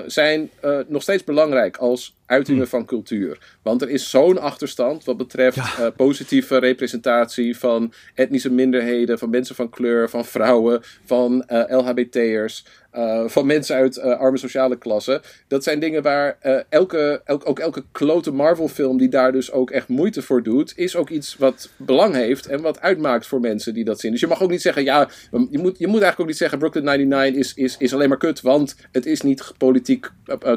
zijn 0.05 0.49
nog 0.87 1.01
steeds 1.01 1.23
belangrijk 1.23 1.77
als 1.77 2.14
uitingen 2.25 2.67
van 2.67 2.85
cultuur. 2.85 3.55
Want 3.61 3.81
er 3.81 3.89
is 3.89 4.09
zo'n 4.09 4.39
achterstand 4.39 5.03
wat 5.03 5.17
betreft 5.17 5.57
eh, 5.57 5.87
positieve 5.95 6.57
representatie 6.57 7.57
van 7.57 7.93
etnische 8.13 8.51
minderheden, 8.51 9.19
van 9.19 9.29
mensen 9.29 9.55
van 9.55 9.69
kleur, 9.69 10.09
van 10.09 10.25
vrouwen, 10.25 10.81
van 11.05 11.43
eh, 11.43 11.77
LHBT'ers. 11.77 12.65
Eh, 12.95 13.23
van 13.27 13.45
mensen 13.45 13.75
uit 13.75 13.97
eh, 13.97 14.19
arme 14.19 14.37
sociale 14.37 14.77
klassen. 14.77 15.21
Dat 15.47 15.63
zijn 15.63 15.79
dingen 15.79 16.01
waar 16.01 16.37
eh, 16.39 16.59
elke, 16.69 17.21
elk, 17.25 17.49
ook 17.49 17.59
elke 17.59 17.83
klote 17.91 18.31
Marvel-film 18.31 18.97
die 18.97 19.09
daar 19.09 19.31
dus 19.31 19.51
ook 19.51 19.71
echt 19.71 19.87
moeite 19.87 20.21
voor 20.21 20.43
doet, 20.43 20.73
is 20.75 20.95
ook 20.95 21.09
iets 21.09 21.37
wat 21.37 21.69
belang 21.77 22.13
heeft 22.13 22.45
en 22.45 22.61
wat 22.61 22.81
uitmaakt 22.81 23.27
voor 23.27 23.39
mensen 23.39 23.73
die 23.73 23.83
dat 23.83 23.99
zien. 23.99 24.11
Dus 24.11 24.19
je 24.19 24.27
mag 24.27 24.41
ook 24.41 24.49
niet 24.49 24.61
zeggen, 24.61 24.83
ja, 24.83 25.09
je 25.31 25.57
moet, 25.57 25.77
je 25.77 25.87
moet 25.87 26.01
eigenlijk 26.01 26.19
ook 26.19 26.27
niet 26.27 26.37
zeggen 26.37 26.59
Brooklyn 26.59 26.83
99 26.83 27.39
is, 27.41 27.53
is, 27.53 27.77
is 27.77 27.93
alleen 27.93 28.09
maar 28.09 28.17
kut, 28.17 28.41
want 28.41 28.75
het 28.91 29.05
is 29.05 29.21
niet 29.21 29.53
politiek 29.57 30.09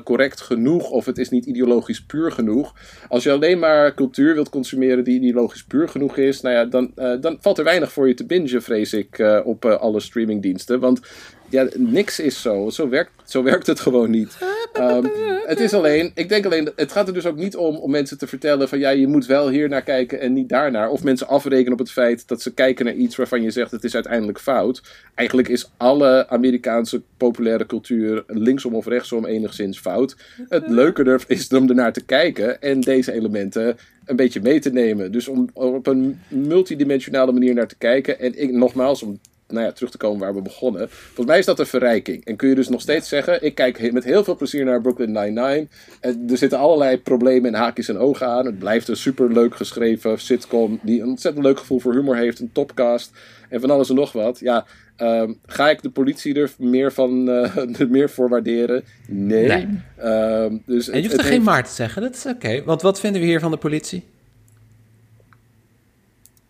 correct 0.05 0.41
genoeg 0.41 0.91
of 0.91 1.05
het 1.05 1.19
is 1.19 1.29
niet 1.29 1.47
ideologisch 1.47 2.05
puur 2.05 2.33
genoeg. 2.33 2.75
Als 3.09 3.23
je 3.23 3.33
alleen 3.33 3.59
maar 3.59 3.95
cultuur 3.95 4.35
wilt 4.35 4.49
consumeren 4.49 5.05
die 5.05 5.21
ideologisch 5.21 5.65
puur 5.65 5.89
genoeg 5.89 6.17
is, 6.17 6.41
nou 6.41 6.55
ja, 6.55 6.65
dan, 6.65 6.93
dan 7.21 7.39
valt 7.41 7.59
er 7.59 7.65
weinig 7.65 7.93
voor 7.93 8.09
je 8.09 8.15
te 8.15 8.27
bingen, 8.27 8.63
vrees 8.63 8.93
ik, 8.93 9.43
op 9.45 9.65
alle 9.65 10.01
streamingdiensten. 10.01 10.81
Want 10.81 11.01
ja, 11.49 11.67
niks 11.77 12.21
is 12.21 12.43
zo. 12.43 12.71
Zo 12.71 12.89
werkt, 12.89 13.11
zo 13.25 13.43
werkt 13.43 13.67
het 13.67 13.81
gewoon 13.81 14.11
niet. 14.11 14.37
Ehm, 14.73 15.07
het 15.47 15.61
is 15.61 15.75
alleen, 15.75 16.11
ik 16.15 16.29
denk 16.29 16.45
alleen, 16.45 16.73
het 16.77 16.93
gaat 16.93 17.09
er 17.09 17.15
dus 17.15 17.27
ook 17.27 17.37
niet 17.37 17.57
om 17.57 17.77
om 17.77 17.91
mensen 17.91 18.19
te 18.19 18.27
vertellen 18.27 18.69
van 18.69 18.79
ja, 18.79 18.91
je 18.91 19.07
moet 19.07 19.27
wel 19.27 19.49
hier 19.49 19.69
naar 19.69 19.83
kijken 19.83 20.21
en 20.21 20.33
niet 20.33 20.49
daarnaar. 20.49 20.91
Of 20.91 21.05
mensen 21.05 21.29
afrekenen 21.29 21.73
op 21.73 21.79
het 21.79 21.91
feit 21.91 22.29
dat 22.29 22.43
ze 22.43 22.55
kijken 22.55 22.85
naar 22.85 22.95
iets 22.95 23.17
waarvan 23.17 23.43
je 23.43 23.51
zegt 23.51 23.71
het 23.71 23.85
is 23.85 23.95
uiteindelijk 23.95 24.41
fout. 24.41 24.83
Eigenlijk 25.15 25.49
is 25.49 25.71
alle 25.77 26.29
Amerikaanse 26.29 27.03
populaire 27.17 27.67
cultuur 27.67 28.25
linksom 28.27 28.75
of 28.75 28.87
rechtsom 28.87 29.27
enigszins 29.27 29.79
fout. 29.79 30.17
Het 30.49 30.69
leuke 30.69 31.05
er 31.05 31.25
is 31.27 31.49
om 31.49 31.69
ernaar 31.69 31.93
te 31.93 32.05
kijken 32.05 32.63
en 32.63 32.81
deze 32.81 33.13
elementen 33.13 33.79
een 34.05 34.17
beetje 34.17 34.41
mee 34.41 34.61
te 34.61 34.71
nemen. 34.71 35.13
Dus 35.13 35.29
om 35.29 35.51
op 35.53 35.87
een 35.87 36.21
multidimensionale 36.29 37.33
manier 37.33 37.55
naar 37.55 37.67
te 37.67 37.79
kijken. 37.79 38.19
En 38.19 38.41
ik, 38.41 38.53
nogmaals, 38.53 39.03
om 39.03 39.21
nou 39.49 39.65
ja, 39.67 39.73
terug 39.73 39.91
te 39.91 39.97
komen 39.97 40.21
waar 40.21 40.35
we 40.35 40.43
begonnen. 40.43 40.89
Volgens 40.91 41.27
mij 41.27 41.39
is 41.39 41.45
dat 41.45 41.59
een 41.59 41.67
verrijking. 41.67 42.25
En 42.25 42.37
kun 42.37 42.49
je 42.49 42.55
dus 42.55 42.69
nog 42.69 42.81
steeds 42.81 43.09
zeggen: 43.09 43.45
ik 43.45 43.55
kijk 43.55 43.93
met 43.93 44.05
heel 44.05 44.25
veel 44.25 44.37
plezier 44.37 44.65
naar 44.65 44.81
Brooklyn 44.81 45.13
Nine-Nine. 45.13 45.67
En 46.01 46.25
er 46.31 46.37
zitten 46.37 46.59
allerlei 46.59 46.99
problemen 46.99 47.55
en 47.55 47.61
haakjes 47.61 47.89
en 47.89 47.99
ogen 47.99 48.27
aan. 48.27 48.47
Het 48.47 48.59
blijft 48.59 48.89
een 48.89 48.97
super 48.97 49.33
leuk 49.33 49.57
geschreven 49.57 50.19
sitcom. 50.21 50.79
die 50.83 51.01
een 51.03 51.09
ontzettend 51.09 51.45
leuk 51.45 51.59
gevoel 51.59 51.79
voor 51.79 51.95
humor 51.95 52.17
heeft. 52.17 52.39
Een 52.41 52.53
topcast. 52.53 53.11
En 53.49 53.61
van 53.61 53.71
alles 53.71 53.89
en 53.89 53.95
nog 53.95 54.13
wat. 54.13 54.39
Ja. 54.41 54.67
ehm, 54.97 55.33
ga 55.47 55.71
ik 55.71 55.83
de 55.83 55.91
politie 55.91 56.35
er 56.35 56.51
meer, 56.59 56.93
van, 56.93 57.29
eh, 57.29 57.57
er 57.81 57.89
meer 57.91 58.11
voor 58.11 58.29
waarderen? 58.29 58.85
Nee. 59.09 59.47
Nee. 59.47 59.69
Ehm, 59.97 60.57
dus 60.67 60.89
En 60.89 60.97
je 60.97 61.03
hoeft 61.03 61.19
er 61.19 61.23
geen 61.25 61.33
heeft- 61.33 61.45
maar 61.45 61.65
te 61.65 61.73
zeggen, 61.75 62.03
dat 62.03 62.15
is 62.15 62.27
oké. 62.27 62.63
Want 62.65 62.83
wat 62.83 63.01
vinden 63.01 63.21
we 63.21 63.27
hier 63.27 63.41
van 63.41 63.51
de 63.51 63.57
politie? 63.57 64.05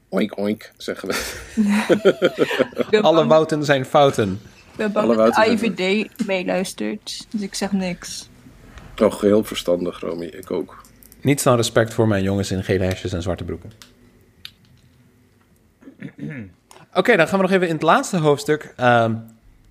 Oink, 0.08 0.38
oink, 0.38 0.70
zeggen 0.76 1.08
we. 1.08 3.00
Alle 3.02 3.16
bang, 3.16 3.28
wouten 3.28 3.64
zijn 3.64 3.84
fouten. 3.84 4.40
ik 4.54 4.76
ben 4.76 4.92
bang 4.92 5.06
alle 5.06 5.16
dat 5.16 5.34
de 5.34 5.50
IVD 5.50 6.26
meeluistert, 6.26 7.26
dus 7.30 7.40
ik 7.40 7.54
zeg 7.54 7.72
niks. 7.72 8.28
Oh, 9.02 9.20
heel 9.20 9.44
verstandig, 9.44 10.00
Romy. 10.00 10.24
Ik 10.24 10.50
ook. 10.50 10.82
Niets 11.20 11.42
dan 11.42 11.56
respect 11.56 11.94
voor 11.94 12.08
mijn 12.08 12.22
jongens 12.22 12.50
in 12.50 12.64
gele 12.64 12.84
hesjes 12.84 13.12
en 13.12 13.22
zwarte 13.22 13.44
broeken. 13.44 13.72
Oké, 16.94 17.16
dan 17.16 17.28
gaan 17.28 17.38
we 17.38 17.44
nog 17.44 17.52
even 17.52 17.68
in 17.68 17.74
het 17.74 17.82
laatste 17.82 18.16
hoofdstuk 18.16 18.72
ehm, 18.76 19.14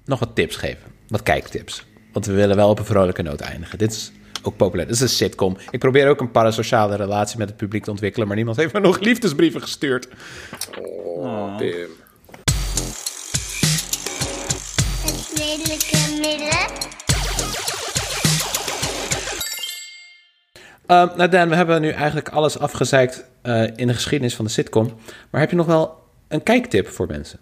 nog 0.05 0.19
wat 0.19 0.35
tips 0.35 0.55
geven. 0.55 0.91
Wat 1.07 1.23
kijktips. 1.23 1.85
Want 2.13 2.25
we 2.25 2.33
willen 2.33 2.55
wel 2.55 2.69
op 2.69 2.79
een 2.79 2.85
vrolijke 2.85 3.21
noot 3.21 3.41
eindigen. 3.41 3.77
Dit 3.77 3.91
is 3.91 4.11
ook 4.47 4.57
populair. 4.57 4.87
Dit 4.87 4.95
is 4.95 5.01
een 5.01 5.09
sitcom. 5.09 5.57
Ik 5.69 5.79
probeer 5.79 6.09
ook 6.09 6.19
een 6.19 6.31
parasociale 6.31 6.95
relatie 6.95 7.37
met 7.37 7.47
het 7.47 7.57
publiek 7.57 7.83
te 7.83 7.91
ontwikkelen, 7.91 8.27
maar 8.27 8.35
niemand 8.35 8.57
heeft 8.61 8.73
me 8.73 8.79
nog 8.79 8.99
liefdesbrieven 8.99 9.61
gestuurd. 9.61 10.07
Oh, 10.79 11.57
Pim. 11.57 11.89
Het 15.01 15.31
lelijke 15.37 15.97
midden. 16.19 16.85
Ehm, 20.85 21.17
nou 21.17 21.29
Dan, 21.29 21.49
we 21.49 21.55
hebben 21.55 21.81
nu 21.81 21.89
eigenlijk 21.89 22.29
alles 22.29 22.59
afgezeikt 22.59 23.25
eh, 23.41 23.63
in 23.75 23.87
de 23.87 23.93
geschiedenis 23.93 24.35
van 24.35 24.45
de 24.45 24.51
sitcom. 24.51 24.95
Maar 25.29 25.41
heb 25.41 25.49
je 25.49 25.55
nog 25.55 25.65
wel 25.65 26.03
een 26.27 26.43
kijktip 26.43 26.87
voor 26.87 27.07
mensen? 27.07 27.39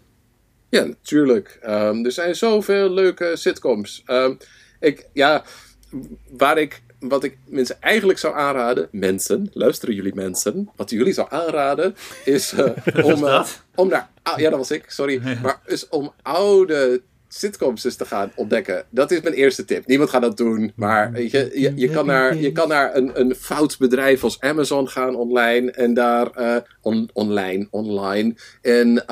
Ja, 0.69 0.83
natuurlijk. 0.83 1.57
Ehm, 1.61 2.05
er 2.05 2.11
zijn 2.11 2.35
zoveel 2.35 2.89
leuke 2.89 3.31
sitcoms. 3.35 4.03
Ehm, 4.05 4.33
ik, 4.79 5.07
ja, 5.13 5.43
waar 6.37 6.57
ik, 6.57 6.81
wat 7.07 7.23
ik 7.23 7.37
mensen 7.47 7.81
eigenlijk 7.81 8.19
zou 8.19 8.35
aanraden, 8.35 8.87
mensen, 8.91 9.49
luisteren 9.53 9.95
jullie 9.95 10.15
mensen, 10.15 10.69
wat 10.75 10.89
jullie 10.89 11.13
zou 11.13 11.27
aanraden, 11.29 11.95
is 12.25 12.53
eh, 12.53 13.05
om, 13.05 13.25
eh, 13.25 13.45
om 13.75 13.87
naar, 13.87 14.09
ja 14.35 14.49
dat 14.49 14.59
was 14.59 14.71
ik, 14.71 14.83
sorry, 14.87 15.21
maar 15.41 15.59
is 15.65 15.89
om 15.89 16.13
oude 16.21 17.01
sitcoms 17.27 17.83
eens 17.85 17.95
te 17.95 18.05
gaan 18.05 18.31
ontdekken. 18.35 18.85
Dat 18.89 19.11
is 19.11 19.21
mijn 19.21 19.33
eerste 19.35 19.65
tip. 19.65 19.85
Niemand 19.87 20.09
gaat 20.09 20.21
dat 20.21 20.37
doen, 20.37 20.71
maar 20.75 21.21
je, 21.21 21.51
je, 21.53 21.71
je 21.75 21.89
kan 21.89 22.05
naar, 22.05 22.35
je 22.35 22.51
kan 22.51 22.67
naar 22.67 22.95
een, 22.95 23.19
een 23.19 23.35
fout 23.35 23.77
bedrijf 23.77 24.23
als 24.23 24.39
Amazon 24.39 24.89
gaan 24.89 25.15
online 25.15 25.71
en 25.71 25.93
daar 25.93 26.31
eh, 26.31 26.55
on- 26.81 27.09
online, 27.13 27.67
online 27.69 28.35
en 28.61 29.03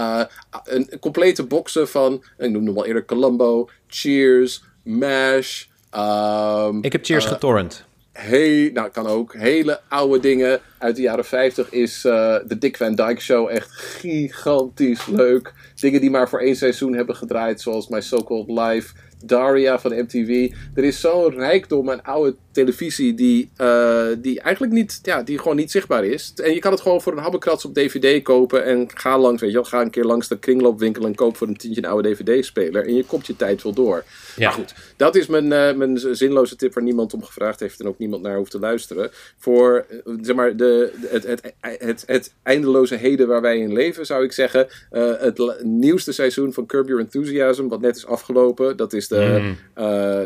een, 0.63 0.87
een 0.89 0.99
complete 0.99 1.43
boxen 1.43 1.87
van, 1.87 2.23
ik 2.37 2.51
noemde 2.51 2.69
hem 2.69 2.77
al 2.77 2.85
eerder 2.85 3.05
Columbo, 3.05 3.69
Cheers, 3.87 4.63
MASH. 4.83 5.65
Ehm, 5.93 6.77
Ik 6.81 6.91
heb 6.91 7.05
Cheers 7.05 7.25
eh, 7.25 7.31
getorrent. 7.31 7.85
Hey, 8.11 8.69
nou 8.73 8.89
kan 8.89 9.07
ook. 9.07 9.33
Hele 9.33 9.79
oude 9.89 10.19
dingen 10.19 10.59
uit 10.77 10.95
de 10.95 11.01
jaren 11.01 11.25
50 11.25 11.71
is 11.71 12.05
eh, 12.05 12.35
de 12.47 12.57
Dick 12.57 12.77
Van 12.77 12.95
Dyke 12.95 13.21
Show 13.21 13.49
echt 13.49 13.71
gigantisch 13.71 15.05
leuk. 15.05 15.53
Dingen 15.75 16.01
die 16.01 16.09
maar 16.09 16.29
voor 16.29 16.39
één 16.39 16.55
seizoen 16.55 16.93
hebben 16.93 17.15
gedraaid, 17.15 17.61
zoals 17.61 17.87
My 17.87 18.01
So-Called 18.01 18.47
Life, 18.47 18.93
Daria 19.25 19.79
van 19.79 19.91
MTV. 19.91 20.51
Er 20.75 20.83
is 20.83 20.99
zo'n 20.99 21.29
rijkdom 21.29 21.91
aan 21.91 22.03
oude 22.03 22.35
televisie 22.53 23.13
die, 23.13 23.49
eh, 23.55 24.05
die 24.17 24.39
eigenlijk 24.39 24.73
niet, 24.73 24.99
ja, 25.01 25.23
die 25.23 25.37
gewoon 25.37 25.55
niet 25.55 25.71
zichtbaar 25.71 26.05
is. 26.05 26.33
En 26.35 26.53
je 26.53 26.59
kan 26.59 26.71
het 26.71 26.81
gewoon 26.81 27.01
voor 27.01 27.11
een 27.11 27.23
habbekrats 27.23 27.65
op 27.65 27.73
DVD 27.73 28.23
kopen 28.23 28.65
en 28.65 28.89
ga 28.93 29.17
langs, 29.19 29.41
weet 29.41 29.49
je 29.49 29.55
wel, 29.55 29.65
ga 29.65 29.81
een 29.81 29.89
keer 29.89 30.03
langs 30.03 30.27
de 30.27 30.39
kringloopwinkel 30.39 31.05
en 31.05 31.15
koop 31.15 31.37
voor 31.37 31.47
een 31.47 31.57
tientje 31.57 31.81
een 31.83 31.89
oude 31.89 32.09
DVD-speler 32.09 32.85
en 32.85 32.95
je 32.95 33.03
komt 33.03 33.27
je 33.27 33.35
tijd 33.35 33.63
wel 33.63 33.73
door. 33.73 34.03
Ja. 34.35 34.47
Maar 34.47 34.57
goed, 34.57 34.73
dat 34.97 35.15
is 35.15 35.27
mijn, 35.27 35.51
eh, 35.51 35.73
mijn 35.73 35.97
zinloze 35.97 36.55
tip 36.55 36.73
waar 36.73 36.83
niemand 36.83 37.13
om 37.13 37.23
gevraagd 37.23 37.59
heeft 37.59 37.79
en 37.79 37.87
ook 37.87 37.97
niemand 37.97 38.21
naar 38.21 38.37
hoeft 38.37 38.51
te 38.51 38.59
luisteren. 38.59 39.09
Voor 39.37 39.85
eh, 39.89 39.97
zeg 40.21 40.35
maar, 40.35 40.55
de, 40.55 40.91
het, 41.07 41.23
het, 41.23 41.53
het, 41.59 42.03
het 42.05 42.33
eindeloze 42.43 42.95
heden 42.95 43.27
waar 43.27 43.41
wij 43.41 43.57
in 43.57 43.73
leven, 43.73 44.05
zou 44.05 44.23
ik 44.23 44.31
zeggen. 44.31 44.67
Het 44.89 45.63
nieuwste 45.63 46.11
seizoen 46.11 46.53
van 46.53 46.65
Curb 46.65 46.87
Your 46.87 47.01
Enthusiasm, 47.01 47.67
wat 47.67 47.81
net 47.81 47.95
is 47.95 48.05
afgelopen. 48.05 48.77
Dat 48.77 48.93
is 48.93 49.07
de, 49.07 49.31
Mm. 49.33 49.57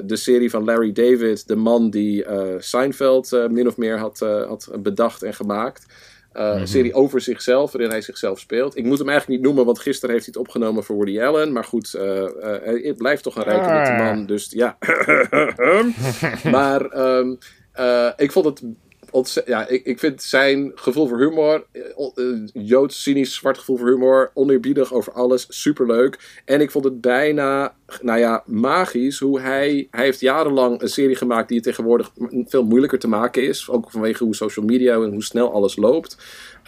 de 0.08 0.16
serie 0.16 0.50
van 0.50 0.64
Larry 0.64 0.92
David, 0.92 1.48
de 1.48 1.56
man 1.56 1.90
die 1.90 2.17
eh, 2.26 2.56
Seinfeld 2.60 3.34
eh, 3.34 3.48
min 3.48 3.68
of 3.68 3.78
meer 3.78 3.98
had, 3.98 4.22
eh, 4.22 4.48
had 4.48 4.70
bedacht 4.80 5.24
en 5.24 5.34
gemaakt. 5.34 5.86
Eh, 6.32 6.56
Een 6.60 6.68
serie 6.68 6.94
over 6.94 7.22
zichzelf, 7.22 7.72
waarin 7.72 7.90
hij 7.90 8.02
zichzelf 8.02 8.40
speelt. 8.40 8.78
Ik 8.78 8.84
moet 8.84 8.98
hem 8.98 9.10
eigenlijk 9.10 9.40
niet 9.40 9.48
noemen, 9.48 9.66
want 9.66 9.80
gisteren 9.80 10.14
heeft 10.16 10.26
hij 10.26 10.34
het 10.38 10.48
opgenomen 10.48 10.84
voor 10.84 10.96
Woody 10.96 11.22
Allen. 11.22 11.52
Maar 11.52 11.64
goed, 11.64 11.94
eh, 11.94 12.24
eh, 12.24 12.30
hij 12.64 12.94
blijft 12.98 13.24
toch 13.24 13.36
een 13.36 13.44
rijke 13.44 13.74
witte 13.74 14.04
man. 14.04 14.26
Dus 14.26 14.48
ja. 14.50 14.78
maar 16.58 16.86
ehm, 16.86 17.36
eh, 17.72 18.10
ik 18.16 18.32
vond 18.32 18.46
het 18.46 18.62
ja, 19.46 19.68
ik, 19.68 19.86
ik 19.86 20.00
vind 20.00 20.24
zijn 20.24 20.72
gevoel 20.76 21.08
voor 21.08 21.20
humor, 21.20 21.66
eh, 21.72 21.82
eh, 22.16 22.40
joods, 22.54 23.04
cynisch, 23.04 23.36
zwart 23.36 23.58
gevoel 23.58 23.78
voor 23.78 23.88
humor, 23.88 24.32
oneerbiedig 24.34 24.94
over 24.94 25.14
alles, 25.14 25.46
superleuk. 25.50 26.42
En 26.46 26.62
ik 26.62 26.72
vond 26.72 26.84
het 26.84 27.02
bijna, 27.02 27.76
nou 28.02 28.20
ja, 28.20 28.44
magisch 28.46 29.20
hoe 29.20 29.40
hij, 29.40 29.88
hij 29.92 30.04
heeft 30.04 30.20
jarenlang 30.20 30.82
een 30.82 30.90
serie 30.90 31.16
gemaakt 31.16 31.50
die 31.50 31.62
tegenwoordig 31.62 32.12
veel 32.46 32.64
moeilijker 32.64 33.00
te 33.00 33.08
maken 33.08 33.44
is. 33.48 33.70
Ook 33.70 33.92
vanwege 33.92 34.24
hoe 34.24 34.36
social 34.36 34.66
media 34.66 34.94
en 34.94 35.12
hoe 35.12 35.24
snel 35.24 35.54
alles 35.54 35.76
loopt. 35.76 36.18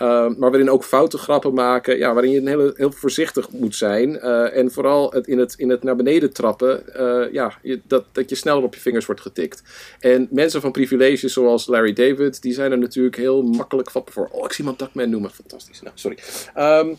Uh, 0.01 0.07
maar 0.37 0.49
waarin 0.49 0.69
ook 0.69 0.83
foute 0.83 1.17
grappen 1.17 1.53
maken. 1.53 1.97
Ja, 1.97 2.13
waarin 2.13 2.31
je 2.31 2.49
hele, 2.49 2.73
heel 2.75 2.91
voorzichtig 2.91 3.49
moet 3.49 3.75
zijn. 3.75 4.09
Uh, 4.09 4.57
en 4.57 4.71
vooral 4.71 5.11
het, 5.11 5.27
in, 5.27 5.37
het, 5.37 5.53
in 5.57 5.69
het 5.69 5.83
naar 5.83 5.95
beneden 5.95 6.33
trappen. 6.33 6.83
Uh, 6.97 7.33
ja, 7.33 7.53
dat, 7.83 8.03
dat 8.11 8.29
je 8.29 8.35
sneller 8.35 8.63
op 8.63 8.73
je 8.73 8.79
vingers 8.79 9.05
wordt 9.05 9.21
getikt. 9.21 9.63
En 9.99 10.27
mensen 10.31 10.61
van 10.61 10.71
privileges 10.71 11.33
zoals 11.33 11.67
Larry 11.67 11.93
David. 11.93 12.41
Die 12.41 12.53
zijn 12.53 12.71
er 12.71 12.77
natuurlijk 12.77 13.15
heel 13.15 13.41
makkelijk 13.41 13.91
vatbaar 13.91 14.13
voor. 14.13 14.27
Oh, 14.31 14.45
ik 14.45 14.51
zie 14.51 14.59
iemand 14.59 14.79
Duckman 14.79 15.09
noemen. 15.09 15.31
Fantastisch. 15.31 15.81
Nou, 15.81 15.93
sorry. 15.97 16.17
Um, 16.57 16.95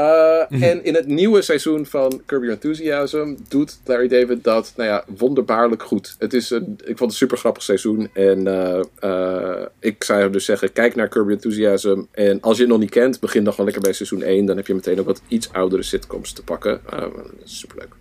uh, 0.00 0.48
mm-hmm. 0.48 0.68
En 0.68 0.84
in 0.84 0.94
het 0.94 1.06
nieuwe 1.06 1.42
seizoen 1.42 1.86
van 1.86 2.22
Curb 2.26 2.42
Your 2.42 2.50
Enthusiasm 2.50 3.34
doet 3.48 3.78
Larry 3.84 4.08
David 4.08 4.44
dat, 4.44 4.72
nou 4.76 4.88
ja, 4.88 5.04
wonderbaarlijk 5.16 5.82
goed. 5.82 6.14
Het 6.18 6.34
is 6.34 6.50
een, 6.50 6.78
ik 6.78 6.84
vond 6.84 6.98
het 6.98 7.10
een 7.10 7.10
super 7.10 7.38
grappig 7.38 7.62
seizoen. 7.62 8.10
En 8.12 8.46
uh, 8.46 8.80
uh, 9.04 9.66
ik 9.78 10.04
zou 10.04 10.30
dus 10.30 10.44
zeggen, 10.44 10.72
kijk 10.72 10.94
naar 10.94 11.08
Curb 11.08 11.28
Your 11.28 11.42
Enthusiasm. 11.42 12.02
En 12.10 12.40
als 12.40 12.56
je 12.56 12.62
het 12.62 12.72
nog 12.72 12.80
niet 12.80 12.90
kent, 12.90 13.20
begin 13.20 13.44
dan 13.44 13.52
gewoon 13.52 13.66
lekker 13.66 13.84
bij 13.84 13.94
seizoen 13.94 14.22
1. 14.22 14.46
Dan 14.46 14.56
heb 14.56 14.66
je 14.66 14.74
meteen 14.74 15.00
ook 15.00 15.06
wat 15.06 15.22
iets 15.28 15.52
oudere 15.52 15.82
sitcoms 15.82 16.32
te 16.32 16.42
pakken. 16.42 16.80
Uh, 16.94 17.04
superleuk. 17.44 17.94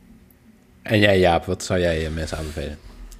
En 0.81 0.99
jij 0.99 1.19
Jaap, 1.19 1.45
wat 1.45 1.63
zou 1.63 1.79
jij 1.79 2.09
mensen 2.09 2.37
aanbevelen? 2.37 2.77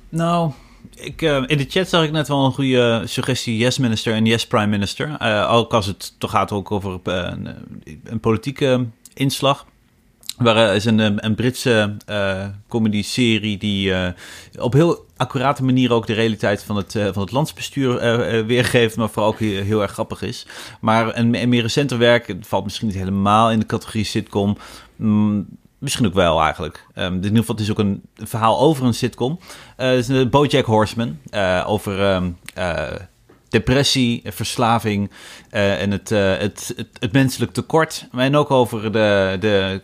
Nou, 0.09 0.51
ik, 0.99 1.21
uh, 1.21 1.43
in 1.47 1.57
de 1.57 1.65
chat 1.69 1.89
zag 1.89 2.03
ik 2.03 2.11
net 2.11 2.27
wel 2.27 2.45
een 2.45 2.51
goede 2.51 3.01
suggestie, 3.05 3.57
Yes 3.57 3.77
Minister 3.77 4.13
en 4.13 4.25
Yes 4.25 4.47
Prime 4.47 4.67
Minister. 4.67 5.17
Uh, 5.21 5.51
ook 5.51 5.73
als 5.73 5.85
het 5.85 6.13
toch 6.17 6.31
gaat 6.31 6.51
ook 6.51 6.71
over 6.71 6.91
uh, 6.91 7.13
een, 7.13 7.47
een, 8.03 8.19
politieke 8.19 8.85
inslag. 9.13 9.65
Waar 10.37 10.75
is 10.75 10.85
een, 10.85 11.25
een 11.25 11.35
Britse 11.35 11.97
uh, 12.09 12.45
comedy-serie 12.67 13.57
die 13.57 13.93
op 14.59 14.73
heel 14.73 15.05
accurate 15.17 15.63
manier 15.63 15.93
ook 15.93 16.07
de 16.07 16.13
realiteit 16.13 16.63
van 16.63 16.75
het, 16.75 16.91
van 16.91 17.21
het 17.21 17.31
landsbestuur 17.31 17.99
weergeeft, 18.45 18.97
maar 18.97 19.09
vooral 19.09 19.31
ook 19.31 19.39
heel, 19.39 19.81
erg 19.81 19.91
grappig 19.91 20.21
is. 20.21 20.45
Maar 20.81 21.17
een, 21.17 21.35
een 21.35 21.49
meer 21.49 21.61
recenter 21.61 21.97
werk, 21.97 22.27
het 22.27 22.47
valt 22.47 22.63
misschien 22.63 22.87
niet 22.87 22.97
helemaal 22.97 23.51
in 23.51 23.59
de 23.59 23.65
categorie 23.65 24.03
sitcom. 24.03 24.57
Mm, 24.95 25.47
Misschien 25.79 26.05
ook 26.05 26.13
wel 26.13 26.41
eigenlijk. 26.41 26.85
Um, 26.95 27.05
in 27.05 27.23
ieder 27.23 27.37
geval, 27.37 27.55
het 27.55 27.63
is 27.63 27.71
ook 27.71 27.79
een 27.79 28.01
verhaal 28.15 28.59
over 28.59 28.85
een 28.85 28.93
sitcom. 28.93 29.39
Uh, 29.41 29.87
het 29.87 29.97
is 29.97 30.07
een 30.07 30.29
Bojack 30.29 30.65
Horseman. 30.65 31.17
Uh, 31.31 31.63
over 31.67 32.13
um, 32.13 32.37
uh, 32.57 32.87
depressie, 33.49 34.21
verslaving 34.25 35.11
en 35.49 35.91
het, 35.91 36.09
het, 36.09 36.73
het, 36.75 36.89
het, 36.99 37.11
menselijk 37.11 37.51
tekort. 37.51 38.07
En 38.11 38.35
ook 38.35 38.51
over 38.51 38.91
de, 38.91 39.37
de, 39.39 39.81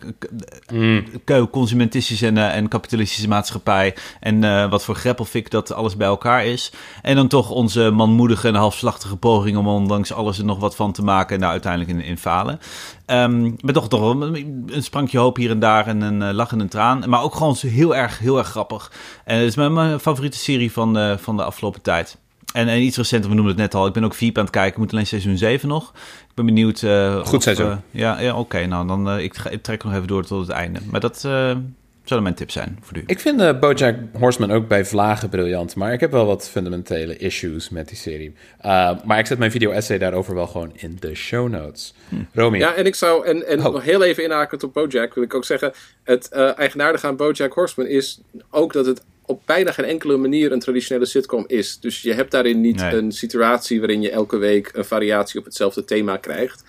Mm. 0.72 1.04
de 1.24 1.48
consumentistische 1.50 2.26
en, 2.26 2.36
en, 2.38 2.68
kapitalistische 2.68 3.28
maatschappij. 3.28 3.94
En 4.20 4.70
wat 4.70 4.84
voor 4.84 4.94
greppelfik 4.94 5.50
dat 5.50 5.72
alles 5.72 5.96
bij 5.96 6.06
elkaar 6.06 6.44
is. 6.44 6.72
En 7.02 7.16
dan 7.16 7.28
toch 7.28 7.50
onze 7.50 7.90
manmoedige 7.90 8.48
en 8.48 8.54
halfslachtige 8.54 9.16
poging 9.16 9.56
om 9.56 9.68
ondanks 9.68 10.12
alles 10.12 10.38
er 10.38 10.44
nog 10.44 10.58
wat 10.58 10.76
van 10.76 10.92
te 10.92 11.02
maken. 11.02 11.34
En 11.34 11.40
daar 11.40 11.50
uiteindelijk 11.50 11.90
in, 11.92 12.00
in 12.00 12.18
falen. 12.18 12.58
Um, 13.06 13.56
met 13.60 13.74
toch, 13.74 13.88
toch 13.88 14.20
een, 14.20 14.66
sprankje 14.82 15.18
hoop 15.18 15.36
hier 15.36 15.50
en 15.50 15.58
daar 15.58 15.86
en 15.86 16.00
een 16.00 16.34
lach 16.34 16.52
en 16.52 16.60
een 16.60 16.68
traan. 16.68 17.02
Maar 17.08 17.22
ook 17.22 17.34
gewoon 17.34 17.56
heel 17.60 17.96
erg, 17.96 18.18
heel 18.18 18.38
erg 18.38 18.48
grappig. 18.48 18.92
En 19.24 19.38
het 19.38 19.46
is 19.46 19.56
mijn, 19.56 19.72
mijn 19.72 20.00
favoriete 20.00 20.38
serie 20.38 20.72
van, 20.72 21.18
van 21.18 21.36
de 21.36 21.44
afgelopen 21.44 21.82
tijd. 21.82 22.18
En, 22.56 22.68
en 22.68 22.82
iets 22.82 22.96
recenter, 22.96 23.28
we 23.28 23.34
noemen 23.34 23.52
het 23.52 23.62
net 23.62 23.74
al. 23.74 23.86
Ik 23.86 23.92
ben 23.92 24.04
ook 24.04 24.14
Veep 24.14 24.38
aan 24.38 24.44
het 24.44 24.52
kijken. 24.52 24.72
Ik 24.72 24.78
moet 24.78 24.92
alleen 24.92 25.06
seizoen 25.06 25.38
7 25.38 25.68
nog. 25.68 25.92
Ik 26.28 26.34
ben 26.34 26.46
benieuwd. 26.46 26.82
Uh, 26.82 27.26
Goed 27.26 27.42
seizoen. 27.42 27.80
ja, 27.90 28.20
ja 28.20 28.30
oké. 28.30 28.40
Okay, 28.40 28.64
nou, 28.64 28.86
dan 28.86 29.16
uh, 29.16 29.24
ik, 29.24 29.38
ik, 29.50 29.62
trek 29.62 29.84
nog 29.84 29.94
even 29.94 30.06
door 30.06 30.24
tot 30.24 30.40
het 30.40 30.56
einde. 30.56 30.80
Maar 30.90 31.00
dat 31.00 31.22
uh, 31.26 31.32
zouden 31.32 32.22
mijn 32.22 32.34
tips 32.34 32.52
zijn 32.52 32.78
voor 32.80 32.96
u. 32.96 33.02
Ik 33.06 33.20
vind 33.20 33.40
uh, 33.40 33.58
BoJack 33.58 33.96
Horseman 34.18 34.50
ook 34.50 34.68
bij 34.68 34.84
vlagen 34.84 35.28
briljant. 35.28 35.74
Maar 35.74 35.92
ik 35.92 36.00
heb 36.00 36.10
wel 36.10 36.26
wat 36.26 36.48
fundamentele 36.48 37.16
issues 37.16 37.68
met 37.68 37.88
die 37.88 37.96
serie. 37.96 38.34
Uh, 38.64 38.90
maar 39.04 39.18
ik 39.18 39.26
zet 39.26 39.38
mijn 39.38 39.50
video-essay 39.50 39.98
daarover 39.98 40.34
wel 40.34 40.46
gewoon 40.46 40.70
in 40.74 40.96
de 41.00 41.14
show 41.14 41.48
notes. 41.48 41.94
Hm. 42.08 42.14
Romy. 42.32 42.58
Ja, 42.58 42.74
en 42.74 42.86
ik 42.86 42.94
zou, 42.94 43.26
en, 43.26 43.46
en 43.46 43.58
oh. 43.58 43.72
nog 43.72 43.82
heel 43.82 44.02
even 44.02 44.24
inhakend 44.24 44.62
op 44.62 44.72
BoJack, 44.72 45.14
wil 45.14 45.24
ik 45.24 45.34
ook 45.34 45.44
zeggen. 45.44 45.72
Het 46.04 46.30
uh, 46.32 46.58
eigenaardige 46.58 47.06
aan 47.06 47.16
BoJack 47.16 47.52
Horseman 47.52 47.88
is 47.88 48.20
ook 48.50 48.72
dat 48.72 48.86
het 48.86 49.02
op 49.26 49.42
bijna 49.44 49.72
geen 49.72 49.84
enkele 49.84 50.16
manier 50.16 50.52
een 50.52 50.60
traditionele 50.60 51.06
sitcom 51.06 51.44
is. 51.46 51.80
Dus 51.80 52.02
je 52.02 52.12
hebt 52.12 52.30
daarin 52.30 52.60
niet 52.60 52.76
nee. 52.76 52.94
een 52.94 53.12
situatie 53.12 53.78
waarin 53.78 54.02
je 54.02 54.10
elke 54.10 54.36
week 54.36 54.70
een 54.72 54.84
variatie 54.84 55.38
op 55.38 55.44
hetzelfde 55.44 55.84
thema 55.84 56.16
krijgt. 56.16 56.64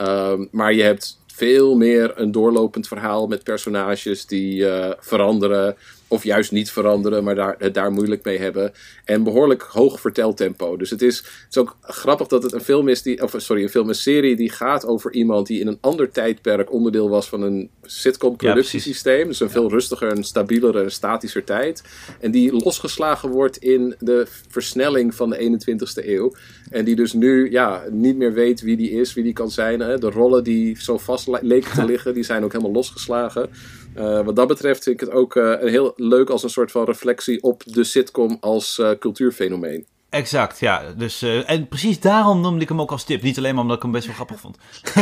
Um, 0.00 0.48
maar 0.50 0.72
je 0.72 0.82
hebt 0.82 1.18
veel 1.26 1.76
meer 1.76 2.12
een 2.14 2.32
doorlopend 2.32 2.88
verhaal 2.88 3.26
met 3.26 3.44
personages 3.44 4.26
die 4.26 4.56
uh, 4.56 4.90
veranderen. 4.98 5.76
Of 6.12 6.24
juist 6.24 6.52
niet 6.52 6.70
veranderen, 6.70 7.24
maar 7.24 7.34
daar, 7.34 7.54
het 7.58 7.74
daar 7.74 7.92
moeilijk 7.92 8.24
mee 8.24 8.38
hebben. 8.38 8.72
En 9.04 9.22
behoorlijk 9.22 9.62
hoog 9.62 10.00
verteltempo. 10.00 10.76
Dus 10.76 10.90
het 10.90 11.02
is, 11.02 11.16
het 11.16 11.46
is 11.50 11.58
ook 11.58 11.76
grappig 11.80 12.26
dat 12.26 12.42
het 12.42 12.52
een 12.52 12.60
film 12.60 12.88
is 12.88 13.02
die. 13.02 13.22
Of 13.22 13.34
sorry, 13.36 13.62
een 13.62 13.68
film, 13.68 13.88
een 13.88 13.94
serie 13.94 14.36
die 14.36 14.50
gaat 14.50 14.86
over 14.86 15.12
iemand 15.12 15.46
die 15.46 15.60
in 15.60 15.66
een 15.66 15.78
ander 15.80 16.10
tijdperk 16.10 16.72
onderdeel 16.72 17.08
was 17.08 17.28
van 17.28 17.42
een 17.42 17.70
sitcom 17.82 18.36
productiesysteem. 18.36 19.18
Ja, 19.18 19.24
dus 19.24 19.40
een 19.40 19.50
veel 19.50 19.70
rustiger, 19.70 20.10
een 20.10 20.24
stabielere, 20.24 20.90
statischer 20.90 21.44
tijd. 21.44 21.82
En 22.20 22.30
die 22.30 22.52
losgeslagen 22.52 23.28
wordt 23.28 23.56
in 23.56 23.94
de 23.98 24.26
versnelling 24.48 25.14
van 25.14 25.30
de 25.30 25.60
21ste 25.60 26.06
eeuw. 26.06 26.32
En 26.70 26.84
die 26.84 26.96
dus 26.96 27.12
nu 27.12 27.50
ja, 27.50 27.82
niet 27.90 28.16
meer 28.16 28.32
weet 28.32 28.60
wie 28.60 28.76
die 28.76 28.90
is, 28.90 29.14
wie 29.14 29.24
die 29.24 29.32
kan 29.32 29.50
zijn. 29.50 29.80
Hè. 29.80 29.98
De 29.98 30.10
rollen 30.10 30.44
die 30.44 30.80
zo 30.80 30.98
vast 30.98 31.28
leken 31.40 31.72
te 31.72 31.84
liggen, 31.92 32.14
die 32.14 32.22
zijn 32.22 32.44
ook 32.44 32.52
helemaal 32.52 32.72
losgeslagen. 32.72 33.50
Uh, 33.96 34.24
wat 34.24 34.36
dat 34.36 34.48
betreft 34.48 34.82
vind 34.82 35.00
ik 35.00 35.06
het 35.06 35.16
ook 35.16 35.34
uh, 35.34 35.58
heel 35.58 35.92
leuk 35.96 36.30
als 36.30 36.42
een 36.42 36.50
soort 36.50 36.70
van 36.70 36.84
reflectie 36.84 37.42
op 37.42 37.62
de 37.66 37.84
sitcom 37.84 38.36
als 38.40 38.78
uh, 38.78 38.90
cultuurfenomeen. 38.98 39.86
Exact, 40.12 40.58
ja. 40.58 40.92
Dus, 40.96 41.22
uh, 41.22 41.50
en 41.50 41.68
precies 41.68 42.00
daarom 42.00 42.40
noemde 42.40 42.62
ik 42.62 42.68
hem 42.68 42.80
ook 42.80 42.90
als 42.90 43.04
tip. 43.04 43.22
Niet 43.22 43.38
alleen 43.38 43.54
maar 43.54 43.62
omdat 43.62 43.76
ik 43.76 43.82
hem 43.82 43.92
best 43.92 44.06
wel 44.06 44.14
grappig 44.14 44.40
vond. 44.40 44.56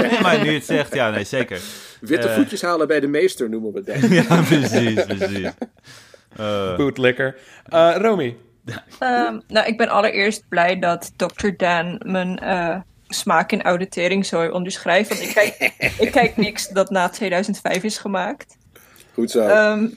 nee, 0.00 0.20
maar 0.20 0.44
nu 0.44 0.54
het 0.54 0.64
zegt, 0.64 0.94
ja, 0.94 1.10
nee, 1.10 1.24
zeker. 1.24 1.60
Witte 2.00 2.30
voetjes 2.30 2.62
halen 2.62 2.86
bij 2.86 3.00
de 3.00 3.06
meester 3.06 3.48
noemen 3.48 3.72
we 3.72 3.82
het. 3.84 4.10
ja, 4.28 4.42
precies, 4.42 5.04
precies. 5.04 5.50
Uh. 6.40 6.76
Bootlicker. 6.76 7.36
Uh, 7.72 7.96
Romy? 7.98 8.36
Um, 9.00 9.42
nou, 9.48 9.66
ik 9.66 9.76
ben 9.76 9.88
allereerst 9.88 10.48
blij 10.48 10.78
dat 10.78 11.12
Dr. 11.16 11.48
Dan 11.56 12.00
mijn 12.04 12.40
uh, 12.42 12.76
smaak 13.08 13.52
in 13.52 13.62
oude 13.62 13.88
teringzooi 13.88 14.50
onderschrijft. 14.50 15.08
Want 15.08 15.20
ik 15.20 15.34
kijk, 15.34 15.72
ik 16.06 16.10
kijk 16.10 16.36
niks 16.36 16.68
dat 16.68 16.90
na 16.90 17.08
2005 17.08 17.82
is 17.82 17.98
gemaakt. 17.98 18.56
Goed 19.14 19.30
zo. 19.30 19.48
Um, 19.48 19.94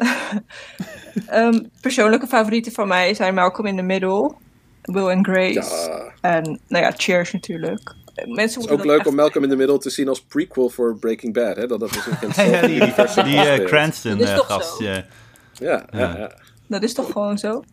um, 1.34 1.70
persoonlijke 1.82 2.28
favorieten 2.28 2.72
van 2.72 2.88
mij 2.88 3.14
zijn 3.14 3.34
Malcolm 3.34 3.68
in 3.68 3.76
the 3.76 3.82
Middle, 3.82 4.34
Will 4.82 5.10
and 5.10 5.28
Grace 5.28 5.90
ja. 5.90 6.30
en 6.30 6.60
nou 6.68 6.84
ja, 6.84 6.94
Cheers 6.98 7.32
natuurlijk. 7.32 7.96
Mensen 8.26 8.62
het 8.62 8.70
is 8.70 8.78
ook 8.78 8.86
leuk 8.86 8.98
echt... 8.98 9.08
om 9.08 9.16
Malcolm 9.16 9.44
in 9.44 9.50
the 9.50 9.56
Middle 9.56 9.78
te 9.78 9.90
zien 9.90 10.08
als 10.08 10.22
prequel 10.22 10.70
voor 10.70 10.98
Breaking 10.98 11.34
Bad. 11.34 11.56
Hè? 11.56 11.68
Dat, 11.68 11.80
dat 11.80 11.90
is 11.90 12.06
een 12.06 12.52
ja, 12.52 12.62
die, 12.62 12.80
die, 12.80 13.24
die 13.24 13.60
uh, 13.60 13.66
Cranston 13.66 14.20
uh, 14.20 14.38
gast. 14.38 14.80
Ja. 14.80 15.06
Ja, 15.54 15.86
ja. 15.92 16.18
ja. 16.18 16.32
Dat 16.68 16.84
is 16.84 16.94
toch 16.94 17.12
gewoon 17.12 17.38
zo? 17.38 17.64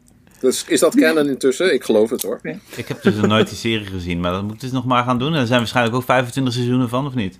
Dus 0.40 0.64
is 0.68 0.80
dat 0.80 0.94
canon 0.94 1.28
intussen? 1.28 1.74
Ik 1.74 1.84
geloof 1.84 2.10
het 2.10 2.22
hoor. 2.22 2.40
Ik 2.76 2.88
heb 2.88 3.02
dus 3.02 3.14
nog 3.14 3.26
nooit 3.26 3.48
die 3.48 3.56
serie 3.56 3.86
gezien, 3.86 4.20
maar 4.20 4.32
dat 4.32 4.42
moet 4.42 4.52
ik 4.54 4.60
dus 4.60 4.70
nog 4.70 4.84
maar 4.84 5.04
gaan 5.04 5.18
doen. 5.18 5.34
En 5.34 5.40
er 5.40 5.46
zijn 5.46 5.58
waarschijnlijk 5.58 5.96
ook 5.96 6.02
25 6.02 6.52
seizoenen 6.52 6.88
van, 6.88 7.06
of 7.06 7.14
niet? 7.14 7.38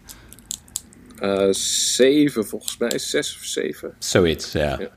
Eh, 1.18 1.48
zeven 1.50 2.46
volgens 2.46 2.76
mij, 2.78 2.98
zes 2.98 3.36
of 3.36 3.44
zeven. 3.44 3.94
Zoiets, 3.98 4.52
ja. 4.52 4.76
Ja. 4.78 4.88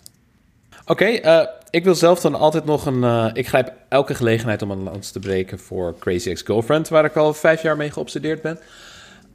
Oké, 0.85 1.05
eh, 1.05 1.47
ik 1.69 1.83
wil 1.83 1.95
zelf 1.95 2.19
dan 2.19 2.35
altijd 2.35 2.65
nog 2.65 2.85
een... 2.85 3.03
eh, 3.03 3.29
ik 3.33 3.47
grijp 3.47 3.73
elke 3.89 4.15
gelegenheid 4.15 4.61
om 4.61 4.71
een 4.71 4.83
lans 4.83 5.11
te 5.11 5.19
breken 5.19 5.59
voor 5.59 5.95
Crazy 5.99 6.29
Ex-Girlfriend... 6.29 6.87
waar 6.89 7.05
ik 7.05 7.15
al 7.15 7.33
vijf 7.33 7.61
jaar 7.61 7.77
mee 7.77 7.91
geobsedeerd 7.91 8.41
ben. 8.41 8.59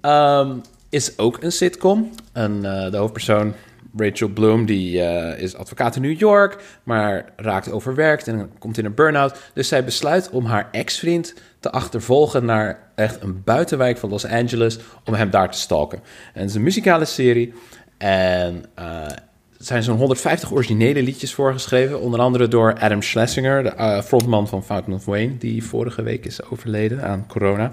Ehm, 0.00 0.56
is 0.88 1.18
ook 1.18 1.42
een 1.42 1.52
sitcom. 1.52 2.10
En, 2.32 2.64
eh, 2.64 2.90
de 2.90 2.96
hoofdpersoon, 2.96 3.54
Rachel 3.96 4.28
Bloom, 4.28 4.66
die 4.66 5.00
eh, 5.00 5.42
is 5.42 5.56
advocaat 5.56 5.96
in 5.96 6.02
New 6.02 6.18
York... 6.18 6.62
maar 6.82 7.32
raakt 7.36 7.70
overwerkt 7.70 8.28
en 8.28 8.50
komt 8.58 8.78
in 8.78 8.84
een 8.84 8.94
burn-out. 8.94 9.38
Dus 9.54 9.68
zij 9.68 9.84
besluit 9.84 10.30
om 10.30 10.44
haar 10.44 10.68
ex-vriend 10.70 11.34
te 11.60 11.70
achtervolgen... 11.70 12.44
naar 12.44 12.90
echt 12.94 13.22
een 13.22 13.42
buitenwijk 13.44 13.98
van 13.98 14.10
Los 14.10 14.26
Angeles... 14.26 14.78
om 15.04 15.14
hem 15.14 15.30
daar 15.30 15.50
te 15.50 15.58
stalken. 15.58 15.98
En 16.32 16.40
het 16.40 16.50
is 16.50 16.56
een 16.56 16.62
muzikale 16.62 17.04
serie... 17.04 17.52
En 17.98 18.64
eh, 18.74 18.84
er 19.58 19.70
zijn 19.70 19.82
zo'n 19.82 19.96
150 19.96 20.52
originele 20.52 21.02
liedjes 21.02 21.34
voorgeschreven. 21.34 22.00
Onder 22.00 22.20
andere 22.20 22.48
door 22.48 22.78
Adam 22.80 23.02
Schlesinger, 23.02 23.62
de 23.62 23.68
eh, 23.68 24.02
frontman 24.02 24.48
van 24.48 24.64
Fountain 24.64 24.98
of 24.98 25.04
Wayne, 25.04 25.38
die 25.38 25.64
vorige 25.64 26.02
week 26.02 26.24
is 26.24 26.50
overleden 26.50 27.02
aan 27.02 27.26
corona. 27.26 27.72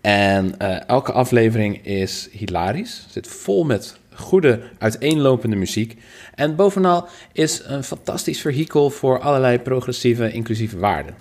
En 0.00 0.58
elke 0.86 1.12
aflevering 1.12 1.86
is 1.86 2.28
hilarisch. 2.32 3.06
Zit 3.10 3.26
vol 3.26 3.64
met 3.64 4.00
goede, 4.14 4.60
uiteenlopende 4.78 5.56
muziek. 5.56 5.96
En 6.34 6.56
bovenal 6.56 7.08
is 7.32 7.62
een 7.64 7.84
fantastisch 7.84 8.40
vehikel 8.40 8.90
voor 8.90 9.20
allerlei 9.20 9.58
progressieve, 9.58 10.32
inclusieve 10.32 10.78
waarden. 10.78 11.14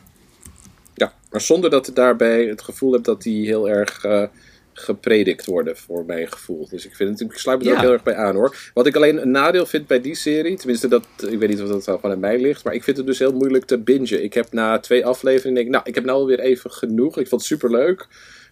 Ja, 0.93 1.13
maar 1.31 1.41
zonder 1.41 1.69
dat 1.69 1.87
ik 1.87 1.95
daarbij 1.95 2.45
het 2.45 2.61
gevoel 2.61 2.91
heb 2.93 3.03
dat 3.03 3.21
die 3.21 3.45
heel 3.45 3.69
erg 3.69 4.03
eh, 4.03 4.23
gepredikt 4.73 5.45
worden, 5.45 5.77
voor 5.77 6.05
mijn 6.05 6.31
gevoel. 6.31 6.67
Dus 6.69 6.85
ik, 6.85 6.95
vind 6.95 7.19
het, 7.19 7.31
ik 7.31 7.37
sluit 7.37 7.59
me 7.59 7.65
er 7.65 7.71
Ja. 7.71 7.75
ook 7.77 7.83
heel 7.83 7.93
erg 7.93 8.03
bij 8.03 8.15
aan 8.15 8.35
hoor. 8.35 8.55
Wat 8.73 8.87
ik 8.87 8.95
alleen 8.95 9.21
een 9.21 9.31
nadeel 9.31 9.65
vind 9.65 9.87
bij 9.87 10.01
die 10.01 10.15
serie, 10.15 10.57
tenminste 10.57 10.87
dat, 10.87 11.03
ik 11.29 11.39
weet 11.39 11.49
niet 11.49 11.61
of 11.61 11.67
dat 11.67 11.99
van 12.01 12.11
aan 12.11 12.19
mij 12.19 12.39
ligt, 12.39 12.63
maar 12.63 12.73
ik 12.73 12.83
vind 12.83 12.97
het 12.97 13.05
dus 13.05 13.19
heel 13.19 13.33
moeilijk 13.33 13.65
te 13.65 13.77
bingen. 13.77 14.23
Ik 14.23 14.33
heb 14.33 14.51
na 14.51 14.79
twee 14.79 15.05
afleveringen, 15.05 15.53
denk 15.53 15.65
ik, 15.65 15.71
nou, 15.73 15.83
ik 15.87 15.95
heb 15.95 16.03
nou 16.03 16.17
alweer 16.19 16.39
even 16.39 16.71
genoeg. 16.71 17.17
Ik 17.17 17.27
vond 17.27 17.41
het 17.41 17.49
superleuk. 17.49 18.07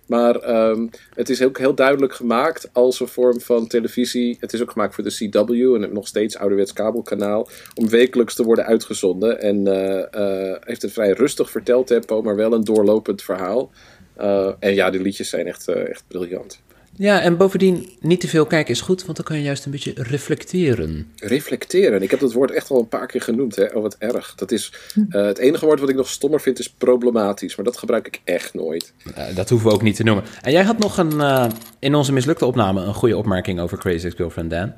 Maar 0.10 0.36
ehm, 0.36 0.88
het 1.16 1.30
is 1.30 1.44
ook 1.44 1.58
heel 1.58 1.76
duidelijk 1.76 2.14
gemaakt 2.14 2.70
als 2.74 3.00
een 3.00 3.08
vorm 3.08 3.42
van 3.42 3.68
televisie. 3.68 4.38
Het 4.40 4.54
is 4.54 4.62
ook 4.62 4.72
gemaakt 4.72 4.96
voor 4.96 5.04
de 5.04 5.30
CW 5.30 5.84
en 5.84 5.94
nog 5.94 6.08
steeds 6.08 6.38
ouderwets 6.38 6.74
kabelkanaal. 6.74 7.48
Om 7.76 7.90
wekelijks 7.90 8.36
te 8.36 8.44
worden 8.44 8.66
uitgezonden. 8.66 9.42
En 9.42 9.68
eh, 9.68 10.50
eh, 10.52 10.58
heeft 10.60 10.84
een 10.84 10.90
vrij 10.90 11.12
rustig 11.12 11.50
verteltempo, 11.50 12.22
maar 12.22 12.36
wel 12.36 12.54
een 12.54 12.64
doorlopend 12.64 13.22
verhaal. 13.22 13.72
Eh, 14.16 14.54
en 14.60 14.74
ja, 14.74 14.90
die 14.90 15.02
liedjes 15.02 15.30
zijn 15.30 15.48
echt, 15.48 15.68
echt 15.68 16.04
briljant. 16.08 16.62
Ja, 17.00 17.22
en 17.22 17.38
bovendien, 17.38 17.90
niet 18.00 18.20
te 18.20 18.28
veel 18.28 18.46
kijken 18.46 18.74
is 18.74 18.82
goed, 18.82 19.06
want 19.06 19.18
dan 19.18 19.26
kan 19.26 19.38
je 19.38 19.44
juist 19.44 19.66
een 19.66 19.72
beetje 19.72 19.94
reflecteren. 19.96 21.12
Reflecteren. 21.16 22.02
Ik 22.02 22.12
heb 22.12 22.20
dat 22.20 22.34
woord 22.34 22.52
echt 22.52 22.70
al 22.70 22.80
een 22.80 22.88
paar 22.88 23.08
keer 23.08 23.22
genoemd. 23.22 23.56
Hè? 23.56 23.66
Oh, 23.66 23.82
wat 23.82 23.96
erg. 24.00 24.36
Dat 24.36 24.52
is, 24.52 24.74
eh, 25.10 25.26
het 25.26 25.38
enige 25.38 25.66
woord 25.66 25.80
wat 25.80 25.90
ik 25.90 25.96
nog 25.96 26.10
stommer 26.10 26.42
vind 26.42 26.60
is 26.60 26.70
problematisch. 26.70 27.56
Maar 27.56 27.66
dat 27.66 27.78
gebruik 27.78 28.08
ik 28.08 28.22
echt 28.24 28.54
nooit. 28.54 28.94
Eh, 29.16 29.36
dat 29.36 29.50
hoeven 29.50 29.68
we 29.68 29.74
ook 29.74 29.82
niet 29.82 29.96
te 29.96 30.04
noemen. 30.04 30.24
En 30.42 30.52
jij 30.52 30.64
had 30.64 30.78
nog 30.78 30.98
een, 30.98 31.22
eh, 31.22 31.50
in 31.80 31.96
onze 31.96 32.14
mislukte 32.14 32.46
opname 32.46 32.82
een 32.82 32.94
goede 32.94 33.18
opmerking 33.18 33.60
over 33.60 33.78
Crazy 33.78 34.06
Ex-Girlfriend, 34.06 34.50
Dan. 34.50 34.74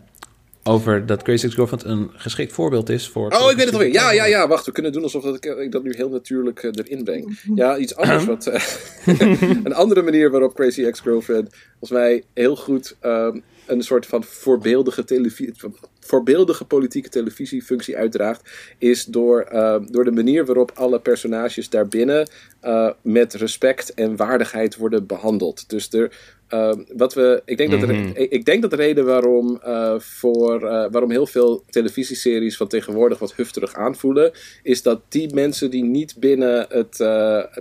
Over 0.64 1.06
dat 1.06 1.22
Crazy 1.22 1.46
Ex-Girlfriend 1.46 1.84
een 1.84 2.10
geschikt 2.14 2.54
voorbeeld 2.54 2.90
is 2.90 3.08
voor... 3.08 3.32
Oh, 3.32 3.52
ik 3.52 3.58
weet 3.58 3.66
het 3.66 3.74
alweer. 3.74 3.94
Ja, 3.94 4.12
ja, 4.12 4.26
ja. 4.26 4.48
Wacht, 4.48 4.66
we 4.66 4.72
kunnen 4.72 4.92
doen 4.92 5.04
alsof 5.04 5.24
dat 5.24 5.36
ik, 5.36 5.46
ik 5.46 5.72
dat 5.72 5.84
nu 5.84 5.94
heel 5.96 6.10
natuurlijk 6.10 6.64
eh, 6.64 6.72
erin 6.74 7.04
breng. 7.04 7.40
Ja, 7.56 7.78
iets 7.78 7.96
anders. 7.96 8.26
wat, 8.26 8.48
eh, 8.48 8.64
een 9.64 9.74
andere 9.74 10.02
manier 10.02 10.32
waarop 10.32 10.56
Crazy 10.56 10.84
Ex-Girlfriend 10.84 11.50
volgens 11.70 11.92
mij 11.92 12.24
heel 12.34 12.56
goed 12.56 12.96
ehm, 13.00 13.40
een 13.66 13.82
soort 13.82 14.06
van 14.06 14.24
voorbeeldige, 14.24 15.04
televisie, 15.04 15.54
voorbeeldige 16.12 16.66
politieke 16.66 17.10
televisiefunctie 17.10 17.98
uitdraagt, 17.98 18.50
is 18.78 19.06
door, 19.06 19.42
ehm, 19.42 19.86
door 19.86 20.04
de 20.04 20.12
manier 20.12 20.46
waarop 20.46 20.72
alle 20.76 21.00
personages 21.00 21.70
daarbinnen 21.70 22.28
eh, 22.62 22.90
met 23.02 23.34
respect 23.34 23.94
en 23.94 24.16
waardigheid 24.16 24.76
worden 24.76 25.06
behandeld. 25.06 25.70
Dus 25.70 25.94
er, 25.94 26.12
ehm, 26.48 26.80
wat 26.96 27.14
we, 27.14 27.42
ik, 27.46 27.58
denk 27.58 27.72
dat 27.72 27.82
er, 27.82 27.88
Mhm. 27.96 28.12
ik, 28.14 28.32
ik 28.32 28.46
denk 28.46 28.62
dat 28.62 28.70
de 28.72 28.76
reden 28.76 29.06
waarom, 29.06 29.60
eh, 29.64 30.00
voor, 30.00 30.68
eh, 30.68 30.86
waarom 30.92 31.12
heel 31.12 31.26
veel 31.28 31.64
televisieseries 31.70 32.58
van 32.58 32.68
tegenwoordig 32.68 33.20
wat 33.20 33.34
hufterig 33.36 33.74
aanvoelen, 33.74 34.32
is 34.64 34.82
dat 34.82 35.02
die 35.10 35.34
mensen 35.34 35.70
die 35.72 35.84
niet 35.84 36.16
binnen, 36.20 36.66
het, 36.70 36.98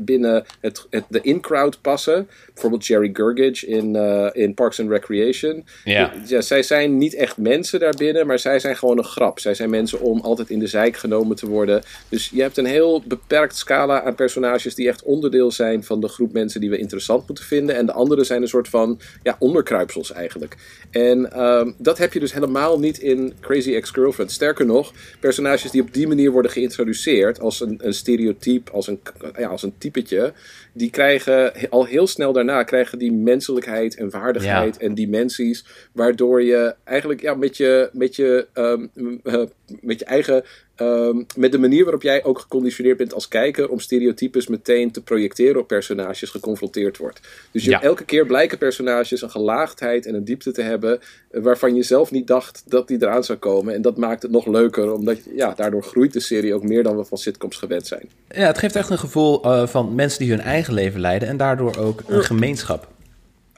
binnen 0.03 0.45
het, 0.61 0.87
het, 0.91 1.05
de 1.09 1.21
in-crowd 1.23 1.81
passen, 1.81 2.29
bijvoorbeeld 2.53 2.87
Jerry 2.87 3.11
Gergich 3.13 3.65
in, 3.67 3.97
in 4.33 4.55
Parks 4.55 4.81
and 4.81 4.91
Recreation, 4.91 5.65
ja, 5.85 6.13
zij 6.41 6.63
zijn 6.63 6.99
niet 6.99 7.15
echt 7.15 7.37
mensen 7.37 7.81
daarbinnen, 7.81 8.27
maar 8.27 8.39
zij 8.41 8.59
zijn 8.59 8.77
gewoon 8.77 8.99
een 8.99 9.05
grap. 9.05 9.39
Zij 9.39 9.55
zijn 9.55 9.71
mensen 9.71 10.01
om 10.01 10.21
altijd 10.21 10.51
in 10.51 10.59
de 10.59 10.67
zijk 10.67 10.97
genomen 10.97 11.37
te 11.37 11.49
worden. 11.49 11.83
Dus 12.09 12.31
je 12.33 12.43
hebt 12.43 12.57
een 12.57 12.67
heel 12.67 13.03
beperkt 13.07 13.57
scala 13.57 14.03
aan 14.03 14.15
personages 14.15 14.75
die 14.75 14.89
echt 14.89 15.03
onderdeel 15.03 15.51
zijn 15.51 15.85
van 15.85 16.01
de 16.01 16.09
groep 16.09 16.33
mensen 16.33 16.61
die 16.61 16.71
we 16.71 16.79
interessant 16.79 17.27
moeten 17.27 17.45
vinden. 17.45 17.77
En 17.77 17.87
de 17.87 17.93
anderen 17.93 18.27
zijn 18.27 18.43
een 18.43 18.49
soort 18.49 18.69
van 18.69 19.01
ja, 19.23 19.37
onderkruipsels 19.39 20.13
eigenlijk. 20.13 20.57
En 20.91 21.33
ehm, 21.33 21.73
dat 21.79 21.99
heb 21.99 22.13
je 22.13 22.21
dus 22.21 22.33
helemaal 22.33 22.79
niet 22.79 22.99
in 22.99 23.33
Crazy 23.41 23.75
Ex-Girlfriend. 23.75 24.33
Sterker 24.33 24.67
nog, 24.67 24.93
personages 25.21 25.71
die 25.71 25.83
op 25.83 25.95
die 25.95 26.09
manier 26.09 26.31
worden 26.31 26.51
geïntroduceerd 26.51 27.41
als 27.41 27.61
een, 27.61 27.79
een 27.83 27.95
stereotype, 27.95 28.71
als 28.73 28.87
een, 28.87 29.01
ja, 29.39 29.49
als 29.49 29.63
een 29.63 29.75
typetje, 29.79 30.33
die 30.73 30.91
krijgen 30.91 31.53
al 31.71 31.85
heel 31.85 32.07
snel 32.07 32.33
daarna 32.33 32.63
krijgen 32.63 32.99
die 32.99 33.13
menselijkheid 33.13 33.97
en 33.97 34.11
waardigheid 34.11 34.77
en 34.77 34.95
dimensies, 34.95 35.65
waardoor 35.93 36.43
je 36.43 36.75
eigenlijk 36.85 37.21
ja, 37.21 37.35
met, 37.35 37.57
je, 37.57 37.91
met, 37.93 38.17
je, 38.17 38.47
ehm, 38.53 38.87
eh, 39.23 39.43
met 39.81 39.99
je 39.99 40.05
eigen, 40.05 40.45
ehm, 40.77 41.23
met 41.37 41.53
de 41.53 41.59
manier 41.59 41.83
waarop 41.83 42.03
jij 42.03 42.25
ook 42.25 42.39
geconditioneerd 42.39 42.97
bent 42.97 43.15
als 43.15 43.29
kijker 43.29 43.69
om 43.69 43.81
stereotypes 43.81 44.47
meteen 44.47 44.91
te 44.91 45.03
projecteren 45.03 45.61
op 45.61 45.67
personages 45.67 46.31
geconfronteerd 46.31 46.97
wordt. 46.99 47.21
Dus 47.51 47.65
je, 47.65 47.71
Ja. 47.71 47.83
elke 47.83 48.05
keer 48.05 48.27
blijken 48.27 48.59
personages 48.59 49.23
een 49.23 49.31
gelaagdheid 49.31 50.07
en 50.07 50.15
een 50.15 50.25
diepte 50.25 50.53
te 50.53 50.63
hebben 50.63 51.01
eh, 51.31 51.43
waarvan 51.43 51.75
je 51.75 51.83
zelf 51.83 52.11
niet 52.11 52.27
dacht 52.27 52.63
dat 52.67 52.89
die 52.89 52.99
eraan 53.01 53.25
zou 53.25 53.39
komen. 53.39 53.75
En 53.75 53.83
dat 53.83 53.97
maakt 53.97 54.23
het 54.23 54.31
nog 54.31 54.47
leuker, 54.47 54.93
omdat 54.93 55.19
ja, 55.35 55.53
daardoor 55.57 55.83
groeit 55.83 56.13
de 56.13 56.21
serie 56.21 56.55
ook 56.55 56.63
meer 56.63 56.83
dan 56.83 56.97
we 56.97 57.05
van 57.05 57.19
sitcoms 57.19 57.57
gewend 57.57 57.87
zijn. 57.87 58.09
Ja, 58.29 58.47
het 58.47 58.59
geeft 58.59 58.77
echt 58.77 58.91
een 58.91 58.99
gevoel 58.99 59.43
eh, 59.43 59.67
van 59.67 59.95
mensen 59.95 60.19
die 60.19 60.31
hun 60.31 60.41
eigen 60.41 60.75
leven 60.75 61.01
leiden 61.01 61.29
en 61.29 61.37
daardoor 61.37 61.77
ook 61.77 62.03
een 62.07 62.25
gemeenschap. 62.25 62.89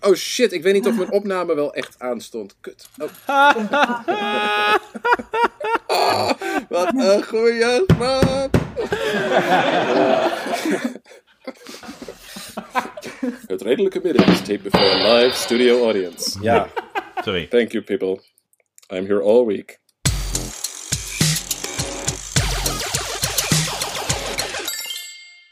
Oh 0.05 0.15
shit, 0.15 0.53
ik 0.53 0.62
weet 0.62 0.73
niet 0.73 0.87
of 0.87 0.97
mijn 0.97 1.11
opname 1.20 1.55
wel 1.55 1.74
echt 1.74 1.95
aanstond. 1.99 2.57
Kut. 2.61 2.89
Oh. 2.99 3.09
Oh, 5.87 6.31
wat 6.69 6.93
een 6.95 7.24
goeie 7.24 7.85
man. 7.99 8.51
Het 13.47 13.62
redelijke 13.62 14.01
midden 14.03 14.27
is 14.27 14.39
taped 14.39 14.62
before 14.62 14.91
a 14.91 15.15
live 15.15 15.37
studio 15.37 15.83
audience. 15.85 16.39
Ja, 16.43 16.69
Sorry. 17.24 17.47
thank 17.47 17.73
you 17.73 17.85
people. 17.85 18.20
I'm 18.89 19.07
here 19.07 19.23
all 19.23 19.45
week. 19.47 19.81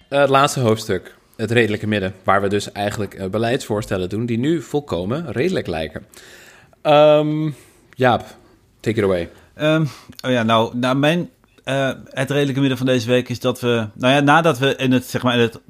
Eh, 0.09 0.21
het 0.21 0.29
laatste 0.29 0.61
hoofdstuk, 0.61 1.15
het 1.41 1.51
redelijke 1.51 1.87
midden, 1.87 2.15
waar 2.25 2.43
we 2.43 2.49
dus 2.49 2.73
eigenlijk 2.73 3.15
eh, 3.15 3.29
beleidsvoorstellen 3.29 4.09
doen 4.09 4.27
die 4.27 4.39
nu 4.39 4.63
volkomen 4.63 5.33
redelijk 5.33 5.67
lijken. 5.67 6.07
Ehm 6.83 7.51
Jaap, 7.95 8.25
take 8.81 8.99
it 8.99 9.05
away. 9.05 9.31
Ehm, 9.55 9.85
oh 10.25 10.31
ja, 10.31 10.43
nou, 10.43 10.77
nou 10.77 10.97
mijn, 10.97 11.31
eh, 11.65 11.91
het 12.05 12.31
redelijke 12.31 12.61
midden 12.61 12.79
van 12.79 12.87
deze 12.87 13.09
week 13.09 13.29
is 13.29 13.41
dat 13.41 13.61
we, 13.61 13.89
nou 13.95 14.15
ja, 14.15 14.21
nadat 14.21 14.59
we 14.59 14.77
in 14.77 14.93
het, 14.93 15.05
zeg 15.05 15.23
maar, 15.23 15.35
in 15.35 15.41
het 15.41 15.61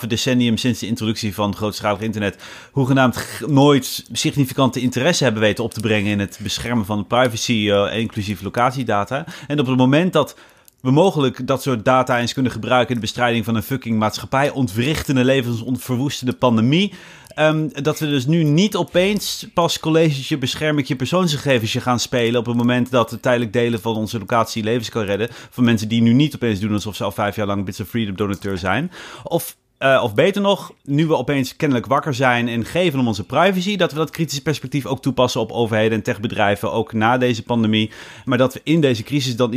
2,5 0.00 0.06
decennium 0.06 0.56
sinds 0.56 0.80
de 0.80 0.86
introductie 0.86 1.34
van 1.34 1.56
grootschalig 1.56 2.00
internet, 2.00 2.42
hoegenaamd 2.70 3.26
nooit 3.46 4.04
significante 4.12 4.80
interesse 4.80 5.24
hebben 5.24 5.42
weten 5.42 5.64
op 5.64 5.74
te 5.74 5.80
brengen 5.80 6.10
in 6.10 6.20
het 6.20 6.38
beschermen 6.42 6.84
van 6.84 7.06
privacy, 7.06 7.70
eh, 7.70 7.98
inclusief 7.98 8.42
locatiedata. 8.42 9.24
En 9.46 9.60
op 9.60 9.66
het 9.66 9.76
moment 9.76 10.12
dat 10.12 10.36
we 10.82 10.90
mogelijk 10.90 11.46
dat 11.46 11.62
soort 11.62 11.84
data 11.84 12.18
eens 12.18 12.32
kunnen 12.32 12.52
gebruiken 12.52 12.88
in 12.88 12.94
de 12.94 13.00
bestrijding 13.00 13.44
van 13.44 13.54
een 13.54 13.62
fucking 13.62 13.98
maatschappij, 13.98 14.50
ontwrichtende 14.50 15.24
levensverwoestende 15.24 16.32
pandemie. 16.32 16.92
ehm, 17.34 17.68
dat 17.82 17.98
we 17.98 18.08
dus 18.08 18.26
nu 18.26 18.42
niet 18.42 18.76
opeens 18.76 19.46
pas 19.54 19.78
collegetje 19.78 20.38
bescherm 20.38 20.78
ik 20.78 20.86
je 20.86 20.96
persoonsgegevens 20.96 21.74
gaan 21.74 22.00
spelen. 22.00 22.40
op 22.40 22.46
het 22.46 22.56
moment 22.56 22.90
dat 22.90 23.10
het 23.10 23.22
tijdelijk 23.22 23.52
delen 23.52 23.80
van 23.80 23.96
onze 23.96 24.18
locatie 24.18 24.62
levens 24.62 24.88
kan 24.88 25.04
redden. 25.04 25.28
van 25.50 25.64
mensen 25.64 25.88
die 25.88 26.02
nu 26.02 26.12
niet 26.12 26.34
opeens 26.34 26.60
doen 26.60 26.72
alsof 26.72 26.96
ze 26.96 27.04
al 27.04 27.12
vijf 27.12 27.36
jaar 27.36 27.46
lang 27.46 27.64
Bits 27.64 27.80
of 27.80 27.88
Freedom 27.88 28.16
donateur 28.16 28.58
zijn. 28.58 28.90
Of 29.22 29.56
eh, 29.78 30.00
of 30.02 30.14
beter 30.14 30.42
nog, 30.42 30.72
nu 30.84 31.06
we 31.06 31.16
opeens 31.16 31.56
kennelijk 31.56 31.86
wakker 31.86 32.14
zijn 32.14 32.48
en 32.48 32.64
geven 32.64 33.00
om 33.00 33.06
onze 33.06 33.24
privacy, 33.24 33.76
dat 33.76 33.92
we 33.92 33.98
dat 33.98 34.10
kritische 34.10 34.42
perspectief 34.42 34.86
ook 34.86 35.02
toepassen 35.02 35.40
op 35.40 35.52
overheden 35.52 35.92
en 35.92 36.02
techbedrijven, 36.02 36.72
ook 36.72 36.92
na 36.92 37.18
deze 37.18 37.42
pandemie. 37.42 37.90
Maar 38.24 38.38
dat 38.38 38.54
we 38.54 38.60
in 38.64 38.80
deze 38.80 39.02
crisis 39.02 39.36
dan 39.36 39.52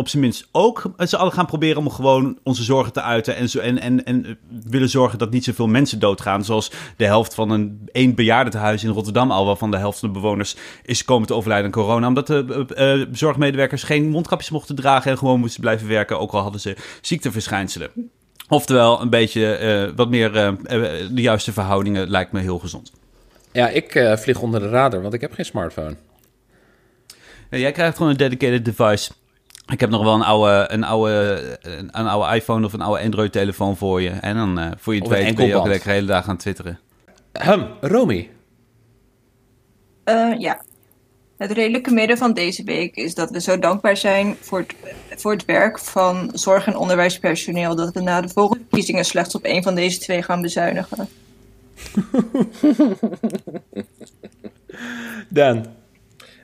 op 0.00 0.08
zijn 0.08 0.22
minst 0.22 0.48
ook 0.52 0.92
met 0.96 1.08
z'n 1.08 1.16
allen 1.16 1.32
gaan 1.32 1.46
proberen 1.46 1.76
om 1.76 1.90
gewoon 1.90 2.38
onze 2.42 2.62
zorgen 2.62 2.92
te 2.92 3.02
uiten. 3.02 3.36
En, 3.36 3.48
zo, 3.48 3.58
en, 3.58 3.80
en, 3.80 4.04
en 4.04 4.38
willen 4.48 4.88
zorgen 4.88 5.18
dat 5.18 5.30
niet 5.30 5.44
zoveel 5.44 5.66
mensen 5.66 5.98
doodgaan. 5.98 6.44
Zoals 6.44 6.70
de 6.96 7.04
helft 7.04 7.34
van 7.34 7.50
een 7.50 7.88
één 7.92 8.14
bejaardentehuis 8.14 8.84
in 8.84 8.90
Rotterdam 8.90 9.30
al, 9.30 9.46
waarvan 9.46 9.70
de 9.70 9.76
helft 9.76 9.98
van 9.98 10.08
de 10.08 10.14
bewoners 10.14 10.56
is 10.84 11.04
komen 11.04 11.26
te 11.26 11.34
overlijden 11.34 11.66
aan 11.66 11.72
corona. 11.72 12.06
Omdat 12.06 12.26
de 12.26 12.66
eh, 12.74 13.00
eh, 13.00 13.08
zorgmedewerkers 13.12 13.82
geen 13.82 14.08
mondkapjes 14.08 14.50
mochten 14.50 14.74
dragen 14.74 15.10
en 15.10 15.18
gewoon 15.18 15.40
moesten 15.40 15.60
blijven 15.60 15.88
werken, 15.88 16.18
ook 16.18 16.32
al 16.32 16.40
hadden 16.40 16.60
ze 16.60 16.76
ziekteverschijnselen. 17.00 17.90
Oftewel, 18.48 19.00
een 19.00 19.10
beetje 19.10 19.54
eh, 19.54 19.96
wat 19.96 20.08
meer 20.08 20.32
de 20.32 21.22
juiste 21.22 21.52
verhoudingen 21.52 22.10
lijkt 22.10 22.32
me 22.32 22.40
heel 22.40 22.58
gezond. 22.58 22.92
Ja, 23.52 23.68
ik 23.68 24.14
vlieg 24.18 24.40
onder 24.40 24.60
de 24.60 24.68
radar, 24.68 25.02
want 25.02 25.14
ik 25.14 25.20
heb 25.20 25.32
geen 25.32 25.44
smartphone. 25.44 25.96
Ja, 27.50 27.58
jij 27.58 27.72
krijgt 27.72 27.96
gewoon 27.96 28.12
een 28.12 28.18
dedicated 28.18 28.64
device. 28.64 29.10
Ik 29.70 29.80
heb 29.80 29.90
nog 29.90 30.02
wel 30.02 30.14
een 30.14 30.22
oude, 30.22 30.72
een 30.72 30.84
oude, 30.84 31.58
een, 31.62 31.88
een 31.92 32.06
oude 32.06 32.36
iPhone 32.36 32.66
of 32.66 32.72
een 32.72 32.80
oude 32.80 33.02
Android-telefoon 33.02 33.76
voor 33.76 34.02
je. 34.02 34.10
En 34.10 34.36
dan, 34.36 34.58
eh, 34.58 34.70
voor 34.76 34.94
je 34.94 35.02
een 35.02 35.08
weet, 35.08 35.34
ben 35.34 35.46
je 35.46 35.56
ook 35.56 35.66
lekker 35.66 35.88
de 35.88 35.94
hele 35.94 36.06
dag 36.06 36.28
aan 36.28 36.36
twitteren. 36.36 36.78
Hum, 37.32 37.66
Romy. 37.80 38.30
Eh, 40.04 40.32
ja. 40.38 40.62
Het 41.36 41.52
redelijke 41.52 41.90
midden 41.90 42.18
van 42.18 42.32
deze 42.32 42.64
week 42.64 42.96
is 42.96 43.14
dat 43.14 43.30
we 43.30 43.40
zo 43.40 43.58
dankbaar 43.58 43.96
zijn 43.96 44.36
voor 44.40 44.58
het, 44.58 44.74
voor 45.20 45.32
het 45.32 45.44
werk 45.44 45.78
van 45.78 46.30
zorg- 46.34 46.66
en 46.66 46.76
onderwijspersoneel 46.76 47.74
dat 47.74 47.94
we 47.94 48.00
na 48.00 48.20
de 48.20 48.28
volgende 48.28 48.64
verkiezingen 48.68 49.04
slechts 49.04 49.34
op 49.34 49.44
één 49.44 49.62
van 49.62 49.74
deze 49.74 49.98
twee 49.98 50.22
gaan 50.22 50.42
bezuinigen. 50.42 51.08
Dan. 55.28 55.66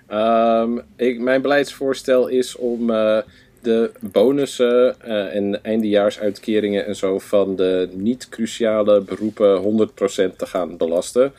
Ehm, 0.07 0.79
ik, 0.97 1.21
mijn 1.21 1.43
beleidsvoorstel 1.43 2.29
is 2.29 2.57
om 2.57 2.91
eh, 2.91 3.19
de 3.63 3.91
bonussen 4.01 5.01
eh, 5.01 5.35
en 5.35 5.65
eindejaarsuitkeringen 5.65 6.87
en 6.87 6.97
zo 6.97 7.19
van 7.19 7.57
de 7.57 7.89
niet-cruciale 7.93 9.01
beroepen 9.01 9.63
100% 9.63 10.37
te 10.37 10.47
gaan 10.47 10.77
belasten. 10.77 11.33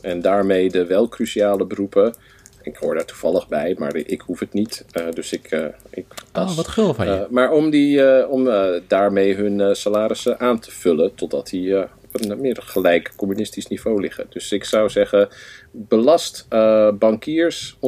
En 0.00 0.20
daarmee 0.20 0.70
de 0.70 0.86
wel 0.86 1.08
cruciale 1.08 1.66
beroepen. 1.66 2.14
Ik 2.62 2.76
hoor 2.76 2.94
daar 2.94 3.04
toevallig 3.04 3.48
bij, 3.48 3.74
maar 3.78 3.96
ik 3.96 4.20
hoef 4.20 4.40
het 4.40 4.52
niet. 4.52 4.84
eh, 4.92 5.10
dus 5.10 5.32
ik. 5.32 5.70
ik 5.90 6.06
Oh, 6.34 6.56
wat 6.56 6.68
gul 6.68 6.94
van 6.94 7.06
je. 7.06 7.26
maar 7.30 7.50
om, 7.52 7.70
die, 7.70 8.28
om 8.28 8.48
daarmee 8.86 9.34
hun 9.34 9.76
salarissen 9.76 10.40
aan 10.40 10.58
te 10.58 10.70
vullen 10.70 11.14
totdat 11.14 11.48
die 11.48 11.74
op 12.14 12.30
een 12.30 12.40
meer 12.40 12.62
gelijk 12.62 13.12
communistisch 13.16 13.66
niveau 13.66 14.00
liggen. 14.00 14.26
Dus 14.28 14.52
ik 14.52 14.64
zou 14.64 14.90
zeggen, 14.90 15.28
belast 15.70 16.46
eh, 16.48 16.90
bankiers 16.92 17.76
100% 17.76 17.78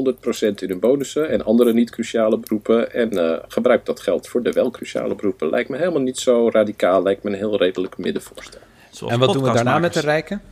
in 0.55 0.69
hun 0.69 0.81
bonussen 0.81 1.29
en 1.29 1.45
andere 1.45 1.73
niet-cruciale 1.73 2.39
beroepen. 2.39 2.93
En 2.93 3.11
eh, 3.11 3.43
gebruik 3.49 3.87
dat 3.87 4.01
geld 4.01 4.29
voor 4.29 4.43
de 4.43 4.53
wel 4.53 4.71
cruciale 4.71 5.15
beroepen. 5.15 5.51
Lijkt 5.51 5.69
me 5.69 5.77
helemaal 5.77 6.01
niet 6.01 6.19
zo 6.19 6.49
radicaal, 6.49 7.03
lijkt 7.03 7.23
me 7.23 7.31
een 7.31 7.37
heel 7.37 7.59
redelijk 7.59 7.99
middenvoorstel. 7.99 8.61
Zoals 8.91 9.13
en 9.13 9.19
wat 9.19 9.33
doen 9.33 9.43
we 9.43 9.53
daarna 9.53 9.79
met 9.79 9.93
de 9.93 10.01
rijken? 10.01 10.43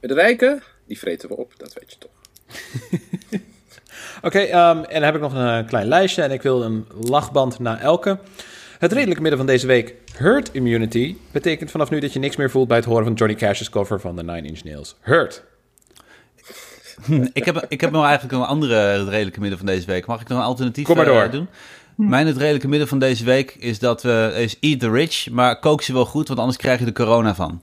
Met 0.00 0.10
de 0.10 0.14
rijken, 0.14 0.62
die 0.86 0.98
vreten 0.98 1.28
we 1.28 1.36
op, 1.36 1.52
dat 1.56 1.72
weet 1.72 1.92
je 1.92 1.98
toch. 1.98 2.10
Oké, 4.22 4.38
ehm, 4.38 4.78
en 4.78 4.94
dan 4.94 5.02
heb 5.02 5.14
ik 5.14 5.20
nog 5.20 5.34
een 5.34 5.58
eh, 5.58 5.66
klein 5.66 5.86
lijstje 5.86 6.22
en 6.22 6.30
ik 6.30 6.42
wil 6.42 6.62
een 6.62 6.86
lachband 7.00 7.58
na 7.58 7.80
elke. 7.80 8.18
Het 8.80 8.92
redelijke 8.92 9.20
midden 9.20 9.38
van 9.38 9.48
deze 9.48 9.66
week, 9.66 9.94
herd 10.16 10.50
immunity, 10.52 11.16
betekent 11.32 11.70
vanaf 11.70 11.90
nu 11.90 12.00
dat 12.00 12.12
je 12.12 12.18
niks 12.18 12.36
meer 12.36 12.50
voelt 12.50 12.68
bij 12.68 12.76
het 12.76 12.86
horen 12.86 13.04
van 13.04 13.12
Johnny 13.12 13.36
Cash's 13.36 13.70
cover 13.70 14.00
van 14.00 14.16
The 14.16 14.22
Nine 14.22 14.48
Inch 14.48 14.64
Nails. 14.64 14.96
Hurt. 15.00 15.42
Ik 17.32 17.44
heb, 17.44 17.66
ik 17.68 17.80
heb 17.80 17.90
nog 17.90 18.04
eigenlijk 18.04 18.34
een 18.34 18.48
andere 18.48 18.74
het 18.74 19.08
redelijke 19.08 19.40
midden 19.40 19.58
van 19.58 19.66
deze 19.66 19.86
week. 19.86 20.06
Mag 20.06 20.20
ik 20.20 20.28
nog 20.28 20.38
een 20.38 20.44
alternatief 20.44 20.84
Kom 20.84 20.96
maar 20.96 21.06
eh, 21.06 21.12
door. 21.12 21.30
doen? 21.30 21.48
Mijn 21.96 22.26
het 22.26 22.36
redelijke 22.36 22.68
midden 22.68 22.88
van 22.88 22.98
deze 22.98 23.24
week 23.24 23.56
is 23.58 23.78
dat 23.78 24.02
we 24.02 24.32
is 24.36 24.56
eat 24.60 24.80
the 24.80 24.90
rich, 24.90 25.30
maar 25.30 25.58
kook 25.58 25.82
ze 25.82 25.92
wel 25.92 26.06
goed, 26.06 26.28
want 26.28 26.40
anders 26.40 26.58
krijg 26.58 26.80
je 26.80 26.86
er 26.86 26.92
corona 26.92 27.34
van. 27.34 27.62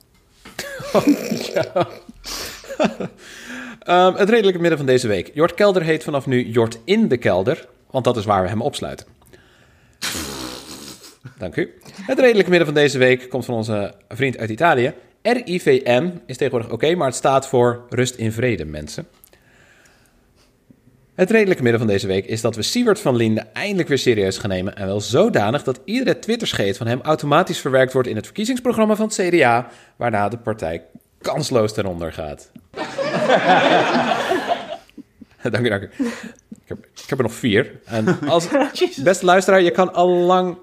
Ehm, 3.78 4.14
het 4.14 4.28
redelijke 4.28 4.60
midden 4.60 4.78
van 4.78 4.86
deze 4.86 5.08
week. 5.08 5.30
Jort 5.34 5.54
Kelder 5.54 5.82
heet 5.82 6.04
vanaf 6.04 6.26
nu 6.26 6.48
Jort 6.48 6.78
in 6.84 7.08
de 7.08 7.16
kelder, 7.16 7.68
want 7.90 8.04
dat 8.04 8.16
is 8.16 8.24
waar 8.24 8.42
we 8.42 8.48
hem 8.48 8.62
opsluiten. 8.62 9.06
Dank 11.38 11.56
u. 11.56 11.74
Het 12.02 12.18
redelijke 12.18 12.50
midden 12.50 12.66
van 12.66 12.76
deze 12.76 12.98
week 12.98 13.28
komt 13.28 13.44
van 13.44 13.54
onze 13.54 13.94
vriend 14.08 14.38
uit 14.38 14.50
Italië. 14.50 14.92
RIVM 15.22 16.10
is 16.26 16.36
tegenwoordig 16.36 16.72
oké, 16.72 16.94
maar 16.94 17.06
het 17.06 17.16
staat 17.16 17.48
voor 17.48 17.86
rust 17.88 18.14
in 18.14 18.32
vrede, 18.32 18.64
mensen. 18.64 19.06
Het 21.14 21.30
redelijke 21.30 21.62
midden 21.62 21.80
van 21.80 21.90
deze 21.90 22.06
week 22.06 22.26
is 22.26 22.40
dat 22.40 22.56
we 22.56 22.62
Siewert 22.62 23.00
van 23.00 23.16
Linden 23.16 23.54
eindelijk 23.54 23.88
weer 23.88 23.98
serieus 23.98 24.38
gaan 24.38 24.50
nemen. 24.50 24.76
En 24.76 24.86
wel 24.86 25.00
zodanig 25.00 25.62
dat 25.62 25.80
iedere 25.84 26.18
Twitterscheet 26.18 26.76
van 26.76 26.86
hem 26.86 27.00
automatisch 27.00 27.58
verwerkt 27.58 27.92
wordt 27.92 28.08
in 28.08 28.16
het 28.16 28.24
verkiezingsprogramma 28.24 28.96
van 28.96 29.06
het 29.06 29.14
CDA, 29.14 29.68
waarna 29.96 30.28
de 30.28 30.38
partij 30.38 30.84
kansloos 31.20 31.72
ten 31.72 31.86
onder 31.86 32.12
gaat. 32.12 32.50
dank 35.50 35.66
u, 35.66 35.68
dank 35.68 35.82
u. 35.82 35.90
Ik 36.50 36.68
heb, 36.68 36.78
ik 36.78 37.08
heb 37.08 37.18
er 37.18 37.24
nog 37.24 37.34
vier. 37.34 37.80
En 37.84 38.18
als 38.28 38.48
beste 39.02 39.24
luisteraar, 39.24 39.62
je 39.62 39.70
kan 39.70 39.94
al 39.94 40.08
lang 40.08 40.58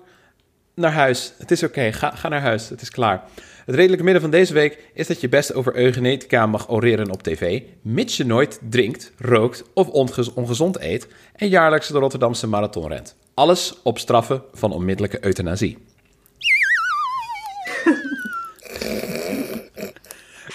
naar 0.76 0.92
huis. 0.92 1.34
Het 1.38 1.52
is 1.52 1.64
oké, 1.64 1.92
ga, 1.92 2.12
ga 2.12 2.28
naar 2.28 2.42
huis. 2.42 2.70
Het 2.70 2.82
is 2.82 2.90
klaar. 2.90 3.24
Het 3.66 3.76
redelijke 3.76 4.04
midden 4.04 4.22
van 4.22 4.32
deze 4.32 4.54
week 4.54 4.92
is 4.94 5.08
dat 5.08 5.22
je 5.22 5.30
best 5.30 5.54
over 5.54 5.76
eugenetica 5.76 6.46
mag 6.46 6.70
oreren 6.70 7.12
op 7.12 7.24
tv, 7.24 7.62
mits 7.82 8.18
je 8.18 8.26
nooit 8.26 8.60
drinkt, 8.70 9.12
rookt 9.18 9.64
of 9.74 9.88
ongez- 9.88 10.32
ongezond 10.36 10.80
eet 10.80 11.08
en 11.36 11.48
jaarlijks 11.48 11.88
de 11.88 12.00
Rotterdamse 12.00 12.48
marathon 12.48 12.88
rent. 12.88 13.16
Alles 13.34 13.80
op 13.84 14.00
straffen 14.00 14.42
van 14.54 14.72
onmiddellijke 14.72 15.26
euthanasie. 15.26 15.78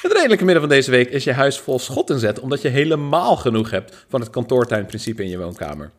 Het 0.03 0.13
redelijke 0.13 0.45
midden 0.45 0.63
van 0.63 0.71
deze 0.71 0.91
week 0.91 1.11
is 1.11 1.25
je 1.25 1.33
huis 1.33 1.59
vol 1.59 1.79
schot 1.79 2.11
inzet, 2.11 2.41
omdat 2.41 2.63
je 2.63 2.69
helemaal 2.69 3.37
genoeg 3.37 3.71
hebt 3.71 4.05
van 4.09 4.21
het 4.21 4.31
kantoortuinprincipe 4.31 5.23
in 5.23 5.29
je 5.29 5.39
woonkamer. 5.39 5.91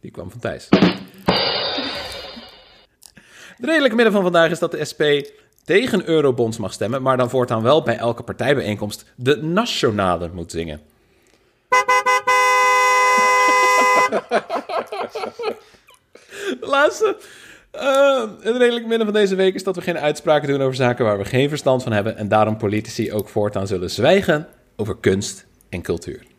Die 0.00 0.10
kwam 0.10 0.30
van 0.30 0.40
Thijs. 0.40 0.68
Het 3.64 3.72
redelijke 3.72 3.96
midden 3.96 4.14
van 4.14 4.22
vandaag 4.22 4.50
is 4.50 4.58
dat 4.58 4.70
de 4.70 4.84
SP 4.90 5.02
tegen 5.64 6.08
eurobonds 6.08 6.58
mag 6.58 6.72
stemmen, 6.72 7.02
maar 7.02 7.16
dan 7.16 7.30
voortaan 7.30 7.62
wel 7.62 7.82
bij 7.82 7.96
elke 7.96 8.22
partijbijeenkomst 8.22 9.04
de 9.14 9.36
nationale 9.36 10.30
moet 10.32 10.50
zingen. 10.50 10.80
Laatste. 16.60 17.16
Eh, 17.70 18.22
het 18.40 18.56
redelijke 18.56 18.88
midden 18.88 19.06
van 19.06 19.14
deze 19.14 19.34
week 19.34 19.54
is 19.54 19.64
dat 19.64 19.76
we 19.76 19.82
geen 19.82 19.98
uitspraken 19.98 20.48
doen 20.48 20.60
over 20.60 20.74
zaken 20.74 21.04
waar 21.04 21.18
we 21.18 21.24
geen 21.24 21.48
verstand 21.48 21.82
van 21.82 21.92
hebben 21.92 22.16
en 22.16 22.28
daarom 22.28 22.56
politici 22.56 23.12
ook 23.12 23.28
voortaan 23.28 23.66
zullen 23.66 23.90
zwijgen 23.90 24.48
over 24.76 24.96
kunst 24.96 25.46
en 25.68 25.82
cultuur. 25.82 26.33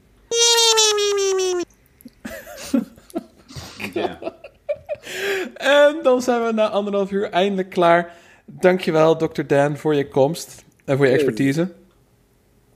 En 5.55 5.99
dan 6.03 6.21
zijn 6.21 6.45
we 6.45 6.51
na 6.51 6.69
anderhalf 6.69 7.11
uur 7.11 7.29
eindelijk 7.29 7.69
klaar. 7.69 8.13
Dankjewel, 8.45 9.15
Dr. 9.15 9.41
Dan, 9.47 9.77
voor 9.77 9.95
je 9.95 10.07
komst 10.07 10.63
en 10.85 10.97
voor 10.97 11.05
je 11.05 11.11
expertise. 11.11 11.71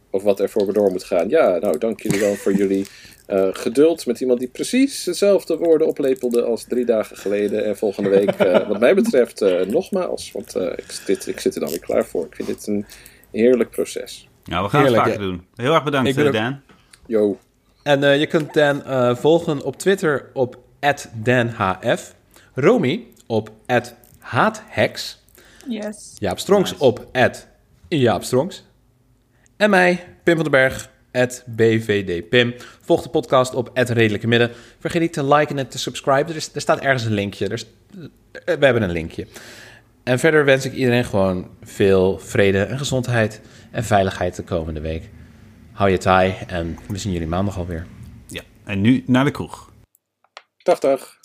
Of 0.09 0.23
wat 0.23 0.39
er 0.39 0.49
voor 0.49 0.73
door 0.73 0.91
moet 0.91 1.03
gaan. 1.03 1.29
Ja, 1.29 1.57
nou, 1.57 1.77
dank 1.77 2.01
jullie 2.01 2.19
wel 2.19 2.35
voor 2.35 2.53
jullie 2.53 2.85
eh, 3.25 3.47
geduld 3.51 4.05
met 4.05 4.21
iemand 4.21 4.39
die 4.39 4.49
precies 4.49 5.03
dezelfde 5.03 5.57
woorden 5.57 5.87
oplepelde 5.87 6.43
als 6.43 6.63
drie 6.63 6.85
dagen 6.85 7.17
geleden. 7.17 7.65
En 7.65 7.77
volgende 7.77 8.09
week, 8.09 8.29
eh, 8.29 8.67
wat 8.69 8.79
mij 8.79 8.95
betreft, 8.95 9.41
eh, 9.41 9.65
nogmaals. 9.65 10.31
Want 10.31 10.55
eh, 10.55 10.63
ik, 10.63 11.01
dit, 11.05 11.27
ik 11.27 11.39
zit 11.39 11.55
er 11.55 11.61
dan 11.61 11.69
weer 11.69 11.79
klaar 11.79 12.05
voor. 12.05 12.25
Ik 12.25 12.35
vind 12.35 12.47
dit 12.47 12.67
een 12.67 12.85
heerlijk 13.31 13.69
proces. 13.69 14.29
Ja, 14.43 14.63
we 14.63 14.69
gaan 14.69 14.81
Heerlijk, 14.81 15.03
het 15.03 15.13
vaker 15.13 15.27
ja. 15.27 15.31
doen. 15.31 15.45
Heel 15.55 15.73
erg 15.73 15.83
bedankt, 15.83 16.17
Ik 16.17 16.31
Dan. 16.31 16.59
Yo. 17.05 17.37
En 17.83 18.03
eh, 18.03 18.19
je 18.19 18.27
kunt 18.27 18.53
Dan 18.53 18.83
eh, 18.83 19.15
volgen 19.15 19.63
op 19.63 19.75
Twitter 19.75 20.29
op 20.33 20.57
@danhf, 21.13 22.15
Romy 22.59 23.07
op 23.27 23.51
@haathex, 24.19 25.23
Yes. 25.67 26.15
Jaap 26.17 26.39
Strongs 26.39 26.77
op 26.77 27.09
Jaap 27.87 28.23
Strongs 28.23 28.63
en 29.57 29.69
mij, 29.69 30.05
Pim 30.23 30.35
van 30.35 30.43
den 30.43 30.51
Berg, 30.51 30.89
@bvdpim. 31.55 32.53
Volg 32.81 33.01
de 33.01 33.09
podcast 33.09 33.53
op 33.53 33.71
Redelijke 33.73 34.27
Midden. 34.27 34.51
Vergeet 34.79 35.01
niet 35.01 35.13
te 35.13 35.23
liken 35.23 35.57
en 35.57 35.67
te 35.67 35.79
subscriben. 35.79 36.27
Er, 36.27 36.35
is, 36.35 36.53
er 36.53 36.61
staat 36.61 36.79
ergens 36.79 37.03
een 37.03 37.13
linkje. 37.13 37.45
Er 37.45 37.51
is, 37.51 37.65
eh, 38.31 38.55
we 38.55 38.65
hebben 38.65 38.81
een 38.81 38.91
linkje. 38.91 39.27
En 40.03 40.19
verder 40.19 40.45
wens 40.45 40.65
ik 40.65 40.73
iedereen 40.73 41.05
gewoon 41.05 41.49
veel 41.61 42.19
vrede 42.19 42.63
en 42.63 42.77
gezondheid 42.77 43.41
en 43.71 43.83
veiligheid 43.83 44.35
de 44.35 44.43
komende 44.43 44.81
week. 44.81 45.09
Hou 45.71 45.89
je 45.89 45.97
taai 45.97 46.35
en 46.47 46.77
we 46.87 46.97
zien 46.97 47.11
jullie 47.11 47.27
maandag 47.27 47.57
alweer. 47.57 47.85
Ja, 48.27 48.41
en 48.63 48.81
nu 48.81 49.03
naar 49.07 49.25
de 49.25 49.31
kroeg. 49.31 49.71
Dag, 50.63 50.79
dag. 50.79 51.18